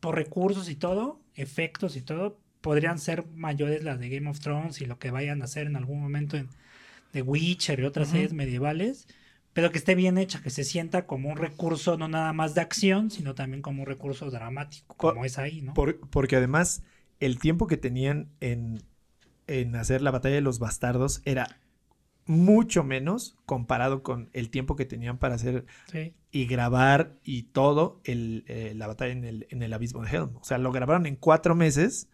por 0.00 0.16
recursos 0.16 0.68
y 0.68 0.74
todo, 0.74 1.20
efectos 1.36 1.96
y 1.96 2.00
todo, 2.00 2.38
podrían 2.60 2.98
ser 2.98 3.26
mayores 3.34 3.84
las 3.84 4.00
de 4.00 4.08
Game 4.08 4.28
of 4.28 4.40
Thrones 4.40 4.80
y 4.80 4.86
lo 4.86 4.98
que 4.98 5.10
vayan 5.10 5.42
a 5.42 5.44
hacer 5.44 5.66
en 5.66 5.76
algún 5.76 6.00
momento 6.00 6.36
en 6.36 6.48
The 7.12 7.22
Witcher 7.22 7.78
y 7.80 7.84
otras 7.84 8.08
Ujú. 8.08 8.16
series 8.16 8.32
medievales, 8.32 9.06
pero 9.52 9.70
que 9.72 9.78
esté 9.78 9.94
bien 9.94 10.16
hecha, 10.18 10.40
que 10.42 10.50
se 10.50 10.64
sienta 10.64 11.06
como 11.06 11.28
un 11.30 11.36
recurso 11.36 11.96
no 11.96 12.08
nada 12.08 12.32
más 12.32 12.54
de 12.54 12.60
acción, 12.60 13.10
sino 13.10 13.34
también 13.34 13.62
como 13.62 13.82
un 13.82 13.86
recurso 13.88 14.30
dramático, 14.30 14.96
Por- 14.96 15.14
como 15.14 15.24
es 15.24 15.38
ahí, 15.38 15.60
¿no? 15.62 15.74
Por- 15.74 15.98
porque 16.10 16.36
además 16.36 16.82
el 17.18 17.38
tiempo 17.38 17.66
que 17.66 17.76
tenían 17.76 18.28
en, 18.40 18.82
en 19.46 19.74
hacer 19.76 20.02
la 20.02 20.10
batalla 20.10 20.36
de 20.36 20.40
los 20.40 20.58
bastardos 20.58 21.20
era 21.24 21.58
mucho 22.26 22.84
menos 22.84 23.36
comparado 23.44 24.02
con 24.02 24.30
el 24.32 24.50
tiempo 24.50 24.76
que 24.76 24.84
tenían 24.84 25.18
para 25.18 25.34
hacer 25.34 25.66
Sí. 25.90 26.14
y 26.30 26.46
grabar 26.46 27.16
y 27.24 27.44
todo 27.44 28.00
el, 28.04 28.44
eh, 28.46 28.72
la 28.76 28.86
batalla 28.86 29.12
en 29.12 29.24
el, 29.24 29.46
en 29.50 29.62
el 29.62 29.72
abismo 29.72 30.02
de 30.04 30.10
Helm. 30.10 30.36
O 30.36 30.44
sea, 30.44 30.58
lo 30.58 30.70
grabaron 30.70 31.06
en 31.06 31.16
cuatro 31.16 31.54
meses, 31.56 32.08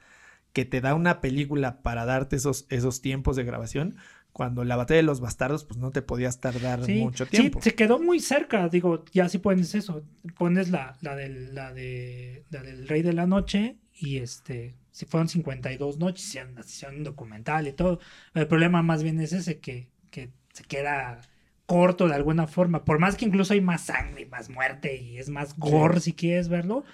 que 0.54 0.64
te 0.64 0.80
da 0.80 0.94
una 0.94 1.20
película 1.20 1.82
para 1.82 2.06
darte 2.06 2.36
esos, 2.36 2.64
esos 2.70 3.02
tiempos 3.02 3.36
de 3.36 3.44
grabación, 3.44 3.96
cuando 4.36 4.64
la 4.64 4.76
batalla 4.76 4.98
de 4.98 5.02
los 5.04 5.20
bastardos, 5.20 5.64
pues 5.64 5.78
no 5.78 5.92
te 5.92 6.02
podías 6.02 6.40
tardar 6.40 6.84
Sí, 6.84 6.92
mucho 6.92 7.24
sí, 7.30 7.30
tiempo. 7.30 7.60
se 7.60 7.74
quedó 7.74 7.98
muy 7.98 8.20
cerca, 8.20 8.68
digo, 8.68 9.04
ya 9.12 9.28
si 9.28 9.38
pones 9.38 9.74
eso, 9.74 10.04
pones 10.36 10.68
la, 10.70 10.96
la, 11.00 11.16
del, 11.16 11.54
la, 11.54 11.72
de, 11.72 12.44
la 12.50 12.62
del 12.62 12.86
Rey 12.88 13.02
de 13.02 13.12
la 13.14 13.26
Noche 13.26 13.78
y 13.94 14.18
este, 14.18 14.76
si 14.90 15.06
fueron 15.06 15.28
52 15.28 15.98
noches, 15.98 16.26
hicieron, 16.26 16.58
hicieron 16.58 16.98
un 16.98 17.04
documental 17.04 17.66
y 17.66 17.72
todo. 17.72 17.98
El 18.34 18.46
problema 18.46 18.82
más 18.82 19.02
bien 19.02 19.20
es 19.20 19.32
ese 19.32 19.58
que, 19.58 19.88
que 20.10 20.32
se 20.52 20.64
queda 20.64 21.22
corto 21.66 22.06
de 22.08 22.14
alguna 22.14 22.46
forma, 22.46 22.84
por 22.84 22.98
más 22.98 23.16
que 23.16 23.24
incluso 23.24 23.54
hay 23.54 23.60
más 23.62 23.82
sangre 23.86 24.22
y 24.22 24.26
más 24.26 24.50
muerte 24.50 24.96
y 24.98 25.18
es 25.18 25.30
más 25.30 25.56
gore 25.58 26.00
si 26.00 26.12
quieres 26.12 26.48
verlo, 26.48 26.84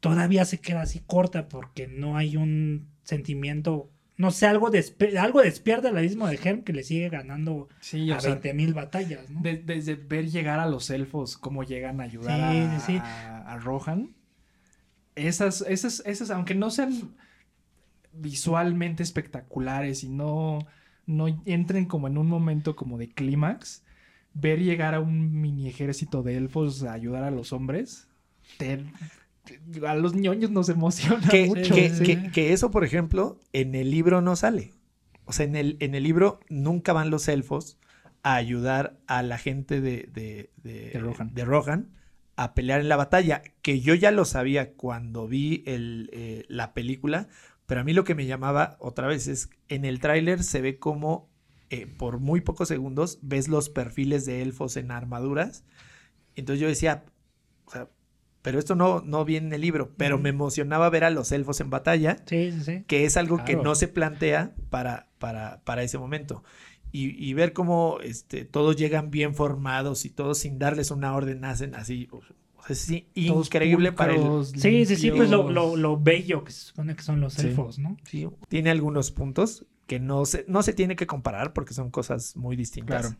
todavía 0.00 0.44
se 0.44 0.60
queda 0.60 0.82
así 0.82 1.00
corta 1.00 1.48
porque 1.48 1.88
no 1.88 2.16
hay 2.16 2.36
un 2.36 2.88
sentimiento, 3.04 3.90
no 4.16 4.30
sé, 4.30 4.46
algo, 4.46 4.70
despe- 4.70 5.16
algo 5.16 5.40
despierta 5.42 5.88
el 5.88 5.96
abismo 5.98 6.26
de 6.28 6.36
Helm 6.42 6.62
que 6.62 6.72
le 6.72 6.84
sigue 6.84 7.08
ganando 7.08 7.68
Sí, 7.80 8.10
a 8.12 8.16
o 8.16 8.20
sea, 8.20 8.40
20.000 8.40 8.72
batallas, 8.74 9.28
¿no? 9.30 9.40
de- 9.42 9.56
desde 9.58 9.96
ver 9.96 10.30
llegar 10.30 10.60
a 10.60 10.66
los 10.68 10.90
elfos, 10.90 11.36
cómo 11.36 11.64
llegan 11.64 12.00
a 12.00 12.04
ayudar 12.04 12.52
Sí, 12.52 12.60
a, 12.62 12.80
sí, 12.80 12.86
sí. 12.86 12.98
a- 13.02 13.54
a 13.54 13.58
Rohan. 13.58 14.14
Esas, 15.16 15.62
esas, 15.68 16.02
esas, 16.06 16.30
aunque 16.30 16.54
no 16.54 16.70
sean 16.70 17.14
visualmente 18.12 19.02
espectaculares 19.02 20.04
y 20.04 20.08
no, 20.08 20.60
no 21.06 21.26
entren 21.46 21.84
como 21.86 22.06
en 22.08 22.18
un 22.18 22.28
momento 22.28 22.76
como 22.76 22.98
de 22.98 23.08
clímax, 23.10 23.82
ver 24.34 24.60
llegar 24.60 24.94
a 24.94 25.00
un 25.00 25.40
mini 25.40 25.68
ejército 25.68 26.22
de 26.22 26.36
elfos 26.36 26.82
a 26.84 26.92
ayudar 26.92 27.24
a 27.24 27.30
los 27.30 27.52
hombres, 27.52 28.08
te- 28.58 28.84
a 29.86 29.94
los 29.94 30.14
ñoños 30.14 30.50
nos 30.50 30.68
emociona 30.68 31.28
que, 31.28 31.46
mucho. 31.46 31.74
que- 31.74 31.90
sí. 31.90 32.04
que- 32.04 32.30
que 32.30 32.52
eso, 32.52 32.70
por 32.70 32.84
ejemplo, 32.84 33.38
en 33.52 33.74
el 33.74 33.90
libro 33.90 34.20
no 34.20 34.36
sale. 34.36 34.72
O 35.26 35.32
sea, 35.32 35.46
en 35.46 35.56
el, 35.56 35.76
en 35.80 35.94
el 35.94 36.02
libro 36.02 36.40
nunca 36.48 36.92
van 36.92 37.10
los 37.10 37.28
elfos 37.28 37.78
a 38.22 38.34
ayudar 38.36 38.98
a 39.06 39.22
la 39.22 39.38
gente 39.38 39.80
de, 39.80 40.08
de, 40.12 40.50
de- 40.62 40.90
De 40.90 40.98
Rohan. 40.98 41.34
de 41.34 41.44
Rohan 41.44 41.88
a 42.36 42.54
pelear 42.54 42.80
en 42.80 42.88
la 42.88 42.96
batalla, 42.96 43.42
que 43.62 43.80
yo 43.80 43.94
ya 43.94 44.10
lo 44.10 44.24
sabía 44.24 44.72
cuando 44.72 45.28
vi 45.28 45.62
el, 45.66 46.10
eh, 46.12 46.44
la 46.48 46.74
película, 46.74 47.28
pero 47.66 47.80
a 47.80 47.84
mí 47.84 47.92
lo 47.92 48.04
que 48.04 48.14
me 48.14 48.26
llamaba 48.26 48.76
otra 48.80 49.06
vez 49.06 49.28
es, 49.28 49.50
en 49.68 49.84
el 49.84 50.00
tráiler 50.00 50.42
se 50.42 50.60
ve 50.60 50.78
como 50.78 51.28
eh, 51.70 51.86
por 51.86 52.18
muy 52.18 52.40
pocos 52.40 52.68
segundos 52.68 53.18
ves 53.22 53.48
los 53.48 53.68
perfiles 53.68 54.26
de 54.26 54.42
elfos 54.42 54.76
en 54.76 54.90
armaduras. 54.90 55.64
Entonces 56.36 56.60
yo 56.60 56.68
decía, 56.68 57.04
pero 58.44 58.58
esto 58.58 58.74
no, 58.74 59.00
no 59.00 59.24
viene 59.24 59.46
en 59.46 59.52
el 59.54 59.62
libro, 59.62 59.92
pero 59.96 60.18
me 60.18 60.28
emocionaba 60.28 60.90
ver 60.90 61.04
a 61.04 61.08
los 61.10 61.32
elfos 61.32 61.60
en 61.62 61.70
batalla, 61.70 62.18
Sí, 62.26 62.52
sí, 62.52 62.60
sí. 62.62 62.84
que 62.86 63.06
es 63.06 63.16
algo 63.16 63.42
que 63.42 63.56
no 63.56 63.74
se 63.74 63.88
plantea 63.88 64.54
para, 64.68 65.08
para, 65.18 65.62
para 65.64 65.82
ese 65.82 65.96
momento. 65.96 66.44
Y, 66.92 67.08
y 67.26 67.32
ver 67.32 67.54
cómo 67.54 67.98
este, 68.02 68.44
todos 68.44 68.76
llegan 68.76 69.10
bien 69.10 69.34
formados 69.34 70.04
y 70.04 70.10
todos 70.10 70.36
sin 70.38 70.58
darles 70.58 70.90
una 70.90 71.14
orden 71.16 71.42
hacen 71.46 71.74
así. 71.74 72.06
O 72.12 72.20
sea, 72.20 72.36
es 72.68 72.90
increíble 73.14 73.92
para 73.92 74.14
el, 74.14 74.44
Sí, 74.44 74.84
sí, 74.84 74.96
sí, 74.96 75.10
pues 75.10 75.30
lo, 75.30 75.38
limpios. 75.44 75.54
lo, 75.54 75.76
lo 75.76 75.98
bello 75.98 76.44
que 76.44 76.52
se 76.52 76.60
supone 76.66 76.94
que 76.94 77.02
son 77.02 77.20
los 77.22 77.32
Sí. 77.32 77.46
elfos, 77.48 77.78
¿no? 77.78 77.96
Sí, 78.04 78.28
tiene 78.48 78.70
algunos 78.70 79.10
puntos 79.10 79.64
que 79.86 79.98
no 80.00 80.26
se, 80.26 80.44
no 80.48 80.62
se 80.62 80.74
tiene 80.74 80.96
que 80.96 81.06
comparar 81.06 81.54
porque 81.54 81.72
son 81.72 81.90
cosas 81.90 82.36
muy 82.36 82.56
distintas. 82.56 83.00
Claro. 83.08 83.16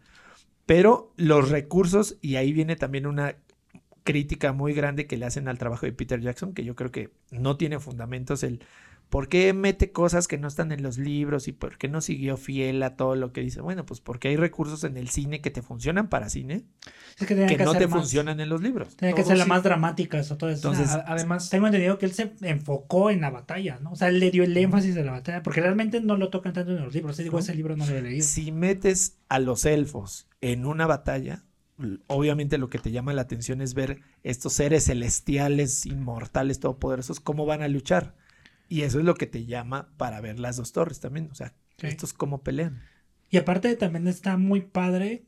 Pero 0.66 1.12
los 1.16 1.50
recursos, 1.50 2.16
y 2.22 2.36
ahí 2.36 2.52
viene 2.52 2.76
también 2.76 3.06
una 3.06 3.36
crítica 4.04 4.52
muy 4.52 4.74
grande 4.74 5.06
que 5.06 5.16
le 5.16 5.26
hacen 5.26 5.48
al 5.48 5.58
trabajo 5.58 5.86
de 5.86 5.92
Peter 5.92 6.20
Jackson, 6.20 6.54
que 6.54 6.64
yo 6.64 6.74
creo 6.76 6.92
que 6.92 7.10
no 7.30 7.56
tiene 7.56 7.80
fundamentos 7.80 8.42
el 8.42 8.60
por 9.10 9.28
qué 9.28 9.52
mete 9.52 9.92
cosas 9.92 10.26
que 10.26 10.38
no 10.38 10.48
están 10.48 10.72
en 10.72 10.82
los 10.82 10.98
libros 10.98 11.46
y 11.46 11.52
por 11.52 11.76
qué 11.78 11.88
no 11.88 12.00
siguió 12.00 12.36
fiel 12.36 12.82
a 12.82 12.96
todo 12.96 13.14
lo 13.14 13.32
que 13.32 13.42
dice. 13.42 13.60
Bueno, 13.60 13.84
pues 13.86 14.00
porque 14.00 14.28
hay 14.28 14.36
recursos 14.36 14.82
en 14.82 14.96
el 14.96 15.08
cine 15.08 15.40
que 15.40 15.50
te 15.50 15.62
funcionan 15.62 16.08
para 16.08 16.30
cine, 16.30 16.64
Es 17.20 17.26
que, 17.26 17.34
tenía 17.34 17.46
que 17.46 17.56
que 17.58 17.64
no 17.64 17.74
te 17.74 17.86
más- 17.86 18.00
funcionan 18.00 18.40
en 18.40 18.48
los 18.48 18.60
libros. 18.62 18.96
Tenía 18.96 19.14
que 19.14 19.22
ser 19.22 19.36
la 19.36 19.44
sí. 19.44 19.50
más 19.50 19.62
dramática, 19.62 20.18
eso, 20.18 20.36
todo 20.36 20.50
eso. 20.50 20.68
Entonces, 20.72 20.94
A- 20.96 21.04
además, 21.06 21.48
Tengo 21.50 21.66
entendido 21.66 21.98
que 21.98 22.06
él 22.06 22.12
se 22.14 22.32
enfocó 22.42 23.10
en 23.10 23.20
la 23.20 23.30
batalla, 23.30 23.78
¿no? 23.80 23.92
O 23.92 23.96
sea, 23.96 24.08
él 24.08 24.18
le 24.18 24.30
dio 24.30 24.42
el 24.42 24.56
énfasis 24.56 24.94
de 24.94 25.04
la 25.04 25.12
batalla, 25.12 25.42
porque 25.42 25.60
realmente 25.60 26.00
no 26.00 26.16
lo 26.16 26.30
tocan 26.30 26.52
tanto 26.54 26.72
en 26.72 26.82
los 26.82 26.92
libros. 26.94 27.16
Digo, 27.18 27.32
¿No? 27.32 27.38
ese 27.38 27.54
libro 27.54 27.76
no 27.76 27.86
lo 27.86 27.94
he 27.96 28.02
leído. 28.02 28.24
Si 28.26 28.50
metes 28.52 29.18
a 29.28 29.38
los 29.38 29.64
elfos 29.66 30.26
en 30.40 30.64
una 30.66 30.86
batalla, 30.86 31.44
obviamente 32.06 32.58
lo 32.58 32.68
que 32.70 32.78
te 32.78 32.90
llama 32.92 33.12
la 33.12 33.22
atención 33.22 33.60
es 33.60 33.74
ver 33.74 34.00
estos 34.22 34.52
seres 34.52 34.84
celestiales, 34.86 35.86
inmortales, 35.86 36.60
todopoderosos, 36.60 37.20
cómo 37.20 37.46
van 37.46 37.62
a 37.62 37.68
luchar. 37.68 38.14
Y 38.68 38.82
eso 38.82 38.98
es 38.98 39.04
lo 39.04 39.14
que 39.14 39.26
te 39.26 39.44
llama 39.44 39.88
para 39.96 40.20
ver 40.20 40.38
las 40.38 40.56
dos 40.56 40.72
torres 40.72 41.00
también. 41.00 41.28
O 41.30 41.34
sea, 41.34 41.52
Sí. 41.78 41.88
estos 41.88 42.12
cómo 42.12 42.42
pelean. 42.42 42.82
Y 43.30 43.36
aparte 43.36 43.74
también 43.76 44.06
está 44.06 44.36
muy 44.36 44.60
padre. 44.60 45.24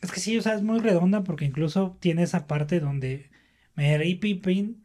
Es 0.00 0.10
que 0.12 0.20
sí, 0.20 0.38
o 0.38 0.42
sea, 0.42 0.54
es 0.54 0.62
muy 0.62 0.78
redonda 0.80 1.24
porque 1.24 1.44
incluso 1.44 1.96
tiene 2.00 2.22
esa 2.22 2.46
parte 2.46 2.80
donde 2.80 3.30
Merry 3.74 4.10
y 4.10 4.14
Pippin 4.14 4.82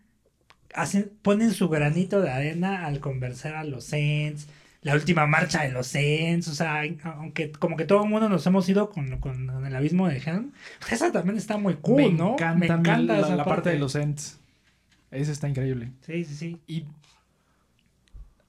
hacen, 0.75 1.11
ponen 1.21 1.51
su 1.53 1.69
granito 1.69 2.21
de 2.21 2.31
arena 2.31 2.85
al 2.85 2.99
conversar 2.99 3.55
a 3.55 3.63
los 3.63 3.85
Saints, 3.85 4.47
la 4.83 4.93
última 4.95 5.25
marcha 5.27 5.63
de 5.63 5.71
los 5.71 5.87
Saints, 5.87 6.47
o 6.49 6.53
sea, 6.53 6.83
aunque 7.05 7.51
como 7.51 7.75
que 7.77 7.85
todo 7.85 8.03
el 8.03 8.09
mundo 8.09 8.29
nos 8.29 8.45
hemos 8.47 8.67
ido 8.69 8.89
con, 8.89 9.17
con- 9.19 9.47
con 9.47 9.65
el 9.65 9.75
abismo 9.75 10.07
de 10.07 10.17
Helm, 10.17 10.51
esa 10.91 11.11
también 11.11 11.37
está 11.37 11.57
muy 11.57 11.75
cool, 11.75 11.97
me 12.03 12.11
¿no? 12.11 12.33
encanta, 12.33 12.97
la, 12.97 13.19
esa 13.19 13.35
la 13.35 13.45
parte 13.45 13.69
de 13.69 13.79
los 13.79 13.95
Ents. 13.95 14.39
Esa 15.11 15.31
está 15.31 15.47
increíble. 15.47 15.91
Sí, 16.01 16.25
sí, 16.25 16.35
sí. 16.35 16.57
Y 16.67 16.85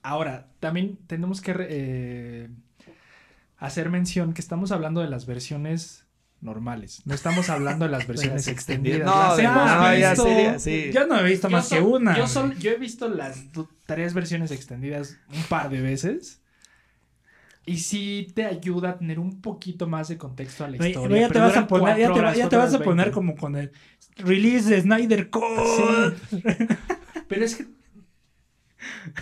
ahora, 0.03 0.47
también 0.61 0.99
tenemos 1.07 1.41
que 1.41 1.55
eh, 1.59 2.49
hacer 3.59 3.91
mención 3.91 4.33
que 4.35 4.41
estamos 4.41 4.73
hablando 4.73 5.01
de 5.01 5.09
las 5.09 5.27
versiones 5.27 6.04
normales. 6.45 7.03
No 7.05 7.15
estamos 7.15 7.49
hablando 7.51 7.87
de 7.87 7.91
las 7.91 8.07
versiones 8.09 8.47
extendidas. 8.49 9.01
No, 9.07 9.15
Las 9.19 9.37
de- 9.37 9.43
hemos 9.45 9.57
no, 9.71 9.97
ya 9.97 10.11
visto- 10.11 10.25
sería, 10.25 10.59
sí. 10.59 10.91
Yo 10.93 11.07
no 11.07 11.19
he 11.19 11.25
visto 11.25 11.49
Yo 11.49 11.57
más 11.57 11.69
que 11.69 11.81
una. 11.81 12.17
Yo, 12.59 12.71
he 12.71 12.77
visto 12.77 13.09
las 13.09 13.43
tres 13.87 14.15
versiones 14.15 14.51
extendidas 14.51 15.17
un 15.35 15.43
par 15.45 15.71
de 15.71 15.81
veces. 15.81 16.41
Y 17.67 17.79
sí 17.79 18.31
te 18.35 18.45
ayuda 18.45 18.91
a 18.91 18.99
tener 18.99 19.19
un 19.19 19.41
poquito 19.41 19.87
más 19.87 20.09
de 20.09 20.19
contexto 20.19 20.65
a 20.67 20.69
la 20.69 20.77
historia. 20.87 21.21
ya 21.23 21.27
te 21.29 21.33
pero 21.33 21.45
vas 21.47 21.51
a 21.57 21.63
duran 21.63 21.67
poner, 21.67 21.97
ya 21.99 22.07
te, 22.07 22.13
va- 22.13 22.19
horas, 22.19 22.37
ya 22.37 22.49
te 22.51 22.57
cuatro 22.57 22.59
vas 22.59 22.75
a 22.75 22.85
poner 22.85 23.11
como 23.11 23.37
con 23.37 23.57
el 23.57 23.73
release 24.19 24.69
de 24.69 24.83
Snyder 24.83 25.31
Code. 25.31 26.15
Sí. 26.31 26.43
Pero 27.29 27.45
es 27.45 27.57
que 27.57 27.67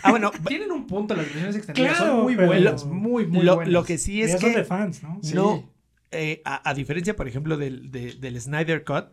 Ah, 0.03 0.11
bueno, 0.11 0.33
tienen 0.49 0.73
un 0.73 0.89
punto 0.89 1.15
las 1.15 1.25
versiones 1.27 1.55
extendidas. 1.55 1.97
Claro, 1.99 2.13
son 2.15 2.23
muy 2.25 2.35
buenas. 2.35 2.85
Muy, 2.85 3.27
muy 3.29 3.45
lo, 3.45 3.55
buenas. 3.57 3.73
lo 3.73 3.85
que 3.85 3.97
sí 3.97 4.21
es 4.23 4.33
son 4.33 4.41
que 4.41 4.57
de 4.57 4.65
fans, 4.65 5.05
¿no? 5.05 5.21
Sí. 5.23 5.35
no, 5.35 5.72
eh, 6.13 6.43
a, 6.45 6.69
a 6.69 6.75
diferencia, 6.75 7.17
por 7.17 7.27
ejemplo, 7.29 7.57
del, 7.57 7.91
de- 7.91 8.15
del 8.15 8.41
Snyder 8.41 8.85
Cut, 8.85 9.07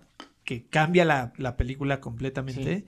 que 0.43 0.65
cambia 0.67 1.05
la, 1.05 1.33
la 1.37 1.57
película 1.57 1.99
completamente, 2.01 2.85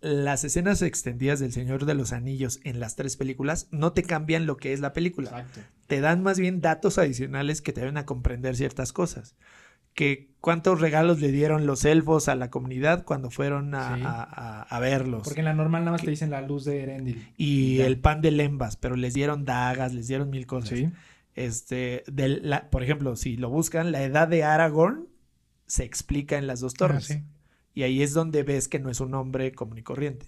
las 0.00 0.44
escenas 0.44 0.80
extendidas 0.82 1.40
del 1.40 1.52
Señor 1.52 1.84
de 1.84 1.94
los 1.94 2.12
Anillos 2.12 2.60
en 2.64 2.78
las 2.80 2.94
tres 2.96 3.16
películas 3.16 3.66
no 3.72 3.92
te 3.92 4.02
cambian 4.04 4.46
lo 4.46 4.56
que 4.56 4.72
es 4.72 4.80
la 4.80 4.92
película. 4.92 5.30
Exacto. 5.30 5.60
Te 5.88 6.00
dan 6.00 6.22
más 6.22 6.38
bien 6.38 6.60
datos 6.60 6.98
adicionales 6.98 7.62
que 7.62 7.72
te 7.72 7.80
ayudan 7.80 7.96
a 7.96 8.06
comprender 8.06 8.54
ciertas 8.56 8.92
cosas. 8.92 9.34
Que 9.94 10.28
cuántos 10.40 10.80
regalos 10.80 11.18
le 11.20 11.32
dieron 11.32 11.66
los 11.66 11.84
elfos 11.84 12.28
a 12.28 12.36
la 12.36 12.50
comunidad 12.50 13.04
cuando 13.04 13.30
fueron 13.30 13.74
a, 13.74 13.96
Sí. 13.96 14.02
a- 14.04 14.22
a- 14.22 14.62
a 14.62 14.78
verlos. 14.80 15.22
Porque 15.24 15.40
en 15.40 15.46
la 15.46 15.54
normal 15.54 15.80
nada 15.82 15.92
más 15.96 16.02
te 16.04 16.10
dicen 16.10 16.30
la 16.30 16.42
luz 16.42 16.64
de 16.64 16.82
Erendil. 16.82 17.32
y 17.36 17.78
Ya. 17.78 17.86
el 17.86 17.98
pan 17.98 18.20
de 18.20 18.30
lembas, 18.30 18.76
pero 18.76 18.94
les 18.94 19.14
dieron 19.14 19.44
dagas, 19.44 19.94
les 19.94 20.06
dieron 20.06 20.30
mil 20.30 20.46
cosas. 20.46 20.78
Sí. 20.78 20.88
Este, 21.38 22.02
del- 22.06 22.40
la- 22.48 22.68
por 22.70 22.82
ejemplo, 22.82 23.14
si 23.16 23.36
lo 23.36 23.48
buscan, 23.48 23.92
la 23.92 24.02
edad 24.02 24.26
de 24.28 24.42
Aragorn 24.44 25.06
se 25.66 25.84
explica 25.84 26.36
en 26.38 26.46
las 26.46 26.60
dos 26.60 26.74
torres. 26.74 27.10
Ah, 27.10 27.14
sí. 27.14 27.24
Y 27.74 27.82
ahí 27.84 28.02
es 28.02 28.12
donde 28.12 28.42
ves 28.42 28.66
que 28.68 28.78
no 28.80 28.90
es 28.90 29.00
un 29.00 29.14
hombre 29.14 29.52
común 29.52 29.78
y 29.78 29.82
corriente. 29.82 30.26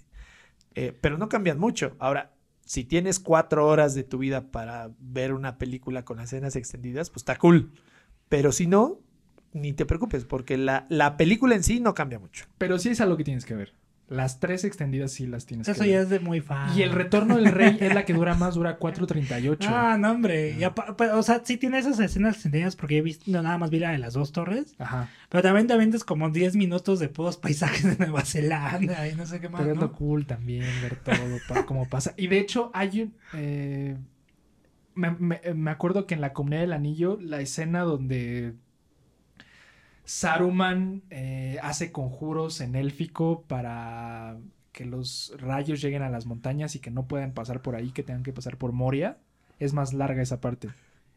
Eh, 0.75 0.97
pero 1.01 1.17
no 1.17 1.27
cambian 1.27 1.59
mucho. 1.59 1.95
Ahora, 1.99 2.33
si 2.65 2.85
tienes 2.85 3.19
cuatro 3.19 3.67
horas 3.67 3.93
de 3.93 4.03
tu 4.03 4.19
vida 4.19 4.51
para 4.51 4.91
ver 4.99 5.33
una 5.33 5.57
película 5.57 6.05
con 6.05 6.21
escenas 6.21 6.55
extendidas, 6.55 7.09
pues 7.09 7.21
está 7.23 7.37
cool. 7.37 7.73
Pero 8.29 8.53
si 8.53 8.67
no, 8.67 8.99
ni 9.51 9.73
te 9.73 9.85
preocupes, 9.85 10.23
porque 10.23 10.57
la, 10.57 10.85
la 10.87 11.17
película 11.17 11.55
en 11.55 11.63
sí 11.63 11.81
no 11.81 11.93
cambia 11.93 12.19
mucho. 12.19 12.45
Pero 12.57 12.79
sí 12.79 12.89
es 12.89 13.01
algo 13.01 13.17
que 13.17 13.25
tienes 13.25 13.43
que 13.45 13.55
ver. 13.55 13.73
Las 14.11 14.41
tres 14.41 14.65
extendidas 14.65 15.13
sí 15.13 15.25
las 15.25 15.45
tienes 15.45 15.67
Eso 15.69 15.81
que 15.83 15.89
ya 15.89 15.95
ver. 15.95 16.03
es 16.03 16.09
de 16.09 16.19
muy 16.19 16.41
fan. 16.41 16.77
Y 16.77 16.81
el 16.81 16.91
retorno 16.91 17.37
del 17.37 17.45
rey 17.53 17.77
es 17.79 17.93
la 17.93 18.03
que 18.03 18.13
dura 18.13 18.35
más, 18.35 18.55
dura 18.55 18.77
4.38. 18.79 19.57
Ah, 19.67 19.97
no, 19.97 20.11
hombre. 20.11 20.57
Pero, 20.97 21.17
o 21.17 21.23
sea, 21.23 21.41
sí 21.45 21.55
tiene 21.55 21.77
esas 21.79 21.97
escenas 21.99 22.35
extendidas 22.35 22.75
porque 22.75 22.97
he 22.97 23.01
visto, 23.01 23.31
no, 23.31 23.41
nada 23.41 23.57
más 23.57 23.69
vi 23.69 23.79
la 23.79 23.91
de 23.91 23.99
las 23.99 24.13
dos 24.13 24.33
torres. 24.33 24.75
Ajá. 24.79 25.09
Pero 25.29 25.41
también 25.43 25.67
también 25.67 25.93
es 25.93 26.03
como 26.03 26.29
10 26.29 26.57
minutos 26.57 26.99
de 26.99 27.07
puros 27.07 27.37
paisajes 27.37 27.83
de 27.97 28.05
Nueva 28.05 28.25
Zelanda 28.25 29.07
y 29.07 29.15
no 29.15 29.25
sé 29.25 29.39
qué 29.39 29.47
más. 29.47 29.61
Pero 29.61 29.71
es 29.73 29.77
¿no? 29.79 29.83
lo 29.87 29.91
cool 29.93 30.25
también 30.25 30.65
ver 30.81 30.97
todo 30.97 31.15
pa- 31.47 31.65
cómo 31.65 31.87
pasa. 31.87 32.13
Y 32.17 32.27
de 32.27 32.39
hecho, 32.39 32.69
hay 32.73 33.01
un. 33.03 33.13
eh, 33.33 33.95
me, 34.93 35.11
me- 35.11 35.41
me 35.55 35.71
acuerdo 35.71 36.05
que 36.05 36.15
en 36.15 36.21
la 36.21 36.33
comunidad 36.33 36.61
del 36.61 36.73
anillo, 36.73 37.17
la 37.21 37.39
escena 37.39 37.81
donde 37.83 38.55
Saruman 40.11 41.03
eh, 41.09 41.57
hace 41.63 41.93
conjuros 41.93 42.59
en 42.59 42.75
élfico 42.75 43.45
para 43.47 44.37
que 44.73 44.83
los 44.83 45.33
rayos 45.37 45.81
lleguen 45.81 46.01
a 46.01 46.09
las 46.09 46.25
montañas 46.25 46.75
y 46.75 46.79
que 46.79 46.91
no 46.91 47.07
puedan 47.07 47.31
pasar 47.31 47.61
por 47.61 47.75
ahí, 47.75 47.91
que 47.91 48.03
tengan 48.03 48.21
que 48.23 48.33
pasar 48.33 48.57
por 48.57 48.73
Moria. 48.73 49.19
Es 49.57 49.71
más 49.71 49.93
larga 49.93 50.21
esa 50.21 50.41
parte 50.41 50.67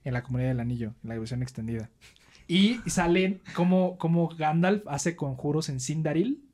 en 0.05 0.12
la 0.12 0.22
comunidad 0.22 0.51
del 0.51 0.61
anillo, 0.61 0.95
en 1.03 1.09
la 1.09 1.18
versión 1.18 1.42
extendida. 1.42 1.90
Y 2.47 2.78
salen 2.86 3.40
como, 3.57 3.99
como 3.99 4.28
Gandalf 4.28 4.84
hace 4.86 5.16
conjuros 5.16 5.68
en 5.70 5.80
Sindaril 5.80 6.45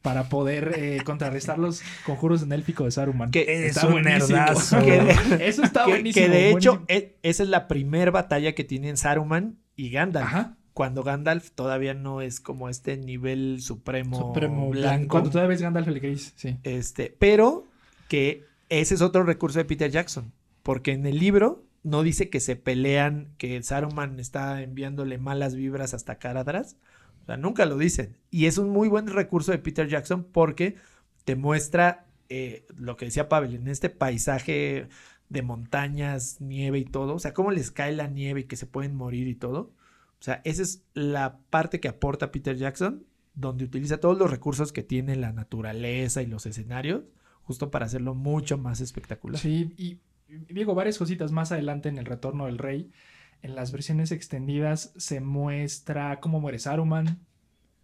para 0.00 0.28
poder 0.28 0.74
eh, 0.76 1.00
contrarrestar 1.04 1.58
los 1.58 1.82
conjuros 2.06 2.44
en 2.44 2.52
élfico 2.52 2.84
de 2.84 2.92
Saruman. 2.92 3.32
Que 3.32 3.66
Está 3.66 3.88
un 3.88 4.02
nerdazo. 4.02 4.78
Eso 5.40 5.64
está 5.64 5.84
que, 5.84 5.90
buenísimo. 5.90 6.26
que 6.26 6.30
de 6.30 6.50
hecho, 6.50 6.74
buenísimo. 6.76 6.86
e- 6.88 7.18
esa 7.24 7.42
es 7.42 7.48
la 7.48 7.66
primera 7.66 8.12
batalla 8.12 8.54
que 8.54 8.62
tienen 8.62 8.96
Saruman 8.96 9.58
y 9.74 9.90
Gandalf. 9.90 10.26
Ajá. 10.26 10.57
Cuando 10.78 11.02
Gandalf 11.02 11.50
todavía 11.50 11.92
no 11.92 12.20
es 12.20 12.38
como 12.38 12.68
este 12.68 12.96
nivel 12.96 13.60
supremo, 13.60 14.16
Supremo 14.16 14.70
blanco. 14.70 14.78
blanco. 14.78 15.08
Cuando 15.08 15.30
todavía 15.30 15.48
ves 15.48 15.60
Gandalf 15.60 15.88
el 15.88 15.98
gris, 15.98 16.32
sí. 16.36 16.56
Este, 16.62 17.12
pero 17.18 17.66
que 18.06 18.44
ese 18.68 18.94
es 18.94 19.02
otro 19.02 19.24
recurso 19.24 19.58
de 19.58 19.64
Peter 19.64 19.90
Jackson. 19.90 20.32
Porque 20.62 20.92
en 20.92 21.04
el 21.04 21.18
libro 21.18 21.64
no 21.82 22.04
dice 22.04 22.30
que 22.30 22.38
se 22.38 22.54
pelean, 22.54 23.34
que 23.38 23.60
Saruman 23.60 24.20
está 24.20 24.62
enviándole 24.62 25.18
malas 25.18 25.56
vibras 25.56 25.94
hasta 25.94 26.20
Caradras. 26.20 26.76
O 27.22 27.26
sea, 27.26 27.36
nunca 27.36 27.66
lo 27.66 27.76
dicen. 27.76 28.16
Y 28.30 28.46
es 28.46 28.56
un 28.56 28.70
muy 28.70 28.86
buen 28.86 29.08
recurso 29.08 29.50
de 29.50 29.58
Peter 29.58 29.88
Jackson 29.88 30.28
porque 30.30 30.76
te 31.24 31.34
muestra 31.34 32.06
eh, 32.28 32.64
lo 32.76 32.96
que 32.96 33.06
decía 33.06 33.28
Pavel, 33.28 33.56
en 33.56 33.66
este 33.66 33.90
paisaje 33.90 34.86
de 35.28 35.42
montañas, 35.42 36.40
nieve 36.40 36.78
y 36.78 36.84
todo. 36.84 37.16
O 37.16 37.18
sea, 37.18 37.34
cómo 37.34 37.50
les 37.50 37.72
cae 37.72 37.90
la 37.90 38.06
nieve 38.06 38.42
y 38.42 38.44
que 38.44 38.54
se 38.54 38.66
pueden 38.66 38.94
morir 38.94 39.26
y 39.26 39.34
todo. 39.34 39.72
O 40.20 40.22
sea, 40.22 40.40
esa 40.44 40.62
es 40.62 40.84
la 40.94 41.38
parte 41.50 41.80
que 41.80 41.88
aporta 41.88 42.32
Peter 42.32 42.56
Jackson, 42.56 43.04
donde 43.34 43.64
utiliza 43.64 43.98
todos 43.98 44.18
los 44.18 44.30
recursos 44.30 44.72
que 44.72 44.82
tiene 44.82 45.14
la 45.16 45.32
naturaleza 45.32 46.22
y 46.22 46.26
los 46.26 46.46
escenarios, 46.46 47.04
justo 47.42 47.70
para 47.70 47.86
hacerlo 47.86 48.14
mucho 48.14 48.58
más 48.58 48.80
espectacular. 48.80 49.40
Sí, 49.40 49.72
y 49.76 50.00
y 50.28 50.52
digo, 50.52 50.74
varias 50.74 50.98
cositas 50.98 51.32
más 51.32 51.52
adelante 51.52 51.88
en 51.88 51.98
el 51.98 52.04
retorno 52.04 52.46
del 52.46 52.58
rey. 52.58 52.90
En 53.40 53.54
las 53.54 53.72
versiones 53.72 54.12
extendidas 54.12 54.92
se 54.96 55.20
muestra 55.20 56.20
cómo 56.20 56.40
muere 56.40 56.58
Saruman. 56.58 57.26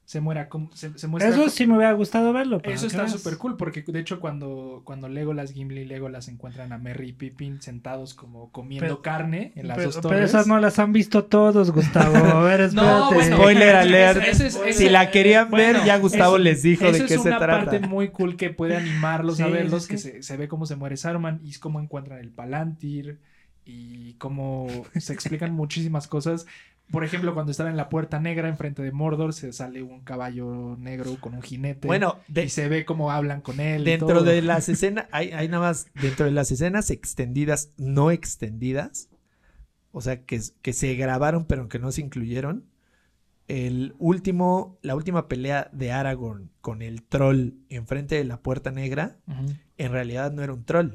Se 0.07 0.21
muera 0.21 0.51
como 0.51 0.71
se, 0.75 0.99
se 0.99 1.07
muestra 1.07 1.33
Eso 1.33 1.49
sí 1.49 1.67
me 1.67 1.77
hubiera 1.77 1.93
gustado 1.95 2.33
verlo. 2.35 2.61
eso 2.65 2.87
está 2.87 3.09
súper 3.09 3.39
cool 3.39 3.57
porque 3.57 3.83
de 3.87 3.99
hecho 4.01 4.21
cuando 4.21 4.83
cuando 4.85 5.09
Legolas 5.09 5.53
Gimli 5.53 5.81
y 5.81 5.85
Legolas 5.87 6.29
encuentran 6.29 6.73
a 6.75 6.79
Merry 6.79 7.09
y 7.09 7.13
Pippin 7.13 7.63
sentados 7.63 8.13
como 8.13 8.51
comiendo 8.53 8.85
Pero- 8.87 9.01
carne 9.03 9.53
en 9.57 9.67
las 9.69 9.77
Pero, 9.79 9.87
dos 9.89 9.97
pero 9.97 10.09
torres 10.11 10.29
esas 10.29 10.47
no 10.47 10.59
las 10.61 10.79
han 10.79 10.93
visto 10.93 11.25
todos, 11.25 11.71
Gustavo. 11.71 12.17
A 12.17 12.43
ver, 12.43 12.61
espérate. 12.63 12.75
No, 12.99 13.13
bueno, 13.15 13.37
Spoiler 13.37 13.77
alert. 13.77 14.23
Ese- 14.23 14.47
ese 14.49 14.69
es- 14.69 14.77
si 14.77 14.91
la 14.91 15.11
querían 15.11 15.51
ver, 15.51 15.77
ya 15.87 15.97
Gustavo 15.97 16.37
les 16.37 16.63
dijo 16.63 16.85
de 16.93 16.99
qué 17.07 17.15
es 17.15 17.23
se 17.23 17.29
una 17.29 17.39
trata. 17.39 17.65
parte 17.65 17.81
muy 17.81 18.09
cool 18.11 18.37
que 18.37 18.51
puede 18.51 18.77
animarlos 18.77 19.41
a 19.41 19.47
verlos, 19.47 19.85
sí, 19.85 19.89
que 19.89 19.99
se, 19.99 20.23
se 20.23 20.37
ve 20.37 20.49
cómo 20.49 20.67
se 20.67 20.77
muere 20.77 20.99
Saruman 20.99 21.41
y 21.43 21.55
cómo 21.55 21.81
encuentran 21.81 22.19
el 22.19 22.31
Palantir 22.31 23.21
y 23.65 24.13
cómo 24.19 24.67
se 24.99 25.15
explican 25.15 25.55
muchísimas 25.55 26.07
cosas. 26.09 26.45
Por 26.91 27.03
ejemplo, 27.03 27.35
cuando 27.35 27.51
están 27.51 27.66
en 27.68 27.76
la 27.76 27.89
Puerta 27.89 28.20
Negra 28.20 28.49
enfrente 28.49 28.82
de 28.82 28.93
Mordor, 28.93 29.32
se 29.32 29.53
sale 29.53 29.82
un 29.82 30.03
caballo 30.03 30.76
negro 30.78 31.16
con 31.18 31.35
un 31.35 31.43
jinete. 31.43 31.87
Bueno, 31.89 32.18
de- 32.28 32.45
y 32.45 32.49
se 32.49 32.68
ve 32.68 32.85
cómo 32.85 33.11
hablan 33.11 33.41
con 33.41 33.59
él. 33.59 33.82
y 33.82 33.85
dentro 33.93 34.09
todo. 34.09 34.24
de 34.24 34.43
las 34.43 34.68
escenas, 34.68 35.07
hay, 35.11 35.30
hay 35.32 35.49
nada 35.49 35.62
más, 35.68 35.87
dentro 36.01 36.26
de 36.26 36.32
las 36.32 36.51
escenas 36.53 36.91
extendidas, 36.91 37.72
no 37.78 38.11
extendidas, 38.11 39.09
o 39.93 40.01
sea, 40.03 40.22
que, 40.24 40.41
que 40.62 40.72
se 40.72 40.95
grabaron 40.95 41.47
pero 41.47 41.68
que 41.68 41.78
no 41.78 41.91
se 41.91 42.01
incluyeron, 42.03 42.66
el 43.49 43.95
último, 43.99 44.78
la 44.82 44.95
última 44.95 45.28
pelea 45.28 45.68
de 45.72 45.93
Aragorn 45.93 46.51
con 46.61 46.80
el 46.80 47.03
troll 47.03 47.51
enfrente 47.68 48.14
de 48.14 48.24
la 48.24 48.41
Puerta 48.41 48.70
Negra, 48.70 49.18
en 49.76 49.93
realidad 49.93 50.32
no 50.32 50.43
era 50.43 50.53
un 50.55 50.64
troll. 50.64 50.95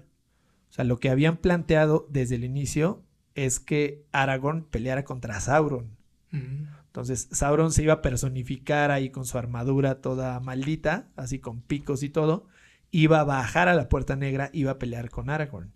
O 0.70 0.72
sea, 0.74 0.84
lo 0.86 1.00
que 1.00 1.10
habían 1.10 1.38
planteado 1.38 2.08
desde 2.10 2.36
el 2.36 2.44
inicio 2.44 3.04
es 3.46 3.60
que 3.60 4.06
Aragorn 4.12 4.64
peleara 4.66 5.04
contra 5.04 5.40
Sauron. 5.40 5.98
Mm. 6.32 6.64
Entonces 6.88 7.28
Sauron 7.32 7.72
se 7.72 7.84
iba 7.84 7.94
a 7.94 8.02
personificar 8.02 8.92
ahí 8.92 9.10
con 9.10 9.26
su 9.26 9.38
armadura 9.38 10.02
toda 10.02 10.40
maldita, 10.40 11.08
así 11.16 11.40
con 11.40 11.62
picos 11.62 12.04
y 12.04 12.10
todo. 12.10 12.48
Iba 12.92 13.20
a 13.20 13.24
bajar 13.24 13.68
a 13.68 13.76
la 13.76 13.88
Puerta 13.90 14.16
Negra, 14.16 14.50
iba 14.54 14.72
a 14.72 14.80
pelear 14.80 15.10
con 15.10 15.30
Aragorn. 15.30 15.72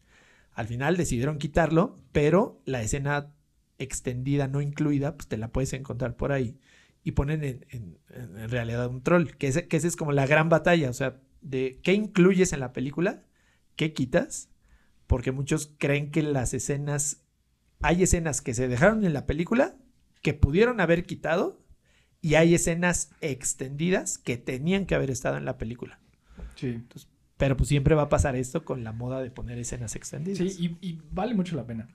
Al 0.53 0.67
final 0.67 0.97
decidieron 0.97 1.37
quitarlo, 1.37 1.99
pero 2.11 2.59
la 2.65 2.81
escena 2.81 3.31
extendida, 3.79 4.47
no 4.47 4.61
incluida, 4.61 5.15
pues 5.15 5.27
te 5.27 5.37
la 5.37 5.49
puedes 5.49 5.73
encontrar 5.73 6.15
por 6.15 6.31
ahí. 6.31 6.57
Y 7.03 7.11
ponen 7.11 7.43
en, 7.43 7.65
en- 7.69 7.97
en- 8.09 8.37
en 8.37 8.49
realidad 8.49 8.87
un 8.87 9.01
troll, 9.03 9.27
que 9.37 9.47
ese, 9.47 9.67
que 9.67 9.77
esa 9.77 9.87
es 9.87 9.95
como 9.95 10.11
la 10.11 10.25
gran 10.27 10.49
batalla, 10.49 10.89
o 10.89 10.93
sea, 10.93 11.19
de 11.41 11.79
qué 11.83 11.93
incluyes 11.93 12.53
en 12.53 12.59
la 12.61 12.71
película, 12.71 13.23
qué 13.75 13.93
quitas, 13.93 14.49
porque 15.07 15.31
muchos 15.31 15.73
creen 15.77 16.11
que 16.11 16.21
las 16.23 16.53
escenas, 16.53 17.22
hay 17.83 18.03
escenas 18.03 18.41
que 18.41 18.53
se 18.53 18.67
dejaron 18.67 19.05
en 19.05 19.13
la 19.13 19.25
película 19.25 19.75
que 20.21 20.33
pudieron 20.33 20.79
haber 20.81 21.05
quitado 21.05 21.61
y 22.21 22.35
hay 22.35 22.55
escenas 22.55 23.11
extendidas 23.21 24.17
que 24.17 24.37
tenían 24.37 24.85
que 24.85 24.95
haber 24.95 25.11
estado 25.11 25.37
en 25.37 25.45
la 25.45 25.57
película. 25.57 25.99
Sí. 26.55 26.81
Pero 27.37 27.57
pues 27.57 27.67
siempre 27.69 27.95
va 27.95 28.03
a 28.03 28.09
pasar 28.09 28.35
esto 28.35 28.63
con 28.63 28.83
la 28.83 28.93
moda 28.93 29.21
de 29.21 29.29
poner 29.31 29.57
escenas 29.59 29.95
extendidas. 29.95 30.37
Sí, 30.37 30.77
y, 30.81 30.87
y 30.87 31.01
vale 31.11 31.33
mucho 31.33 31.55
la 31.55 31.65
pena. 31.65 31.89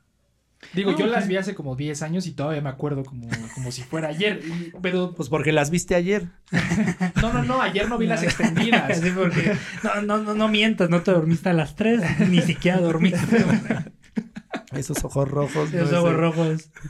Digo, 0.74 0.90
No, 0.90 0.98
yo 0.98 1.06
las 1.06 1.28
vi 1.28 1.36
hace 1.36 1.54
como 1.54 1.76
10 1.76 2.02
años 2.02 2.26
y 2.26 2.32
todavía 2.32 2.60
me 2.60 2.68
acuerdo 2.68 3.04
como, 3.04 3.28
como 3.54 3.70
si 3.70 3.82
fuera 3.82 4.08
ayer. 4.08 4.40
y- 4.44 4.72
pero, 4.82 5.14
Pues 5.14 5.28
porque 5.28 5.52
las 5.52 5.70
viste 5.70 5.94
ayer. 5.94 6.26
no, 7.22 7.32
no, 7.32 7.44
no, 7.44 7.62
ayer 7.62 7.88
no 7.88 7.96
vi 7.96 8.06
las 8.08 8.22
extendidas. 8.24 8.98
Sí, 9.00 9.10
porque 9.14 9.52
no, 9.84 10.02
no, 10.02 10.18
no, 10.18 10.34
no 10.34 10.48
mientas, 10.48 10.90
no 10.90 11.00
te 11.02 11.12
dormiste 11.12 11.48
a 11.48 11.52
las 11.52 11.76
3, 11.76 12.28
ni 12.28 12.42
siquiera 12.42 12.78
dormiste. 12.80 13.20
Esos 14.72 15.04
ojos 15.04 15.28
rojos. 15.28 15.72
no 15.72 15.86
sé. 15.86 15.96
ojos 15.96 16.14
rojos. 16.14 16.70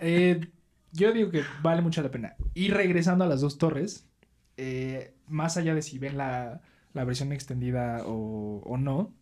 Eh, 0.00 0.48
yo 0.92 1.12
digo 1.12 1.30
que 1.30 1.42
vale 1.62 1.82
mucho 1.82 2.02
la 2.02 2.10
pena. 2.10 2.36
Y 2.54 2.68
regresando 2.68 3.24
a 3.24 3.28
las 3.28 3.40
dos 3.40 3.58
torres, 3.58 4.06
eh, 4.56 5.14
más 5.26 5.56
allá 5.56 5.74
de 5.74 5.82
si 5.82 5.98
ven 5.98 6.16
la, 6.16 6.60
la 6.92 7.04
versión 7.04 7.32
extendida 7.32 8.02
o, 8.06 8.62
o 8.64 8.76
no, 8.76 9.12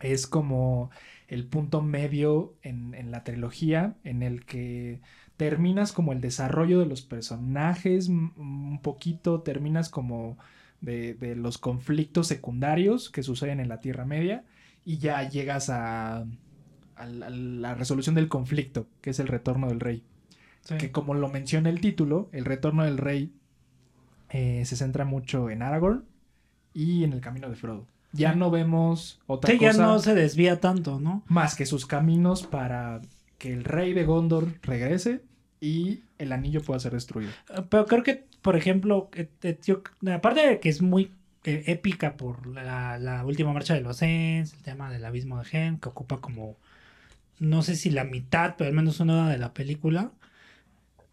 es 0.00 0.26
como 0.26 0.90
el 1.28 1.46
punto 1.46 1.82
medio 1.82 2.54
en, 2.62 2.94
en 2.94 3.10
la 3.10 3.24
trilogía 3.24 3.94
en 4.04 4.22
el 4.22 4.44
que 4.44 5.00
terminas 5.36 5.92
como 5.92 6.12
el 6.12 6.20
desarrollo 6.20 6.78
de 6.80 6.86
los 6.86 7.02
personajes 7.02 8.08
un 8.08 8.80
poquito, 8.82 9.42
terminas 9.42 9.88
como 9.88 10.38
de, 10.80 11.14
de 11.14 11.36
los 11.36 11.58
conflictos 11.58 12.26
secundarios 12.26 13.10
que 13.10 13.22
suceden 13.22 13.60
en 13.60 13.68
la 13.68 13.80
Tierra 13.80 14.04
Media 14.04 14.44
y 14.84 14.98
ya 14.98 15.28
llegas 15.28 15.70
a, 15.70 16.26
a 17.00 17.06
la- 17.06 17.26
a 17.26 17.30
la 17.30 17.74
resolución 17.74 18.14
del 18.14 18.28
conflicto, 18.28 18.86
que 19.00 19.10
es 19.10 19.18
el 19.20 19.28
retorno 19.28 19.68
del 19.68 19.80
rey 19.80 20.02
que 20.78 20.92
como 20.92 21.14
lo 21.14 21.28
menciona 21.28 21.68
el 21.70 21.80
título, 21.80 22.28
el 22.32 22.44
retorno 22.44 22.84
del 22.84 22.98
rey 22.98 23.32
eh, 24.28 24.62
se 24.66 24.76
centra 24.76 25.04
mucho 25.04 25.50
en 25.50 25.62
Aragorn 25.62 26.04
y 26.74 27.02
en 27.04 27.12
el 27.12 27.20
camino 27.20 27.48
de 27.48 27.56
Frodo. 27.56 27.86
Ya 28.12 28.32
Sí. 28.34 28.38
no 28.38 28.50
vemos 28.50 29.20
otra 29.26 29.50
Sí, 29.52 29.58
ya 29.58 29.68
cosa 29.70 29.82
no 29.86 29.98
se 29.98 30.14
desvía 30.14 30.60
tanto, 30.60 31.00
¿no? 31.00 31.22
más 31.26 31.54
que 31.56 31.66
sus 31.66 31.86
caminos 31.86 32.44
para 32.46 33.00
que 33.38 33.52
el 33.52 33.64
rey 33.64 33.92
de 33.94 34.04
Gondor 34.04 34.48
regrese 34.62 35.22
y 35.60 36.00
el 36.18 36.32
anillo 36.32 36.62
pueda 36.62 36.78
ser 36.78 36.92
destruido. 36.92 37.32
Pero 37.70 37.86
creo 37.86 38.02
que, 38.02 38.26
por 38.42 38.54
ejemplo, 38.56 39.08
eh, 39.14 39.28
eh, 39.42 39.58
yo- 39.64 39.82
aparte 40.12 40.46
de 40.46 40.60
que 40.60 40.68
es 40.68 40.82
muy 40.82 41.10
eh, 41.44 41.64
épica 41.68 42.16
por 42.18 42.46
la, 42.46 42.98
la 42.98 43.24
última 43.24 43.52
marcha 43.54 43.72
de 43.74 43.80
los 43.80 44.02
Ents, 44.02 44.52
el 44.52 44.62
tema 44.62 44.90
del 44.92 45.04
abismo 45.06 45.42
de 45.42 45.48
Helm, 45.50 45.78
que 45.80 45.88
ocupa 45.88 46.20
como, 46.20 46.56
no 47.40 47.62
sé 47.62 47.74
si 47.74 47.90
la 47.90 48.04
mitad, 48.04 48.54
pero 48.56 48.68
al 48.68 48.76
menos 48.76 49.00
una 49.00 49.14
hora 49.14 49.28
de 49.30 49.38
la 49.38 49.52
película. 49.52 50.12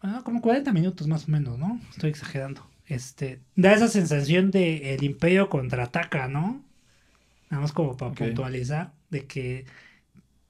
Bueno, 0.00 0.22
como 0.22 0.40
40 0.40 0.72
minutos 0.72 1.08
más 1.08 1.26
o 1.26 1.32
menos, 1.32 1.58
¿no? 1.58 1.80
Estoy 1.90 2.10
exagerando. 2.10 2.64
Este, 2.86 3.40
da 3.56 3.72
esa 3.72 3.88
sensación 3.88 4.50
de 4.50 4.94
el 4.94 5.02
imperio 5.02 5.48
contraataca, 5.48 6.28
¿no? 6.28 6.62
Nada 7.50 7.62
más 7.62 7.72
como 7.72 7.96
para 7.96 8.12
puntualizar, 8.12 8.92
de 9.10 9.26
que 9.26 9.66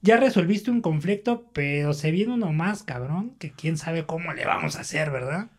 ya 0.01 0.17
resolviste 0.17 0.69
un 0.69 0.81
conflicto, 0.81 1.49
pero 1.53 1.93
se 1.93 2.11
viene 2.11 2.33
uno 2.33 2.53
más, 2.53 2.83
cabrón, 2.83 3.35
que 3.39 3.51
quién 3.51 3.77
sabe 3.77 4.05
cómo 4.05 4.33
le 4.33 4.45
vamos 4.45 4.75
a 4.75 4.81
hacer, 4.81 5.11
¿verdad? 5.11 5.49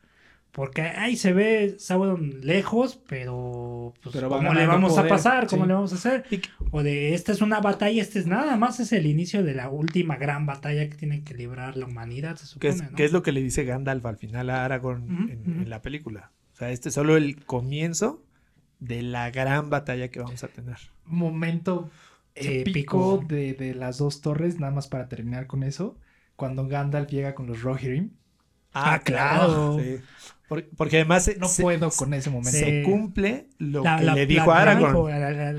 Porque 0.53 0.83
ahí 0.83 1.17
se 1.17 1.33
ve 1.33 1.77
Sauron 1.79 2.41
lejos, 2.41 2.99
pero 3.09 3.95
pues, 4.03 4.15
Pero 4.15 4.29
¿cómo 4.29 4.53
le 4.53 4.67
vamos 4.67 4.93
poder, 4.93 5.07
a 5.07 5.09
pasar? 5.09 5.47
¿Cómo 5.47 5.63
sí. 5.63 5.69
le 5.69 5.75
vamos 5.75 5.93
a 5.93 5.97
hacer? 5.97 6.25
O 6.73 6.83
de 6.83 7.15
esta 7.15 7.31
es 7.33 7.41
una 7.41 7.61
batalla, 7.61 8.03
este 8.03 8.19
es 8.19 8.27
nada 8.27 8.57
más 8.57 8.81
es 8.81 8.93
el 8.93 9.07
inicio 9.07 9.45
de 9.45 9.55
la 9.55 9.69
última 9.69 10.17
gran 10.17 10.47
batalla 10.47 10.89
que 10.89 10.97
tiene 10.97 11.23
que 11.23 11.35
librar 11.35 11.77
la 11.77 11.87
humanidad, 11.87 12.37
se 12.37 12.59
¿Qué 12.59 12.69
es, 12.69 12.83
¿no? 12.83 12.97
qué 12.97 13.05
es 13.05 13.13
lo 13.13 13.23
que 13.23 13.31
le 13.33 13.43
dice 13.43 13.65
Gandalf 13.65 14.05
al 14.07 14.17
final 14.17 14.51
a 14.51 14.65
Aragorn 14.65 15.31
en, 15.31 15.71
la 15.71 15.83
película? 15.83 16.33
O 16.53 16.57
sea, 16.57 16.71
este 16.71 16.89
es 16.89 16.95
solo 16.97 17.17
el 17.17 17.45
comienzo 17.45 18.25
de 18.81 19.03
la 19.03 19.31
gran 19.31 19.71
batalla 19.71 20.09
que 20.09 20.19
vamos 20.19 20.43
a 20.43 20.49
tener. 20.49 20.79
Momento 21.05 21.91
Épico. 22.35 23.25
de, 23.27 23.55
de 23.55 23.75
las 23.75 23.99
dos 23.99 24.21
torres, 24.21 24.59
nada 24.59 24.73
más 24.73 24.89
para 24.89 25.09
terminar 25.09 25.47
con 25.47 25.63
eso, 25.63 25.97
cuando 26.35 26.67
Gandalf 26.67 27.09
llega 27.09 27.35
con 27.35 27.47
los 27.47 27.63
Rohirrim. 27.63 28.11
Ah, 28.73 29.01
claro. 29.05 29.79
Sí. 29.79 29.97
Por- 30.51 30.69
porque 30.77 30.97
además 30.97 31.31
No 31.39 31.47
se- 31.47 31.63
puedo 31.63 31.91
con 31.93 32.13
ese 32.13 32.29
momento. 32.29 32.51
se 32.59 32.83
cumple 32.83 33.47
lo 33.59 33.85
La- 33.85 33.99
que 33.99 34.05
la- 34.05 34.15
le 34.17 34.21
la- 34.23 34.27
dijo 34.27 34.51
a 34.51 34.57
la- 34.65 34.73
Aragorn 34.73 35.13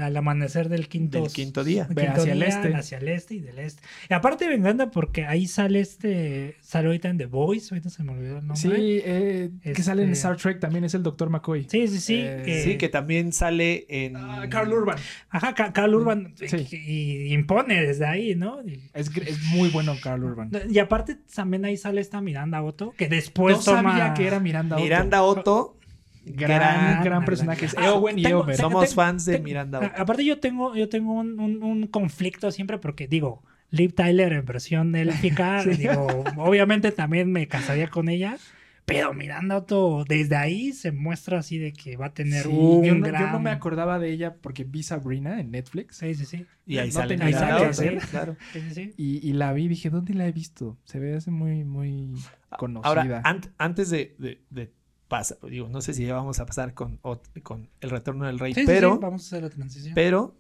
al, 0.04 0.18
amanecer 0.18 0.68
del 0.68 0.90
quinto, 0.90 1.24
del 1.24 1.32
quinto 1.32 1.64
día. 1.64 1.88
quinto 1.88 2.02
hacia 2.22 2.34
el 2.34 2.44
este. 2.44 2.76
Hacia 2.76 2.98
el 2.98 3.08
este 3.08 3.36
y 3.36 3.40
del 3.40 3.58
este. 3.60 3.82
Y 4.10 4.14
aparte 4.14 4.50
me 4.50 4.56
encanta 4.56 4.92
porque 4.92 5.26
ahí 5.26 5.48
sale 5.48 5.80
este. 5.80 6.58
Sale 6.60 6.88
ahorita 6.88 7.08
en 7.08 7.18
The 7.20 7.26
Voice. 7.28 7.74
Ahorita 7.74 7.90
se 7.90 8.04
me 8.04 8.12
olvidó 8.12 8.40
el 8.40 8.48
nombre. 8.48 8.58
Sí, 8.58 8.70
eh, 9.06 9.50
que 9.64 9.82
sale 9.82 10.04
en 10.04 10.10
Este- 10.10 10.20
Star 10.28 10.36
Trek 10.36 10.60
también 10.60 10.84
es 10.84 10.94
el 10.94 11.04
Dr. 11.04 11.30
McCoy. 11.30 11.68
sí, 11.70 11.88
sí. 11.88 12.00
sí, 12.00 12.16
Eh, 12.22 12.42
que- 12.46 12.62
Sí, 12.64 12.78
que 12.78 12.90
también 12.90 13.32
sale 13.32 13.86
en... 13.88 14.18
Ah, 14.18 14.46
Carl 14.50 14.74
Urban. 14.74 14.98
Ajá, 15.30 15.54
Ca- 15.56 15.72
Carl 15.72 15.96
Urban. 15.96 16.34
Sí. 16.36 16.68
Y, 16.70 16.86
y 17.30 17.34
impone 17.34 17.82
desde 17.82 18.06
ahí, 18.06 18.36
¿no? 18.36 18.62
Y, 18.62 18.90
Es, 18.94 19.10
es 19.16 19.42
muy 19.54 19.70
bueno 19.70 19.96
Carl 20.04 20.22
Urban. 20.24 20.52
y 20.70 20.80
aparte 20.80 21.16
también 21.34 21.64
ahí 21.64 21.78
sale 21.78 22.02
esta 22.02 22.20
Miranda 22.20 22.62
Otto. 22.62 22.92
Que 22.98 23.08
después 23.08 23.58
no 23.60 23.64
toma. 23.64 23.98
sabía 23.98 24.14
que 24.14 24.28
era 24.28 24.42
Miranda 24.42 24.81
Otto. 24.82 24.86
Miranda 24.86 25.24
Otto. 25.24 25.78
Gran, 26.24 26.50
gran- 26.50 27.04
gran 27.04 27.26
personaje. 27.26 27.66
Es 27.66 27.76
Ah, 27.78 27.88
Eowyn 27.88 28.20
y 28.20 28.26
Eomer. 28.26 28.56
Somos 28.56 28.84
tengo- 28.90 28.96
fans 28.96 29.26
de 29.26 29.34
tengo- 29.34 29.44
Miranda 29.46 29.80
Otto. 29.80 29.92
Aparte 29.98 30.24
yo 30.24 30.40
tengo, 30.40 30.76
yo 30.76 30.88
tengo 30.88 31.14
un, 31.14 31.40
un- 31.40 31.64
un 31.64 31.88
conflicto 31.88 32.52
siempre 32.52 32.78
porque 32.78 33.08
digo, 33.08 33.42
Liv 33.72 33.94
Tyler 33.96 34.34
en 34.34 34.46
versión 34.46 34.96
élfica, 34.96 35.62
Sí. 35.64 35.70
digo, 35.72 36.24
obviamente 36.38 36.92
también 36.92 37.32
me 37.32 37.48
casaría 37.48 37.88
con 37.90 38.08
ella, 38.10 38.38
pero 38.86 39.14
Miranda 39.14 39.58
Otto 39.58 40.04
desde 40.08 40.36
ahí 40.36 40.74
se 40.74 40.92
muestra 40.92 41.40
así 41.40 41.58
de 41.58 41.72
que 41.74 41.96
va 41.98 42.08
a 42.08 42.14
tener 42.14 42.44
Sí, 42.44 42.50
un 42.50 42.84
yo, 42.84 42.96
no, 42.96 43.06
yo 43.06 43.12
gran... 43.12 43.32
no 43.32 43.40
me 43.40 43.50
acordaba 43.52 44.00
de 44.00 44.12
ella 44.12 44.36
porque 44.42 44.64
vi 44.64 44.84
Sabrina 44.84 45.40
en 45.40 45.52
Netflix 45.52 45.98
Sí, 45.98 46.14
sí, 46.16 46.26
sí. 46.26 46.46
Y 46.66 46.78
ahí 46.80 46.88
No 46.90 46.94
sale 46.94 47.16
Otto, 47.16 47.74
sí. 47.74 47.90
claro. 48.10 48.36
sí, 48.54 48.62
sí, 48.62 48.74
sí. 48.74 48.94
y, 48.98 49.28
y 49.30 49.34
la 49.34 49.54
vi 49.54 49.66
y 49.66 49.68
dije, 49.70 49.90
¿dónde 49.90 50.14
la 50.14 50.28
he 50.28 50.32
visto? 50.32 50.78
Se 50.84 51.00
ve 51.00 51.16
así 51.16 51.32
muy, 51.32 51.64
muy 51.64 52.14
conocida. 52.58 52.88
Ahora, 52.90 53.24
ant- 53.24 53.52
antes 53.58 53.90
de, 53.90 54.16
de, 54.20 54.42
de 54.50 54.74
pasar, 55.08 55.38
digo, 55.50 55.68
no 55.70 55.82
sé 55.82 55.94
si 55.94 56.06
ya 56.06 56.16
vamos 56.16 56.40
a 56.40 56.46
pasar 56.46 56.74
con, 56.74 57.00
con 57.44 57.70
El 57.82 57.90
Retorno 57.90 58.26
del 58.26 58.40
Rey, 58.40 58.54
Sí, 58.54 58.62
sí, 58.62 58.66
pero, 58.68 58.94
sí, 58.94 59.00
vamos 59.02 59.24
a 59.24 59.26
hacer 59.28 59.44
la 59.44 59.50
transición. 59.50 59.94
pero 59.96 60.36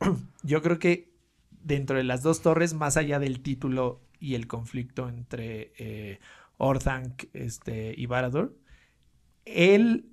yo 0.42 0.62
creo 0.62 0.78
que 0.78 1.12
dentro 1.50 1.96
de 1.96 2.04
las 2.04 2.22
dos 2.22 2.42
torres, 2.42 2.74
más 2.74 2.96
allá 2.96 3.18
del 3.18 3.40
título 3.40 4.00
y 4.18 4.34
el 4.34 4.46
conflicto 4.46 5.08
entre 5.08 5.72
eh, 5.78 6.20
Orthanc 6.56 7.24
este, 7.32 7.94
y 7.96 8.06
Barad-dûr, 8.06 8.56
el 9.44 10.08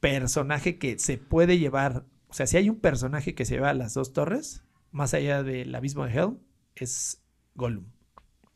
personaje 0.00 0.78
que 0.78 0.98
se 0.98 1.18
puede 1.18 1.58
llevar, 1.58 2.04
o 2.28 2.34
sea, 2.34 2.46
si 2.46 2.56
hay 2.56 2.70
un 2.70 2.80
personaje 2.80 3.34
que 3.34 3.44
se 3.44 3.54
lleva 3.54 3.70
a 3.70 3.74
las 3.74 3.94
dos 3.94 4.12
torres, 4.12 4.64
más 4.92 5.14
allá 5.14 5.42
del 5.42 5.74
abismo 5.74 6.04
de 6.04 6.12
Hell, 6.12 6.38
es 6.76 7.22
Gollum. 7.54 7.86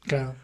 Claro. 0.01 0.35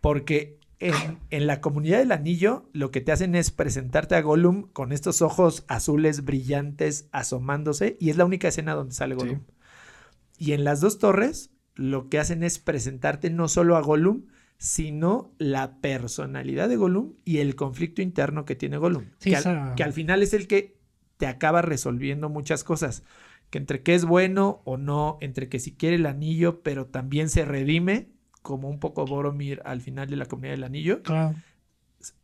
Porque 0.00 0.58
en, 0.78 1.18
en 1.30 1.46
la 1.46 1.60
comunidad 1.60 1.98
del 1.98 2.12
anillo 2.12 2.68
lo 2.72 2.90
que 2.90 3.00
te 3.00 3.12
hacen 3.12 3.34
es 3.34 3.50
presentarte 3.50 4.14
a 4.14 4.22
Gollum 4.22 4.68
con 4.72 4.92
estos 4.92 5.22
ojos 5.22 5.64
azules 5.68 6.24
brillantes 6.24 7.08
asomándose 7.12 7.96
y 7.98 8.10
es 8.10 8.16
la 8.16 8.24
única 8.24 8.48
escena 8.48 8.74
donde 8.74 8.94
sale 8.94 9.14
Sí. 9.14 9.20
Gollum. 9.20 9.40
Y 10.38 10.52
en 10.52 10.64
las 10.64 10.80
dos 10.80 10.98
torres 10.98 11.50
lo 11.74 12.08
que 12.08 12.18
hacen 12.18 12.42
es 12.42 12.58
presentarte 12.58 13.30
no 13.30 13.48
solo 13.48 13.76
a 13.76 13.82
Gollum, 13.82 14.26
sino 14.58 15.32
la 15.38 15.76
personalidad 15.80 16.68
de 16.68 16.76
Gollum 16.76 17.14
y 17.24 17.38
el 17.38 17.54
conflicto 17.56 18.02
interno 18.02 18.44
que 18.44 18.56
tiene 18.56 18.78
Gollum. 18.78 19.04
Sí, 19.18 19.30
que, 19.30 19.36
al, 19.36 19.40
esa- 19.40 19.74
que 19.76 19.82
al 19.84 19.92
final 19.92 20.22
es 20.22 20.32
el 20.34 20.46
que 20.46 20.76
te 21.18 21.26
acaba 21.26 21.62
resolviendo 21.62 22.28
muchas 22.28 22.64
cosas. 22.64 23.02
Que 23.50 23.58
entre 23.58 23.82
que 23.82 23.94
es 23.94 24.04
bueno 24.04 24.60
o 24.64 24.76
no, 24.76 25.18
entre 25.20 25.48
que 25.48 25.60
si 25.60 25.72
quiere 25.72 25.96
el 25.96 26.06
anillo, 26.06 26.62
pero 26.62 26.86
también 26.86 27.28
se 27.28 27.44
redime, 27.44 28.08
como 28.42 28.68
un 28.68 28.80
poco 28.80 29.06
Boromir 29.06 29.62
al 29.64 29.80
final 29.80 30.08
de 30.08 30.16
la 30.16 30.26
comunidad 30.26 30.54
del 30.54 30.64
anillo. 30.64 31.02
Claro. 31.02 31.34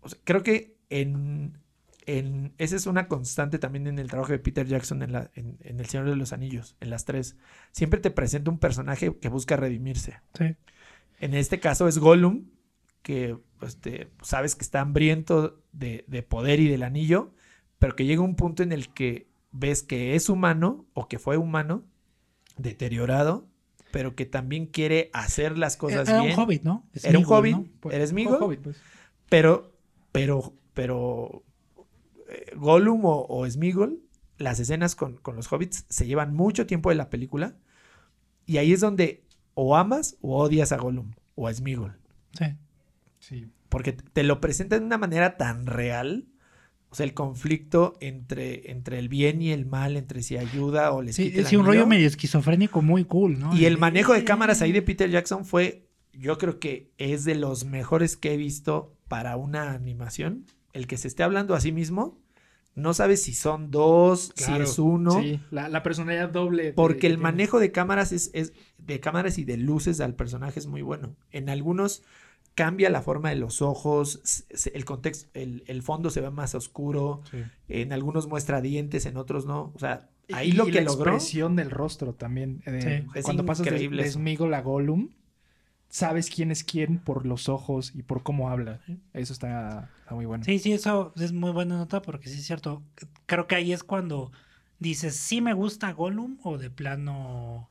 O 0.01 0.09
sea, 0.09 0.19
creo 0.25 0.43
que 0.43 0.77
en, 0.91 1.59
en- 2.07 2.53
esa 2.59 2.77
es 2.77 2.87
una 2.87 3.09
constante 3.09 3.59
también 3.59 3.87
en 3.87 3.99
el 3.99 4.09
trabajo 4.09 4.33
de 4.33 4.39
Peter 4.39 4.67
Jackson 4.67 5.03
en, 5.03 5.13
la, 5.13 5.31
en, 5.35 5.59
en 5.61 5.79
El 5.81 5.87
Señor 5.87 6.09
de 6.11 6.17
los 6.17 6.33
Anillos, 6.33 6.77
en 6.81 6.91
las 6.91 7.05
tres. 7.05 7.37
Siempre 7.71 8.01
te 8.01 8.11
presenta 8.11 8.51
un 8.51 8.59
personaje 8.59 9.17
que 9.21 9.29
busca 9.29 9.57
redimirse. 9.57 10.21
Sí. 10.35 10.57
En 11.23 11.35
este 11.35 11.61
caso 11.61 11.87
es 11.87 11.99
Gollum, 11.99 12.47
que 13.03 13.39
pues, 13.61 13.79
sabes 14.23 14.57
que 14.57 14.65
está 14.65 14.81
hambriento 14.81 15.63
de, 15.71 16.05
de 16.09 16.25
poder 16.25 16.59
y 16.59 16.67
del 16.67 16.83
anillo, 16.83 17.33
pero 17.79 17.95
que 17.95 18.05
llega 18.05 18.23
un 18.23 18.35
punto 18.35 18.65
en 18.65 18.73
el 18.73 18.93
que 18.93 19.29
ves 19.53 19.85
que 19.85 20.17
es 20.17 20.29
humano 20.29 20.85
o 20.95 21.07
que 21.07 21.21
fue 21.21 21.37
humano, 21.37 21.85
deteriorado, 22.57 23.47
pero 23.93 24.17
que 24.17 24.27
también 24.27 24.67
quiere 24.67 25.11
hacer 25.13 25.59
las 25.59 25.77
cosas 25.77 26.09
Era 26.09 26.23
bien. 26.23 26.33
un 26.33 26.41
hobbit, 26.41 26.63
¿no? 26.65 26.89
Es 26.93 27.05
Era 27.05 27.21
un 27.21 27.25
hobbit, 27.25 27.57
¿no? 27.57 27.69
Pues, 27.79 27.95
eres 27.95 28.13
Migo, 28.13 28.37
Hobbit, 28.39 28.61
pues. 28.61 28.83
pero, 29.29 29.73
pero, 30.11 30.55
pero 30.75 31.45
eh, 32.31 32.53
Gollum 32.57 33.05
o, 33.05 33.27
o 33.29 33.47
las 34.39 34.59
escenas 34.59 34.97
con, 34.97 35.19
con 35.19 35.37
los 35.37 35.53
hobbits 35.53 35.87
se 35.89 36.05
llevan 36.05 36.35
mucho 36.35 36.67
tiempo 36.67 36.89
de 36.89 36.97
la 36.97 37.11
película 37.11 37.55
y 38.45 38.57
ahí 38.57 38.73
es 38.73 38.81
donde 38.81 39.23
o 39.55 39.77
amas 39.77 40.17
o 40.21 40.39
odias 40.39 40.73
a 40.73 40.77
Gollum 40.77 41.13
o 41.35 41.49
a 41.49 41.55
Sméagol. 41.55 41.99
Sí. 42.39 42.47
Sí. 43.19 43.47
Porque 43.69 43.93
te 43.93 44.23
lo 44.23 44.41
presentan 44.41 44.81
de 44.81 44.87
una 44.87 44.99
manera 44.99 45.37
tan 45.37 45.67
real. 45.67 46.27
O 46.91 46.95
sea, 46.95 47.05
el 47.05 47.15
conflicto 47.15 47.95
entre, 48.01 48.71
entre 48.71 48.99
el 48.99 49.09
bien 49.09 49.41
y 49.41 49.51
el 49.51 49.65
mal, 49.65 49.97
entre 49.97 50.23
si 50.23 50.37
ayuda 50.37 50.93
o 50.93 51.01
les 51.01 51.17
Sí, 51.17 51.33
sí, 51.45 51.57
un 51.57 51.65
rollo 51.65 51.87
medio 51.87 52.07
esquizofrénico 52.07 52.83
muy 52.83 53.05
cool, 53.07 53.39
¿no? 53.39 53.57
Y 53.57 53.65
el 53.65 53.79
manejo 53.79 54.13
de 54.13 54.25
cámaras 54.25 54.61
ahí 54.61 54.73
de 54.73 54.83
Peter 54.83 55.09
Jackson 55.09 55.47
fue, 55.47 55.89
yo 56.13 56.37
creo 56.37 56.59
que 56.59 56.93
es 56.99 57.25
de 57.25 57.35
los 57.35 57.65
mejores 57.65 58.19
que 58.19 58.35
he 58.35 58.37
visto 58.37 58.95
para 59.09 59.37
una 59.37 59.73
animación. 59.73 60.45
El 60.75 60.87
que 60.87 60.99
se 60.99 61.09
esté 61.09 61.23
hablando 61.23 61.55
a 61.55 61.61
sí 61.61 61.73
mismo, 61.73 62.22
no 62.75 62.95
sabes 62.95 63.23
si 63.23 63.35
son 63.35 63.71
dos, 63.71 64.33
Claro, 64.37 64.65
si 64.67 64.73
es 64.73 64.79
uno, 64.79 65.21
Sí, 65.21 65.41
la, 65.51 65.69
la 65.69 65.83
personalidad 65.83 66.31
doble. 66.31 66.73
porque 66.73 67.01
que 67.01 67.07
el 67.09 67.19
manejo 67.19 67.59
de 67.61 67.71
cámaras 67.73 68.13
es, 68.13 68.31
es- 68.35 68.53
de 68.79 68.99
cámaras 69.01 69.39
y 69.39 69.45
de 69.45 69.57
luces 69.57 70.01
al 70.01 70.15
personaje 70.15 70.59
es 70.59 70.67
muy 70.67 70.83
bueno. 70.83 71.15
En 71.31 71.49
algunos 71.49 72.03
cambia 72.55 72.91
la 72.91 73.01
forma 73.03 73.31
de 73.31 73.37
los 73.37 73.63
ojos, 73.63 74.45
el 74.75 74.85
contexto, 74.85 75.31
el, 75.35 75.65
el 75.67 75.83
fondo 75.83 76.11
se 76.11 76.21
ve 76.21 76.31
más 76.31 76.55
oscuro, 76.55 77.23
Sí. 77.31 77.39
en 77.69 77.93
algunos 77.93 78.27
muestra 78.27 78.61
dientes, 78.61 79.07
en 79.07 79.17
otros 79.17 79.47
no. 79.47 79.73
O 79.75 79.79
sea, 79.79 80.11
ahí 80.33 80.49
Y 80.51 80.53
lo 80.53 80.67
la 80.67 80.73
que 80.73 80.81
logró. 80.83 81.13
expresión 81.13 81.57
del 81.57 81.71
rostro 81.71 82.15
también. 82.15 82.63
eh, 82.67 83.05
Sí. 83.05 83.19
Es 83.19 83.25
cuando 83.25 83.47
pasas 83.47 83.65
de, 83.65 83.71
increíble 83.73 84.03
de 84.03 84.09
eso. 84.09 84.19
Sméagol 84.19 84.53
a 84.55 84.61
Gollum, 84.61 85.11
sabes 85.93 86.31
quién 86.31 86.51
es 86.51 86.65
quién 86.65 86.99
por 86.99 87.27
los 87.27 87.51
ojos 87.51 87.93
y 87.95 88.03
por 88.03 88.23
cómo 88.23 88.49
habla. 88.49 88.81
Eso 89.13 89.35
está, 89.35 89.91
está 90.01 90.15
muy 90.15 90.25
bueno. 90.25 90.43
Sí, 90.43 90.59
sí, 90.59 90.73
eso 90.73 91.13
es 91.17 91.33
muy 91.33 91.53
buena 91.53 91.77
nota 91.77 92.01
porque 92.01 92.31
sí 92.31 92.39
es 92.39 92.47
cierto. 92.47 92.83
Creo 93.27 93.47
que 93.47 93.57
ahí 93.57 93.75
es 93.75 93.85
cuando 93.85 94.33
dices, 94.79 95.15
sí 95.17 95.43
me 95.43 95.53
gusta 95.53 95.93
Gollum 95.93 96.39
o 96.43 96.57
de 96.57 96.71
plano, 96.71 97.69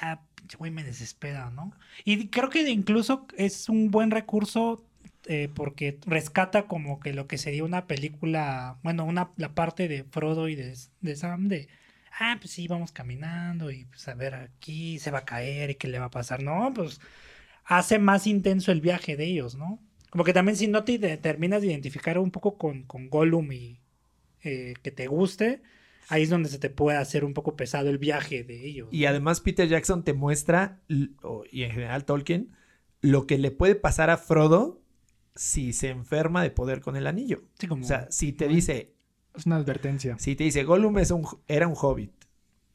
ah, 0.00 0.20
güey 0.58 0.70
me 0.70 0.84
desespera, 0.84 1.50
¿no? 1.50 1.72
Y 2.04 2.28
creo 2.28 2.50
que 2.50 2.70
incluso 2.70 3.26
es 3.36 3.68
un 3.68 3.90
buen 3.90 4.12
recurso 4.12 4.84
eh, 5.26 5.50
porque 5.52 5.98
rescata 6.06 6.68
como 6.68 7.00
que 7.00 7.12
lo 7.12 7.26
que 7.26 7.36
sería 7.36 7.64
una 7.64 7.88
película, 7.88 8.78
bueno, 8.84 9.04
una, 9.04 9.32
la 9.36 9.54
parte 9.54 9.88
de 9.88 10.04
Frodo 10.04 10.48
y 10.48 10.54
de, 10.54 10.76
de 11.00 11.16
Sam 11.16 11.48
de, 11.48 11.68
ah, 12.20 12.36
pues 12.40 12.52
sí, 12.52 12.68
vamos 12.68 12.92
caminando 12.92 13.72
y 13.72 13.86
pues 13.86 14.06
a 14.06 14.14
ver 14.14 14.34
aquí 14.34 15.00
se 15.00 15.10
va 15.10 15.18
a 15.20 15.24
caer 15.24 15.70
y 15.70 15.74
qué 15.74 15.88
le 15.88 15.98
va 15.98 16.06
a 16.06 16.10
pasar. 16.10 16.44
No, 16.44 16.72
pues 16.72 17.00
hace 17.70 17.98
más 18.00 18.26
intenso 18.26 18.72
el 18.72 18.80
viaje 18.80 19.16
de 19.16 19.26
ellos, 19.26 19.54
¿no? 19.54 19.78
Como 20.10 20.24
que 20.24 20.32
también 20.32 20.56
si 20.56 20.66
no 20.66 20.82
te 20.82 20.98
terminas 21.18 21.62
de 21.62 21.68
identificar 21.68 22.18
un 22.18 22.32
poco 22.32 22.58
con, 22.58 22.82
con 22.82 23.08
Gollum 23.08 23.52
y 23.52 23.78
eh, 24.42 24.74
que 24.82 24.90
te 24.90 25.06
guste, 25.06 25.62
ahí 26.08 26.24
es 26.24 26.30
donde 26.30 26.48
se 26.48 26.58
te 26.58 26.68
puede 26.68 26.98
hacer 26.98 27.24
un 27.24 27.32
poco 27.32 27.54
pesado 27.54 27.88
el 27.88 27.98
viaje 27.98 28.42
de 28.42 28.66
ellos. 28.66 28.88
Y 28.90 29.04
además 29.04 29.40
Peter 29.40 29.68
Jackson 29.68 30.02
te 30.02 30.12
muestra, 30.14 30.80
y 30.88 31.62
en 31.62 31.70
general 31.70 32.04
Tolkien, 32.04 32.50
lo 33.02 33.28
que 33.28 33.38
le 33.38 33.52
puede 33.52 33.76
pasar 33.76 34.10
a 34.10 34.16
Frodo 34.18 34.82
si 35.36 35.72
se 35.72 35.90
enferma 35.90 36.42
de 36.42 36.50
poder 36.50 36.80
con 36.80 36.96
el 36.96 37.06
anillo. 37.06 37.44
Sí, 37.60 37.68
como- 37.68 37.84
O 37.84 37.86
sea, 37.86 38.10
si 38.10 38.32
te 38.32 38.48
dice, 38.48 38.94
Es 39.36 39.46
una 39.46 39.56
advertencia. 39.56 40.18
si 40.18 40.34
te 40.34 40.42
dice, 40.42 40.64
Gollum 40.64 40.98
es 40.98 41.12
un, 41.12 41.24
era 41.46 41.68
un 41.68 41.76
hobbit 41.80 42.12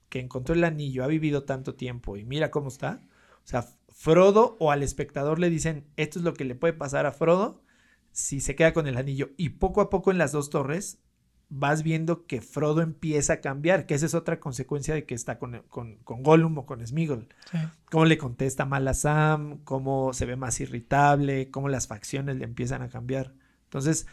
que 0.08 0.22
encontró 0.22 0.56
el 0.56 0.64
anillo, 0.64 1.04
ha 1.04 1.08
vivido 1.08 1.44
tanto 1.44 1.76
tiempo 1.76 2.16
y 2.16 2.24
mira 2.24 2.50
cómo 2.50 2.70
está. 2.70 3.02
O 3.44 3.48
sea, 3.48 3.66
Frodo 4.06 4.56
o 4.60 4.70
al 4.72 4.84
espectador 4.84 5.40
le 5.40 5.50
dicen, 5.50 5.88
esto 5.98 6.20
es 6.20 6.26
lo 6.26 6.36
que 6.36 6.46
le 6.46 6.54
puede 6.54 6.74
pasar 6.74 7.08
a 7.08 7.12
Frodo 7.12 7.64
si 8.12 8.40
se 8.40 8.56
queda 8.56 8.72
con 8.72 8.86
el 8.86 8.98
anillo. 8.98 9.32
Y 9.36 9.50
poco 9.50 9.82
a 9.82 9.90
poco 9.90 10.12
en 10.12 10.20
las 10.20 10.32
dos 10.32 10.52
torres 10.52 11.00
vas 11.50 11.82
viendo 11.82 12.28
que 12.28 12.40
Frodo 12.40 12.82
empieza 12.84 13.34
a 13.34 13.42
cambiar, 13.42 13.88
que 13.88 13.96
esa 13.96 14.06
es 14.06 14.14
otra 14.14 14.40
consecuencia 14.40 14.94
de 14.94 15.06
que 15.06 15.16
está 15.16 15.40
con, 15.40 15.64
con, 15.70 15.96
con 16.04 16.22
Gollum 16.22 16.56
o 16.60 16.68
con 16.68 16.86
Sméagol. 16.86 17.30
Sí. 17.52 17.58
Cómo 17.90 18.06
le 18.06 18.20
contesta 18.20 18.64
mal 18.66 18.88
a 18.88 18.94
Sam, 18.94 19.58
cómo 19.64 20.14
se 20.14 20.28
ve 20.28 20.36
más 20.36 20.60
irritable, 20.60 21.50
cómo 21.50 21.68
las 21.68 21.88
facciones 21.88 22.36
le 22.36 22.44
empiezan 22.46 22.84
a 22.84 22.90
cambiar. 22.90 23.34
Entonces, 23.64 24.06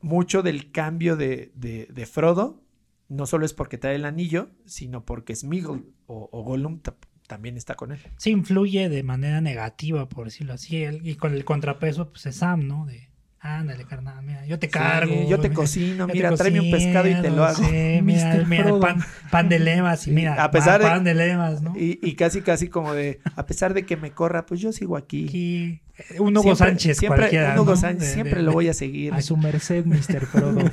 mucho 0.00 0.42
del 0.42 0.72
cambio 0.72 1.16
de, 1.16 1.52
de- 1.54 1.88
de 1.92 2.06
Frodo 2.06 2.62
no 3.10 3.26
solo 3.26 3.44
es 3.44 3.52
porque 3.52 3.76
trae 3.76 3.96
el 3.96 4.06
anillo, 4.06 4.48
sino 4.64 5.04
porque 5.04 5.36
Sméagol 5.36 5.92
o, 6.06 6.30
o 6.32 6.42
Gollum 6.42 6.80
también 7.26 7.56
está 7.56 7.74
con 7.74 7.92
él. 7.92 7.98
Sí 8.16 8.30
influye 8.30 8.88
de 8.88 9.02
manera 9.02 9.40
negativa, 9.40 10.08
por 10.08 10.26
decirlo 10.26 10.52
así. 10.54 10.84
y 11.02 11.14
con 11.16 11.32
el 11.34 11.44
contrapeso, 11.44 12.10
pues 12.10 12.26
es 12.26 12.36
Sam, 12.36 12.66
¿no? 12.68 12.84
De, 12.86 13.08
ándale, 13.40 13.84
carnal, 13.84 14.22
mira, 14.24 14.44
yo 14.46 14.58
te 14.58 14.68
cargo. 14.68 15.12
Sí, 15.12 15.26
yo 15.28 15.38
te 15.40 15.48
mira, 15.48 15.54
cocino, 15.60 15.96
yo 15.96 16.06
te 16.06 16.12
mira, 16.14 16.34
tráeme 16.34 16.60
un 16.60 16.70
pescado 16.70 17.08
y 17.08 17.14
te 17.20 17.30
lo 17.30 17.44
hago. 17.44 17.56
cocino, 17.56 17.70
Sí, 17.70 18.00
mira, 18.02 18.44
mira, 18.46 18.78
pan, 18.80 19.04
pan 19.30 19.48
de 19.48 19.58
lemas 19.58 20.06
y 20.06 20.10
mira, 20.12 20.42
a 20.42 20.50
pesar 20.50 20.80
de- 20.80 20.86
pan 20.86 21.04
de 21.04 21.14
lemas, 21.14 21.60
¿no? 21.62 21.74
Y, 21.76 21.98
y 22.02 22.14
casi, 22.14 22.40
casi 22.42 22.68
como 22.68 22.94
de, 22.94 23.20
a 23.36 23.46
pesar 23.46 23.74
de 23.74 23.84
que 23.84 23.96
me 23.96 24.10
corra, 24.12 24.46
pues 24.46 24.60
yo 24.60 24.72
sigo 24.72 24.96
aquí. 24.96 25.26
Aquí, 25.28 25.80
eh, 26.10 26.20
un 26.20 26.36
Hugo 26.36 26.42
Siempre- 26.54 26.66
Sánchez 26.68 26.98
siempre, 26.98 27.20
cualquiera, 27.20 27.52
un 27.52 27.58
Hugo 27.60 27.70
¿no? 27.72 27.76
Sánchez, 27.76 28.08
De- 28.08 28.14
siempre 28.14 28.36
de- 28.36 28.42
lo 28.42 28.52
voy 28.52 28.68
a 28.68 28.74
seguir. 28.74 29.12
A 29.14 29.20
su 29.22 29.36
merced, 29.36 29.84
Mr. 29.86 30.26
Frodo. 30.26 30.60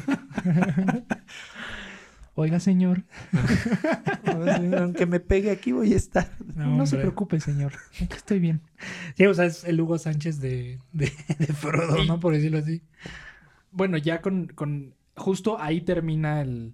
Oiga, 2.35 2.59
señor. 2.59 3.03
Aunque 4.77 5.05
me 5.05 5.19
pegue 5.19 5.51
aquí 5.51 5.71
voy 5.71 5.93
a 5.93 5.97
estar. 5.97 6.29
No, 6.55 6.77
No, 6.77 6.85
se 6.85 6.97
preocupe, 6.97 7.39
señor. 7.39 7.73
Aquí 8.01 8.15
estoy 8.15 8.39
bien. 8.39 8.61
Sí, 9.15 9.25
o 9.25 9.33
sea, 9.33 9.45
es 9.45 9.63
el 9.63 9.79
Hugo 9.81 9.97
Sánchez 9.97 10.39
de, 10.39 10.79
de, 10.93 11.11
de 11.39 11.47
Frodo, 11.47 12.03
¿no? 12.05 12.19
Por 12.19 12.33
decirlo 12.33 12.59
así. 12.59 12.81
Bueno, 13.71 13.97
ya 13.97 14.21
con, 14.21 14.47
con- 14.47 14.93
justo 15.15 15.59
ahí 15.59 15.81
termina 15.81 16.41
el, 16.41 16.73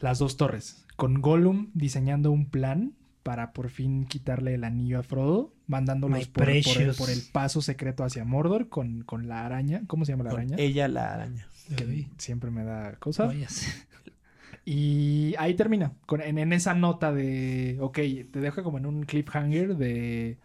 las 0.00 0.18
dos 0.18 0.36
torres. 0.36 0.84
Con 0.96 1.20
Gollum 1.20 1.70
diseñando 1.74 2.30
un 2.30 2.48
plan 2.48 2.92
para 3.22 3.52
por 3.52 3.70
fin 3.70 4.06
quitarle 4.06 4.54
el 4.54 4.62
anillo 4.64 4.98
a 5.00 5.02
Frodo, 5.02 5.52
mandándolos 5.66 6.28
por, 6.28 6.44
por 6.44 6.50
el, 6.52 6.94
por 6.94 7.10
el 7.10 7.22
paso 7.32 7.60
secreto 7.60 8.04
hacia 8.04 8.24
Mordor 8.24 8.68
con, 8.68 9.02
con 9.02 9.26
la 9.26 9.44
araña. 9.44 9.82
¿Cómo 9.88 10.04
se 10.04 10.12
llama 10.12 10.24
la 10.24 10.30
Con 10.30 10.40
araña? 10.40 10.56
ella 10.58 10.86
la 10.88 11.12
araña. 11.14 11.48
Que 11.76 12.06
siempre 12.18 12.50
me 12.52 12.62
da 12.62 12.94
cosa. 12.96 13.26
Y 14.66 15.34
ahí 15.38 15.54
termina, 15.54 15.94
con, 16.06 16.22
en, 16.22 16.38
en 16.38 16.52
esa 16.52 16.74
nota 16.74 17.12
de, 17.12 17.78
ok, 17.80 17.96
te 18.32 18.40
deja 18.40 18.64
como 18.64 18.78
en 18.78 18.86
un 18.86 19.04
cliffhanger 19.04 19.76
de, 19.76 20.38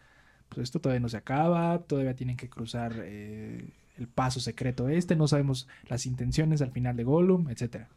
pues 0.50 0.66
esto 0.66 0.82
todavía 0.82 1.02
no 1.02 1.10
se 1.10 1.18
acaba, 1.18 1.80
todavía 1.88 2.16
tienen 2.16 2.38
que 2.38 2.50
cruzar 2.50 2.94
eh, 3.04 3.70
el 3.98 4.08
paso 4.10 4.40
secreto 4.42 4.90
este, 4.90 5.16
no 5.18 5.28
sabemos 5.28 5.68
las 5.90 6.06
intenciones 6.08 6.62
al 6.62 6.72
final 6.72 6.98
de 6.98 7.04
Gollum, 7.06 7.50
etc. 7.50 7.88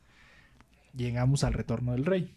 Llegamos 0.96 1.44
al 1.44 1.52
retorno 1.54 1.92
del 1.92 2.06
rey. 2.06 2.34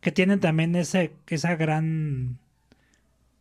que 0.00 0.12
tienen 0.12 0.40
también 0.40 0.74
ese, 0.76 1.12
esa 1.28 1.56
gran 1.56 2.38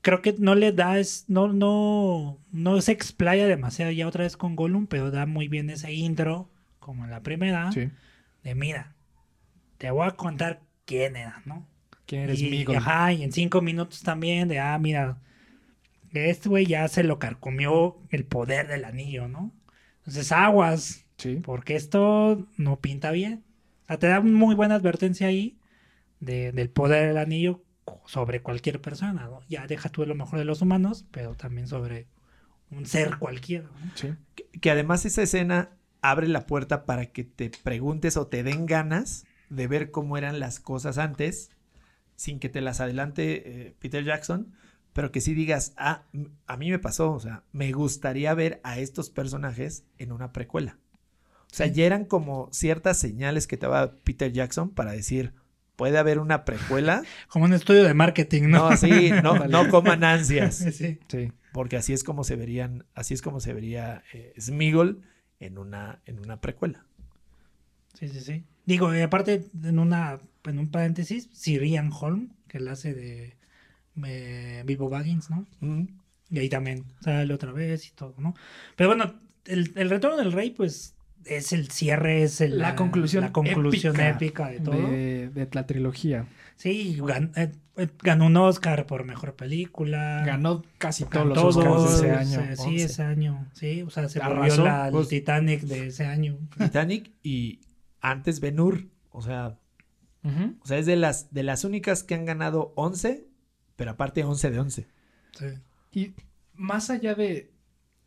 creo 0.02 0.22
que 0.22 0.35
no 0.39 0.56
le 0.56 0.72
da 0.72 0.99
es 0.99 1.26
no 1.27 1.53
no 1.53 2.38
no 2.52 2.81
se 2.81 2.91
explaya 2.91 3.48
demasiado 3.48 3.91
ya 3.91 4.07
otra 4.07 4.23
vez 4.23 4.38
con 4.38 4.56
Gollum 4.56 4.88
pero 4.88 5.11
da 5.11 5.26
muy 5.26 5.48
bien 5.48 5.69
ese 5.69 5.93
intro 5.93 6.49
como 6.80 7.06
en 7.06 7.11
la 7.11 7.22
primera, 7.23 7.72
Sí. 7.72 7.91
de 8.43 8.56
mira, 8.56 8.95
te 9.81 9.89
voy 9.89 10.07
a 10.07 10.11
contar 10.11 10.61
quién 10.85 11.15
era, 11.15 11.41
¿no? 11.45 11.67
¿Quién 12.05 12.21
eres 12.21 12.39
y, 12.39 12.51
Migol? 12.51 12.75
Ajá, 12.75 13.11
y 13.13 13.23
en 13.23 13.31
cinco 13.31 13.61
minutos 13.61 14.03
también 14.03 14.47
de, 14.47 14.59
ah, 14.59 14.77
mira, 14.77 15.17
este 16.13 16.49
güey 16.49 16.67
ya 16.67 16.87
se 16.87 17.03
lo 17.03 17.17
carcomió 17.17 17.97
el 18.11 18.23
poder 18.25 18.67
del 18.67 18.85
anillo, 18.85 19.27
¿no? 19.27 19.51
Entonces, 19.99 20.31
aguas, 20.31 21.05
Sí. 21.17 21.37
porque 21.43 21.75
esto 21.75 22.47
no 22.57 22.79
pinta 22.79 23.09
bien. 23.09 23.43
O 23.83 23.87
sea, 23.87 23.97
te 23.97 24.07
da 24.07 24.19
una 24.19 24.31
muy 24.31 24.53
buena 24.53 24.75
advertencia 24.75 25.25
ahí 25.27 25.57
de- 26.19 26.51
del 26.51 26.69
poder 26.69 27.07
del 27.07 27.17
anillo 27.17 27.63
sobre 28.05 28.43
cualquier 28.43 28.81
persona, 28.81 29.23
¿no? 29.25 29.41
Ya 29.49 29.65
deja 29.65 29.89
tú 29.89 30.05
lo 30.05 30.13
mejor 30.13 30.37
de 30.37 30.45
los 30.45 30.61
humanos, 30.61 31.07
pero 31.09 31.33
también 31.33 31.67
sobre 31.67 32.05
un 32.69 32.85
ser 32.85 33.17
cualquiera, 33.17 33.63
¿no? 33.83 33.91
Sí. 33.95 34.09
Que, 34.35 34.45
que 34.59 34.69
además 34.69 35.05
esa 35.05 35.23
escena 35.23 35.69
abre 36.01 36.27
la 36.27 36.45
puerta 36.45 36.85
para 36.85 37.07
que 37.07 37.23
te 37.23 37.49
preguntes 37.63 38.15
o 38.17 38.27
te 38.27 38.43
den 38.43 38.67
ganas 38.67 39.25
de 39.51 39.67
ver 39.67 39.91
cómo 39.91 40.17
eran 40.17 40.39
las 40.39 40.59
cosas 40.59 40.97
antes, 40.97 41.51
sin 42.15 42.39
que 42.39 42.49
te 42.49 42.61
las 42.61 42.79
adelante 42.79 43.67
eh, 43.67 43.75
Peter 43.79 44.03
Jackson, 44.03 44.53
pero 44.93 45.11
que 45.11 45.21
sí 45.21 45.33
digas, 45.33 45.73
ah, 45.77 46.03
a 46.47 46.57
mí 46.57 46.71
me 46.71 46.79
pasó, 46.79 47.11
o 47.11 47.19
sea, 47.19 47.43
me 47.51 47.71
gustaría 47.71 48.33
ver 48.33 48.61
a 48.63 48.79
estos 48.79 49.09
personajes 49.09 49.85
en 49.97 50.11
una 50.11 50.31
precuela. 50.31 50.79
O 51.43 51.53
sea, 51.53 51.67
ya 51.67 51.85
eran 51.85 52.05
como 52.05 52.49
ciertas 52.51 52.97
señales 52.97 53.45
que 53.45 53.57
te 53.57 53.65
daba 53.65 53.95
Peter 54.03 54.31
Jackson 54.31 54.69
para 54.69 54.93
decir, 54.93 55.33
puede 55.75 55.97
haber 55.97 56.19
una 56.19 56.45
precuela. 56.45 57.03
Como 57.27 57.45
un 57.45 57.53
estudio 57.53 57.83
de 57.83 57.93
marketing, 57.93 58.43
¿no? 58.43 58.69
No, 58.69 58.77
sí, 58.77 59.11
no, 59.23 59.47
no 59.47 59.67
coman 59.69 60.03
ansias. 60.03 60.55
sí. 60.73 60.99
Sí. 61.07 61.31
Porque 61.51 61.75
así 61.75 61.91
es 61.91 62.05
como 62.05 62.23
se 62.23 62.37
verían, 62.37 62.85
así 62.93 63.13
es 63.13 63.21
como 63.21 63.41
se 63.41 63.53
vería 63.53 64.03
eh, 64.13 64.33
Smeagol 64.39 65.01
en 65.41 65.57
una, 65.57 66.01
en 66.05 66.19
una 66.19 66.39
precuela. 66.39 66.85
Sí, 67.93 68.07
sí, 68.07 68.21
sí. 68.21 68.45
Digo, 68.65 68.93
y 68.95 69.01
aparte, 69.01 69.45
en 69.63 69.79
una 69.79 70.19
en 70.45 70.57
un 70.59 70.69
paréntesis, 70.69 71.29
Sirian 71.33 71.91
Holm, 71.93 72.29
que 72.47 72.59
la 72.59 72.71
hace 72.71 72.93
de 72.93 73.35
eh, 74.05 74.63
Bilbo 74.65 74.89
Baggins, 74.89 75.29
¿no? 75.29 75.45
Y 76.29 76.39
ahí 76.39 76.49
también 76.49 76.85
sale 77.01 77.33
otra 77.33 77.51
vez 77.51 77.88
y 77.88 77.91
todo, 77.91 78.15
¿no? 78.17 78.33
Pero 78.75 78.89
bueno, 78.89 79.13
el, 79.45 79.71
el 79.75 79.89
retorno 79.89 80.17
del 80.17 80.31
rey, 80.31 80.51
pues, 80.51 80.95
es 81.25 81.53
el 81.53 81.69
cierre, 81.69 82.23
es 82.23 82.41
el- 82.41 82.57
La 82.57 82.75
conclusión 82.75 83.23
la 83.25 83.31
conclusión 83.31 83.95
épica, 83.99 84.09
épica 84.09 84.49
de 84.49 84.59
todo. 84.61 84.75
De, 84.89 85.29
de 85.29 85.47
la 85.51 85.67
trilogía. 85.67 86.25
Sí, 86.55 86.97
gan- 86.99 87.31
eh, 87.35 87.51
eh, 87.77 87.88
ganó 88.01 88.27
un 88.27 88.38
Oscar 88.38 88.85
por 88.88 89.03
mejor 89.03 89.35
película. 89.35 90.23
Ganó 90.25 90.63
casi 90.77 91.05
Ganó 91.09 91.33
todos 91.33 91.55
los 91.55 91.57
Oscars 91.57 91.95
ese 91.95 92.11
año. 92.11 92.41
eh, 92.51 92.55
sí, 92.55 92.63
11. 92.69 92.83
ese 92.83 93.03
año. 93.03 93.47
Sí, 93.53 93.81
o 93.83 93.89
sea, 93.89 94.07
se 94.09 94.19
volvió 94.19 94.43
Arrasó, 94.43 94.63
la, 94.63 94.88
el 94.88 94.91
pues. 94.93 95.09
Titanic 95.09 95.61
de 95.61 95.88
ese 95.88 96.05
año. 96.05 96.38
Titanic 96.57 97.11
y 97.23 97.59
antes 98.01 98.39
Ben 98.39 98.59
Hur. 98.59 98.87
O 99.11 99.21
sea, 99.21 99.57
o 100.61 100.65
sea, 100.67 100.77
es 100.77 100.85
de 100.85 100.95
las, 100.95 101.33
de 101.33 101.43
las 101.43 101.63
únicas 101.63 102.03
que 102.03 102.15
han 102.15 102.25
ganado 102.25 102.73
11, 102.75 103.25
pero 103.75 103.91
aparte 103.91 104.23
11 104.23 104.51
de 104.51 104.59
11. 104.59 104.87
Sí. 105.37 105.45
Y 105.91 106.13
más 106.53 106.89
allá 106.89 107.15
de, 107.15 107.51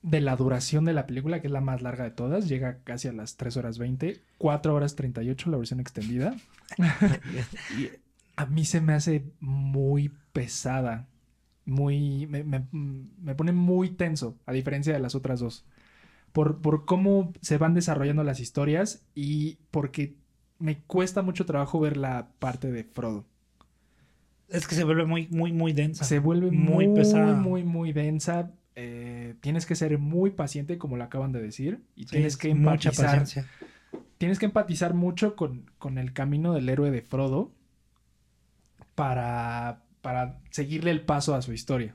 de 0.02 0.20
la 0.20 0.36
duración 0.36 0.84
de 0.84 0.92
la 0.92 1.06
película, 1.06 1.40
que 1.40 1.48
es 1.48 1.52
la 1.52 1.60
más 1.60 1.82
larga 1.82 2.04
de 2.04 2.10
todas, 2.12 2.48
llega 2.48 2.78
casi 2.84 3.08
a 3.08 3.12
las 3.12 3.36
3 3.36 3.56
horas 3.56 3.78
20, 3.78 4.20
4 4.38 4.74
horas 4.74 4.94
38 4.96 5.50
la 5.50 5.56
versión 5.56 5.80
extendida. 5.80 6.34
Y- 7.78 7.90
A 8.36 8.46
mí 8.46 8.64
se 8.64 8.80
me 8.80 8.94
hace 8.94 9.24
muy 9.40 10.10
pesada. 10.32 11.08
Muy. 11.66 12.26
Me, 12.26 12.42
me- 12.44 12.66
me 12.72 13.34
pone 13.34 13.52
muy 13.52 13.90
tenso, 13.90 14.36
a 14.46 14.52
diferencia 14.52 14.92
de 14.92 14.98
las 14.98 15.14
otras 15.14 15.40
dos. 15.40 15.64
Por, 16.34 16.60
por 16.60 16.84
cómo 16.84 17.32
se 17.40 17.56
van 17.58 17.72
desarrollando 17.74 18.22
las 18.24 18.40
historias 18.40 19.06
y 19.14 19.56
porque 19.70 20.16
me 20.58 20.80
cuesta 20.82 21.22
mucho 21.22 21.46
trabajo 21.46 21.78
ver 21.80 21.96
la 21.96 22.28
parte 22.40 22.70
de 22.70 22.84
Frodo. 22.84 23.24
Es 24.48 24.66
que 24.68 24.74
se 24.74 24.82
vuelve 24.84 25.04
muy, 25.06 25.28
muy, 25.28 25.52
muy 25.52 25.72
densa. 25.72 26.04
Se 26.04 26.18
vuelve 26.18 26.50
Muy 26.50 26.88
muy, 26.88 26.94
pesada. 26.96 27.34
muy, 27.34 27.62
muy 27.64 27.92
densa. 27.92 28.50
Eh, 28.74 29.36
tienes 29.40 29.64
que 29.64 29.76
ser 29.76 29.96
muy 29.98 30.30
paciente, 30.32 30.76
como 30.76 30.96
lo 30.96 31.04
acaban 31.04 31.30
de 31.30 31.40
decir. 31.40 31.82
Y 31.94 32.02
Sí, 32.02 32.08
tienes 32.10 32.32
es 32.32 32.36
que 32.36 32.50
empatizar. 32.50 33.24
Tienes 34.18 34.38
que 34.40 34.46
empatizar 34.46 34.92
mucho 34.92 35.36
con, 35.36 35.70
con 35.78 35.98
el 35.98 36.12
camino 36.12 36.52
del 36.52 36.68
héroe 36.68 36.90
de 36.90 37.02
Frodo 37.02 37.52
para, 38.94 39.82
para 40.02 40.40
seguirle 40.50 40.90
el 40.90 41.02
paso 41.02 41.34
a 41.34 41.42
su 41.42 41.52
historia. 41.52 41.94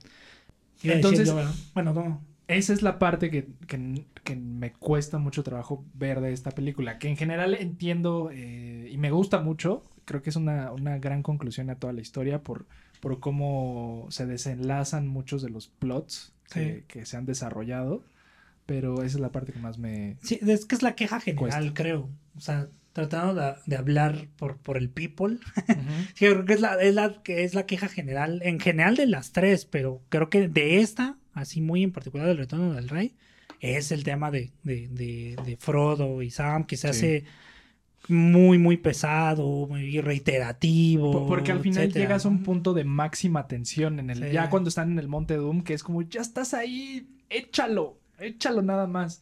A 0.83 0.87
Entonces- 0.93 1.33
¿verdad? 1.33 1.53
bueno, 1.73 1.93
no. 1.93 2.28
Esa 2.49 2.73
es 2.73 2.81
la 2.81 2.99
parte 2.99 3.29
que, 3.31 3.47
que- 3.67 4.05
que 4.23 4.35
me 4.35 4.73
cuesta 4.73 5.17
mucho 5.17 5.43
trabajo 5.43 5.85
ver 5.93 6.19
de 6.21 6.33
esta 6.33 6.51
película, 6.51 6.99
que 6.99 7.07
en 7.07 7.15
general 7.17 7.53
entiendo 7.55 8.29
eh, 8.33 8.89
y 8.91 8.97
me 8.97 9.11
gusta 9.11 9.39
mucho. 9.39 9.83
Creo 10.05 10.21
que 10.21 10.29
es 10.31 10.35
una, 10.35 10.71
una 10.71 10.97
gran 10.97 11.23
conclusión 11.23 11.69
a 11.69 11.75
toda 11.75 11.93
la 11.93 12.01
historia 12.01 12.41
por, 12.43 12.65
por 12.99 13.19
cómo 13.19 14.07
se 14.09 14.25
desenlazan 14.25 15.07
muchos 15.07 15.41
de 15.41 15.49
los 15.49 15.67
plots 15.67 16.33
que, 16.51 16.75
Sí. 16.79 16.83
que 16.87 17.05
se 17.05 17.15
han 17.17 17.25
desarrollado. 17.25 18.03
Pero 18.65 18.95
esa 19.03 19.17
es 19.17 19.21
la 19.21 19.31
parte 19.31 19.51
que 19.51 19.59
más 19.59 19.77
me... 19.79 20.17
Sí, 20.21 20.39
es 20.45 20.65
que 20.65 20.75
es 20.75 20.83
la 20.83 20.93
queja 20.95 21.19
general, 21.19 21.49
Cuesta. 21.49 21.73
creo. 21.73 22.09
O 22.35 22.39
sea, 22.41 22.67
tratando 22.93 23.33
de, 23.39 23.53
de 23.65 23.75
hablar 23.77 24.27
por, 24.37 24.57
por 24.57 24.77
el 24.77 24.89
people. 24.89 25.37
Sí, 26.15 26.25
creo 26.25 26.45
que 26.45 26.53
es 26.53 26.61
la, 26.61 26.75
es 26.81 26.93
la 26.93 27.21
que 27.23 27.43
es 27.43 27.53
la 27.55 27.65
queja 27.65 27.87
general, 27.87 28.41
en 28.43 28.59
general 28.59 28.95
de 28.95 29.05
las 29.07 29.31
tres, 29.31 29.65
pero 29.65 30.01
creo 30.09 30.29
que 30.29 30.47
de 30.49 30.81
esta, 30.81 31.17
así 31.33 31.61
muy 31.61 31.83
en 31.83 31.91
particular 31.91 32.27
del 32.27 32.37
retorno 32.37 32.73
del 32.73 32.89
rey, 32.89 33.13
es 33.59 33.91
el 33.91 34.03
tema 34.03 34.31
de, 34.31 34.51
de, 34.63 34.87
de, 34.89 35.35
de 35.45 35.57
Frodo 35.57 36.21
y 36.21 36.29
Sam, 36.31 36.65
que 36.65 36.77
se 36.77 36.91
Sí. 36.93 36.97
hace 37.07 37.23
muy, 38.07 38.57
muy 38.57 38.77
pesado, 38.77 39.67
muy 39.67 39.99
reiterativo. 40.01 41.11
Po- 41.11 41.27
Porque 41.27 41.51
al 41.51 41.59
final 41.59 41.83
etcétera, 41.83 42.05
llegas 42.05 42.25
a 42.25 42.29
un 42.29 42.43
punto 42.43 42.73
de 42.73 42.83
máxima 42.85 43.47
tensión 43.47 43.99
en 43.99 44.09
el 44.09 44.23
Sí. 44.23 44.31
ya 44.31 44.49
cuando 44.49 44.69
están 44.69 44.91
en 44.91 44.99
el 44.99 45.07
Monte 45.07 45.35
Doom, 45.35 45.63
que 45.63 45.73
es 45.73 45.83
como 45.83 46.01
ya 46.01 46.21
estás 46.21 46.53
ahí, 46.53 47.07
échalo, 47.29 47.99
échalo 48.19 48.61
nada 48.61 48.87
más. 48.87 49.21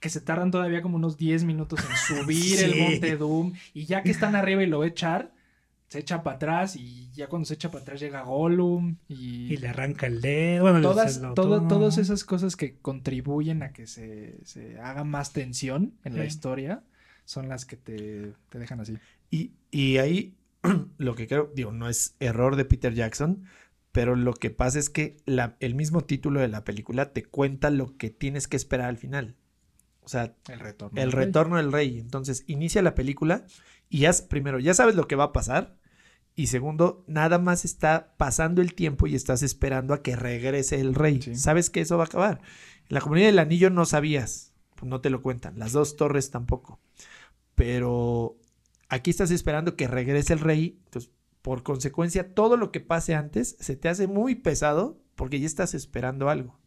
Que 0.00 0.10
se 0.10 0.20
tardan 0.20 0.52
todavía 0.52 0.80
como 0.80 0.96
unos 0.96 1.16
10 1.16 1.42
minutos 1.42 1.80
en 1.80 1.96
subir 2.22 2.60
el. 2.60 2.76
Monte 2.80 3.16
Doom 3.16 3.52
y 3.74 3.86
ya 3.86 4.02
que 4.04 4.10
están 4.12 4.36
arriba 4.36 4.62
y 4.62 4.66
lo 4.66 4.84
echar, 4.84 5.32
se 5.88 5.98
echa 6.00 6.22
para 6.22 6.36
atrás 6.36 6.76
y 6.76 7.10
ya 7.12 7.28
cuando 7.28 7.46
se 7.46 7.54
echa 7.54 7.70
para 7.70 7.82
atrás 7.82 7.98
llega 8.00 8.22
Gollum 8.22 8.96
y, 9.08 9.52
Y 9.52 9.56
le 9.56 9.68
arranca 9.68 10.06
el 10.06 10.20
dedo. 10.20 10.62
Bueno, 10.64 10.80
todas, 10.82 11.20
todo- 11.34 11.66
todas 11.66 11.98
esas 11.98 12.24
cosas 12.24 12.56
que 12.56 12.76
contribuyen 12.78 13.62
a 13.62 13.72
que 13.72 13.86
se, 13.86 14.38
se 14.44 14.78
haga 14.80 15.04
más 15.04 15.32
tensión 15.32 15.94
en 16.04 16.16
la 16.16 16.24
historia 16.26 16.82
son 17.24 17.48
las 17.48 17.64
que 17.64 17.76
te, 17.76 18.32
te 18.50 18.58
dejan 18.58 18.80
así. 18.80 18.96
Y, 19.30 19.52
y 19.70 19.98
ahí 19.98 20.34
lo 20.98 21.14
que 21.14 21.26
creo, 21.26 21.50
digo, 21.54 21.72
no 21.72 21.88
es 21.88 22.14
error 22.20 22.56
de 22.56 22.64
Peter 22.64 22.92
Jackson, 22.94 23.44
pero 23.92 24.14
lo 24.16 24.34
que 24.34 24.50
pasa 24.50 24.78
es 24.78 24.90
que 24.90 25.16
la- 25.24 25.56
el 25.60 25.74
mismo 25.74 26.02
título 26.02 26.40
de 26.40 26.48
la 26.48 26.64
película 26.64 27.12
te 27.12 27.24
cuenta 27.24 27.70
lo 27.70 27.96
que 27.96 28.10
tienes 28.10 28.46
que 28.46 28.56
esperar 28.58 28.88
al 28.88 28.98
final. 28.98 29.36
O 30.02 30.08
sea, 30.10 30.34
El 30.48 30.60
retorno. 30.60 30.98
el 31.00 31.06
del 31.10 31.12
rey. 31.12 31.26
retorno 31.26 31.56
del 31.56 31.72
rey. 31.72 31.98
Entonces, 31.98 32.44
inicia 32.46 32.80
la 32.82 32.94
película 32.94 33.44
y 33.90 34.00
ya, 34.00 34.12
primero, 34.28 34.58
ya 34.58 34.72
sabes 34.74 34.94
lo 34.94 35.06
que 35.06 35.16
va 35.16 35.24
a 35.24 35.32
pasar. 35.34 35.76
Y 36.38 36.46
segundo, 36.46 37.02
nada 37.08 37.40
más 37.40 37.64
está 37.64 38.14
pasando 38.16 38.62
el 38.62 38.74
tiempo 38.74 39.08
y 39.08 39.16
estás 39.16 39.42
esperando 39.42 39.92
a 39.92 40.04
que 40.04 40.14
regrese 40.14 40.78
el 40.78 40.94
rey. 40.94 41.20
Sí. 41.20 41.34
Sabes 41.34 41.68
que 41.68 41.80
eso 41.80 41.96
va 41.96 42.04
a 42.04 42.06
acabar. 42.06 42.40
En 42.88 42.94
la 42.94 43.00
comunidad 43.00 43.26
del 43.26 43.40
anillo 43.40 43.70
no 43.70 43.84
sabías, 43.84 44.52
pues 44.76 44.88
no 44.88 45.00
te 45.00 45.10
lo 45.10 45.20
cuentan. 45.20 45.58
Las 45.58 45.72
dos 45.72 45.96
torres 45.96 46.30
tampoco. 46.30 46.78
Pero 47.56 48.36
aquí 48.88 49.10
estás 49.10 49.32
esperando 49.32 49.74
que 49.74 49.88
regrese 49.88 50.32
el 50.32 50.38
rey. 50.38 50.80
Entonces, 50.84 51.10
por 51.42 51.64
consecuencia, 51.64 52.32
todo 52.32 52.56
lo 52.56 52.70
que 52.70 52.78
pase 52.78 53.16
antes 53.16 53.56
se 53.58 53.74
te 53.74 53.88
hace 53.88 54.06
muy 54.06 54.36
pesado 54.36 55.02
porque 55.16 55.40
ya 55.40 55.46
estás 55.46 55.74
esperando 55.74 56.30
algo. 56.30 56.60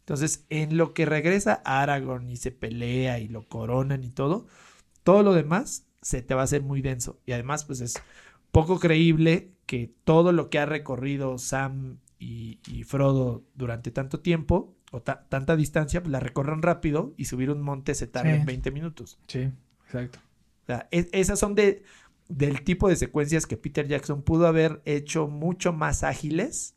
Entonces, 0.00 0.44
en 0.50 0.76
lo 0.76 0.92
que 0.92 1.06
regresa 1.06 1.62
Aragorn 1.64 2.28
y 2.28 2.36
se 2.36 2.50
pelea 2.50 3.20
y 3.20 3.28
lo 3.28 3.48
coronan 3.48 4.04
y 4.04 4.10
todo, 4.10 4.48
todo 5.02 5.22
lo 5.22 5.32
demás 5.32 5.86
se 6.02 6.20
te 6.20 6.34
va 6.34 6.42
a 6.42 6.44
hacer 6.44 6.62
muy 6.62 6.82
denso. 6.82 7.22
Y 7.24 7.32
además, 7.32 7.64
pues 7.64 7.80
es 7.80 7.94
poco 8.54 8.78
creíble 8.80 9.52
que 9.66 9.92
todo 10.04 10.32
lo 10.32 10.48
que 10.48 10.58
ha 10.58 10.66
recorrido 10.66 11.36
Sam 11.38 11.98
y, 12.18 12.60
y 12.66 12.84
Frodo 12.84 13.44
durante 13.54 13.90
tanto 13.90 14.20
tiempo 14.20 14.74
o 14.92 15.02
ta- 15.02 15.26
tanta 15.28 15.56
distancia, 15.56 16.00
pues 16.02 16.12
la 16.12 16.20
recorran 16.20 16.62
rápido 16.62 17.12
y 17.16 17.26
subir 17.26 17.50
un 17.50 17.60
monte 17.60 17.94
se 17.94 18.06
tarda 18.06 18.30
Sí. 18.32 18.36
en 18.40 18.46
20 18.46 18.70
minutos. 18.70 19.18
Sí, 19.28 19.50
exacto. 19.86 20.18
O 20.62 20.66
sea, 20.66 20.88
es- 20.90 21.08
esas 21.12 21.38
son 21.38 21.54
de, 21.54 21.82
del 22.28 22.62
tipo 22.62 22.88
de 22.88 22.96
secuencias 22.96 23.46
que 23.46 23.56
Peter 23.58 23.86
Jackson 23.86 24.22
pudo 24.22 24.46
haber 24.46 24.80
hecho 24.86 25.26
mucho 25.26 25.72
más 25.72 26.04
ágiles 26.04 26.76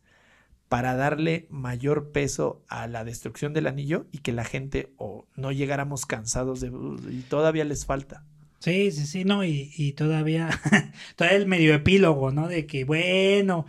para 0.70 0.96
darle 0.96 1.48
mayor 1.50 2.12
peso 2.12 2.64
a 2.68 2.88
la 2.88 3.06
destrucción 3.06 3.54
del 3.54 3.68
anillo 3.68 4.08
y 4.12 4.18
que 4.18 4.34
la 4.34 4.44
gente 4.44 4.92
o 4.98 5.26
no 5.36 5.52
llegáramos 5.54 6.06
cansados 6.06 6.60
de 6.60 6.70
"Uh, 6.72 6.98
y 7.10 7.22
todavía 7.22 7.64
les 7.64 7.86
falta. 7.86 8.26
Sí, 8.60 8.92
sí, 8.92 9.06
sí, 9.06 9.24
no, 9.24 9.44
y, 9.44 9.72
y 9.76 9.94
todavía, 9.94 10.50
todavía 11.16 11.38
el 11.38 11.46
medio 11.48 11.74
epílogo, 11.74 12.32
¿no? 12.32 12.48
De 12.48 12.66
que, 12.66 12.86
bueno, 12.86 13.66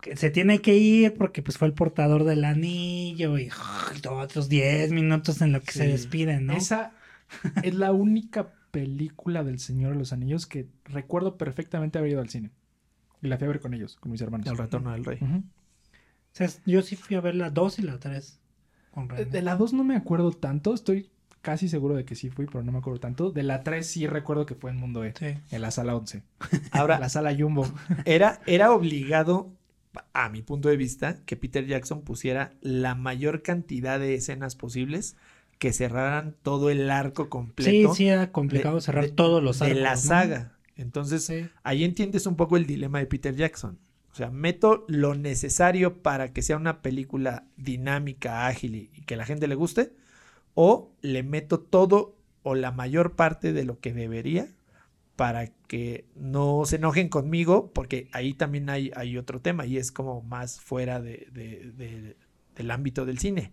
que 0.00 0.16
se 0.16 0.30
tiene 0.30 0.60
que 0.60 0.76
ir 0.76 1.14
porque 1.14 1.42
pues 1.42 1.58
fue 1.58 1.68
el 1.68 1.74
portador 1.74 2.24
del 2.24 2.44
anillo 2.44 3.38
y 3.38 3.48
otros 4.08 4.48
10 4.48 4.92
minutos 4.92 5.40
en 5.40 5.52
lo 5.52 5.62
que 5.62 5.72
se 5.72 5.88
despiden, 5.88 6.46
¿no? 6.46 6.52
Esa 6.52 6.92
es 7.62 7.74
la 7.74 7.92
única 7.92 8.52
película 8.70 9.42
del 9.42 9.58
Señor 9.58 9.92
de 9.92 9.98
los 9.98 10.12
Anillos 10.12 10.46
que 10.46 10.68
recuerdo 10.84 11.38
perfectamente 11.38 11.98
haber 11.98 12.12
ido 12.12 12.20
al 12.20 12.28
cine. 12.28 12.50
Y 13.22 13.28
la 13.28 13.38
fui 13.38 13.46
a 13.46 13.48
ver 13.48 13.60
con 13.60 13.72
ellos, 13.72 13.96
con 13.96 14.12
mis 14.12 14.20
hermanos. 14.20 14.46
El 14.46 14.58
retorno 14.58 14.92
del 14.92 15.04
rey. 15.04 15.18
O 15.22 15.42
sea, 16.32 16.48
yo 16.66 16.82
sí 16.82 16.96
fui 16.96 17.16
a 17.16 17.20
ver 17.20 17.34
la 17.34 17.50
2 17.50 17.78
y 17.78 17.82
la 17.82 17.98
3. 17.98 18.38
Con 18.90 19.10
Eh. 19.16 19.24
De 19.24 19.42
la 19.42 19.56
2 19.56 19.72
no 19.72 19.82
me 19.82 19.96
acuerdo 19.96 20.32
tanto, 20.32 20.74
estoy 20.74 21.10
casi 21.46 21.68
seguro 21.68 21.94
de 21.94 22.04
que 22.04 22.16
sí 22.16 22.28
fui, 22.28 22.46
pero 22.46 22.64
no 22.64 22.72
me 22.72 22.78
acuerdo 22.78 22.98
tanto. 22.98 23.30
De 23.30 23.44
la 23.44 23.62
3 23.62 23.86
sí 23.86 24.08
recuerdo 24.08 24.46
que 24.46 24.56
fue 24.56 24.72
en 24.72 24.78
Mundo 24.78 25.04
E, 25.04 25.14
Sí. 25.16 25.26
en 25.52 25.62
la 25.62 25.70
sala 25.70 25.94
11, 25.94 26.24
Ahora, 26.72 26.98
la 27.00 27.08
sala 27.08 27.32
Jumbo. 27.38 27.64
era, 28.04 28.40
era 28.46 28.72
obligado, 28.72 29.52
a 30.12 30.28
mi 30.28 30.42
punto 30.42 30.68
de 30.68 30.76
vista, 30.76 31.18
que 31.24 31.36
Peter 31.36 31.64
Jackson 31.64 32.02
pusiera 32.02 32.52
la 32.62 32.96
mayor 32.96 33.42
cantidad 33.42 34.00
de 34.00 34.14
escenas 34.16 34.56
posibles 34.56 35.14
que 35.58 35.72
cerraran 35.72 36.34
todo 36.42 36.68
el 36.68 36.90
arco 36.90 37.22
Sí, 37.22 37.28
completo 37.30 37.94
sí, 37.94 38.08
era 38.08 38.32
complicado 38.32 38.74
de- 38.74 38.80
cerrar 38.82 39.04
de- 39.04 39.12
todos 39.12 39.40
los 39.40 39.60
de 39.60 39.74
la 39.76 39.90
arcos, 39.92 40.04
saga. 40.04 40.52
Entonces, 40.74 41.24
Sí. 41.24 41.46
ahí 41.62 41.84
entiendes 41.84 42.26
un 42.26 42.34
poco 42.34 42.56
el 42.56 42.66
dilema 42.66 42.98
de 42.98 43.06
Peter 43.06 43.34
Jackson. 43.36 43.78
O 44.12 44.14
sea, 44.16 44.30
meto 44.30 44.84
lo 44.88 45.14
necesario 45.14 46.02
para 46.02 46.32
que 46.32 46.42
sea 46.42 46.56
una 46.56 46.82
película 46.82 47.44
dinámica, 47.56 48.46
ágil 48.48 48.74
y, 48.74 48.90
y 48.94 49.02
que 49.02 49.14
la 49.16 49.24
gente 49.26 49.46
le 49.46 49.54
guste, 49.54 49.92
o 50.56 50.90
le 51.02 51.22
meto 51.22 51.60
todo 51.60 52.16
o 52.42 52.54
la 52.54 52.72
mayor 52.72 53.14
parte 53.14 53.52
de 53.52 53.64
lo 53.64 53.78
que 53.78 53.92
debería 53.92 54.48
para 55.14 55.48
que 55.68 56.06
no 56.16 56.64
se 56.64 56.76
enojen 56.76 57.08
conmigo, 57.10 57.70
porque 57.72 58.08
ahí 58.12 58.32
también 58.34 58.70
hay, 58.70 58.90
hay 58.96 59.18
otro 59.18 59.40
tema 59.40 59.66
y 59.66 59.76
es 59.76 59.92
como 59.92 60.22
más 60.22 60.60
fuera 60.60 61.00
de- 61.00 61.28
de- 61.30 61.72
de- 61.76 62.16
del 62.56 62.70
ámbito 62.70 63.04
del 63.04 63.18
cine. 63.18 63.52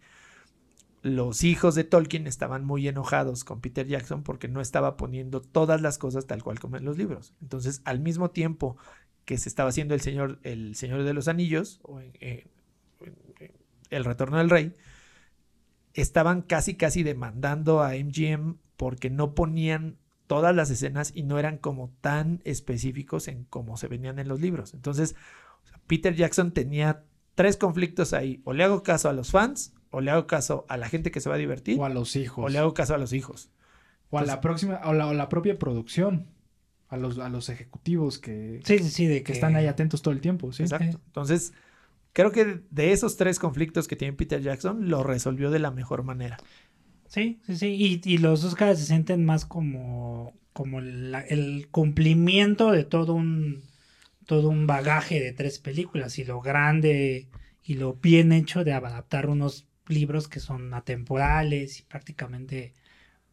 Los 1.01 1.43
hijos 1.43 1.75
de 1.75 1.83
Tolkien 1.83 2.25
estaban 2.27 2.63
muy 2.63 2.87
enojados 2.87 3.43
con 3.43 3.59
Peter 3.59 3.85
Jackson 3.85 4.23
porque 4.23 4.47
no 4.47 4.61
estaba 4.61 4.95
poniendo 4.95 5.41
todas 5.41 5.81
las 5.81 5.97
cosas 5.97 6.25
tal 6.25 6.41
cual 6.41 6.59
como 6.61 6.77
en 6.77 6.85
los 6.85 6.97
libros. 6.97 7.33
Entonces, 7.41 7.81
al 7.83 7.99
mismo 7.99 8.31
tiempo 8.31 8.77
que 9.25 9.37
se 9.37 9.49
estaba 9.49 9.69
haciendo 9.69 9.93
el 9.93 9.99
Señor, 10.01 10.39
el 10.43 10.75
Señor 10.75 11.03
de 11.03 11.13
los 11.13 11.27
Anillos, 11.27 11.81
o 11.83 11.99
en- 11.99 12.13
en- 12.21 12.43
en- 13.01 13.51
El 13.89 14.05
Retorno 14.05 14.37
del 14.37 14.49
Rey, 14.49 14.73
estaban 15.93 16.41
casi 16.41 16.75
casi 16.75 17.03
demandando 17.03 17.81
a 17.81 17.91
MGM 17.93 18.57
porque 18.77 19.09
no 19.09 19.35
ponían 19.35 19.97
todas 20.27 20.55
las 20.55 20.69
escenas 20.69 21.11
y 21.13 21.23
no 21.23 21.37
eran 21.39 21.57
como 21.57 21.91
tan 22.01 22.41
específicos 22.43 23.27
en 23.27 23.43
cómo 23.45 23.77
se 23.77 23.87
venían 23.87 24.19
en 24.19 24.27
los 24.27 24.41
libros. 24.41 24.73
Entonces, 24.73 25.15
o 25.63 25.67
sea, 25.67 25.79
Peter 25.87 26.15
Jackson 26.15 26.51
tenía 26.51 27.03
tres 27.35 27.57
conflictos 27.57 28.13
ahí. 28.13 28.41
O 28.45 28.53
le 28.53 28.63
hago 28.63 28.83
caso 28.83 29.09
a 29.09 29.13
los 29.13 29.31
fans, 29.31 29.73
o 29.89 30.01
le 30.01 30.11
hago 30.11 30.27
caso 30.27 30.65
a 30.69 30.77
la 30.77 30.89
gente 30.89 31.11
que 31.11 31.19
se 31.21 31.29
va 31.29 31.35
a 31.35 31.37
divertir, 31.37 31.79
O 31.79 31.85
a 31.85 31.89
los 31.89 32.15
hijos. 32.15 32.45
o 32.45 32.49
le 32.49 32.57
hago 32.57 32.73
caso 32.73 32.95
a 32.95 32.97
los 32.97 33.13
hijos. 33.13 33.49
O 34.09 34.17
a 34.17 34.23
la 34.23 34.41
próxima, 34.41 34.81
o 34.85 34.93
la, 34.93 35.07
o 35.07 35.13
la 35.13 35.29
propia 35.29 35.57
producción. 35.57 36.27
A 36.89 36.97
los, 36.97 37.17
a 37.17 37.27
los 37.27 37.49
ejecutivos 37.49 38.19
que, 38.19 38.61
Sí, 38.65 38.77
sí, 38.77 38.89
sí, 38.91 39.07
de 39.07 39.17
que 39.17 39.23
que, 39.23 39.31
están 39.33 39.55
ahí 39.55 39.65
atentos 39.65 40.03
todo 40.03 40.13
el 40.13 40.21
tiempo, 40.21 40.51
¿sí? 40.53 40.61
Exacto. 40.61 41.01
Entonces, 41.07 41.51
creo 42.13 42.31
que 42.31 42.61
de 42.69 42.91
esos 42.91 43.17
tres 43.17 43.39
conflictos 43.39 43.87
que 43.87 43.95
tiene 43.95 44.13
Peter 44.13 44.41
Jackson, 44.41 44.89
lo 44.89 45.03
resolvió 45.03 45.51
de 45.51 45.59
la 45.59 45.71
mejor 45.71 46.03
manera. 46.03 46.37
Sí, 47.07 47.39
sí, 47.45 47.55
sí. 47.57 47.67
Y, 47.67 48.01
y 48.11 48.17
los 48.17 48.43
Oscars 48.43 48.79
se 48.79 48.85
sienten 48.85 49.25
más 49.25 49.45
como, 49.45 50.33
como 50.53 50.79
el 50.79 51.67
cumplimiento 51.71 52.71
de 52.71 52.83
todo 52.83 53.13
un, 53.13 53.63
todo 54.25 54.49
un 54.49 54.67
bagaje 54.67 55.19
de 55.19 55.33
tres 55.33 55.59
películas 55.59 56.17
y 56.19 56.25
lo 56.25 56.41
grande 56.41 57.29
y 57.63 57.75
lo 57.75 57.95
bien 57.95 58.31
hecho 58.31 58.63
de 58.63 58.73
adaptar 58.73 59.29
unos 59.29 59.67
libros 59.87 60.27
que 60.27 60.39
son 60.39 60.73
atemporales 60.73 61.79
y 61.79 61.83
prácticamente 61.83 62.73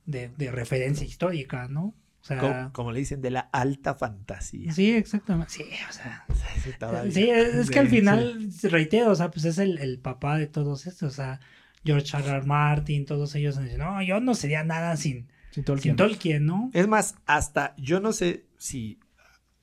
de 0.06 0.50
referencia 0.50 1.06
histórica, 1.06 1.68
¿no? 1.68 1.94
O 2.22 2.24
sea, 2.24 2.38
Como, 2.38 2.72
como 2.72 2.92
le 2.92 2.98
dicen, 3.00 3.22
de 3.22 3.30
la 3.30 3.40
alta 3.40 3.94
fantasía. 3.94 4.72
sí, 4.72 4.90
exactamente. 4.94 5.52
Sí, 5.52 5.64
o 5.88 5.92
sea, 5.92 6.26
Sí, 7.10 7.30
es, 7.30 7.70
que 7.70 7.78
al 7.78 7.88
Sí, 7.88 7.96
final, 7.96 8.50
reitero, 8.64 9.10
o 9.10 9.14
sea, 9.14 9.30
pues 9.30 9.44
es 9.46 9.58
el, 9.58 9.78
el 9.78 9.98
papá 9.98 10.36
de 10.36 10.46
todos 10.46 10.86
estos, 10.86 11.12
o 11.12 11.16
sea, 11.16 11.40
George 11.84 12.14
R. 12.16 12.28
R. 12.28 12.42
Martin, 12.46 13.06
todos 13.06 13.34
ellos 13.34 13.58
dicen, 13.58 13.78
no, 13.78 14.02
yo 14.02 14.20
no 14.20 14.34
sería 14.34 14.62
nada 14.64 14.96
sin, 14.96 15.28
Sin 15.50 15.64
Tolkien. 15.64 15.92
sin 15.92 15.96
Tolkien, 15.96 16.44
¿no? 16.46 16.70
Es 16.74 16.86
más, 16.86 17.14
hasta 17.26 17.74
yo 17.78 18.00
no 18.00 18.12
sé 18.12 18.44
si 18.58 19.00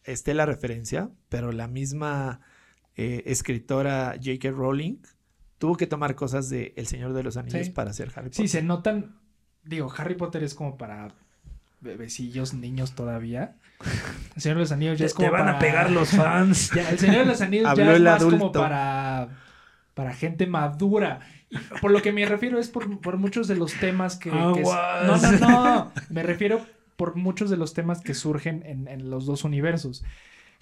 esté 0.03 0.33
la 0.33 0.45
referencia, 0.47 1.11
pero 1.29 1.51
la 1.51 1.67
misma 1.67 2.41
eh, 2.95 3.21
escritora 3.27 4.13
J.K. 4.15 4.49
Rowling 4.49 4.95
tuvo 5.59 5.75
que 5.75 5.85
tomar 5.85 6.15
cosas 6.15 6.49
de 6.49 6.73
El 6.75 6.87
Señor 6.87 7.13
de 7.13 7.21
los 7.23 7.37
Anillos 7.37 7.67
Sí. 7.67 7.71
para 7.71 7.91
hacer 7.91 8.07
Harry 8.15 8.29
Potter. 8.29 8.35
Sí, 8.35 8.47
se 8.47 8.63
notan. 8.63 9.19
Digo, 9.63 9.93
Harry 9.95 10.15
Potter 10.15 10.43
es 10.43 10.55
como 10.55 10.77
para 10.77 11.09
bebecillos, 11.81 12.53
niños 12.53 12.93
todavía. 12.95 13.55
El 14.35 14.41
Señor 14.41 14.57
de 14.57 14.61
los 14.63 14.71
Anillos 14.71 14.97
ya 14.99 15.05
es 15.05 15.13
como. 15.13 15.27
Te 15.27 15.31
van 15.33 15.47
a 15.47 15.59
pegar 15.59 15.91
los 15.91 16.09
fans. 16.09 16.71
Ya, 16.75 16.89
el 16.89 16.99
Señor 16.99 17.19
de 17.19 17.25
los 17.25 17.41
Anillos 17.41 17.67
Habló 17.67 17.85
ya 17.85 17.93
es 17.93 18.01
más 18.01 18.23
como 18.23 18.51
para. 18.51 19.29
Para 19.93 20.13
gente 20.13 20.45
madura. 20.47 21.21
Y 21.49 21.57
por 21.81 21.91
lo 21.91 22.01
que 22.01 22.11
me 22.11 22.25
refiero 22.25 22.59
es 22.59 22.67
por, 22.67 22.99
por 22.99 23.17
muchos 23.17 23.47
de 23.47 23.55
los 23.55 23.73
temas 23.73 24.15
que. 24.17 24.29
que 24.29 24.37
es- 24.61 24.67
Aguas. 24.69 25.21
no, 25.21 25.31
no, 25.31 25.39
no. 25.39 25.91
Me 26.09 26.23
refiero 26.23 26.65
por 26.95 27.15
muchos 27.15 27.49
de 27.49 27.57
los 27.57 27.73
temas 27.73 28.01
que 28.01 28.13
surgen 28.13 28.63
en, 28.65 28.87
en 28.87 29.09
los 29.09 29.25
dos 29.25 29.43
universos. 29.43 30.03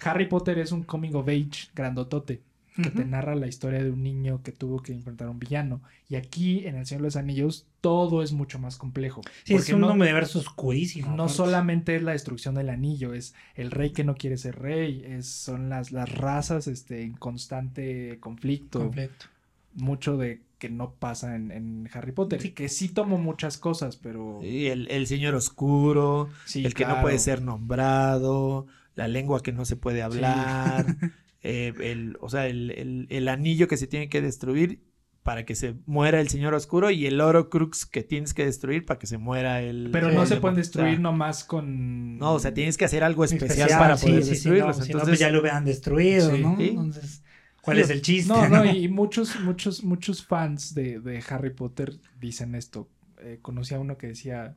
Harry 0.04 0.26
Potter 0.26 0.58
es 0.58 0.72
un 0.72 0.82
coming 0.84 1.14
of 1.14 1.26
age 1.28 1.70
grandotote 1.74 2.42
que 2.82 2.90
te 2.90 3.04
narra 3.04 3.34
la 3.34 3.46
historia 3.46 3.82
de 3.82 3.90
un 3.90 4.02
niño 4.02 4.42
que 4.42 4.52
tuvo 4.52 4.82
que 4.82 4.92
enfrentar 4.92 5.28
a 5.28 5.30
un 5.30 5.38
villano. 5.38 5.80
Y 6.08 6.16
aquí, 6.16 6.66
en 6.66 6.76
El 6.76 6.86
Señor 6.86 7.02
de 7.02 7.06
los 7.08 7.16
Anillos, 7.16 7.66
todo 7.80 8.22
es 8.22 8.32
mucho 8.32 8.58
más 8.58 8.76
complejo. 8.76 9.22
Sí, 9.44 9.54
es 9.54 9.62
Porque 9.62 9.74
un 9.74 9.80
no, 9.80 9.92
universo 9.92 10.38
oscurísimo. 10.38 11.08
no 11.08 11.24
aparte. 11.24 11.34
solamente 11.34 11.96
es 11.96 12.02
la 12.02 12.12
destrucción 12.12 12.54
del 12.54 12.68
anillo, 12.68 13.14
es 13.14 13.34
el 13.54 13.70
rey 13.70 13.90
que 13.90 14.04
no 14.04 14.14
quiere 14.14 14.36
ser 14.36 14.58
rey, 14.58 15.02
es, 15.06 15.26
son 15.26 15.68
las, 15.68 15.92
las 15.92 16.12
razas 16.12 16.66
este, 16.66 17.02
en 17.02 17.14
constante 17.14 18.18
conflicto. 18.20 18.80
Completo. 18.80 19.26
Mucho 19.74 20.16
de 20.16 20.42
que 20.58 20.70
no 20.70 20.94
pasa 20.94 21.36
en, 21.36 21.50
en 21.50 21.88
Harry 21.92 22.12
Potter. 22.12 22.40
Sí. 22.40 22.50
Que 22.52 22.68
sí 22.68 22.88
tomo 22.88 23.18
muchas 23.18 23.58
cosas, 23.58 23.96
pero... 23.96 24.38
Sí, 24.42 24.68
el, 24.68 24.88
el 24.90 25.06
Señor 25.06 25.34
Oscuro, 25.34 26.30
sí, 26.44 26.64
el 26.64 26.74
que 26.74 26.86
no 26.86 27.00
puede 27.02 27.18
ser 27.18 27.42
nombrado, 27.42 28.66
la 28.94 29.08
lengua 29.08 29.42
que 29.42 29.52
no 29.52 29.64
se 29.64 29.76
puede 29.76 30.02
hablar, 30.02 30.86
eh, 31.46 31.72
el, 31.80 32.16
o 32.20 32.28
sea, 32.28 32.46
el, 32.48 32.70
el- 32.72 33.06
el 33.10 33.28
anillo 33.28 33.68
que 33.68 33.76
se 33.76 33.86
tiene 33.86 34.08
que 34.08 34.20
destruir 34.20 34.82
para 35.22 35.44
que 35.44 35.54
se 35.56 35.74
muera 35.86 36.20
el 36.20 36.28
Señor 36.28 36.54
Oscuro 36.54 36.90
y 36.92 37.04
el 37.06 37.20
oro 37.20 37.50
crux 37.50 37.84
que 37.84 38.02
tienes 38.04 38.32
que 38.32 38.44
destruir 38.44 38.84
para 38.86 38.98
que 39.00 39.08
se 39.08 39.18
muera 39.18 39.60
el... 39.60 39.88
Pero 39.92 40.08
el 40.10 40.14
no 40.14 40.24
se 40.24 40.36
pueden 40.36 40.52
O 40.52 40.62
sea, 40.62 40.62
destruir 40.62 41.00
nomás 41.00 41.42
con... 41.42 42.16
No, 42.18 42.34
o 42.34 42.38
sea, 42.38 42.54
tienes 42.54 42.76
que 42.76 42.84
hacer 42.84 43.02
algo 43.02 43.24
especial, 43.24 43.50
Especial, 43.50 43.78
para 43.80 43.96
sí, 43.96 44.06
poder 44.06 44.22
sí, 44.22 44.28
sí, 44.28 44.34
destruirlos. 44.34 44.78
no, 44.78 44.84
si 44.84 44.92
no, 44.92 44.98
Entonces, 44.98 45.08
pues 45.08 45.18
ya 45.18 45.30
lo 45.30 45.40
hubieran 45.40 45.64
destruido, 45.64 46.30
Sí. 46.30 46.42
¿no? 46.42 46.56
Sí. 46.56 46.68
Entonces, 46.68 47.24
¿cuál 47.60 47.76
Sí. 47.78 47.82
es 47.82 47.90
el 47.90 48.02
chiste? 48.02 48.32
No, 48.32 48.48
no, 48.48 48.64
y 48.64 48.86
muchos, 49.00 49.40
muchos, 49.40 49.82
muchos 49.82 50.24
fans 50.24 50.74
de, 50.74 51.00
de 51.00 51.24
Harry 51.28 51.50
Potter 51.50 51.94
dicen 52.20 52.54
esto. 52.54 52.88
Eh, 53.20 53.38
conocí 53.42 53.74
a 53.74 53.80
uno 53.80 53.98
que 53.98 54.06
decía, 54.06 54.56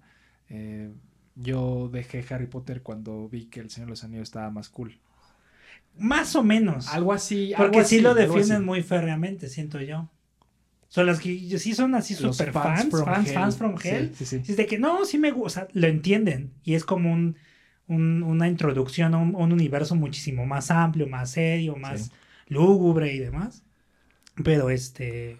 eh, 0.50 0.92
yo 1.34 1.90
dejé 1.92 2.24
Harry 2.30 2.46
Potter 2.46 2.84
cuando 2.84 3.28
vi 3.28 3.46
que 3.48 3.60
el 3.60 3.72
Señor 3.72 3.88
de 3.88 3.92
los 3.94 4.04
Anillos 4.04 4.28
estaba 4.30 4.52
más 4.52 4.70
cool. 4.70 5.00
Más 5.98 6.36
o 6.36 6.44
menos. 6.44 6.88
Algo 6.90 7.14
así. 7.14 7.54
Porque 7.58 7.80
algo 7.80 7.88
sí 7.90 7.96
así, 7.98 8.02
lo 8.02 8.14
defienden 8.16 8.64
muy 8.66 8.82
férreamente, 8.84 9.50
siento 9.50 9.82
yo. 9.82 10.10
Son 10.88 11.06
las 11.06 11.20
que 11.20 11.60
sí 11.60 11.74
son 11.74 11.94
así 11.94 12.16
Los 12.22 12.38
super 12.38 12.52
fans, 12.54 12.90
from 12.90 13.06
fans, 13.06 13.28
hell. 13.28 13.34
fans 13.36 13.58
from 13.58 13.78
Sí, 13.78 13.90
hell. 13.90 14.12
Sí, 14.16 14.26
sí. 14.26 14.38
Es 14.48 14.58
de 14.58 14.66
que 14.66 14.80
no, 14.80 15.06
sí 15.06 15.18
me 15.20 15.32
gusta, 15.32 15.68
lo 15.74 15.88
entienden. 15.88 16.52
Y 16.64 16.74
es 16.74 16.84
como 16.84 17.12
un, 17.14 17.36
un- 17.88 18.24
una 18.24 18.48
introducción 18.48 19.14
a 19.14 19.18
un, 19.20 19.36
un 19.36 19.52
universo 19.54 19.96
muchísimo 19.96 20.46
más 20.46 20.72
amplio, 20.72 21.06
más 21.08 21.32
serio, 21.32 21.76
más 21.76 22.06
Sí. 22.06 22.12
lúgubre 22.48 23.14
y 23.14 23.20
demás. 23.20 23.64
Pero 24.44 24.70
este. 24.70 25.38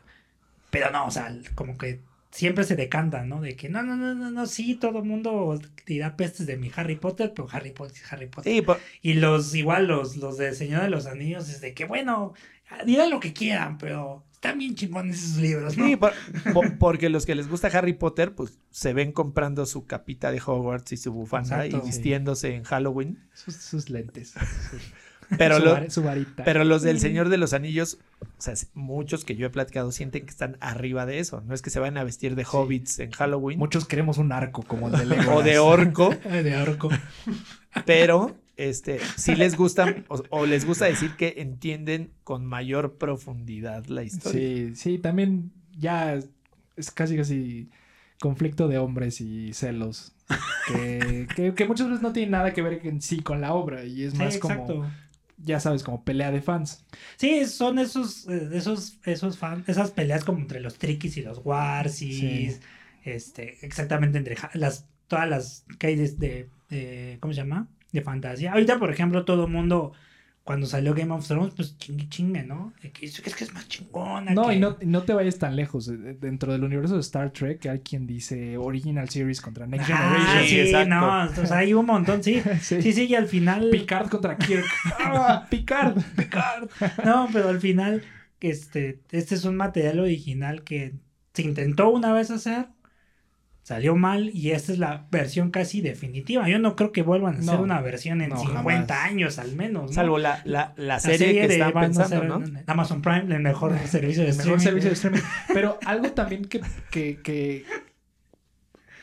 Pero 0.70 0.92
no, 0.92 1.08
o 1.08 1.12
sea, 1.12 1.36
como 1.56 1.78
que 1.78 2.00
siempre 2.32 2.64
se 2.64 2.76
decantan, 2.76 3.28
¿no? 3.30 3.42
De 3.42 3.56
que 3.56 3.70
no, 3.70 3.82
no, 3.84 3.96
no, 3.96 4.14
no, 4.16 4.30
no, 4.32 4.46
sí, 4.46 4.76
todo 4.76 5.00
el 5.00 5.06
mundo 5.06 5.60
dirá 5.86 6.16
pestes 6.16 6.46
de 6.46 6.58
mi 6.58 6.72
Harry 6.76 6.96
Potter, 6.96 7.34
pero 7.36 7.48
Harry 7.52 7.72
Potter 7.72 7.98
es 8.04 8.14
Harry 8.14 8.28
Potter. 8.28 8.54
sí, 8.54 8.64
Y 9.02 9.14
los, 9.16 9.56
igual 9.56 9.88
los, 9.88 10.18
los 10.18 10.38
de 10.38 10.54
Señor 10.54 10.84
de 10.84 10.90
los 10.90 11.06
Anillos, 11.08 11.50
es 11.50 11.62
de 11.62 11.74
que, 11.74 11.86
bueno, 11.86 12.34
dirán 12.86 13.10
lo 13.10 13.20
que 13.20 13.34
quieran, 13.34 13.78
pero 13.80 14.24
están 14.34 14.58
bien 14.60 14.76
chingones 14.76 15.22
esos 15.24 15.38
libros, 15.42 15.76
¿no? 15.78 15.86
sí, 15.86 15.96
por- 15.98 16.14
por- 16.54 16.78
porque 16.78 17.10
los 17.10 17.26
que 17.26 17.36
les 17.36 17.50
gusta 17.50 17.68
Harry 17.68 17.94
Potter, 17.94 18.36
pues 18.36 18.60
se 18.70 18.94
ven 18.94 19.12
comprando 19.12 19.66
su 19.66 19.86
capita 19.86 20.32
de 20.32 20.40
Hogwarts 20.46 20.92
y 20.94 20.98
su 20.98 21.12
bufanda 21.12 21.66
Exacto. 21.66 21.84
y 21.86 21.90
vistiéndose 21.90 22.54
en 22.56 22.64
Halloween. 22.64 23.20
Sus, 23.34 23.56
sus 23.56 23.90
lentes. 23.90 24.34
Pero, 25.38 25.58
su, 25.60 25.64
lo- 25.66 25.72
var- 25.74 25.92
su 25.92 26.04
varita. 26.04 26.44
pero 26.44 26.64
los 26.64 26.82
del 26.82 27.00
Señor 27.00 27.30
de 27.30 27.38
los 27.38 27.54
Anillos, 27.54 28.00
o 28.22 28.26
sea, 28.42 28.54
muchos 28.74 29.26
que 29.26 29.36
yo 29.36 29.46
he 29.48 29.50
platicado 29.50 29.92
sienten 29.92 30.24
que 30.26 30.30
están 30.32 30.58
arriba 30.60 31.06
de 31.06 31.20
eso. 31.20 31.42
No 31.46 31.54
es 31.54 31.62
que 31.62 31.70
se 31.70 31.80
vayan 31.80 31.98
a 31.98 32.04
vestir 32.04 32.36
de 32.36 32.46
hobbits 32.52 33.00
en 33.00 33.12
Halloween 33.12 33.60
Muchos 33.60 33.86
queremos 33.86 34.18
un 34.18 34.32
arco 34.32 34.64
como 34.64 34.88
el 34.88 34.94
de 34.98 35.06
Legolas. 35.06 35.28
o 35.30 35.42
de 35.44 35.60
orco, 35.60 36.10
de 36.44 36.56
orco. 36.58 36.90
pero 37.86 38.36
este 38.58 39.00
sí 39.16 39.36
les 39.36 39.56
gusta 39.56 39.96
o, 40.10 40.22
o 40.32 40.46
les 40.46 40.66
gusta 40.66 40.86
decir 40.86 41.16
que 41.16 41.36
entienden 41.38 42.12
con 42.24 42.46
mayor 42.46 42.98
profundidad 42.98 43.86
la 43.86 44.04
historia. 44.04 44.40
Sí, 44.42 44.76
sí, 44.76 44.98
también 45.00 45.52
ya 45.78 46.16
es 46.76 46.92
casi 46.92 47.16
casi 47.16 47.70
conflicto 48.20 48.68
de 48.68 48.78
hombres 48.78 49.22
y 49.22 49.54
celos. 49.54 50.14
Que, 50.68 51.28
que, 51.36 51.54
que 51.56 51.66
muchas 51.66 51.88
veces 51.88 52.02
no 52.04 52.12
tiene 52.14 52.32
nada 52.32 52.54
que 52.54 52.62
ver 52.62 52.82
en 52.84 53.02
sí 53.02 53.22
con 53.22 53.42
la 53.42 53.54
obra. 53.54 53.86
Y 53.86 54.04
es 54.04 54.12
Sí, 54.12 54.18
más 54.20 54.38
como, 54.38 54.54
exacto. 54.54 54.86
Ya 55.44 55.60
sabes, 55.60 55.84
como 55.84 56.04
pelea 56.04 56.32
de 56.32 56.42
fans. 56.42 56.86
Sí, 57.18 57.46
son 57.46 57.80
esos, 57.80 58.28
eh, 58.28 58.50
esos, 58.54 59.00
esos 59.06 59.38
fan, 59.38 59.64
esas 59.68 59.92
peleas 59.92 60.24
como 60.24 60.40
entre 60.40 60.60
los 60.60 60.76
triquis 60.78 61.18
y 61.18 61.22
los 61.22 61.42
warsis. 61.44 62.20
Sí. 62.20 62.60
Este, 63.04 63.66
exactamente 63.66 64.18
entre 64.18 64.36
las, 64.54 64.86
todas 65.08 65.30
las 65.30 65.66
que 65.80 65.88
hay 65.88 65.96
de, 65.96 66.10
de- 66.12 66.50
de- 66.70 67.18
¿cómo 67.20 67.34
se 67.34 67.42
llama? 67.42 67.68
De 67.92 68.02
fantasía. 68.02 68.52
Ahorita, 68.54 68.78
por 68.78 68.92
ejemplo, 68.92 69.26
todo 69.26 69.46
el 69.46 69.52
mundo, 69.52 69.94
cuando 70.50 70.66
salió 70.66 70.96
Game 70.96 71.14
of 71.14 71.28
Thrones, 71.28 71.54
pues 71.56 71.78
chingue, 71.78 72.10
chingue, 72.10 72.42
¿no? 72.44 72.74
Es 72.82 72.92
que 72.92 73.06
es, 73.06 73.22
que 73.22 73.44
es 73.44 73.54
más 73.54 73.68
chingona. 73.68 74.32
No, 74.34 74.48
que- 74.48 74.56
y 74.56 74.60
no, 74.60 74.78
y 74.82 74.88
no 74.88 75.04
te 75.04 75.14
vayas 75.14 75.38
tan 75.38 75.56
lejos. 75.56 75.90
Eh, 75.90 76.18
Dentro 76.20 76.52
del 76.52 76.64
universo 76.64 76.96
de 76.96 77.02
Star 77.02 77.30
Trek 77.30 77.68
hay 77.68 77.82
quien 77.82 78.08
dice 78.08 78.58
Original 78.58 79.08
Series 79.10 79.42
contra 79.42 79.68
Next 79.68 79.88
Ah, 79.94 80.16
Generation. 80.18 80.48
sí, 80.48 80.60
exacto. 80.60 80.90
no, 80.90 81.44
o 81.44 81.46
sea, 81.46 81.58
hay 81.60 81.76
un 81.76 81.86
montón, 81.86 82.24
sí. 82.24 82.42
Sí. 82.62 82.82
Sí, 82.82 82.94
sí, 82.94 83.06
y 83.06 83.14
al 83.14 83.28
final. 83.28 83.70
Picard 83.70 84.10
contra 84.10 84.38
Kirk. 84.40 84.66
¡Ah, 85.00 85.46
Picard! 85.52 86.02
Picard. 86.16 86.68
No, 87.06 87.30
pero 87.32 87.50
al 87.50 87.60
final, 87.60 88.02
este, 88.40 89.02
este 89.12 89.36
es 89.36 89.46
un 89.46 89.56
material 89.56 90.00
original 90.00 90.64
que 90.64 90.94
se 91.32 91.44
intentó 91.44 91.92
una 91.92 92.12
vez 92.12 92.32
hacer, 92.32 92.70
salió 93.70 93.96
mal 93.96 94.32
y 94.34 94.50
esta 94.50 94.72
es 94.72 94.80
la 94.80 95.06
versión 95.12 95.52
casi 95.52 95.82
definitiva. 95.82 96.50
Yo 96.50 96.58
no 96.58 96.76
creo 96.76 96.92
que 96.92 97.04
vuelvan 97.04 97.36
a 97.36 97.38
hacer 97.38 97.54
No, 97.54 97.62
una 97.62 97.80
versión 97.82 98.20
en 98.22 98.30
no, 98.30 98.38
50 98.40 98.96
jamás. 98.96 99.12
años 99.12 99.38
al 99.38 99.56
menos. 99.56 99.84
¿no? 99.84 99.94
Salvo 99.94 100.18
la, 100.18 100.42
la, 100.44 100.74
la 100.76 100.96
La 100.96 101.00
serie, 101.00 101.48
que 101.48 101.48
de 101.48 101.64
Amazon 102.66 103.04
Prime, 103.04 103.36
el 103.36 103.42
mejor 103.44 103.78
servicio 103.88 104.24
de 104.24 104.32
El 104.32 104.38
mejor 104.38 104.60
servicio 104.60 104.90
de 104.90 104.96
streaming. 104.96 105.22
Pero 105.54 105.78
algo 105.86 106.10
también 106.14 106.46
que, 106.46 106.62
que, 106.90 107.22
que 107.22 107.64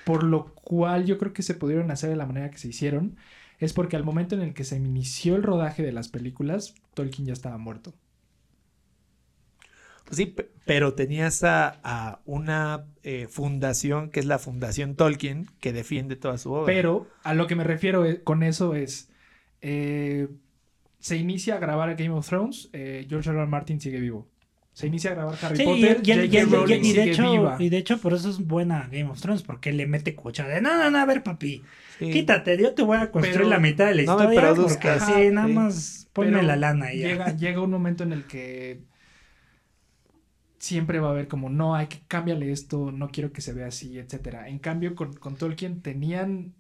por 0.04 0.24
lo 0.24 0.52
cual 0.54 1.04
yo 1.06 1.16
creo 1.16 1.32
que 1.32 1.44
se 1.44 1.54
pudieron 1.54 1.92
hacer 1.92 2.10
de 2.10 2.16
la 2.16 2.26
manera 2.26 2.50
que 2.50 2.58
se 2.58 2.66
hicieron 2.66 3.16
es 3.60 3.72
porque 3.72 3.94
al 3.94 4.02
momento 4.02 4.34
en 4.34 4.42
el 4.42 4.52
que 4.52 4.64
se 4.64 4.76
inició 4.78 5.36
el 5.36 5.44
rodaje 5.44 5.84
de 5.84 5.92
las 5.92 6.08
películas, 6.08 6.74
Tolkien 6.94 7.28
ya 7.28 7.32
estaba 7.34 7.56
muerto. 7.56 7.94
Sí, 10.10 10.26
pe- 10.26 10.48
pero 10.64 10.94
tenías 10.94 11.42
a, 11.44 11.80
a 11.82 12.20
una 12.26 12.84
eh, 13.02 13.26
fundación 13.28 14.10
que 14.10 14.20
es 14.20 14.26
la 14.26 14.38
Fundación 14.38 14.94
Tolkien 14.96 15.46
que 15.60 15.72
defiende 15.72 16.16
toda 16.16 16.38
su 16.38 16.52
obra. 16.52 16.66
Pero 16.72 17.08
a 17.24 17.34
lo 17.34 17.46
que 17.46 17.56
me 17.56 17.64
refiero 17.64 18.04
e- 18.04 18.22
con 18.22 18.42
eso 18.42 18.74
es, 18.74 19.08
eh, 19.62 20.28
se 20.98 21.16
inicia 21.16 21.56
a 21.56 21.58
grabar 21.58 21.94
Game 21.96 22.10
of 22.14 22.28
Thrones, 22.28 22.68
eh, 22.72 23.06
George 23.08 23.30
R. 23.30 23.38
R. 23.38 23.46
Martin 23.48 23.80
sigue 23.80 24.00
vivo. 24.00 24.28
Se 24.72 24.86
inicia 24.88 25.12
a 25.12 25.14
grabar 25.14 25.38
Harry 25.40 25.56
Sí, 25.56 25.64
Potter, 25.64 26.00
y- 26.04 26.10
y- 26.10 26.14
J.K. 26.14 26.26
y- 26.26 26.36
y- 26.36 26.44
Rowling 26.44 26.84
y 26.84 26.92
de 26.92 27.02
hecho, 27.04 27.32
viva. 27.32 27.56
y 27.58 27.68
de 27.70 27.76
hecho 27.78 27.98
por 27.98 28.12
eso 28.12 28.28
es 28.28 28.38
buena 28.46 28.88
Game 28.92 29.08
of 29.10 29.20
Thrones, 29.20 29.42
porque 29.42 29.72
le 29.72 29.86
mete 29.86 30.14
cuchara 30.14 30.54
de, 30.54 30.60
no, 30.60 30.76
no, 30.76 30.90
no, 30.90 30.98
a 30.98 31.06
ver 31.06 31.22
papi, 31.22 31.62
Sí. 31.98 32.10
quítate, 32.10 32.58
yo 32.58 32.74
te 32.74 32.82
voy 32.82 32.98
a 32.98 33.10
construir 33.10 33.38
Pero 33.38 33.48
la 33.48 33.58
mitad 33.58 33.86
de 33.86 33.94
la 33.94 34.02
no 34.02 34.18
me 34.18 34.34
historia, 34.34 34.54
porque 34.54 34.88
así 34.88 35.12
nada 35.30 35.46
Sí. 35.46 35.52
más 35.54 36.08
ponme 36.12 36.32
Pero 36.32 36.42
la 36.42 36.56
lana 36.56 36.92
y 36.92 36.98
ya. 37.00 37.08
llega, 37.08 37.36
llega 37.36 37.62
un 37.62 37.70
momento 37.70 38.04
en 38.04 38.12
el 38.12 38.24
que 38.24 38.80
siempre 40.66 40.98
va 41.00 41.08
a 41.08 41.10
haber 41.12 41.28
como, 41.28 41.48
no, 41.50 41.74
hay 41.74 41.86
que 41.86 42.00
cambiarle 42.08 42.50
esto, 42.52 42.90
no 42.92 43.08
quiero 43.08 43.32
que 43.32 43.40
se 43.40 43.52
vea 43.52 43.68
así, 43.68 43.98
etcétera. 43.98 44.48
En 44.48 44.58
cambio, 44.58 44.94
con, 44.94 45.12
con 45.14 45.36
Tolkien 45.36 45.80
tenían 45.80 46.54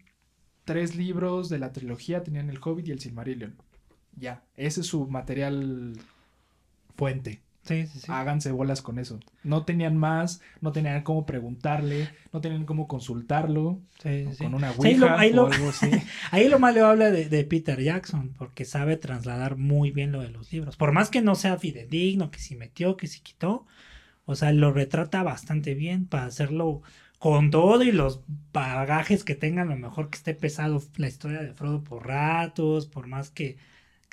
tres 0.64 0.96
libros 0.96 1.48
de 1.48 1.58
la 1.58 1.72
trilogía, 1.72 2.22
tenían 2.22 2.48
El 2.50 2.58
Hobbit 2.62 2.88
y 2.88 2.92
El 2.92 3.00
Silmarillion. 3.00 3.54
Ya, 4.16 4.42
ese 4.56 4.80
es 4.80 4.86
su 4.86 5.06
material 5.08 5.94
fuente. 6.96 7.40
Sí, 7.62 7.84
sí, 7.88 7.98
sí. 7.98 8.06
Háganse 8.12 8.52
bolas 8.52 8.80
con 8.80 9.00
eso. 9.00 9.18
No 9.42 9.64
tenían 9.64 9.96
más, 9.96 10.40
no 10.60 10.70
tenían 10.70 11.02
cómo 11.02 11.26
preguntarle, 11.26 12.08
no 12.32 12.40
tenían 12.40 12.64
cómo 12.64 12.86
consultarlo 12.86 13.80
Sí, 14.00 14.24
con 14.38 14.54
una 14.54 14.72
Sí, 14.72 14.78
ahí 14.84 14.94
lo- 14.94 15.06
ouija 15.06 15.20
ahí 15.20 15.32
lo- 15.32 15.44
o 15.44 15.52
algo 15.52 15.68
así. 15.70 15.90
Ahí 16.30 16.48
lo 16.48 16.60
malo 16.60 16.86
habla 16.86 17.10
de, 17.10 17.28
de 17.28 17.42
Peter 17.44 17.80
Jackson, 17.82 18.32
porque 18.38 18.64
sabe 18.64 18.96
trasladar 18.96 19.56
muy 19.56 19.90
bien 19.90 20.12
lo 20.12 20.20
de 20.20 20.30
los 20.30 20.52
libros. 20.52 20.76
Por 20.76 20.92
más 20.92 21.10
que 21.10 21.22
no 21.22 21.34
sea 21.34 21.58
fidedigno, 21.58 22.30
que 22.30 22.38
si 22.38 22.54
metió, 22.54 22.96
que 22.96 23.08
si 23.08 23.20
quitó, 23.20 23.66
o 24.26 24.36
sea, 24.36 24.52
lo 24.52 24.72
retrata 24.72 25.22
bastante 25.24 25.74
bien 25.74 26.06
para 26.08 26.26
hacerlo 26.26 26.82
con 27.18 27.50
todo 27.50 27.82
y 27.84 27.92
los 27.92 28.22
bagajes 28.52 29.24
que 29.24 29.34
tengan, 29.36 29.68
a 29.70 29.74
lo 29.76 29.80
mejor 29.80 30.10
que 30.10 30.16
esté 30.18 30.34
pesado 30.34 30.82
la 30.96 31.08
historia 31.08 31.40
de 31.42 31.54
Frodo 31.54 31.84
por 31.84 32.06
ratos, 32.06 32.86
por 32.86 33.08
más 33.08 33.30
que 33.30 33.58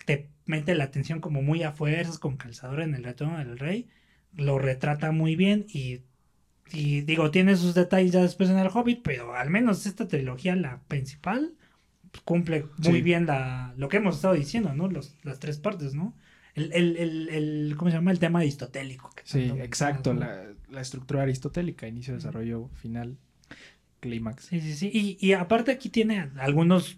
te 0.05 0.31
mete 0.45 0.75
la 0.75 0.85
atención 0.85 1.19
como 1.21 1.41
muy 1.41 1.63
a 1.63 1.71
fuerzas 1.73 2.19
con 2.19 2.37
calzador 2.37 2.81
en 2.81 2.95
el 2.95 3.03
retorno 3.03 3.37
del 3.39 3.59
rey, 3.59 3.89
lo 4.33 4.59
retrata 4.59 5.11
muy 5.11 5.35
bien 5.35 5.65
y, 5.69 6.01
y 6.71 7.01
digo, 7.01 7.31
tiene 7.31 7.55
sus 7.57 7.73
detalles 7.75 8.11
ya 8.13 8.21
después 8.21 8.49
en 8.49 8.59
el 8.59 8.69
Hobbit, 8.73 9.01
pero 9.03 9.35
al 9.35 9.49
menos 9.49 9.85
esta 9.85 10.07
trilogía, 10.07 10.55
la 10.55 10.81
principal, 10.87 11.55
cumple 12.25 12.67
muy 12.77 13.01
Sí. 13.01 13.03
bien 13.03 13.25
la, 13.27 13.73
lo 13.77 13.89
que 13.89 13.97
hemos 13.97 14.15
estado 14.17 14.33
diciendo, 14.35 14.73
¿no? 14.73 14.87
Los, 14.89 15.17
las 15.23 15.39
tres 15.39 15.57
partes, 15.59 15.93
¿no? 15.95 16.15
El, 16.55 16.71
el, 16.73 16.97
el, 16.97 17.29
el- 17.29 17.75
¿cómo 17.77 17.89
se 17.91 17.97
llama? 17.97 18.11
El 18.11 18.19
tema 18.19 18.39
aristotélico. 18.39 19.09
que 19.15 19.23
Sí, 19.25 19.51
exacto. 19.57 20.13
La, 20.13 20.43
la 20.69 20.81
estructura 20.81 21.23
aristotélica, 21.23 21.87
inicio, 21.87 22.13
desarrollo, 22.13 22.69
final, 22.75 23.17
clímax. 23.99 24.45
Sí, 24.45 24.59
sí, 24.61 24.73
sí. 24.73 24.91
Y, 24.93 25.17
y 25.25 25.33
aparte 25.33 25.71
aquí 25.71 25.89
tiene 25.89 26.29
algunos 26.37 26.97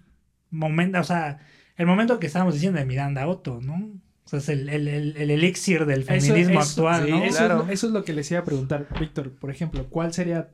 momentos, 0.52 1.02
o 1.02 1.04
sea, 1.04 1.40
el 1.78 1.86
momento 1.88 2.20
que 2.20 2.28
estábamos 2.28 2.54
diciendo 2.54 2.80
de 2.80 2.86
Miranda 2.86 3.28
Otto, 3.28 3.62
¿no? 3.62 3.92
O 4.26 4.30
sea, 4.30 4.40
es 4.40 4.50
el, 4.50 4.68
el, 4.70 4.88
el, 4.88 5.18
el 5.18 5.32
elixir 5.32 5.86
del 5.86 6.04
feminismo 6.04 6.60
eso- 6.60 6.88
actual, 6.90 7.06
sí, 7.06 7.12
¿no? 7.12 7.24
Eso, 7.24 7.38
claro. 7.38 7.60
es, 7.62 7.68
lo- 7.68 7.74
eso 7.74 7.88
es 7.88 7.94
lo 7.94 8.04
que 8.04 8.14
les 8.14 8.32
iba 8.32 8.40
a 8.42 8.44
preguntar, 8.44 8.88
Víctor. 9.00 9.32
Por 9.32 9.52
ejemplo, 9.52 9.86
¿cuál 9.90 10.14
sería, 10.14 10.50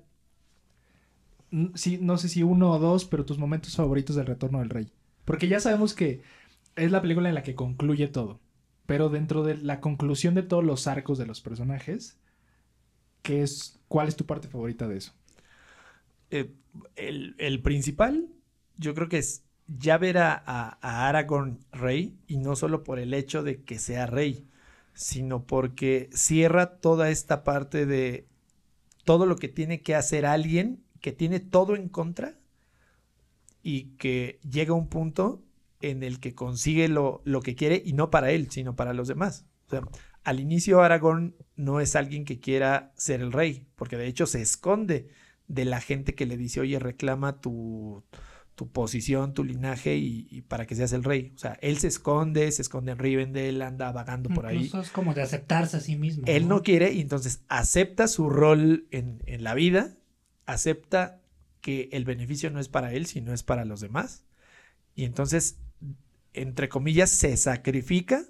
sí, 1.76 1.98
no 2.02 2.18
sé 2.18 2.30
si 2.30 2.44
uno 2.44 2.72
o 2.72 2.80
dos, 2.80 3.06
pero 3.06 3.26
tus 3.26 3.38
momentos 3.38 3.76
favoritos 3.76 4.15
del 4.15 4.26
Retorno 4.26 4.60
del 4.60 4.69
Rey? 4.69 4.91
Porque 5.26 5.48
ya 5.48 5.60
sabemos 5.60 5.94
que 5.94 6.22
es 6.76 6.91
la 6.91 7.02
película 7.02 7.30
en 7.30 7.36
la 7.36 7.44
que 7.44 7.56
concluye 7.56 8.07
todo. 8.07 8.40
Pero 8.92 9.08
dentro 9.10 9.44
de 9.44 9.56
la 9.56 9.80
conclusión 9.80 10.36
de 10.36 10.44
todos 10.44 10.66
los 10.66 10.86
arcos 10.86 11.18
de 11.18 11.26
los 11.26 11.40
personajes, 11.42 12.20
¿qué 13.24 13.42
es, 13.44 13.80
¿cuál 13.88 14.08
es 14.08 14.16
tu 14.16 14.26
parte 14.26 14.48
favorita 14.48 14.88
de 14.88 14.98
eso? 14.98 15.14
Eh, 16.30 16.54
el, 16.96 17.36
el 17.40 17.62
principal, 17.62 18.30
yo 18.78 18.94
creo 18.94 19.10
que 19.10 19.18
es 19.18 19.44
ya 19.68 19.98
ver 19.98 20.18
a, 20.18 20.34
a- 20.46 20.78
a 20.82 21.08
Aragorn 21.10 21.60
rey, 21.72 22.18
y 22.28 22.38
no 22.38 22.56
solo 22.56 22.84
por 22.84 23.00
el 23.00 23.14
hecho 23.14 23.44
de 23.44 23.64
que 23.64 23.80
sea 23.80 24.06
rey, 24.08 24.48
sino 24.94 25.46
porque 25.46 26.10
cierra 26.14 26.78
toda 26.80 27.10
esta 27.10 27.44
parte 27.44 27.86
de 27.86 28.28
todo 29.06 29.26
lo 29.28 29.38
que 29.38 29.50
tiene 29.50 29.82
que 29.84 29.96
hacer 29.96 30.26
alguien 30.28 30.84
que 31.02 31.14
tiene 31.14 31.40
todo 31.40 31.76
en 31.76 31.90
contra 31.90 32.38
y 33.64 33.96
que 33.98 34.40
llega 34.50 34.72
a 34.74 34.78
un 34.78 34.88
punto 34.88 35.44
en 35.82 36.03
el 36.03 36.20
que 36.20 36.36
consigue 36.36 36.88
lo, 36.88 37.22
lo 37.26 37.41
que 37.41 37.56
quiere 37.56 37.82
y 37.84 37.94
no 37.94 38.10
para 38.10 38.32
él, 38.32 38.49
sino 38.49 38.76
para 38.76 38.94
los 38.94 39.08
demás. 39.08 39.45
O 39.68 39.70
sea, 39.70 39.82
al 40.24 40.40
inicio 40.40 40.82
Aragorn 40.82 41.36
no 41.56 41.80
es 41.80 41.95
alguien 41.95 42.26
que 42.26 42.40
quiera 42.40 42.91
ser 42.95 43.22
el 43.22 43.32
rey, 43.32 43.68
porque 43.76 43.98
de 43.98 44.08
hecho 44.08 44.26
se 44.26 44.41
esconde 44.41 45.10
de 45.48 45.66
la 45.66 45.82
gente 45.82 46.16
que 46.16 46.26
le 46.26 46.38
dice, 46.38 46.60
oye, 46.62 46.80
reclama 46.80 47.41
tu, 47.41 48.03
tu 48.56 48.72
posición, 48.72 49.34
tu 49.34 49.44
linaje 49.44 49.98
y, 49.98 50.28
y 50.30 50.41
para 50.41 50.66
que 50.66 50.76
seas 50.76 50.94
el 50.94 51.03
rey. 51.03 51.34
O 51.36 51.38
sea, 51.38 51.58
él 51.62 51.78
se 51.78 51.88
esconde, 51.88 52.52
se 52.52 52.62
esconde 52.62 52.91
en 52.91 52.99
Rivendell, 52.99 53.62
anda 53.62 53.91
vagando 53.91 54.30
por 54.30 54.45
ahí. 54.45 54.58
Incluso 54.58 54.82
es 54.82 54.91
como 54.91 55.14
de 55.14 55.22
aceptarse 55.22 55.78
a 55.78 55.80
sí 55.80 55.95
mismo. 55.95 56.24
Él 56.28 56.48
no 56.48 56.62
quiere 56.62 56.94
y 56.94 57.02
entonces 57.02 57.44
acepta 57.48 58.08
su 58.08 58.30
rol 58.30 58.88
en, 58.91 59.22
en 59.26 59.44
la 59.44 59.56
vida, 59.56 59.98
acepta 60.45 61.22
que 61.62 61.90
el 61.91 62.06
beneficio 62.06 62.49
no 62.49 62.60
es 62.60 62.68
para 62.68 62.94
él, 62.94 63.06
sino 63.06 63.34
es 63.34 63.44
para 63.44 63.66
los 63.66 63.82
demás. 63.82 64.26
Y 64.95 65.06
entonces, 65.06 65.58
entre 66.34 66.70
comillas, 66.70 67.10
se 67.10 67.36
sacrifica 67.38 68.24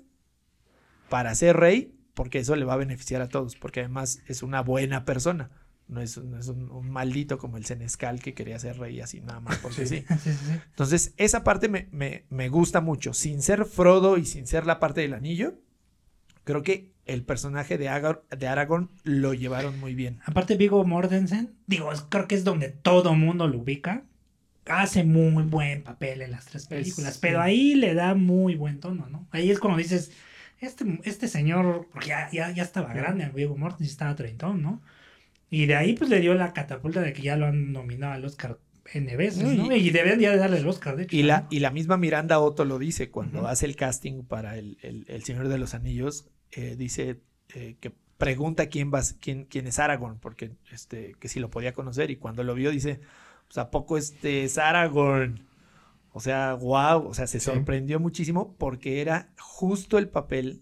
para 1.10 1.36
ser 1.36 1.57
rey, 1.57 1.95
porque 2.14 2.40
eso 2.40 2.56
le 2.56 2.65
va 2.65 2.73
a 2.73 2.78
beneficiar 2.78 3.22
a 3.22 3.30
todos, 3.30 3.56
porque 3.56 3.82
además 3.82 4.22
es 4.28 4.44
una 4.44 4.61
buena 4.61 5.06
persona. 5.06 5.52
No 5.88 5.99
es, 5.99 6.18
no 6.18 6.40
es 6.40 6.48
un, 6.48 6.72
un 6.72 6.90
maldito 6.90 7.38
como 7.38 7.57
el 7.57 7.65
Senescal 7.65 8.22
que 8.22 8.34
quería 8.34 8.57
ser 8.60 8.78
rey 8.80 9.02
así 9.02 9.19
nada 9.19 9.41
más 9.41 9.57
porque 9.57 9.86
sí. 9.86 10.06
Entonces, 10.69 11.14
esa 11.18 11.44
parte 11.44 11.68
me, 11.68 11.90
me- 11.91 12.23
me 12.30 12.48
gusta 12.48 12.80
mucho. 12.80 13.14
Sin 13.14 13.41
ser 13.41 13.65
Frodo 13.65 14.18
y 14.18 14.26
sin 14.26 14.48
ser 14.48 14.65
la 14.65 14.80
parte 14.80 15.02
del 15.02 15.14
anillo, 15.14 15.56
creo 16.45 16.64
que 16.64 16.94
el 17.06 17.23
personaje 17.26 17.78
de, 17.78 17.90
Agar- 17.90 18.23
de 18.30 18.48
Aragorn 18.48 18.90
lo 19.03 19.34
llevaron 19.34 19.78
muy 19.82 19.94
bien. 19.94 20.19
Aparte, 20.26 20.56
Vigo 20.56 20.86
Mortensen, 20.86 21.57
digo, 21.68 21.90
creo 22.07 22.28
que 22.28 22.36
es 22.36 22.45
donde 22.45 22.69
todo 22.69 23.14
mundo 23.14 23.48
lo 23.49 23.57
ubica. 23.57 24.06
Hace 24.66 25.04
muy 25.04 25.44
buen 25.44 25.84
papel 25.84 26.22
en 26.22 26.32
las 26.32 26.46
tres 26.46 26.68
películas, 26.68 27.18
pero 27.18 27.42
ahí 27.42 27.74
le 27.76 27.94
da 27.96 28.14
muy 28.14 28.56
buen 28.56 28.80
tono, 28.80 29.08
¿no? 29.10 29.28
Ahí 29.32 29.50
es 29.50 29.60
cuando 29.60 29.78
dices, 29.80 30.12
este, 30.60 31.00
este 31.04 31.28
señor, 31.28 31.88
porque 31.92 32.10
ya, 32.10 32.30
ya, 32.32 32.52
ya 32.52 32.64
estaba 32.64 32.94
grande, 32.94 33.30
Vigo 33.34 33.58
Mortensen 33.58 33.88
estaba 33.88 34.16
treintón, 34.16 34.62
¿no? 34.62 34.82
Y 35.50 35.66
de 35.66 35.76
ahí 35.76 35.94
pues 35.94 36.10
le 36.10 36.20
dio 36.20 36.34
la 36.36 36.54
catapulta 36.54 37.02
de 37.02 37.12
que 37.12 37.24
ya 37.24 37.36
lo 37.36 37.48
han 37.48 37.74
nominado 37.74 38.14
al 38.14 38.24
Oscar 38.24 38.60
N 38.94 39.16
veces, 39.16 39.44
No, 39.58 39.76
y- 39.76 39.80
Y, 39.80 39.90
deben 39.90 40.20
ya 40.20 40.36
darle 40.38 40.58
el 40.58 40.68
Oscar, 40.68 40.96
de 40.96 41.04
hecho. 41.04 41.16
Y 41.16 41.24
la, 41.24 41.42
¿no? 41.42 41.48
y 41.50 41.60
la 41.60 41.72
misma 41.72 41.98
Miranda 41.98 42.40
Otto 42.40 42.64
lo 42.66 42.80
dice 42.80 43.10
cuando 43.10 43.40
Ujú. 43.40 43.48
hace 43.48 43.66
el 43.66 43.76
casting 43.76 44.24
para 44.24 44.58
el, 44.58 44.78
el- 44.82 45.06
el 45.08 45.24
Señor 45.24 45.48
de 45.48 45.58
los 45.58 45.74
Anillos. 45.74 46.28
eh, 46.52 46.76
dice 46.78 47.20
eh, 47.56 47.78
que 47.80 47.92
pregunta 48.18 48.68
quién, 48.68 48.92
va, 48.94 49.02
quién, 49.20 49.46
quién 49.46 49.68
es 49.68 49.80
Aragorn, 49.80 50.20
porque 50.20 50.52
este, 50.72 51.16
que 51.20 51.28
si 51.28 51.40
lo 51.40 51.50
podía 51.50 51.74
conocer, 51.74 52.12
y 52.12 52.18
cuando 52.18 52.44
lo 52.44 52.54
vio 52.56 52.72
dice, 52.72 53.00
pues 53.52 53.57
¿a 53.57 53.69
poco 53.69 53.98
este 53.98 54.45
es 54.45 54.57
Aragorn? 54.57 55.45
O 56.14 56.22
sea, 56.22 56.53
wow, 56.53 57.06
o 57.06 57.14
sea, 57.14 57.28
se 57.28 57.40
sorprendió 57.41 57.99
muchísimo 57.99 58.56
porque 58.57 59.02
era 59.02 59.34
justo 59.38 59.98
el 59.98 60.07
papel 60.07 60.61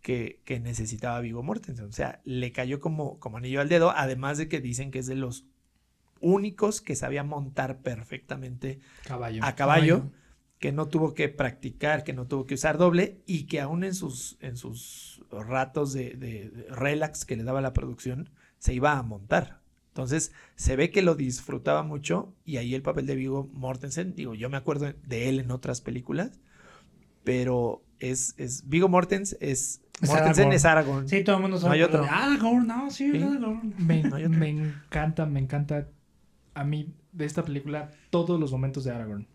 que, 0.00 0.40
que, 0.44 0.58
necesitaba 0.58 1.20
Vigo 1.20 1.44
Mortensen. 1.44 1.86
O 1.86 1.92
sea, 1.92 2.20
le 2.24 2.50
cayó 2.50 2.80
como, 2.80 3.20
como 3.20 3.36
anillo 3.36 3.60
al 3.60 3.68
dedo, 3.68 3.90
además 3.90 4.38
de 4.38 4.48
que 4.48 4.60
dicen 4.60 4.90
que 4.90 4.98
es 5.00 5.06
de 5.06 5.14
los 5.14 5.44
únicos 6.20 6.80
que 6.80 6.96
sabía 6.96 7.22
montar 7.22 7.80
perfectamente 7.82 8.80
Caballo. 9.04 9.44
a 9.44 9.54
caballo, 9.54 10.10
que 10.58 10.72
no 10.72 10.88
tuvo 10.88 11.14
que 11.14 11.28
practicar, 11.28 12.02
que 12.02 12.12
no 12.12 12.26
tuvo 12.26 12.46
que 12.46 12.54
usar 12.54 12.76
doble 12.78 13.20
y 13.26 13.44
que 13.46 13.60
aún 13.60 13.84
en 13.84 13.94
sus, 13.94 14.36
en 14.40 14.56
sus 14.56 15.22
ratos 15.30 15.92
de, 15.92 16.14
de- 16.14 16.48
de 16.50 16.66
relax 16.70 17.24
que 17.24 17.36
le 17.36 17.44
daba 17.44 17.60
la 17.60 17.72
producción, 17.72 18.30
se 18.58 18.72
iba 18.74 18.96
a 18.98 19.02
montar. 19.02 19.60
Entonces 19.96 20.30
se 20.56 20.76
ve 20.76 20.90
que 20.90 21.00
lo 21.00 21.14
disfrutaba 21.14 21.82
mucho 21.82 22.34
y 22.44 22.58
ahí 22.58 22.74
el 22.74 22.82
papel 22.82 23.06
de 23.06 23.16
Vigo 23.16 23.48
Mortensen, 23.54 24.14
digo, 24.14 24.34
yo 24.34 24.50
me 24.50 24.58
acuerdo 24.58 24.92
de 25.06 25.30
él 25.30 25.40
en 25.40 25.50
otras 25.50 25.80
películas, 25.80 26.38
pero 27.24 27.82
es, 27.98 28.34
es 28.36 28.68
Vigo 28.68 28.90
Mortensen 28.90 29.38
es, 29.40 29.80
Es 30.02 30.10
Mortensen 30.10 30.48
Aragorn. 30.48 30.52
es 30.54 30.64
Aragorn. 30.66 31.08
Sí, 31.08 31.24
todo 31.24 31.36
el 31.36 31.42
mundo 31.42 31.58
No 31.58 31.70
hay 31.70 31.80
sabe. 31.80 31.84
otro. 31.96 32.04
Aragorn, 32.10 32.66
no, 32.66 32.90
sí, 32.90 33.10
Sí. 33.10 33.22
Aragorn. 33.22 33.74
Me, 33.78 34.02
No 34.02 34.16
hay 34.16 34.24
otro. 34.26 34.38
me 34.38 34.50
encanta, 34.50 35.24
me 35.24 35.40
encanta 35.40 35.88
a 36.52 36.62
mí 36.62 36.92
de 37.12 37.24
esta 37.24 37.42
película 37.42 37.90
todos 38.10 38.38
los 38.38 38.52
momentos 38.52 38.84
de 38.84 38.90
Aragorn. 38.90 39.26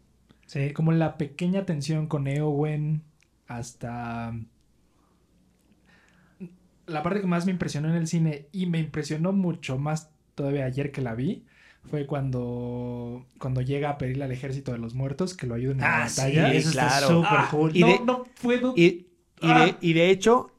Sí, 0.46 0.74
Como 0.74 0.92
la 0.92 1.18
pequeña 1.18 1.66
tensión 1.66 2.06
con 2.06 2.28
Eowyn 2.28 3.02
hasta 3.48 4.32
la 6.86 7.02
parte 7.02 7.20
que 7.22 7.26
más 7.28 7.48
me 7.48 7.52
impresionó 7.52 7.90
en 7.90 7.96
el 7.96 8.06
cine 8.06 8.48
y 8.52 8.68
me 8.68 8.78
impresionó 8.78 9.32
mucho 9.34 9.80
más 9.80 10.12
todavía 10.42 10.66
ayer 10.66 10.92
que 10.92 11.02
la 11.02 11.16
vi 11.16 11.46
fue 11.90 12.06
cuando 12.06 13.26
cuando 13.40 13.62
llega 13.62 13.90
a 13.92 13.98
pedirle 13.98 14.24
al 14.26 14.32
ejército 14.32 14.72
de 14.72 14.78
los 14.78 14.94
muertos 14.94 15.34
que 15.36 15.48
lo 15.48 15.56
ayuden 15.56 15.78
en 15.78 15.82
la 15.82 16.04
Ah, 16.04 16.10
sí, 16.10 16.22
batalla. 16.22 16.54
eso 16.54 16.72
claro. 16.72 16.90
está 16.96 17.08
súper 17.08 17.40
Ah, 17.40 17.48
cool. 17.52 17.76
y 17.76 17.82
no, 17.82 17.88
de- 17.88 18.00
no 18.06 18.24
puedo. 18.42 18.74
Y, 18.76 18.84
y, 18.84 19.08
Ah. 19.42 19.66
de, 19.66 19.76
y 19.82 19.94
de 19.94 20.10
hecho, 20.12 20.52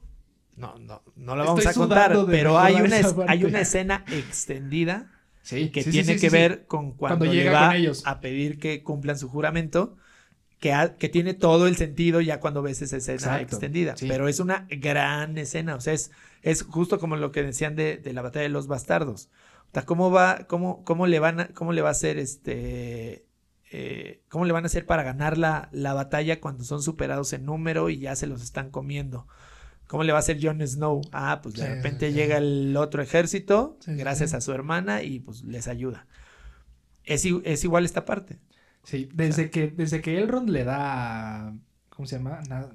no, 0.56 0.74
no, 0.78 1.02
no 1.16 1.36
lo 1.36 1.44
vamos 1.44 1.64
Estoy 1.64 1.70
a 1.70 1.74
contar, 1.74 2.16
pero 2.26 2.58
hay 2.58 2.74
una, 2.74 2.96
hay 3.28 3.44
una 3.44 3.60
escena 3.60 4.04
extendida 4.10 5.10
sí, 5.42 5.70
que 5.70 5.82
sí, 5.82 5.90
sí, 5.90 5.98
tiene 5.98 6.14
sí, 6.14 6.20
que 6.20 6.30
sí, 6.30 6.36
sí. 6.36 6.36
ver 6.36 6.66
con 6.66 6.92
cuando, 6.92 7.18
Cuando 7.18 7.24
le 7.26 7.32
llega 7.34 7.52
va 7.52 7.66
con 7.68 7.76
ellos. 7.76 8.02
a 8.06 8.20
pedir 8.20 8.58
que 8.58 8.82
cumplan 8.82 9.18
su 9.18 9.28
juramento, 9.28 9.96
que, 10.60 10.72
ha- 10.72 10.96
que 10.96 11.08
tiene 11.08 11.34
todo 11.34 11.66
el 11.66 11.76
sentido 11.76 12.20
ya 12.20 12.38
cuando 12.40 12.62
ves 12.62 12.82
esa 12.82 12.96
escena 12.98 13.14
Exacto, 13.16 13.42
extendida. 13.42 13.96
sí. 13.96 14.06
Pero 14.08 14.28
es 14.28 14.40
una 14.40 14.66
gran 14.70 15.38
escena, 15.38 15.74
o 15.76 15.80
sea, 15.80 15.92
es, 15.94 16.10
es 16.42 16.62
justo 16.62 16.98
como 17.00 17.16
lo 17.16 17.32
que 17.32 17.42
decían 17.42 17.74
de, 17.76 17.96
de 17.96 18.12
la 18.12 18.22
batalla 18.22 18.44
de 18.44 18.48
los 18.50 18.66
bastardos. 18.68 19.30
Sea, 19.72 19.84
¿cómo 19.84 20.10
va, 20.10 20.46
cómo, 20.48 20.84
cómo 20.84 21.06
le 21.06 21.18
van 21.18 21.40
a, 21.40 21.48
cómo 21.48 21.72
le 21.72 21.82
va 21.82 21.88
a 21.88 21.92
hacer 21.92 22.18
este... 22.18 23.26
eh, 23.70 24.22
¿Cómo 24.28 24.44
le 24.44 24.52
van 24.52 24.64
a 24.64 24.66
hacer 24.66 24.86
para 24.86 25.02
ganar 25.02 25.38
la, 25.38 25.68
la 25.72 25.94
batalla 25.94 26.40
cuando 26.40 26.64
son 26.64 26.82
superados 26.82 27.32
en 27.32 27.46
número 27.46 27.88
y 27.90 27.98
ya 28.00 28.14
se 28.16 28.26
los 28.26 28.42
están 28.42 28.70
comiendo? 28.70 29.26
¿Cómo 29.86 30.04
le 30.04 30.12
va 30.12 30.18
a 30.18 30.20
hacer 30.20 30.38
Jon 30.42 30.66
Snow? 30.66 31.02
Ah, 31.12 31.40
pues 31.42 31.56
de 31.56 31.62
Sí, 31.62 31.66
repente 31.66 32.10
sí, 32.10 32.12
sí. 32.12 32.18
llega 32.18 32.38
el 32.38 32.76
otro 32.76 33.02
ejército, 33.02 33.78
gracias 33.86 34.34
a 34.34 34.40
su 34.40 34.52
hermana, 34.52 35.02
y 35.02 35.20
pues 35.20 35.42
les 35.44 35.68
ayuda. 35.68 36.06
Es, 37.04 37.24
igual 37.64 37.84
esta 37.84 38.04
parte. 38.04 38.38
Sí, 38.84 39.08
desde 39.14 39.50
que 39.50 39.68
desde 39.70 40.00
que 40.02 40.18
Elrond 40.18 40.48
le 40.50 40.64
da 40.64 41.54
¿cómo 41.88 42.06
se 42.06 42.16
llama? 42.16 42.40
Na-. 42.48 42.70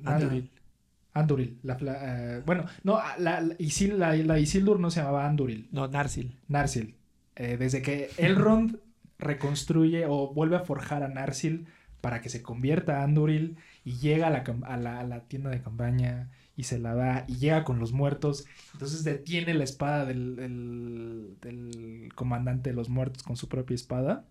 Anduril, 1.20 1.58
la 1.64 1.78
fla- 1.78 2.00
eh, 2.38 2.42
bueno, 2.46 2.66
no, 2.84 3.00
la, 3.18 3.42
la, 3.42 3.58
Isil- 3.58 3.96
la- 3.96 4.16
la 4.16 4.40
Isildur 4.40 4.80
no 4.80 4.92
se 4.92 5.00
llamaba 5.02 5.28
Anduril, 5.28 5.68
No, 5.72 5.88
Narsil. 5.88 6.36
Narsil. 6.48 6.96
Eh, 7.36 7.58
desde 7.58 7.82
que 7.82 8.10
Elrond 8.18 8.78
reconstruye 9.20 10.06
o 10.08 10.34
vuelve 10.34 10.56
a 10.58 10.62
forjar 10.62 11.04
a 11.04 11.08
Narsil 11.08 11.68
para 12.02 12.22
que 12.22 12.30
se 12.30 12.42
convierta 12.42 13.00
a 13.02 13.04
Anduril 13.04 13.58
y 13.84 13.94
llega 13.98 14.28
a 14.28 14.30
la, 14.30 14.44
cam- 14.44 14.64
a 14.66 14.78
la, 14.78 15.00
a 15.00 15.04
la 15.04 15.22
tienda 15.22 15.50
de 15.50 15.62
campaña 15.62 16.30
y 16.56 16.64
se 16.64 16.80
la 16.80 16.94
da 16.96 17.26
y 17.28 17.36
llega 17.38 17.64
con 17.64 17.80
los 17.80 17.92
muertos. 17.94 18.46
Entonces 18.74 19.04
detiene 19.04 19.54
la 19.54 19.64
espada 19.64 20.06
del, 20.06 20.36
del, 20.36 21.36
del 21.42 22.12
comandante 22.16 22.70
de 22.72 22.76
los 22.76 22.90
muertos 22.90 23.24
con 23.24 23.38
su 23.38 23.48
propia 23.48 23.76
espada. 23.76 24.26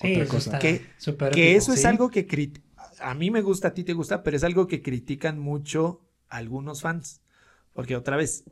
Sí, 0.00 0.12
Otra 0.12 0.24
eso 0.24 0.32
cosa. 0.34 0.50
está 0.50 0.58
Que- 1.30 1.56
eso 1.56 1.72
es 1.72 1.84
algo 1.84 2.10
que 2.10 2.26
crit- 2.26 2.60
a 3.00 3.14
mí 3.14 3.30
me 3.30 3.42
gusta, 3.42 3.68
a 3.68 3.74
ti 3.74 3.84
te 3.84 3.92
gusta, 3.92 4.22
pero 4.22 4.36
es 4.36 4.44
algo 4.44 4.66
que 4.66 4.82
critican 4.82 5.38
mucho 5.38 6.02
algunos 6.28 6.82
fans. 6.82 7.22
Porque 7.72 7.96
otra 7.96 8.16
vez, 8.16 8.44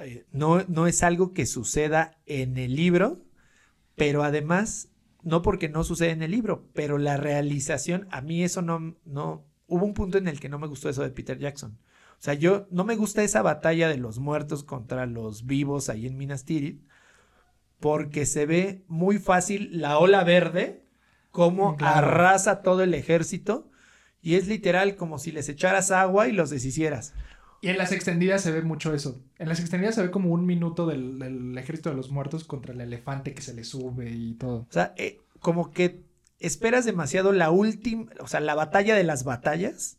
eh, 0.00 0.26
no, 0.32 0.64
no 0.68 0.86
es 0.86 1.02
algo 1.02 1.32
que 1.32 1.46
suceda 1.46 2.18
en 2.26 2.56
el 2.58 2.74
libro, 2.74 3.22
pero 3.96 4.22
además, 4.22 4.88
no 5.22 5.42
porque 5.42 5.68
no 5.68 5.84
sucede 5.84 6.10
en 6.10 6.22
el 6.22 6.30
libro, 6.30 6.68
pero 6.72 6.98
la 6.98 7.16
realización, 7.16 8.08
a 8.10 8.20
mí 8.20 8.42
eso 8.42 8.62
no, 8.62 8.96
no, 9.04 9.44
hubo 9.66 9.84
un 9.84 9.94
punto 9.94 10.18
en 10.18 10.28
el 10.28 10.40
que 10.40 10.48
no 10.48 10.58
me 10.58 10.66
gustó 10.66 10.88
eso 10.88 11.02
de 11.02 11.10
Peter 11.10 11.38
Jackson. 11.38 11.78
O 12.12 12.22
sea, 12.22 12.34
yo 12.34 12.66
no 12.70 12.84
me 12.84 12.96
gusta 12.96 13.22
esa 13.22 13.40
batalla 13.40 13.88
de 13.88 13.96
los 13.96 14.18
muertos 14.18 14.64
contra 14.64 15.06
los 15.06 15.46
vivos 15.46 15.88
ahí 15.88 16.06
en 16.06 16.18
Minas 16.18 16.44
Tirith, 16.44 16.82
porque 17.78 18.26
se 18.26 18.44
ve 18.44 18.84
muy 18.88 19.18
fácil 19.18 19.80
la 19.80 19.98
ola 19.98 20.22
verde, 20.22 20.84
como 21.30 21.76
Claro. 21.76 21.96
arrasa 21.98 22.62
todo 22.62 22.82
el 22.82 22.94
ejército, 22.94 23.68
y 24.22 24.34
es 24.34 24.48
literal 24.48 24.96
como 24.96 25.18
si 25.18 25.32
les 25.32 25.48
echaras 25.48 25.90
agua 25.90 26.28
y 26.28 26.32
los 26.32 26.50
deshicieras. 26.50 27.14
Y 27.62 27.68
en 27.68 27.78
las 27.78 27.92
extendidas 27.92 28.40
se 28.42 28.50
ve 28.52 28.62
mucho 28.62 28.94
eso. 28.94 29.22
En 29.38 29.48
las 29.48 29.60
extendidas 29.60 29.94
se 29.94 30.02
ve 30.02 30.10
como 30.10 30.30
un 30.32 30.46
minuto 30.46 30.86
del, 30.86 31.18
del 31.18 31.56
ejército 31.58 31.90
de 31.90 31.96
los 31.96 32.10
muertos 32.10 32.44
contra 32.44 32.72
el 32.72 32.80
elefante 32.80 33.34
que 33.34 33.42
se 33.42 33.52
le 33.54 33.64
sube 33.64 34.10
y 34.10 34.34
todo. 34.34 34.60
O 34.60 34.66
sea, 34.72 34.94
eh, 34.96 35.20
como 35.40 35.70
que 35.70 36.02
esperas 36.38 36.84
demasiado 36.86 37.32
la 37.32 37.50
última, 37.50 38.10
o 38.20 38.26
sea, 38.28 38.40
la 38.40 38.54
batalla 38.54 38.94
de 38.94 39.04
las 39.04 39.24
batallas 39.24 39.98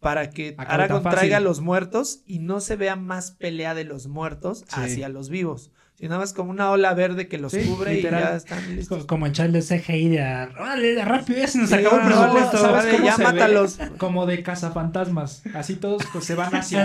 para 0.00 0.30
que 0.30 0.54
Acabe 0.58 0.84
Aragorn 0.84 1.10
traiga 1.10 1.36
a 1.36 1.40
los 1.40 1.60
muertos 1.60 2.22
y 2.26 2.38
no 2.40 2.60
se 2.60 2.74
vea 2.76 2.96
más 2.96 3.32
pelea 3.32 3.74
de 3.74 3.84
los 3.84 4.06
muertos 4.08 4.60
Sí. 4.66 4.80
hacia 4.80 5.08
los 5.08 5.28
vivos. 5.28 5.70
Sino 6.00 6.10
nada 6.10 6.20
más 6.22 6.32
como 6.32 6.50
una 6.50 6.70
ola 6.70 6.94
verde 6.94 7.28
que 7.28 7.36
los 7.38 7.52
Sí, 7.52 7.60
cubre 7.64 7.94
literal. 7.96 8.20
y 8.20 8.24
ya 8.24 8.36
están 8.36 8.76
listos. 8.76 9.04
Como 9.04 9.26
echarle 9.26 9.60
CGI 9.60 10.08
de 10.08 10.20
a- 10.22 10.76
de 10.76 11.04
rápido, 11.04 11.38
ya 11.40 11.46
se 11.46 11.58
nos 11.58 11.68
Sí, 11.68 11.74
acabó 11.76 11.96
el 11.96 12.02
no, 12.02 12.08
presupuesto. 12.08 12.56
¿sabes 12.56 12.82
¿Sabes 12.84 12.94
cómo 12.94 13.06
ya 13.06 13.12
se 13.16 13.22
ve? 13.22 13.32
mátalos. 13.32 13.78
Como 13.98 14.26
de 14.26 14.42
cazafantasmas. 14.42 15.42
Así 15.54 15.76
todos 15.76 16.02
pues, 16.12 16.24
se 16.24 16.34
van 16.34 16.54
hacia 16.54 16.84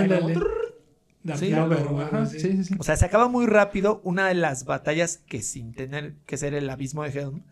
Ajá, 1.28 2.20
o 2.22 2.26
sí, 2.26 2.38
sí, 2.62 2.74
sea, 2.82 2.96
se 2.96 3.04
acaba 3.04 3.28
muy 3.28 3.46
rápido 3.46 4.00
una 4.04 4.28
de 4.28 4.34
las 4.34 4.64
batallas 4.64 5.18
que 5.26 5.42
sin 5.42 5.72
tener 5.74 6.14
que 6.26 6.36
ser 6.36 6.54
el 6.54 6.70
abismo 6.70 7.02
de 7.02 7.10
Helm, 7.18 7.42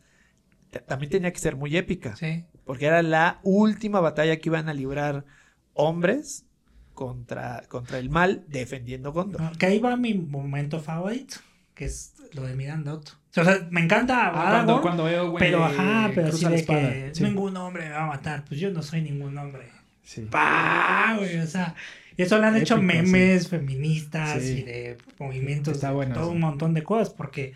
también 0.86 1.10
tenía 1.10 1.32
que 1.32 1.40
ser 1.40 1.56
muy 1.56 1.76
épica. 1.76 2.14
Sí. 2.14 2.44
Porque 2.64 2.86
era 2.86 3.02
la 3.02 3.40
última 3.42 4.00
batalla 4.00 4.36
que 4.36 4.48
iban 4.48 4.68
a 4.68 4.74
librar 4.74 5.24
hombres 5.72 6.46
contra, 6.94 7.64
contra 7.68 7.98
el 7.98 8.10
mal 8.10 8.44
defendiendo 8.48 9.12
Gondor. 9.12 9.40
No, 9.40 9.52
Que 9.52 9.66
ahí 9.66 9.78
va 9.80 9.96
mi 9.96 10.14
momento 10.14 10.78
favorito, 10.80 11.36
que 11.74 11.84
es 11.86 12.14
lo 12.32 12.42
de 12.42 12.54
Miranda 12.54 12.94
Otto. 12.94 13.12
O 13.36 13.44
sea, 13.44 13.66
me 13.70 13.80
encanta 13.80 14.28
Ah, 14.28 14.32
cuando, 14.32 14.74
Aragorn, 14.76 14.82
cuando 14.82 15.36
pero 15.38 15.58
le 15.58 15.64
ajá, 15.74 16.10
pero 16.14 16.28
así 16.28 16.46
de 16.46 16.54
espada. 16.54 16.90
que 16.90 17.10
Sí. 17.14 17.24
ningún 17.24 17.56
hombre 17.56 17.84
me 17.84 17.90
va 17.90 18.04
a 18.04 18.06
matar. 18.06 18.44
Pues 18.44 18.60
yo 18.60 18.70
no 18.70 18.82
soy 18.82 19.02
ningún 19.02 19.36
hombre. 19.38 19.68
Sí. 20.04 20.26
¡Pah! 20.30 21.16
güey! 21.18 21.38
O 21.38 21.46
sea, 21.46 21.74
y 22.16 22.22
eso 22.22 22.38
lo 22.38 22.44
han 22.46 22.56
hecho 22.56 22.80
memes 22.80 23.48
feministas 23.48 24.40
Sí. 24.42 24.58
y 24.58 24.62
de 24.62 24.98
movimientos, 25.18 25.74
Está 25.74 25.90
bueno 25.90 26.14
todo 26.14 26.30
un 26.30 26.40
montón 26.40 26.74
de 26.74 26.82
cosas, 26.84 27.10
porque 27.10 27.54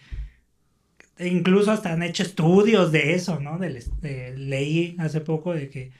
incluso 1.21 1.73
hasta 1.73 1.93
han 1.93 2.03
hecho 2.03 2.23
estudios 2.23 2.93
de 2.93 3.15
eso, 3.15 3.41
¿no? 3.41 3.59
De- 3.59 4.35
leí 4.37 4.97
hace 4.99 5.21
poco 5.21 5.53
de 5.53 5.69
que, 5.69 5.91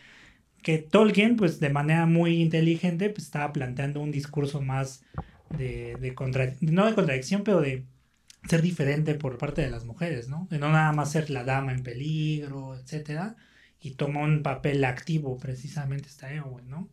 que 0.63 0.79
Tolkien, 0.79 1.37
pues 1.37 1.61
de 1.61 1.71
manera 1.71 2.07
muy 2.07 2.41
inteligente, 2.41 3.11
pues 3.11 3.25
estaba 3.27 3.53
planteando 3.53 4.01
un 4.01 4.11
discurso 4.11 4.61
más 4.61 5.05
de, 5.57 5.97
de 6.01 6.15
contra- 6.15 6.55
no 6.61 6.87
de 6.87 6.95
contradicción, 6.95 7.43
pero 7.45 7.61
de 7.61 7.85
ser 8.49 8.63
diferente 8.63 9.15
por 9.15 9.39
parte 9.39 9.63
de 9.63 9.71
las 9.71 9.85
mujeres, 9.85 10.29
¿no? 10.29 10.47
De 10.51 10.59
no 10.59 10.71
nada 10.71 10.93
más 10.93 11.13
ser 11.13 11.31
la 11.31 11.45
dama 11.45 11.73
en 11.73 11.83
peligro, 11.83 12.77
etcétera, 12.77 13.37
y 13.81 13.93
toma 13.93 14.21
un 14.21 14.43
papel 14.43 14.85
activo 14.85 15.39
precisamente 15.39 16.09
esta 16.09 16.33
Eowyn, 16.33 16.69
¿no? 16.69 16.89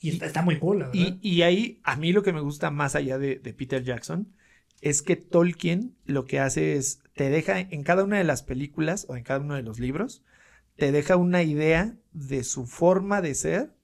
Y 0.00 0.10
está, 0.10 0.26
está 0.26 0.42
muy 0.42 0.58
cool, 0.58 0.80
la 0.80 0.88
verdad. 0.88 1.18
Y, 1.20 1.28
y 1.28 1.42
ahí, 1.42 1.80
a 1.84 1.96
mí 1.96 2.12
lo 2.12 2.22
que 2.22 2.32
me 2.32 2.40
gusta 2.40 2.70
más 2.70 2.96
allá 2.96 3.18
de, 3.18 3.36
de 3.36 3.54
Peter 3.54 3.82
Jackson 3.84 4.32
es 4.80 5.02
que 5.02 5.16
Tolkien 5.16 5.94
lo 6.04 6.24
que 6.24 6.40
hace 6.40 6.76
es, 6.76 7.02
te 7.14 7.30
deja 7.30 7.60
en 7.60 7.84
cada 7.84 8.02
una 8.04 8.18
de 8.18 8.24
las 8.24 8.42
películas 8.42 9.06
o 9.08 9.16
en 9.16 9.22
cada 9.22 9.40
uno 9.40 9.54
de 9.54 9.62
los 9.62 9.78
libros, 9.78 10.24
te 10.76 10.90
deja 10.90 11.16
una 11.16 11.42
idea 11.42 11.94
de 12.12 12.42
su 12.42 12.66
forma 12.66 13.20
de 13.22 13.34
ser 13.34 13.74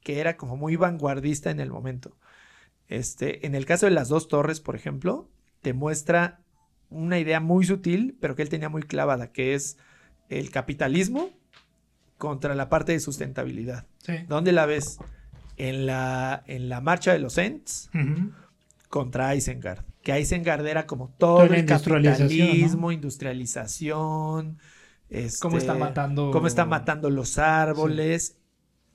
que 0.00 0.20
era 0.20 0.36
como 0.36 0.56
muy 0.56 0.76
vanguardista 0.76 1.50
en 1.50 1.60
el 1.60 1.70
momento. 1.70 2.16
Este, 2.88 3.46
en 3.46 3.54
el 3.54 3.66
caso 3.66 3.86
de 3.86 3.92
las 3.92 4.08
dos 4.08 4.28
torres, 4.28 4.60
por 4.60 4.76
ejemplo, 4.76 5.28
te 5.66 5.72
muestra 5.72 6.38
una 6.90 7.18
idea 7.18 7.40
muy 7.40 7.64
sutil, 7.64 8.16
pero 8.20 8.36
que 8.36 8.42
él 8.42 8.48
tenía 8.48 8.68
muy 8.68 8.82
clavada, 8.84 9.32
que 9.32 9.54
es 9.54 9.78
el 10.28 10.52
capitalismo 10.52 11.30
contra 12.18 12.54
la 12.54 12.68
parte 12.68 12.92
de 12.92 13.00
sustentabilidad. 13.00 13.84
Sí. 13.98 14.12
¿Dónde 14.28 14.52
la 14.52 14.64
ves? 14.64 14.98
En 15.56 15.86
la, 15.86 16.44
en 16.46 16.68
la 16.68 16.80
marcha 16.80 17.12
de 17.12 17.18
los 17.18 17.36
Ents, 17.36 17.90
contra 18.88 19.34
Isengard. 19.34 19.80
Que 20.04 20.20
Isengard 20.20 20.64
era 20.68 20.86
como 20.86 21.08
todo 21.18 21.38
Toda 21.38 21.46
el 21.56 21.58
industrialización, 21.62 22.28
capitalismo, 22.28 22.92
industrialización. 22.92 24.58
Cómo 25.40 25.58
está 25.58 25.72
este, 25.72 25.84
matando- 25.84 26.30
Cómo 26.30 26.46
está 26.46 26.64
matando 26.64 27.10
los 27.10 27.38
árboles. 27.38 28.38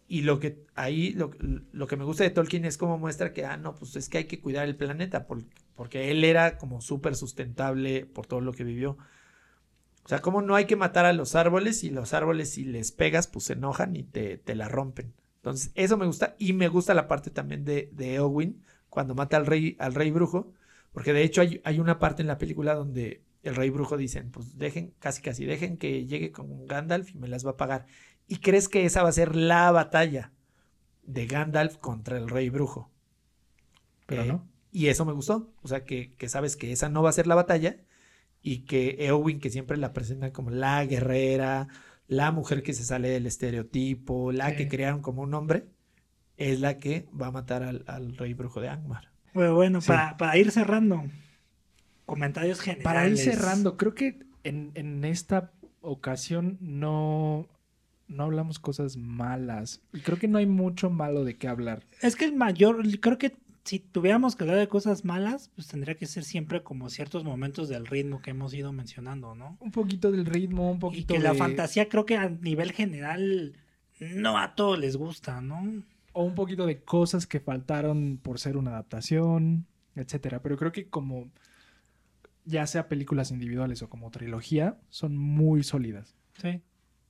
Y 0.07 0.21
lo 0.21 0.39
que 0.39 0.63
ahí, 0.75 1.11
lo, 1.11 1.31
lo 1.73 1.87
que 1.87 1.97
me 1.97 2.05
gusta 2.05 2.23
de 2.23 2.29
Tolkien 2.29 2.63
es 2.63 2.77
cómo 2.77 2.97
muestra 2.97 3.33
que, 3.33 3.45
ah, 3.45 3.57
no, 3.57 3.75
pues 3.75 3.95
es 3.97 4.07
que 4.07 4.19
hay 4.19 4.25
que 4.25 4.39
cuidar 4.39 4.67
el 4.69 4.77
planeta, 4.77 5.27
por- 5.27 5.43
porque 5.81 6.11
él 6.11 6.23
era 6.23 6.57
como 6.59 6.79
súper 6.81 7.15
sustentable 7.15 8.05
por 8.05 8.27
todo 8.27 8.39
lo 8.41 8.53
que 8.53 8.63
vivió. 8.63 8.99
O 10.03 10.07
sea, 10.09 10.19
cómo 10.21 10.41
no 10.41 10.55
hay 10.55 10.65
que 10.65 10.75
matar 10.75 11.05
a 11.05 11.13
los 11.13 11.35
árboles 11.35 11.83
y 11.83 11.89
los 11.89 12.13
árboles 12.13 12.51
si 12.51 12.65
les 12.65 12.91
pegas, 12.91 13.27
pues 13.27 13.45
se 13.45 13.53
enojan 13.53 13.95
y 13.95 14.03
te, 14.03 14.37
te 14.37 14.55
la 14.55 14.67
rompen. 14.67 15.13
Entonces, 15.37 15.71
eso 15.75 15.97
me 15.97 16.05
gusta. 16.05 16.35
Y 16.39 16.53
me 16.53 16.67
gusta 16.67 16.93
la 16.93 17.07
parte 17.07 17.29
también 17.31 17.65
de, 17.65 17.89
de 17.93 18.15
Eowyn, 18.15 18.61
cuando 18.89 19.15
mata 19.15 19.37
al 19.37 19.45
rey, 19.45 19.75
al 19.79 19.93
rey 19.93 20.11
brujo, 20.11 20.53
porque 20.91 21.13
de 21.13 21.23
hecho 21.23 21.41
hay, 21.41 21.61
hay 21.63 21.79
una 21.79 21.99
parte 21.99 22.21
en 22.21 22.27
la 22.27 22.37
película 22.37 22.73
donde 22.75 23.23
el 23.43 23.55
rey 23.55 23.69
brujo 23.69 23.97
dicen, 23.97 24.31
pues 24.31 24.57
dejen, 24.57 24.93
casi 24.99 25.21
casi, 25.21 25.45
dejen 25.45 25.77
que 25.77 26.05
llegue 26.05 26.31
con 26.31 26.67
Gandalf 26.67 27.11
y 27.11 27.17
me 27.17 27.27
las 27.27 27.45
va 27.45 27.51
a 27.51 27.57
pagar. 27.57 27.85
Y 28.27 28.37
crees 28.37 28.69
que 28.69 28.85
esa 28.85 29.03
va 29.03 29.09
a 29.09 29.13
ser 29.13 29.35
la 29.35 29.71
batalla 29.71 30.33
de 31.03 31.27
Gandalf 31.27 31.77
contra 31.77 32.17
el 32.17 32.29
rey 32.29 32.49
brujo. 32.49 32.91
Pero 34.05 34.23
Eh, 34.23 34.27
no. 34.27 34.50
Y 34.71 34.87
eso 34.87 35.05
me 35.05 35.11
gustó. 35.13 35.53
O 35.61 35.67
sea, 35.67 35.83
que, 35.83 36.13
que 36.17 36.29
sabes 36.29 36.55
que 36.55 36.71
esa 36.71 36.89
no 36.89 37.03
va 37.03 37.09
a 37.09 37.13
ser 37.13 37.27
la 37.27 37.35
batalla 37.35 37.77
y 38.41 38.59
que 38.59 38.95
Eowyn, 39.05 39.39
que 39.39 39.49
siempre 39.49 39.77
la 39.77 39.93
presentan 39.93 40.31
como 40.31 40.49
la 40.49 40.85
guerrera, 40.85 41.67
la 42.07 42.31
mujer 42.31 42.63
que 42.63 42.73
se 42.73 42.83
sale 42.83 43.09
del 43.09 43.25
estereotipo, 43.27 44.31
la 44.31 44.49
Sí. 44.51 44.55
que 44.57 44.67
crearon 44.67 45.01
como 45.01 45.21
un 45.21 45.33
hombre, 45.33 45.65
es 46.37 46.59
la 46.59 46.77
que 46.77 47.07
va 47.19 47.27
a 47.27 47.31
matar 47.31 47.63
al, 47.63 47.83
al 47.87 48.17
rey 48.17 48.33
brujo 48.33 48.61
de 48.61 48.69
Angmar. 48.69 49.11
Bueno, 49.33 49.55
bueno 49.55 49.81
Sí. 49.81 49.87
para, 49.89 50.17
para 50.17 50.37
ir 50.37 50.51
cerrando, 50.51 51.03
comentarios 52.05 52.59
generales. 52.59 52.83
Para 52.83 53.07
ir 53.07 53.17
cerrando, 53.17 53.77
creo 53.77 53.93
que 53.93 54.19
en, 54.43 54.71
en 54.75 55.05
esta 55.05 55.51
ocasión 55.81 56.57
no, 56.61 57.47
no 58.07 58.23
hablamos 58.23 58.59
cosas 58.59 58.97
malas. 58.97 59.81
Y 59.93 59.99
creo 60.01 60.17
que 60.17 60.27
no 60.27 60.37
hay 60.37 60.45
mucho 60.45 60.89
malo 60.89 61.23
de 61.23 61.37
qué 61.37 61.47
hablar. 61.47 61.83
Es 62.01 62.15
que 62.15 62.25
el 62.25 62.33
mayor, 62.35 62.81
creo 62.99 63.17
que 63.17 63.37
si 63.63 63.79
tuviéramos 63.79 64.35
que 64.35 64.43
hablar 64.43 64.57
de 64.57 64.67
cosas 64.67 65.05
malas, 65.05 65.49
pues 65.55 65.67
tendría 65.67 65.95
que 65.95 66.07
ser 66.07 66.23
siempre 66.23 66.63
como 66.63 66.89
ciertos 66.89 67.23
momentos 67.23 67.69
del 67.69 67.85
ritmo 67.85 68.21
que 68.21 68.31
hemos 68.31 68.53
ido 68.53 68.73
mencionando, 68.73 69.35
¿no? 69.35 69.57
Un 69.59 69.71
poquito 69.71 70.11
del 70.11 70.25
ritmo, 70.25 70.71
un 70.71 70.77
Y 70.77 70.79
poquito 70.79 71.13
que 71.13 71.19
la 71.19 71.35
fantasía 71.35 71.87
creo 71.87 72.05
que 72.05 72.17
a 72.17 72.29
nivel 72.29 72.71
general 72.71 73.53
no 73.99 74.37
a 74.37 74.55
todos 74.55 74.79
les 74.79 74.97
gusta, 74.97 75.41
¿no? 75.41 75.83
O 76.13 76.23
un 76.23 76.35
poquito 76.35 76.65
de 76.65 76.81
cosas 76.81 77.27
que 77.27 77.39
faltaron 77.39 78.19
por 78.21 78.39
ser 78.39 78.57
una 78.57 78.71
adaptación, 78.71 79.67
etcétera. 79.95 80.41
Pero 80.41 80.57
creo 80.57 80.71
que 80.71 80.89
como 80.89 81.29
ya 82.45 82.65
sea 82.65 82.89
películas 82.89 83.31
individuales 83.31 83.81
o 83.83 83.89
como 83.89 84.09
trilogía, 84.09 84.79
son 84.89 85.15
muy 85.15 85.63
sólidas. 85.63 86.15
Sí. 86.41 86.61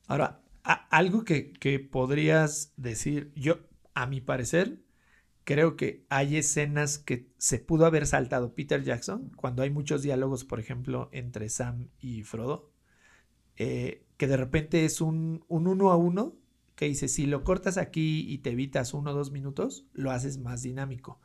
Ahora, 0.08 0.42
algo 0.64 1.24
que, 1.24 1.54
que 1.54 1.80
podrías 1.80 2.74
decir, 2.76 3.32
yo, 3.36 3.60
a 3.94 4.06
mi 4.06 4.20
parecer, 4.20 4.80
creo 5.44 5.76
que 5.76 6.06
hay 6.10 6.38
escenas 6.38 6.98
que 7.00 7.28
se 7.38 7.60
pudo 7.60 7.86
haber 7.86 8.08
saltado 8.08 8.54
Peter 8.56 8.84
Jackson 8.84 9.32
cuando 9.36 9.64
hay 9.64 9.70
muchos 9.70 10.02
diálogos, 10.04 10.46
por 10.46 10.60
ejemplo, 10.60 11.10
entre 11.12 11.50
Sam 11.50 11.90
y 12.00 12.24
Frodo, 12.24 12.72
eh, 13.58 14.06
que 14.18 14.28
de 14.28 14.38
repente 14.38 14.86
es 14.86 15.02
un, 15.02 15.44
un 15.48 15.68
uno 15.68 15.92
a 15.92 15.98
uno 15.98 16.36
que 16.76 16.86
dice, 16.86 17.08
si 17.08 17.26
lo 17.28 17.44
cortas 17.44 17.78
aquí 17.78 18.26
y 18.32 18.40
te 18.40 18.52
evitas 18.52 18.94
uno 18.94 19.12
o 19.12 19.14
dos 19.14 19.32
minutos, 19.32 19.86
lo 19.94 20.12
haces 20.12 20.38
más 20.40 20.64
dinámico. 20.64 21.20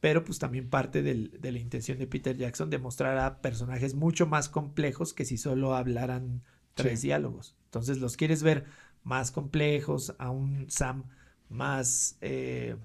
Pero 0.00 0.24
pues 0.24 0.38
también 0.38 0.68
parte 0.70 1.02
del- 1.02 1.40
de 1.40 1.52
la 1.52 1.58
intención 1.58 1.98
de 1.98 2.06
Peter 2.06 2.36
Jackson 2.36 2.70
de 2.70 2.78
mostrar 2.78 3.18
a 3.18 3.40
personajes 3.40 3.94
mucho 3.94 4.26
más 4.26 4.48
complejos 4.48 5.14
que 5.14 5.24
si 5.24 5.36
solo 5.38 5.74
hablaran 5.74 6.42
tres 6.74 7.00
Sí. 7.00 7.08
diálogos. 7.08 7.56
Entonces 7.66 7.98
los 8.00 8.16
quieres 8.16 8.42
ver 8.42 8.66
más 9.04 9.30
complejos, 9.32 10.14
a 10.18 10.30
un 10.30 10.70
Sam 10.70 11.04
más 11.48 12.18
eh, 12.20 12.76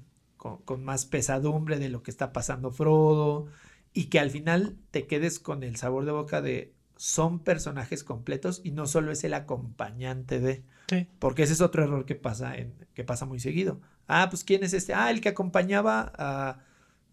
con, 0.42 0.58
con 0.64 0.84
más 0.84 1.06
pesadumbre 1.06 1.78
de 1.78 1.88
lo 1.90 2.02
que 2.02 2.10
está 2.10 2.34
pasando 2.34 2.72
Frodo 2.72 3.46
y 3.94 4.06
que 4.06 4.20
al 4.20 4.32
final 4.32 4.76
te 4.90 5.06
quedes 5.06 5.38
con 5.38 5.62
el 5.62 5.76
sabor 5.76 6.06
de 6.06 6.12
boca 6.12 6.42
de 6.42 6.74
son 6.98 7.38
personajes 7.40 8.04
completos 8.04 8.60
y 8.64 8.72
no 8.72 8.88
solo 8.88 9.12
es 9.12 9.24
el 9.24 9.36
acompañante 9.36 10.40
de 10.40 10.64
Sí. 10.88 11.08
porque 11.20 11.44
ese 11.44 11.54
es 11.54 11.62
otro 11.62 11.84
error 11.84 12.06
que 12.06 12.16
pasa 12.16 12.58
en, 12.58 12.74
que 12.96 13.04
pasa 13.04 13.26
muy 13.28 13.40
seguido. 13.40 13.80
Ah, 14.08 14.28
pues 14.32 14.44
quién 14.44 14.64
es 14.64 14.74
este? 14.74 14.96
Ah, 14.96 15.12
el 15.12 15.22
que 15.22 15.30
acompañaba 15.30 16.12
a- 16.18 16.60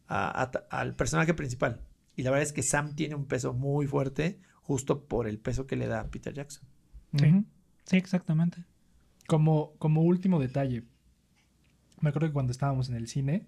a- 0.08 0.42
a- 0.42 0.80
al 0.80 0.94
personaje 0.96 1.34
principal. 1.34 1.82
Y 2.16 2.22
la 2.22 2.30
verdad 2.30 2.42
es 2.44 2.52
que 2.54 2.62
Sam 2.62 2.94
tiene 2.96 3.14
un 3.14 3.26
peso 3.26 3.52
muy 3.52 3.86
fuerte 3.86 4.40
justo 4.62 5.04
por 5.04 5.28
el 5.28 5.38
peso 5.38 5.66
que 5.66 5.76
le 5.76 5.86
da 5.86 6.00
a 6.00 6.06
Peter 6.10 6.32
Jackson. 6.32 6.66
Sí. 7.18 7.44
Sí, 7.84 7.96
exactamente. 7.98 8.64
Como, 9.28 9.74
como 9.78 10.02
último 10.02 10.40
detalle, 10.40 10.82
me 12.00 12.10
acuerdo 12.10 12.28
que 12.28 12.32
cuando 12.34 12.52
estábamos 12.52 12.88
en 12.88 12.96
el 12.96 13.08
cine, 13.08 13.46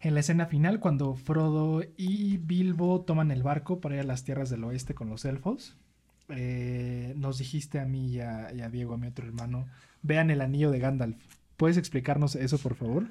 en 0.00 0.14
la 0.14 0.20
escena 0.20 0.46
final, 0.46 0.80
cuando 0.80 1.14
Frodo 1.14 1.82
y 1.96 2.36
Bilbo 2.38 3.02
toman 3.02 3.30
el 3.30 3.42
barco 3.42 3.80
para 3.80 3.96
ir 3.96 4.00
a 4.02 4.04
las 4.04 4.24
tierras 4.24 4.50
del 4.50 4.64
oeste 4.64 4.94
con 4.94 5.08
los 5.08 5.24
elfos, 5.24 5.76
eh, 6.28 7.14
nos 7.16 7.38
dijiste 7.38 7.80
a 7.80 7.86
mí 7.86 8.08
y 8.14 8.20
a, 8.20 8.52
y 8.52 8.60
a 8.60 8.68
Diego, 8.68 8.94
a 8.94 8.98
mi 8.98 9.06
otro 9.08 9.26
hermano, 9.26 9.66
vean 10.02 10.30
el 10.30 10.40
anillo 10.42 10.70
de 10.70 10.78
Gandalf. 10.80 11.16
¿Puedes 11.56 11.76
explicarnos 11.78 12.36
eso, 12.36 12.58
por 12.58 12.74
favor? 12.74 13.04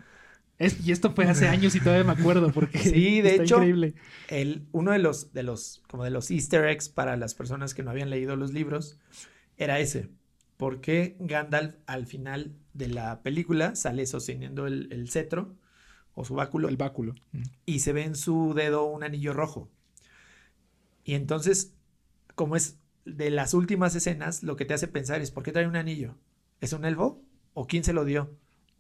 Es- 0.58 0.86
y 0.86 0.92
esto 0.92 1.12
fue 1.14 1.26
hace 1.26 1.48
años 1.48 1.76
y 1.76 1.80
todavía 1.82 2.04
me 2.06 2.14
acuerdo 2.14 2.52
porque 2.52 2.78
Sí, 2.84 3.22
de 3.22 3.32
está 3.32 3.44
hecho, 3.44 3.58
increíble. 3.58 3.94
El, 4.28 4.68
uno 4.72 4.92
de 4.92 5.00
los, 5.00 5.34
de 5.34 5.44
los, 5.44 5.84
como 5.90 6.04
de 6.04 6.12
los 6.12 6.32
easter 6.32 6.66
eggs 6.66 6.90
para 6.90 7.18
las 7.18 7.36
personas 7.36 7.74
que 7.74 7.84
no 7.84 7.92
habían 7.92 8.10
leído 8.10 8.36
los 8.36 8.54
libros 8.54 8.98
era 9.58 9.80
ese. 9.80 10.10
Porque 10.58 11.16
Gandalf 11.20 11.76
al 11.86 12.06
final 12.06 12.56
de 12.74 12.88
la 12.88 13.22
película 13.22 13.76
sale 13.76 14.06
sosteniendo 14.06 14.68
el, 14.68 14.88
el 14.92 15.10
cetro 15.10 15.56
o 16.14 16.24
su 16.24 16.34
báculo 16.36 16.70
El 16.70 16.78
báculo. 16.78 17.14
y 17.66 17.80
se 17.80 17.92
ve 17.92 18.04
en 18.04 18.16
su 18.16 18.54
dedo 18.54 18.86
un 18.86 19.04
anillo 19.04 19.34
rojo. 19.34 19.70
Y 21.04 21.14
entonces, 21.14 21.74
como 22.36 22.56
es 22.56 22.78
de 23.06 23.30
las 23.30 23.54
últimas 23.54 23.96
escenas, 23.96 24.42
lo 24.44 24.56
que 24.56 24.66
te 24.66 24.74
hace 24.74 24.88
pensar 24.88 25.22
es, 25.22 25.32
¿por 25.32 25.44
qué 25.44 25.52
trae 25.52 25.68
un 25.68 25.76
anillo? 25.76 26.16
¿Es 26.62 26.74
un 26.74 26.86
elfo? 26.86 27.22
¿O 27.54 27.68
quién 27.68 27.84
se 27.84 27.94
lo 27.94 28.06
dio? 28.06 28.32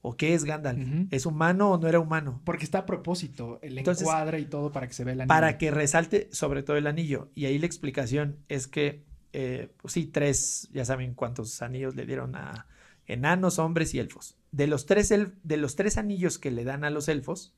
¿O 0.01 0.15
qué 0.17 0.33
es 0.33 0.43
Gandalf? 0.43 0.79
¿Es 1.11 1.25
humano 1.25 1.71
o 1.71 1.77
no 1.77 1.87
era 1.87 1.99
humano? 1.99 2.41
Porque 2.45 2.63
está 2.63 2.79
a 2.79 2.85
propósito, 2.85 3.59
el 3.61 3.77
Entonces, 3.77 4.03
encuadre 4.03 4.39
y 4.39 4.45
todo 4.45 4.71
para 4.71 4.87
que 4.87 4.93
se 4.93 5.03
vea 5.03 5.13
el 5.13 5.21
anillo. 5.21 5.29
Para 5.29 5.57
que 5.57 5.71
resalte 5.71 6.29
sobre 6.31 6.63
todo 6.63 6.77
el 6.77 6.87
anillo. 6.87 7.29
Y 7.35 7.45
ahí 7.45 7.57
la 7.57 7.65
explicación 7.65 8.37
es 8.47 8.67
que, 8.67 9.03
eh, 9.37 9.69
pues 9.81 9.93
sí, 9.93 10.05
tres, 10.07 10.69
ya 10.73 10.85
saben 10.85 11.13
cuántos 11.13 11.61
anillos 11.61 11.95
le 11.95 12.05
dieron 12.05 12.35
a 12.35 12.67
enanos, 13.07 13.59
hombres 13.59 13.93
y 13.93 13.99
elfos. 13.99 14.37
De 14.51 14.67
los 14.67 14.85
tres, 14.85 15.11
el- 15.11 15.33
de 15.43 15.57
los 15.57 15.75
tres 15.75 15.97
anillos 15.97 16.39
que 16.39 16.51
le 16.51 16.63
dan 16.63 16.83
a 16.85 16.89
los 16.89 17.07
elfos, 17.09 17.53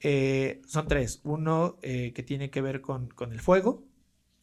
eh, 0.00 0.60
son 0.66 0.86
tres. 0.88 1.20
Uno 1.24 1.78
eh, 1.82 2.12
que 2.14 2.22
tiene 2.22 2.50
que 2.50 2.60
ver 2.60 2.80
con, 2.80 3.08
con 3.08 3.32
el 3.32 3.40
fuego, 3.40 3.84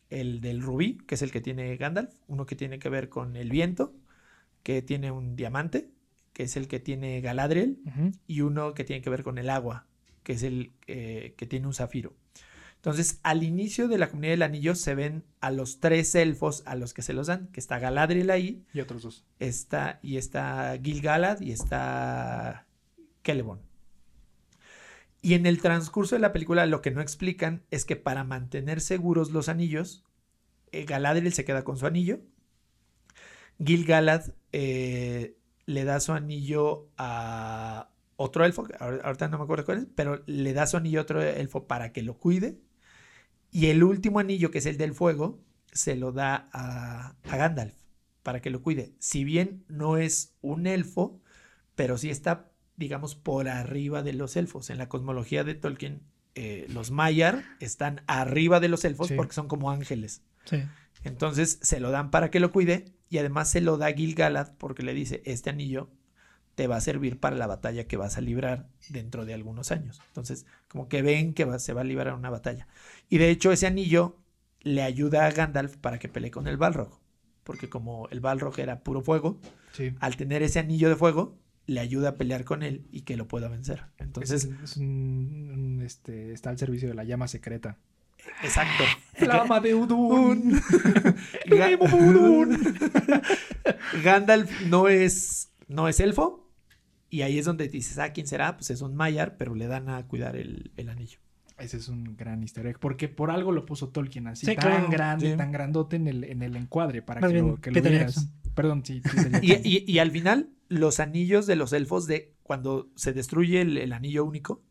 el 0.09 0.41
del 0.41 0.61
rubí, 0.61 0.97
que 1.07 1.15
es 1.15 1.21
el 1.21 1.31
que 1.31 1.41
tiene 1.41 1.77
Gandalf, 1.77 2.13
uno 2.27 2.45
que 2.45 2.55
tiene 2.55 2.79
que 2.79 2.89
ver 2.89 3.09
con 3.09 3.35
el 3.35 3.49
viento, 3.49 3.93
que 4.63 4.81
tiene 4.81 5.11
un 5.11 5.35
diamante, 5.35 5.89
que 6.33 6.43
es 6.43 6.57
el 6.57 6.67
que 6.67 6.79
tiene 6.79 7.21
Galadriel, 7.21 7.79
y 8.27 8.41
uno 8.41 8.73
que 8.73 8.83
tiene 8.85 9.01
que 9.01 9.09
ver 9.09 9.23
con 9.23 9.37
el 9.37 9.49
agua, 9.49 9.87
que 10.23 10.33
es 10.33 10.43
el 10.43 10.73
que 10.87 11.47
tiene 11.49 11.67
un 11.67 11.73
zafiro. 11.73 12.13
Entonces, 12.81 13.19
al 13.21 13.43
inicio 13.43 13.87
de 13.87 13.99
la 13.99 14.09
comunidad 14.09 14.33
del 14.33 14.41
anillo 14.41 14.73
se 14.73 14.95
ven 14.95 15.23
a 15.39 15.51
los 15.51 15.79
tres 15.79 16.15
elfos 16.15 16.63
a 16.65 16.73
los 16.73 16.95
que 16.95 17.03
se 17.03 17.13
los 17.13 17.27
dan, 17.27 17.45
que 17.49 17.59
está 17.59 17.77
Galadriel 17.77 18.31
ahí, 18.31 18.65
Y 18.73 18.79
otros 18.79 19.03
dos. 19.03 19.23
está, 19.37 19.99
y 20.01 20.17
está 20.17 20.75
Gil-galad 20.81 21.41
y 21.41 21.51
está 21.51 22.65
Celeborn. 23.23 23.59
Y 25.21 25.35
en 25.35 25.45
el 25.45 25.61
transcurso 25.61 26.15
de 26.15 26.21
la 26.21 26.33
película 26.33 26.65
lo 26.65 26.81
que 26.81 26.89
no 26.89 27.01
explican 27.01 27.61
es 27.69 27.85
que 27.85 27.95
para 27.97 28.23
mantener 28.23 28.81
seguros 28.81 29.29
los 29.29 29.47
anillos, 29.47 30.03
eh, 30.71 30.85
Galadriel 30.85 31.33
se 31.33 31.45
queda 31.45 31.63
con 31.63 31.77
su 31.77 31.85
anillo, 31.85 32.21
Gil-galad 33.63 34.23
eh, 34.53 35.37
le 35.67 35.83
da 35.83 35.99
su 35.99 36.13
anillo 36.13 36.89
a 36.97 37.91
otro 38.15 38.43
elfo, 38.43 38.63
ahor- 38.79 39.01
ahorita 39.03 39.27
no 39.27 39.37
me 39.37 39.43
acuerdo 39.43 39.65
cuál 39.65 39.77
es, 39.79 39.87
pero 39.93 40.23
le 40.25 40.53
da 40.53 40.65
su 40.65 40.77
anillo 40.77 40.99
a 40.99 41.03
otro 41.03 41.21
elfo 41.21 41.67
para 41.67 41.91
que 41.91 42.01
lo 42.01 42.17
cuide. 42.17 42.57
Y 43.51 43.67
el 43.67 43.83
último 43.83 44.19
anillo, 44.19 44.49
que 44.51 44.59
es 44.59 44.65
el 44.65 44.77
del 44.77 44.93
fuego, 44.93 45.39
se 45.71 45.95
lo 45.95 46.11
da 46.11 46.49
a, 46.53 47.15
a 47.23 47.37
Gandalf 47.37 47.73
para 48.23 48.41
que 48.41 48.49
lo 48.49 48.61
cuide. 48.61 48.93
Si 48.99 49.23
bien 49.23 49.63
no 49.67 49.97
es 49.97 50.35
un 50.41 50.67
elfo, 50.67 51.19
pero 51.75 51.97
sí 51.97 52.09
está, 52.09 52.51
digamos, 52.77 53.15
por 53.15 53.47
arriba 53.49 54.03
de 54.03 54.13
los 54.13 54.35
elfos. 54.37 54.69
En 54.69 54.77
la 54.77 54.87
cosmología 54.89 55.43
de 55.43 55.55
Tolkien, 55.55 56.01
eh, 56.35 56.65
los 56.69 56.91
Maiar 56.91 57.43
están 57.59 58.01
arriba 58.07 58.59
de 58.59 58.69
los 58.69 58.85
elfos 58.85 59.07
Sí. 59.09 59.15
porque 59.15 59.33
son 59.33 59.47
como 59.47 59.69
ángeles. 59.71 60.21
Sí. 60.45 60.63
Entonces 61.03 61.59
se 61.61 61.79
lo 61.79 61.91
dan 61.91 62.11
para 62.11 62.29
que 62.31 62.39
lo 62.39 62.51
cuide 62.51 62.85
y 63.09 63.17
además 63.17 63.49
se 63.49 63.59
lo 63.61 63.77
da 63.77 63.91
Gil-galad 63.91 64.53
porque 64.57 64.83
le 64.83 64.93
dice, 64.93 65.21
este 65.25 65.49
anillo 65.49 65.89
te 66.55 66.67
va 66.67 66.75
a 66.77 66.81
servir 66.81 67.19
para 67.19 67.35
la 67.35 67.47
batalla 67.47 67.85
que 67.87 67.97
vas 67.97 68.17
a 68.17 68.21
librar 68.21 68.67
dentro 68.89 69.25
de 69.25 69.33
algunos 69.33 69.71
años. 69.71 70.01
Entonces, 70.07 70.45
como 70.67 70.87
que 70.89 71.01
ven 71.01 71.33
que 71.33 71.45
va- 71.45 71.59
se 71.59 71.73
va 71.73 71.81
a 71.81 71.85
librar 71.85 72.13
una 72.13 72.29
batalla. 72.29 72.67
Y 73.09 73.17
de 73.17 73.29
hecho, 73.29 73.51
ese 73.51 73.67
anillo 73.67 74.17
le 74.61 74.81
ayuda 74.83 75.25
a 75.25 75.31
Gandalf 75.31 75.77
para 75.77 75.97
que 75.99 76.07
pelee 76.09 76.29
con 76.31 76.47
el 76.47 76.57
Balrog. 76.57 76.99
Porque 77.43 77.69
como 77.69 78.07
el 78.09 78.19
Balrog 78.19 78.59
era 78.59 78.81
puro 78.81 79.01
fuego, 79.01 79.39
Sí. 79.73 79.93
al 79.99 80.15
tener 80.17 80.43
ese 80.43 80.59
anillo 80.59 80.89
de 80.89 80.95
fuego, 80.95 81.37
le 81.65 81.79
ayuda 81.79 82.09
a 82.09 82.15
pelear 82.17 82.43
con 82.43 82.61
él 82.63 82.85
y 82.91 83.01
que 83.01 83.15
lo 83.17 83.27
pueda 83.27 83.47
vencer. 83.47 83.85
Entonces, 83.97 84.49
es 84.63 84.77
un- 84.77 85.51
un, 85.77 85.81
este, 85.83 86.33
está 86.33 86.49
al 86.49 86.57
servicio 86.59 86.89
de 86.89 86.95
la 86.95 87.03
llama 87.05 87.27
secreta. 87.27 87.77
exacto. 88.43 88.83
Flama 89.13 89.59
de 89.61 89.73
Udun. 89.73 90.51
Ga- 91.47 91.77
Gandalf 94.03 94.61
no 94.67 94.87
es, 94.89 95.49
no 95.67 95.87
es 95.87 95.99
elfo. 95.99 96.40
Y 97.11 97.21
ahí 97.23 97.37
es 97.37 97.45
donde 97.45 97.67
dices, 97.67 97.99
ah, 97.99 98.11
¿quién 98.13 98.25
será? 98.25 98.55
Pues 98.57 98.71
es 98.71 98.81
un 98.81 98.95
Maiar, 98.95 99.35
pero 99.37 99.53
le 99.53 99.67
dan 99.67 99.89
a 99.89 100.01
cuidar 100.07 100.35
el, 100.37 100.71
el 100.77 100.89
anillo. 100.89 101.19
Ese 101.59 101.77
es 101.77 101.89
un 101.89 102.15
gran 102.17 102.41
easter 102.41 102.65
egg, 102.65 102.79
porque 102.79 103.07
por 103.07 103.29
algo 103.29 103.51
lo 103.51 103.65
puso 103.67 103.89
Tolkien 103.89 104.25
así, 104.27 104.47
Sí, 104.47 104.55
tan 104.55 104.65
claro. 104.71 104.89
grande, 104.89 105.31
Sí. 105.31 105.37
tan 105.37 105.51
grandote 105.51 105.97
en 105.97 106.07
el, 106.07 106.23
en 106.23 106.41
el 106.41 106.55
encuadre, 106.55 107.03
para 107.03 107.21
Más 107.21 107.27
que, 107.29 107.33
bien, 107.33 107.47
lo, 107.49 107.61
que 107.61 107.69
lo 107.69 107.81
vieras. 107.81 108.29
Perdón, 108.55 108.83
sí. 108.83 109.01
Y, 109.43 109.53
y- 109.67 109.83
y 109.85 109.99
al 109.99 110.09
final, 110.09 110.49
los 110.69 110.99
anillos 110.99 111.45
de 111.45 111.55
los 111.57 111.73
elfos, 111.73 112.07
de 112.07 112.33
cuando 112.41 112.89
se 112.95 113.13
destruye 113.13 113.61
el, 113.61 113.77
el 113.77 113.93
anillo 113.93 114.25
único 114.25 114.63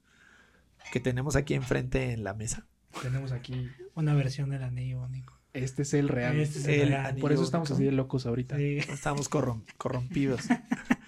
que 0.92 0.98
tenemos 0.98 1.36
aquí 1.36 1.54
enfrente 1.54 2.12
en 2.12 2.24
la 2.24 2.34
mesa. 2.34 2.66
Tenemos 3.02 3.30
aquí, 3.32 3.68
Una 3.94 4.14
versión 4.14 4.50
del 4.50 4.62
anillo 4.64 5.02
único. 5.02 5.38
este 5.52 5.82
es 5.82 5.94
el 5.94 6.08
real. 6.08 6.40
Este 6.40 6.58
es 6.58 6.66
El 6.66 6.88
real. 6.88 7.06
anillo 7.06 7.20
por 7.20 7.32
eso 7.32 7.44
estamos 7.44 7.70
así 7.70 7.84
de 7.84 7.92
locos 7.92 8.26
ahorita. 8.26 8.56
Sí. 8.56 8.78
Estamos 8.78 9.30
corrom- 9.30 9.62
corrompidos. 9.76 10.40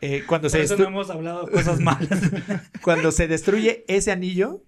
Eh, 0.00 0.22
cuando, 0.26 0.46
Por 0.46 0.52
se 0.52 0.62
eso 0.62 0.76
no 0.76 0.84
hemos 0.86 1.10
hablado 1.10 1.44
de 1.46 1.52
cosas 1.52 1.80
malas. 1.80 2.08
cuando 2.82 3.10
se 3.12 3.26
destruye 3.28 3.84
ese 3.88 4.12
anillo, 4.12 4.62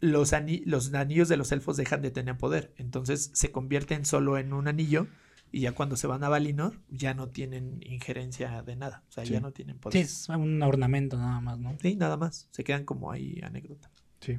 los, 0.00 0.32
ani- 0.32 0.62
los 0.64 0.92
anillos 0.94 1.28
de 1.28 1.36
los 1.36 1.52
elfos 1.52 1.76
dejan 1.76 2.02
de 2.02 2.10
tener 2.10 2.36
poder. 2.36 2.72
Entonces 2.76 3.30
se 3.34 3.52
convierten 3.52 4.04
solo 4.04 4.36
en 4.38 4.52
un 4.52 4.68
anillo. 4.68 5.06
Y 5.50 5.60
ya 5.60 5.72
cuando 5.72 5.96
se 5.96 6.06
van 6.06 6.22
a 6.24 6.28
Valinor, 6.28 6.78
ya 6.90 7.14
no 7.14 7.28
tienen 7.28 7.78
injerencia 7.82 8.60
de 8.62 8.76
nada. 8.76 9.02
O 9.08 9.12
sea, 9.12 9.24
Sí. 9.24 9.32
ya 9.32 9.40
no 9.40 9.52
tienen 9.52 9.76
sí, 9.76 9.80
poder. 9.80 9.96
es 10.02 10.28
un 10.28 10.62
ornamento 10.62 11.16
nada 11.16 11.40
más, 11.40 11.58
¿no? 11.58 11.74
Sí, 11.80 11.96
nada 11.96 12.16
más. 12.18 12.48
Se 12.50 12.64
quedan 12.64 12.84
como 12.84 13.10
ahí 13.10 13.40
anécdota. 13.42 13.90
Sí. 14.20 14.38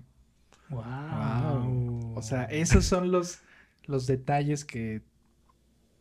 Wow. 0.70 0.84
Wow. 0.84 2.14
O 2.16 2.22
sea, 2.22 2.44
esos 2.44 2.86
son 2.86 3.12
los, 3.12 3.40
los 3.86 4.06
detalles 4.06 4.66
que 4.66 5.02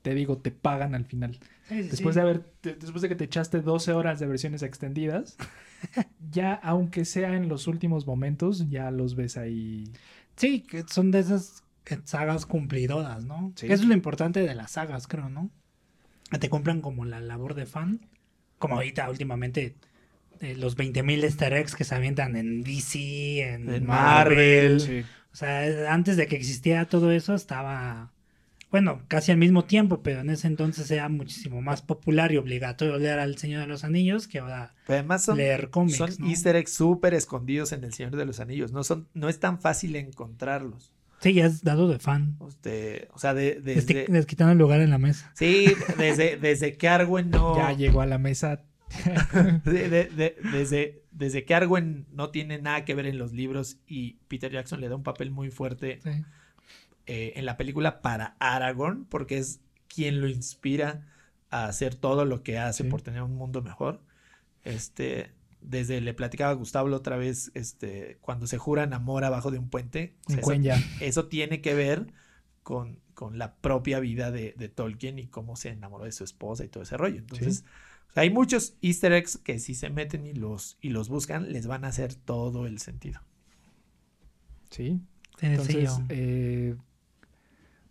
te 0.03 0.13
digo, 0.15 0.39
te 0.39 0.51
pagan 0.51 0.95
al 0.95 1.07
final. 1.07 1.39
Sí, 1.69 1.83
sí, 1.83 1.89
Después 1.91 2.15
sí. 2.15 2.21
de 2.21 2.23
haber, 2.23 2.43
de- 2.63 2.75
después 2.75 3.03
de 3.03 3.09
que 3.09 3.15
te 3.15 3.25
echaste 3.25 3.61
12 3.61 3.93
horas 3.93 4.19
de 4.21 4.27
versiones 4.27 4.63
extendidas, 4.63 5.37
ya 6.31 6.55
aunque 6.55 7.05
sea 7.05 7.35
en 7.37 7.49
los 7.49 7.67
últimos 7.67 8.07
momentos, 8.07 8.69
ya 8.71 8.91
los 8.91 9.15
ves 9.17 9.37
ahí. 9.37 9.85
Sí, 10.37 10.61
que 10.61 10.85
son 10.89 11.11
de 11.11 11.21
esas 11.21 11.63
sagas 12.05 12.47
cumplidoras, 12.47 13.25
¿no? 13.25 13.53
Eso 13.61 13.73
es 13.73 13.85
lo 13.85 13.95
importante 13.95 14.41
de 14.41 14.55
las 14.55 14.73
sagas, 14.73 15.07
creo, 15.09 15.29
¿no? 15.29 15.51
Te 16.41 16.49
cumplan 16.51 16.81
como 16.81 17.05
la 17.05 17.21
labor 17.21 17.55
de 17.55 17.65
fan. 17.67 18.01
Como 18.59 18.75
ahorita, 18.77 19.09
últimamente, 19.09 19.77
eh, 20.41 20.55
los 20.57 20.77
20.000 20.77 21.23
easter 21.25 21.53
eggs 21.55 21.75
que 21.75 21.85
se 21.85 21.95
avientan 21.95 22.37
en 22.37 22.63
DC, 22.63 23.41
en, 23.55 23.69
En 23.73 23.87
Marvel. 23.87 24.79
Marvel. 24.79 25.07
O 25.33 25.37
sea, 25.37 25.93
antes 25.93 26.17
de 26.17 26.27
que 26.27 26.37
existiera 26.37 26.87
todo 26.87 27.11
eso, 27.13 27.35
estaba, 27.35 28.13
bueno, 28.71 29.03
casi 29.09 29.33
al 29.33 29.39
mismo 29.39 29.65
tiempo, 29.65 30.03
pero 30.03 30.21
en 30.21 30.31
ese 30.31 30.47
entonces 30.47 30.91
era 30.91 31.09
muchísimo 31.09 31.63
más 31.63 31.81
popular 31.83 32.33
y 32.33 32.37
obligatorio 32.37 32.99
leer 32.99 33.19
al 33.19 33.39
Señor 33.39 33.63
de 33.63 33.67
los 33.67 33.85
Anillos 33.85 34.29
que 34.29 34.39
ahora 34.41 34.75
Pero 34.87 34.99
además 34.99 35.25
son, 35.25 35.39
leer 35.39 35.71
cómics, 35.71 35.97
son 35.97 36.11
¿no? 36.19 36.29
easter 36.29 36.57
eggs 36.57 36.73
súper 36.75 37.15
escondidos 37.15 37.73
en 37.73 37.85
El 37.85 37.93
Señor 37.95 38.15
de 38.17 38.27
los 38.27 38.41
Anillos. 38.41 38.73
No, 38.73 38.85
son, 38.85 39.09
no 39.15 39.29
es 39.29 39.41
tan 39.41 39.61
fácil 39.61 39.97
encontrarlos. 39.97 40.93
Sí, 41.21 41.33
ya 41.33 41.47
es 41.47 41.65
dado 41.65 41.89
de 41.89 41.99
fan. 41.99 42.37
Usted, 42.39 43.09
o 43.13 43.19
sea, 43.19 43.35
de- 43.35 43.61
Les, 43.65 43.87
desde... 43.87 44.07
les 44.09 44.27
quitaron 44.27 44.53
el 44.53 44.59
lugar 44.59 44.81
en 44.81 44.91
la 44.91 44.99
mesa. 44.99 45.33
Sí, 45.35 45.67
desde, 45.97 46.37
desde 46.37 46.77
que 46.77 46.89
Arwen 46.89 47.31
no... 47.31 47.57
Ya 47.57 47.73
llegó 47.73 48.03
a 48.03 48.07
la 48.07 48.19
mesa. 48.19 48.63
de- 49.65 49.89
de- 49.89 50.05
de- 50.05 50.37
desde, 50.53 51.03
desde 51.11 51.45
que 51.45 51.55
Arwen 51.55 52.07
no 52.13 52.31
tiene 52.31 52.61
nada 52.61 52.85
que 52.85 52.95
ver 52.95 53.07
en 53.07 53.19
los 53.19 53.33
libros 53.33 53.79
y 53.87 54.15
Peter 54.29 54.53
Jackson 54.53 54.81
le 54.81 54.89
da 54.89 54.97
un 54.97 55.03
papel 55.03 55.31
muy 55.31 55.51
fuerte 55.51 55.99
Sí. 56.03 56.11
Eh, 57.09 57.35
en 57.37 57.47
la 57.47 57.57
película 57.59 58.03
para 58.03 58.37
Aragorn, 58.41 59.07
porque 59.07 59.39
es 59.39 59.63
quien 59.89 60.21
lo 60.23 60.29
inspira 60.29 61.09
a 61.51 61.67
hacer 61.67 61.97
todo 61.97 62.25
lo 62.27 62.45
que 62.45 62.59
hace 62.59 62.85
Sí. 62.85 62.91
por 62.91 63.03
tener 63.03 63.23
un 63.23 63.37
mundo 63.37 63.63
mejor. 63.63 64.03
Este, 64.65 65.33
desde 65.61 66.01
le 66.01 66.15
platicaba 66.15 66.51
a 66.53 66.55
Gustavo 66.55 66.95
otra 66.95 67.17
vez, 67.17 67.53
este, 67.55 68.19
cuando 68.21 68.47
se 68.47 68.59
juran 68.59 68.93
amor 68.95 69.25
abajo 69.25 69.51
de 69.51 69.59
un 69.59 69.71
puente, 69.71 70.17
o 70.27 70.33
sea, 70.33 70.43
En 70.55 70.65
eso, 71.01 71.29
tiene 71.29 71.61
que 71.63 71.75
ver 71.75 72.13
con, 72.63 73.01
con 73.15 73.39
la 73.39 73.57
propia 73.57 74.01
vida 74.01 74.31
de, 74.31 74.55
de 74.59 74.69
Tolkien 74.69 75.19
y 75.19 75.29
cómo 75.29 75.57
se 75.57 75.71
enamoró 75.71 76.05
de 76.05 76.13
su 76.13 76.25
esposa 76.25 76.65
y 76.65 76.69
todo 76.69 76.83
ese 76.85 76.97
rollo. 76.97 77.19
Entonces, 77.19 77.65
o 78.11 78.13
sea, 78.13 78.23
hay 78.25 78.31
muchos 78.31 78.77
easter 78.83 79.13
eggs 79.13 79.39
que 79.39 79.59
si 79.61 79.75
se 79.75 79.91
meten 79.91 80.27
y 80.27 80.35
los, 80.35 80.79
y 80.83 80.91
los 80.91 81.09
buscan, 81.11 81.53
les 81.53 81.67
van 81.67 81.85
a 81.85 81.89
hacer 81.89 82.15
todo 82.15 82.67
el 82.67 82.79
sentido. 82.81 83.21
Sí. 84.71 85.01
Entonces, 85.41 86.03
eh, 86.09 86.77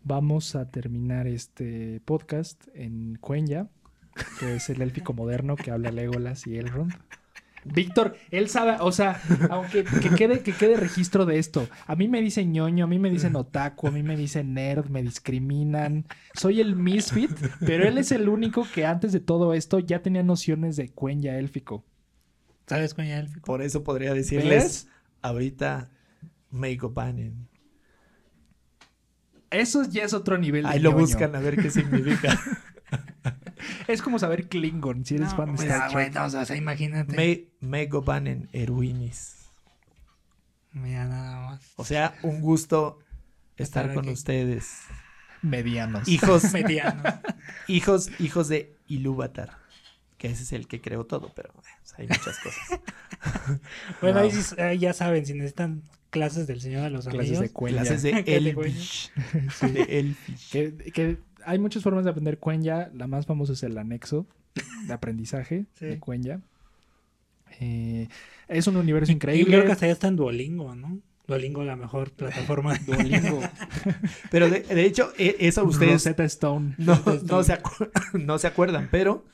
vamos 0.08 0.56
a 0.56 0.72
terminar 0.72 1.28
este 1.28 2.02
podcast 2.06 2.64
en 2.74 3.18
Cuenya, 3.20 3.68
que 4.40 4.56
es 4.56 4.70
el 4.70 4.82
élfico 4.82 5.14
moderno 5.14 5.58
que 5.58 5.70
habla 5.70 5.92
Legolas 5.92 6.48
y 6.48 6.58
Elrond. 6.58 6.94
Víctor, 7.66 8.16
él 8.32 8.48
sabe, 8.48 8.78
o 8.80 8.94
sea, 8.94 9.22
aunque 9.50 9.84
que 9.84 10.10
quede, 10.12 10.42
que 10.42 10.54
quede 10.54 10.78
registro 10.78 11.26
de 11.26 11.38
esto. 11.38 11.68
A 11.86 11.98
mí 11.98 12.08
me 12.08 12.22
dicen 12.22 12.54
ñoño, 12.54 12.86
a 12.86 12.88
mí 12.88 13.00
me 13.00 13.10
dicen 13.10 13.36
otaku, 13.36 13.88
a 13.88 13.92
mí 13.92 14.02
me 14.02 14.16
dicen 14.16 14.54
nerd, 14.54 14.88
me 14.88 15.04
discriminan. 15.04 16.06
Soy 16.34 16.62
el 16.62 16.78
misfit, 16.78 17.32
pero 17.60 17.86
él 17.86 17.98
es 17.98 18.14
el 18.14 18.30
único 18.30 18.66
que 18.74 18.86
antes 18.86 19.12
de 19.12 19.20
todo 19.20 19.54
esto 19.54 19.80
ya 19.80 20.02
tenía 20.02 20.24
nociones 20.24 20.78
de 20.78 20.90
cuenya 20.90 21.38
élfico. 21.38 21.84
¿Sabes 22.66 22.94
cuál 22.94 23.08
es 23.08 23.14
el 23.34 23.42
Por 23.42 23.62
eso 23.62 23.84
podría 23.84 24.14
decirles 24.14 24.64
¿Ves? 24.64 24.88
ahorita 25.22 25.90
Make 26.50 26.88
Bannon. 26.90 27.50
Eso 29.50 29.84
ya 29.90 30.04
es 30.04 30.14
otro 30.14 30.38
nivel 30.38 30.64
de 30.64 30.70
Ahí 30.70 30.80
lo 30.80 30.92
ñoño. 30.92 31.02
buscan 31.02 31.36
a 31.36 31.40
ver 31.40 31.58
qué 31.58 31.70
significa. 31.70 32.38
Es 33.88 34.02
como 34.02 34.20
saber 34.20 34.48
Klingon, 34.50 35.04
si 35.04 35.16
eres 35.16 35.30
No, 35.32 35.38
fan 35.38 35.56
de 35.56 35.64
mira, 35.64 35.76
Star 35.76 35.92
Trek. 35.92 36.14
güey, 36.14 36.26
o 36.26 36.46
sea, 36.46 36.56
imagínate. 36.56 37.16
May, 37.16 37.50
Make 37.60 37.90
Bannon 38.06 38.48
Eruinis. 38.54 39.50
Mira, 40.74 41.06
nada 41.06 41.46
más. 41.48 41.74
O 41.76 41.84
sea, 41.84 42.14
un 42.22 42.40
gusto 42.42 43.00
estar 43.58 43.86
Estar 43.86 43.94
con 43.96 44.06
aquí. 44.06 44.14
ustedes. 44.14 44.82
Medianos. 45.42 46.08
Hijos, 46.08 46.44
Mediano. 46.54 47.02
hijos, 47.68 48.10
hijos 48.20 48.48
de 48.48 48.76
Ilúvatar. 48.88 49.58
Que 50.18 50.28
ese 50.30 50.44
es 50.44 50.54
el 50.54 50.68
que 50.68 50.80
creó 50.82 51.06
todo, 51.06 51.32
pero 51.36 51.50
eh, 51.50 51.70
o 51.84 51.86
sea, 51.88 51.98
hay 52.00 52.08
muchas 52.08 52.38
cosas. 52.40 52.80
Bueno, 54.02 54.20
ahí 54.20 54.30
Wow. 54.32 54.42
sí- 54.42 54.62
ahí 54.62 54.78
ya 54.80 54.94
saben, 54.94 55.26
si 55.26 55.34
necesitan 55.34 55.82
clases 56.10 56.48
del 56.48 56.62
Señor 56.62 56.84
de 56.84 56.90
los 56.90 57.06
Clases 57.08 57.20
Anillos. 57.22 57.40
de 57.42 57.50
cuenya. 57.50 57.78
Clases 57.82 58.02
de 58.04 58.12
¿Qué 58.12 58.24
te 58.24 58.36
Elvish. 58.38 59.12
De 59.74 59.82
Elvish. 60.00 60.52
Que, 60.52 60.74
que 60.94 61.18
hay 61.46 61.60
muchas 61.60 61.84
formas 61.84 62.04
de 62.06 62.12
aprender 62.12 62.38
cuenya. 62.40 62.90
La 62.94 63.08
más 63.08 63.26
famosa 63.26 63.54
es 63.54 63.64
el 63.64 63.78
anexo 63.78 64.26
de 64.88 64.94
aprendizaje 64.94 65.66
Sí. 65.80 65.86
de 65.86 66.00
cuenya. 66.00 66.42
Eh, 67.60 68.08
es 68.48 68.68
un 68.68 68.78
universo 68.78 69.12
Y 69.12 69.16
increíble. 69.16 69.52
creo 69.54 69.66
que 69.66 69.72
hasta 69.72 69.88
ya 69.88 69.94
está 69.94 70.08
en 70.08 70.16
Duolingo, 70.16 70.76
¿no? 70.76 71.00
Duolingo 71.28 71.64
la 71.64 71.76
mejor 71.76 72.12
plataforma. 72.12 72.78
Duolingo. 72.86 73.42
Pero 74.32 74.50
de, 74.50 74.62
de 74.62 74.86
hecho, 74.86 75.12
e- 75.18 75.36
eso 75.40 75.64
ustedes 75.66 75.92
Rosetta 75.94 76.24
Stone. 76.24 76.76
no, 76.78 77.02
no 77.30 77.44
se 77.44 77.62
acu- 77.62 77.90
no 78.14 78.38
se 78.38 78.48
acuerdan, 78.48 78.88
pero 78.92 79.26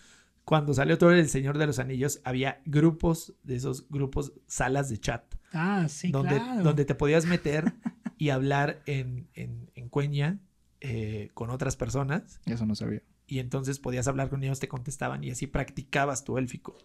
cuando 0.45 0.73
salió 0.73 0.97
todo 0.97 1.11
El 1.11 1.29
Señor 1.29 1.57
de 1.57 1.67
los 1.67 1.79
Anillos, 1.79 2.19
había 2.23 2.61
grupos 2.65 3.33
de 3.43 3.55
esos 3.55 3.87
grupos, 3.89 4.33
salas 4.47 4.89
de 4.89 4.99
chat, 4.99 5.23
Ah, 5.53 5.85
sí, 5.87 6.11
donde, 6.11 6.35
claro. 6.35 6.63
donde 6.63 6.85
te 6.85 6.95
podías 6.95 7.25
meter 7.27 7.73
y 8.17 8.29
hablar 8.29 8.81
en, 8.85 9.27
en, 9.35 9.69
en 9.75 9.89
cueña 9.89 10.39
eh, 10.81 11.29
con 11.33 11.49
otras 11.49 11.75
personas. 11.75 12.41
Eso 12.45 12.65
no 12.65 12.75
sabía. 12.75 13.01
Y 13.27 13.39
entonces 13.39 13.79
podías 13.79 14.07
hablar 14.07 14.29
con 14.29 14.43
ellos, 14.43 14.59
te 14.59 14.67
contestaban 14.67 15.23
y 15.23 15.31
así 15.31 15.47
practicabas 15.47 16.23
tu 16.23 16.37
élfico. 16.37 16.75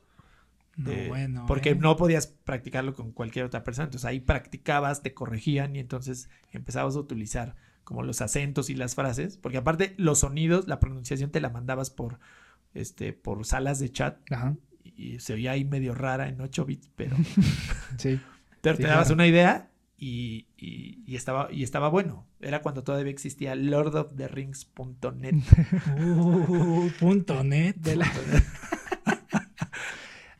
No, 0.76 0.92
bueno. 1.08 1.44
porque 1.48 1.70
¿eh? 1.70 1.74
no 1.74 1.96
podías 1.96 2.28
practicarlo 2.28 2.94
con 2.94 3.10
cualquier 3.10 3.44
otra 3.44 3.64
persona. 3.64 3.86
Entonces 3.86 4.04
ahí 4.04 4.20
practicabas, 4.20 5.02
te 5.02 5.12
corregían 5.12 5.74
y 5.74 5.80
entonces 5.80 6.30
empezabas 6.52 6.94
a 6.94 7.00
utilizar 7.00 7.56
como 7.82 8.04
los 8.04 8.20
acentos 8.20 8.70
y 8.70 8.76
las 8.76 8.94
frases. 8.94 9.36
Porque 9.36 9.58
aparte 9.58 9.94
los 9.96 10.20
sonidos, 10.20 10.68
la 10.68 10.78
pronunciación 10.78 11.30
te 11.32 11.40
la 11.40 11.50
mandabas 11.50 11.90
por, 11.90 12.20
este, 12.74 13.12
por 13.12 13.44
salas 13.46 13.78
de 13.78 13.90
chat 13.90 14.18
Ajá. 14.32 14.56
y 14.84 15.18
se 15.20 15.32
oía 15.34 15.52
ahí 15.52 15.64
medio 15.64 15.94
rara 15.94 16.28
en 16.28 16.40
8 16.40 16.64
bits, 16.64 16.90
pero, 16.96 17.16
Sí. 17.98 18.20
pero 18.60 18.76
Sí, 18.76 18.82
te 18.82 18.88
dabas 18.88 19.06
claro. 19.08 19.14
una 19.14 19.26
idea 19.26 19.70
y, 19.96 20.46
y- 20.56 21.02
y 21.06 21.16
estaba, 21.16 21.48
y 21.52 21.62
estaba 21.64 21.88
bueno. 21.88 22.24
Era 22.40 22.62
cuando 22.62 22.84
todavía 22.84 23.10
existía 23.10 23.54
lordofTherings.net. 23.56 25.34
Uh, 25.98 26.88
punto 27.00 27.42
net. 27.42 27.74
De 27.76 27.96
la- 27.96 28.12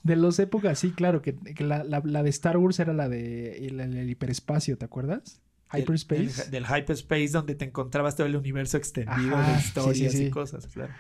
De 0.05 0.17
los 0.17 0.39
épocas, 0.39 0.79
sí, 0.79 0.93
claro, 0.93 1.21
que, 1.23 1.35
que 1.37 1.65
la, 1.65 1.83
la- 1.85 2.01
la 2.05 2.23
de 2.23 2.31
Star 2.31 2.57
Wars 2.57 2.79
era 2.79 2.93
la 2.95 3.09
de 3.09 3.67
el, 3.67 4.09
hiperespacio, 4.09 4.79
¿te 4.79 4.85
acuerdas? 4.85 5.43
Del- 5.73 5.83
Hyperspace. 5.83 6.43
Del, 6.45 6.51
del 6.51 6.65
hyperspace 6.65 7.29
donde 7.29 7.55
te 7.55 7.65
encontrabas 7.67 8.17
todo 8.17 8.27
el 8.27 8.37
universo 8.37 8.77
extendido 8.79 9.37
Ajá, 9.37 9.53
de 9.53 9.59
historias 9.59 10.13
sí, 10.13 10.19
sí. 10.19 10.25
y 10.27 10.31
cosas, 10.31 10.67
claro. 10.69 10.95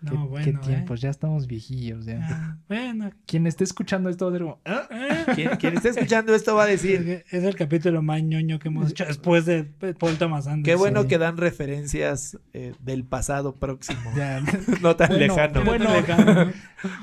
Qué, 0.00 0.14
No, 0.14 0.22
qué 0.22 0.28
bueno, 0.28 0.60
¿eh? 0.60 0.64
tiempos, 0.64 1.00
ya 1.00 1.10
estamos 1.10 1.48
viejillos 1.48 2.06
ya. 2.06 2.20
Ah, 2.30 2.56
bueno, 2.68 3.10
Quien 3.26 3.48
esté 3.48 3.64
escuchando 3.64 4.08
esto 4.08 4.26
va 4.26 4.30
a 4.30 4.34
ser 4.34 4.42
como, 4.42 4.60
"Ah". 4.64 4.86
Quien, 5.34 5.50
quien 5.56 5.74
esté 5.76 5.88
escuchando 5.88 6.34
esto 6.36 6.54
va 6.54 6.62
a 6.62 6.66
decir, 6.66 7.24
es 7.28 7.42
el 7.42 7.56
capítulo 7.56 8.00
más 8.00 8.22
ñoño 8.22 8.60
que 8.60 8.68
hemos 8.68 8.90
hecho 8.92 9.04
después 9.06 9.44
de 9.44 9.64
Paul 9.64 10.16
Thomas 10.16 10.46
Anderson. 10.46 10.62
qué 10.62 10.76
bueno 10.76 11.02
Sí. 11.02 11.08
que 11.08 11.18
dan 11.18 11.36
referencias 11.36 12.38
eh, 12.52 12.74
del 12.80 13.02
pasado 13.04 13.56
próximo, 13.56 13.98
Ya. 14.16 14.40
no 14.82 14.94
tan 14.94 15.08
Bueno, 15.08 15.26
lejano. 15.26 15.64
bueno. 15.64 15.92
Lejano, 15.92 16.44
¿no? 16.44 16.52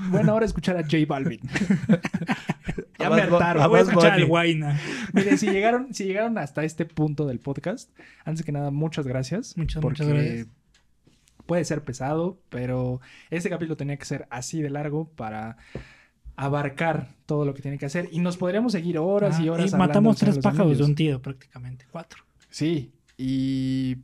Bueno, 0.09 0.31
ahora 0.31 0.45
escuchar 0.45 0.77
a 0.77 0.83
J 0.83 0.97
Balvin. 1.05 1.41
ya 2.99 3.09
me 3.09 3.21
hartaron. 3.21 3.67
Voy 3.69 3.79
a 3.79 3.83
escuchar 3.83 4.13
al. 4.13 4.25
Guayna. 4.25 4.79
Miren, 5.13 5.37
si 5.37 5.47
llegaron, 5.49 5.93
si 5.93 6.05
llegaron 6.05 6.37
hasta 6.37 6.63
este 6.63 6.85
punto 6.85 7.25
del 7.27 7.39
podcast, 7.39 7.89
antes 8.23 8.45
que 8.45 8.53
nada, 8.53 8.71
muchas 8.71 9.05
gracias. 9.05 9.57
Muchas, 9.57 9.81
porque 9.81 10.03
muchas 10.03 10.17
gracias. 10.17 10.47
Puede 11.45 11.63
ser 11.65 11.83
pesado, 11.83 12.37
pero 12.49 13.01
este 13.29 13.49
capítulo 13.49 13.77
tenía 13.77 13.97
que 13.97 14.05
ser 14.05 14.27
así 14.29 14.61
de 14.61 14.69
largo 14.69 15.07
para 15.09 15.57
abarcar 16.35 17.15
todo 17.25 17.45
lo 17.45 17.53
que 17.53 17.61
tiene 17.61 17.77
que 17.77 17.85
hacer. 17.85 18.09
Y 18.11 18.19
nos 18.19 18.37
podríamos 18.37 18.71
seguir 18.73 18.97
horas 18.97 19.39
y 19.39 19.47
Ah, 19.47 19.53
horas. 19.53 19.65
y 19.71 19.73
hablando 19.73 19.87
matamos 19.87 20.17
tres 20.17 20.39
pájaros 20.39 20.77
de 20.77 20.83
un 20.83 20.95
tiro, 20.95 21.21
prácticamente. 21.21 21.85
Cuatro. 21.91 22.23
Sí, 22.49 22.91
y 23.17 23.97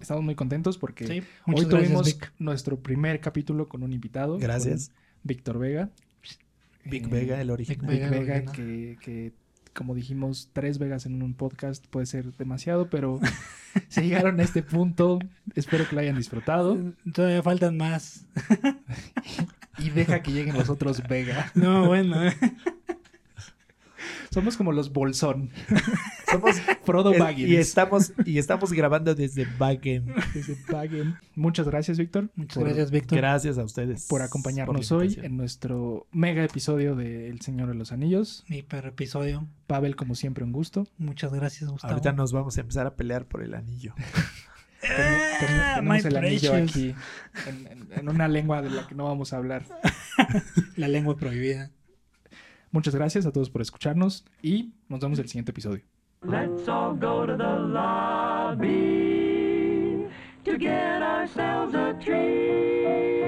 estamos 0.00 0.24
muy 0.24 0.34
contentos 0.34 0.78
porque 0.78 1.06
Sí, 1.06 1.12
hoy 1.12 1.24
gracias, 1.46 1.68
tuvimos 1.68 2.06
Vic. 2.06 2.32
nuestro 2.38 2.78
primer 2.78 3.20
capítulo 3.20 3.68
con 3.68 3.82
un 3.82 3.92
invitado. 3.92 4.38
Gracias. 4.38 4.90
Víctor 5.22 5.58
Vega. 5.58 5.90
Big 6.84 7.04
Eh, 7.04 7.08
Vega, 7.08 7.40
el 7.40 7.50
original. 7.50 7.86
Big 7.86 8.00
Vega, 8.00 8.10
Vega, 8.40 8.52
que, 8.52 9.32
como 9.74 9.94
dijimos, 9.94 10.50
tres 10.52 10.78
Vegas 10.78 11.06
en 11.06 11.22
un 11.22 11.34
podcast 11.34 11.86
puede 11.86 12.06
ser 12.06 12.36
demasiado, 12.36 12.88
pero 12.88 13.20
si 13.88 14.02
llegaron 14.02 14.40
a 14.40 14.42
este 14.42 14.62
punto, 14.62 15.18
espero 15.54 15.88
que 15.88 15.94
lo 15.94 16.00
hayan 16.00 16.16
disfrutado. 16.16 16.78
Todavía 17.14 17.42
faltan 17.42 17.76
más. 17.76 18.26
Y 19.78 19.88
deja 19.88 20.20
que 20.22 20.32
lleguen 20.32 20.58
los 20.58 20.68
otros 20.68 21.02
Vega. 21.08 21.50
No, 21.54 21.86
bueno. 21.86 22.22
¿eh? 22.22 22.36
Somos 24.30 24.56
como 24.56 24.70
los 24.72 24.92
Bolsón. 24.92 25.50
Somos 26.30 26.56
Frodo 26.84 27.12
Baggins. 27.18 27.48
y 27.50 27.56
estamos 27.56 28.12
y 28.24 28.38
estamos 28.38 28.72
grabando 28.72 29.14
desde 29.14 29.46
Baggin. 29.58 30.06
Desde 30.32 30.56
Baggin. 30.70 31.16
Muchas 31.34 31.66
gracias, 31.66 31.98
Víctor. 31.98 32.30
Muchas 32.36 32.54
por- 32.58 32.64
gracias, 32.64 32.90
Víctor. 32.92 33.18
Gracias 33.18 33.58
a 33.58 33.64
ustedes 33.64 34.06
Por 34.06 34.22
acompañarnos 34.22 34.88
por 34.88 34.98
hoy 34.98 35.18
en 35.20 35.36
nuestro 35.36 36.06
mega 36.12 36.44
episodio 36.44 36.94
de 36.94 37.28
El 37.28 37.40
Señor 37.40 37.68
de 37.68 37.74
los 37.74 37.90
Anillos. 37.90 38.44
Hiper 38.48 38.86
episodio. 38.86 39.48
Pavel, 39.66 39.96
como 39.96 40.14
siempre, 40.14 40.44
un 40.44 40.52
gusto. 40.52 40.86
Muchas 40.98 41.32
gracias, 41.32 41.68
Gustavo. 41.68 41.92
Ahorita 41.92 42.12
nos 42.12 42.32
vamos 42.32 42.56
a 42.56 42.60
empezar 42.60 42.86
a 42.86 42.94
pelear 42.94 43.26
por 43.26 43.42
el 43.42 43.54
anillo. 43.54 43.94
Ten- 44.80 44.90
ten- 44.96 45.60
Ah, 45.60 45.74
tenemos 45.76 46.02
my 46.04 46.08
el 46.08 46.16
anillo 46.16 46.52
precious. 46.52 46.70
aquí 46.70 46.94
en, 47.48 47.66
en- 47.66 47.88
en 47.98 48.08
una 48.08 48.28
lengua 48.28 48.62
de 48.62 48.70
la 48.70 48.86
que 48.86 48.94
no 48.94 49.04
vamos 49.04 49.32
a 49.32 49.36
hablar. 49.36 49.66
La 50.76 50.88
lengua 50.88 51.16
prohibida. 51.16 51.70
Muchas 52.72 52.94
gracias 52.94 53.26
a 53.26 53.32
todos 53.32 53.50
por 53.50 53.62
escucharnos 53.62 54.24
y 54.42 54.72
nos 54.88 55.00
vemos 55.00 55.18
en 55.18 55.24
el 55.24 55.28
siguiente 55.28 55.50
episodio. 55.50 55.82
Let's 56.22 56.68
all 56.68 56.94
go 56.94 57.26
to 57.26 57.36
the 57.36 57.58
lobby 57.72 58.68
to 60.44 60.58
get 60.58 61.02
ourselves 61.02 61.74
a 61.74 61.94
treat. 61.98 63.19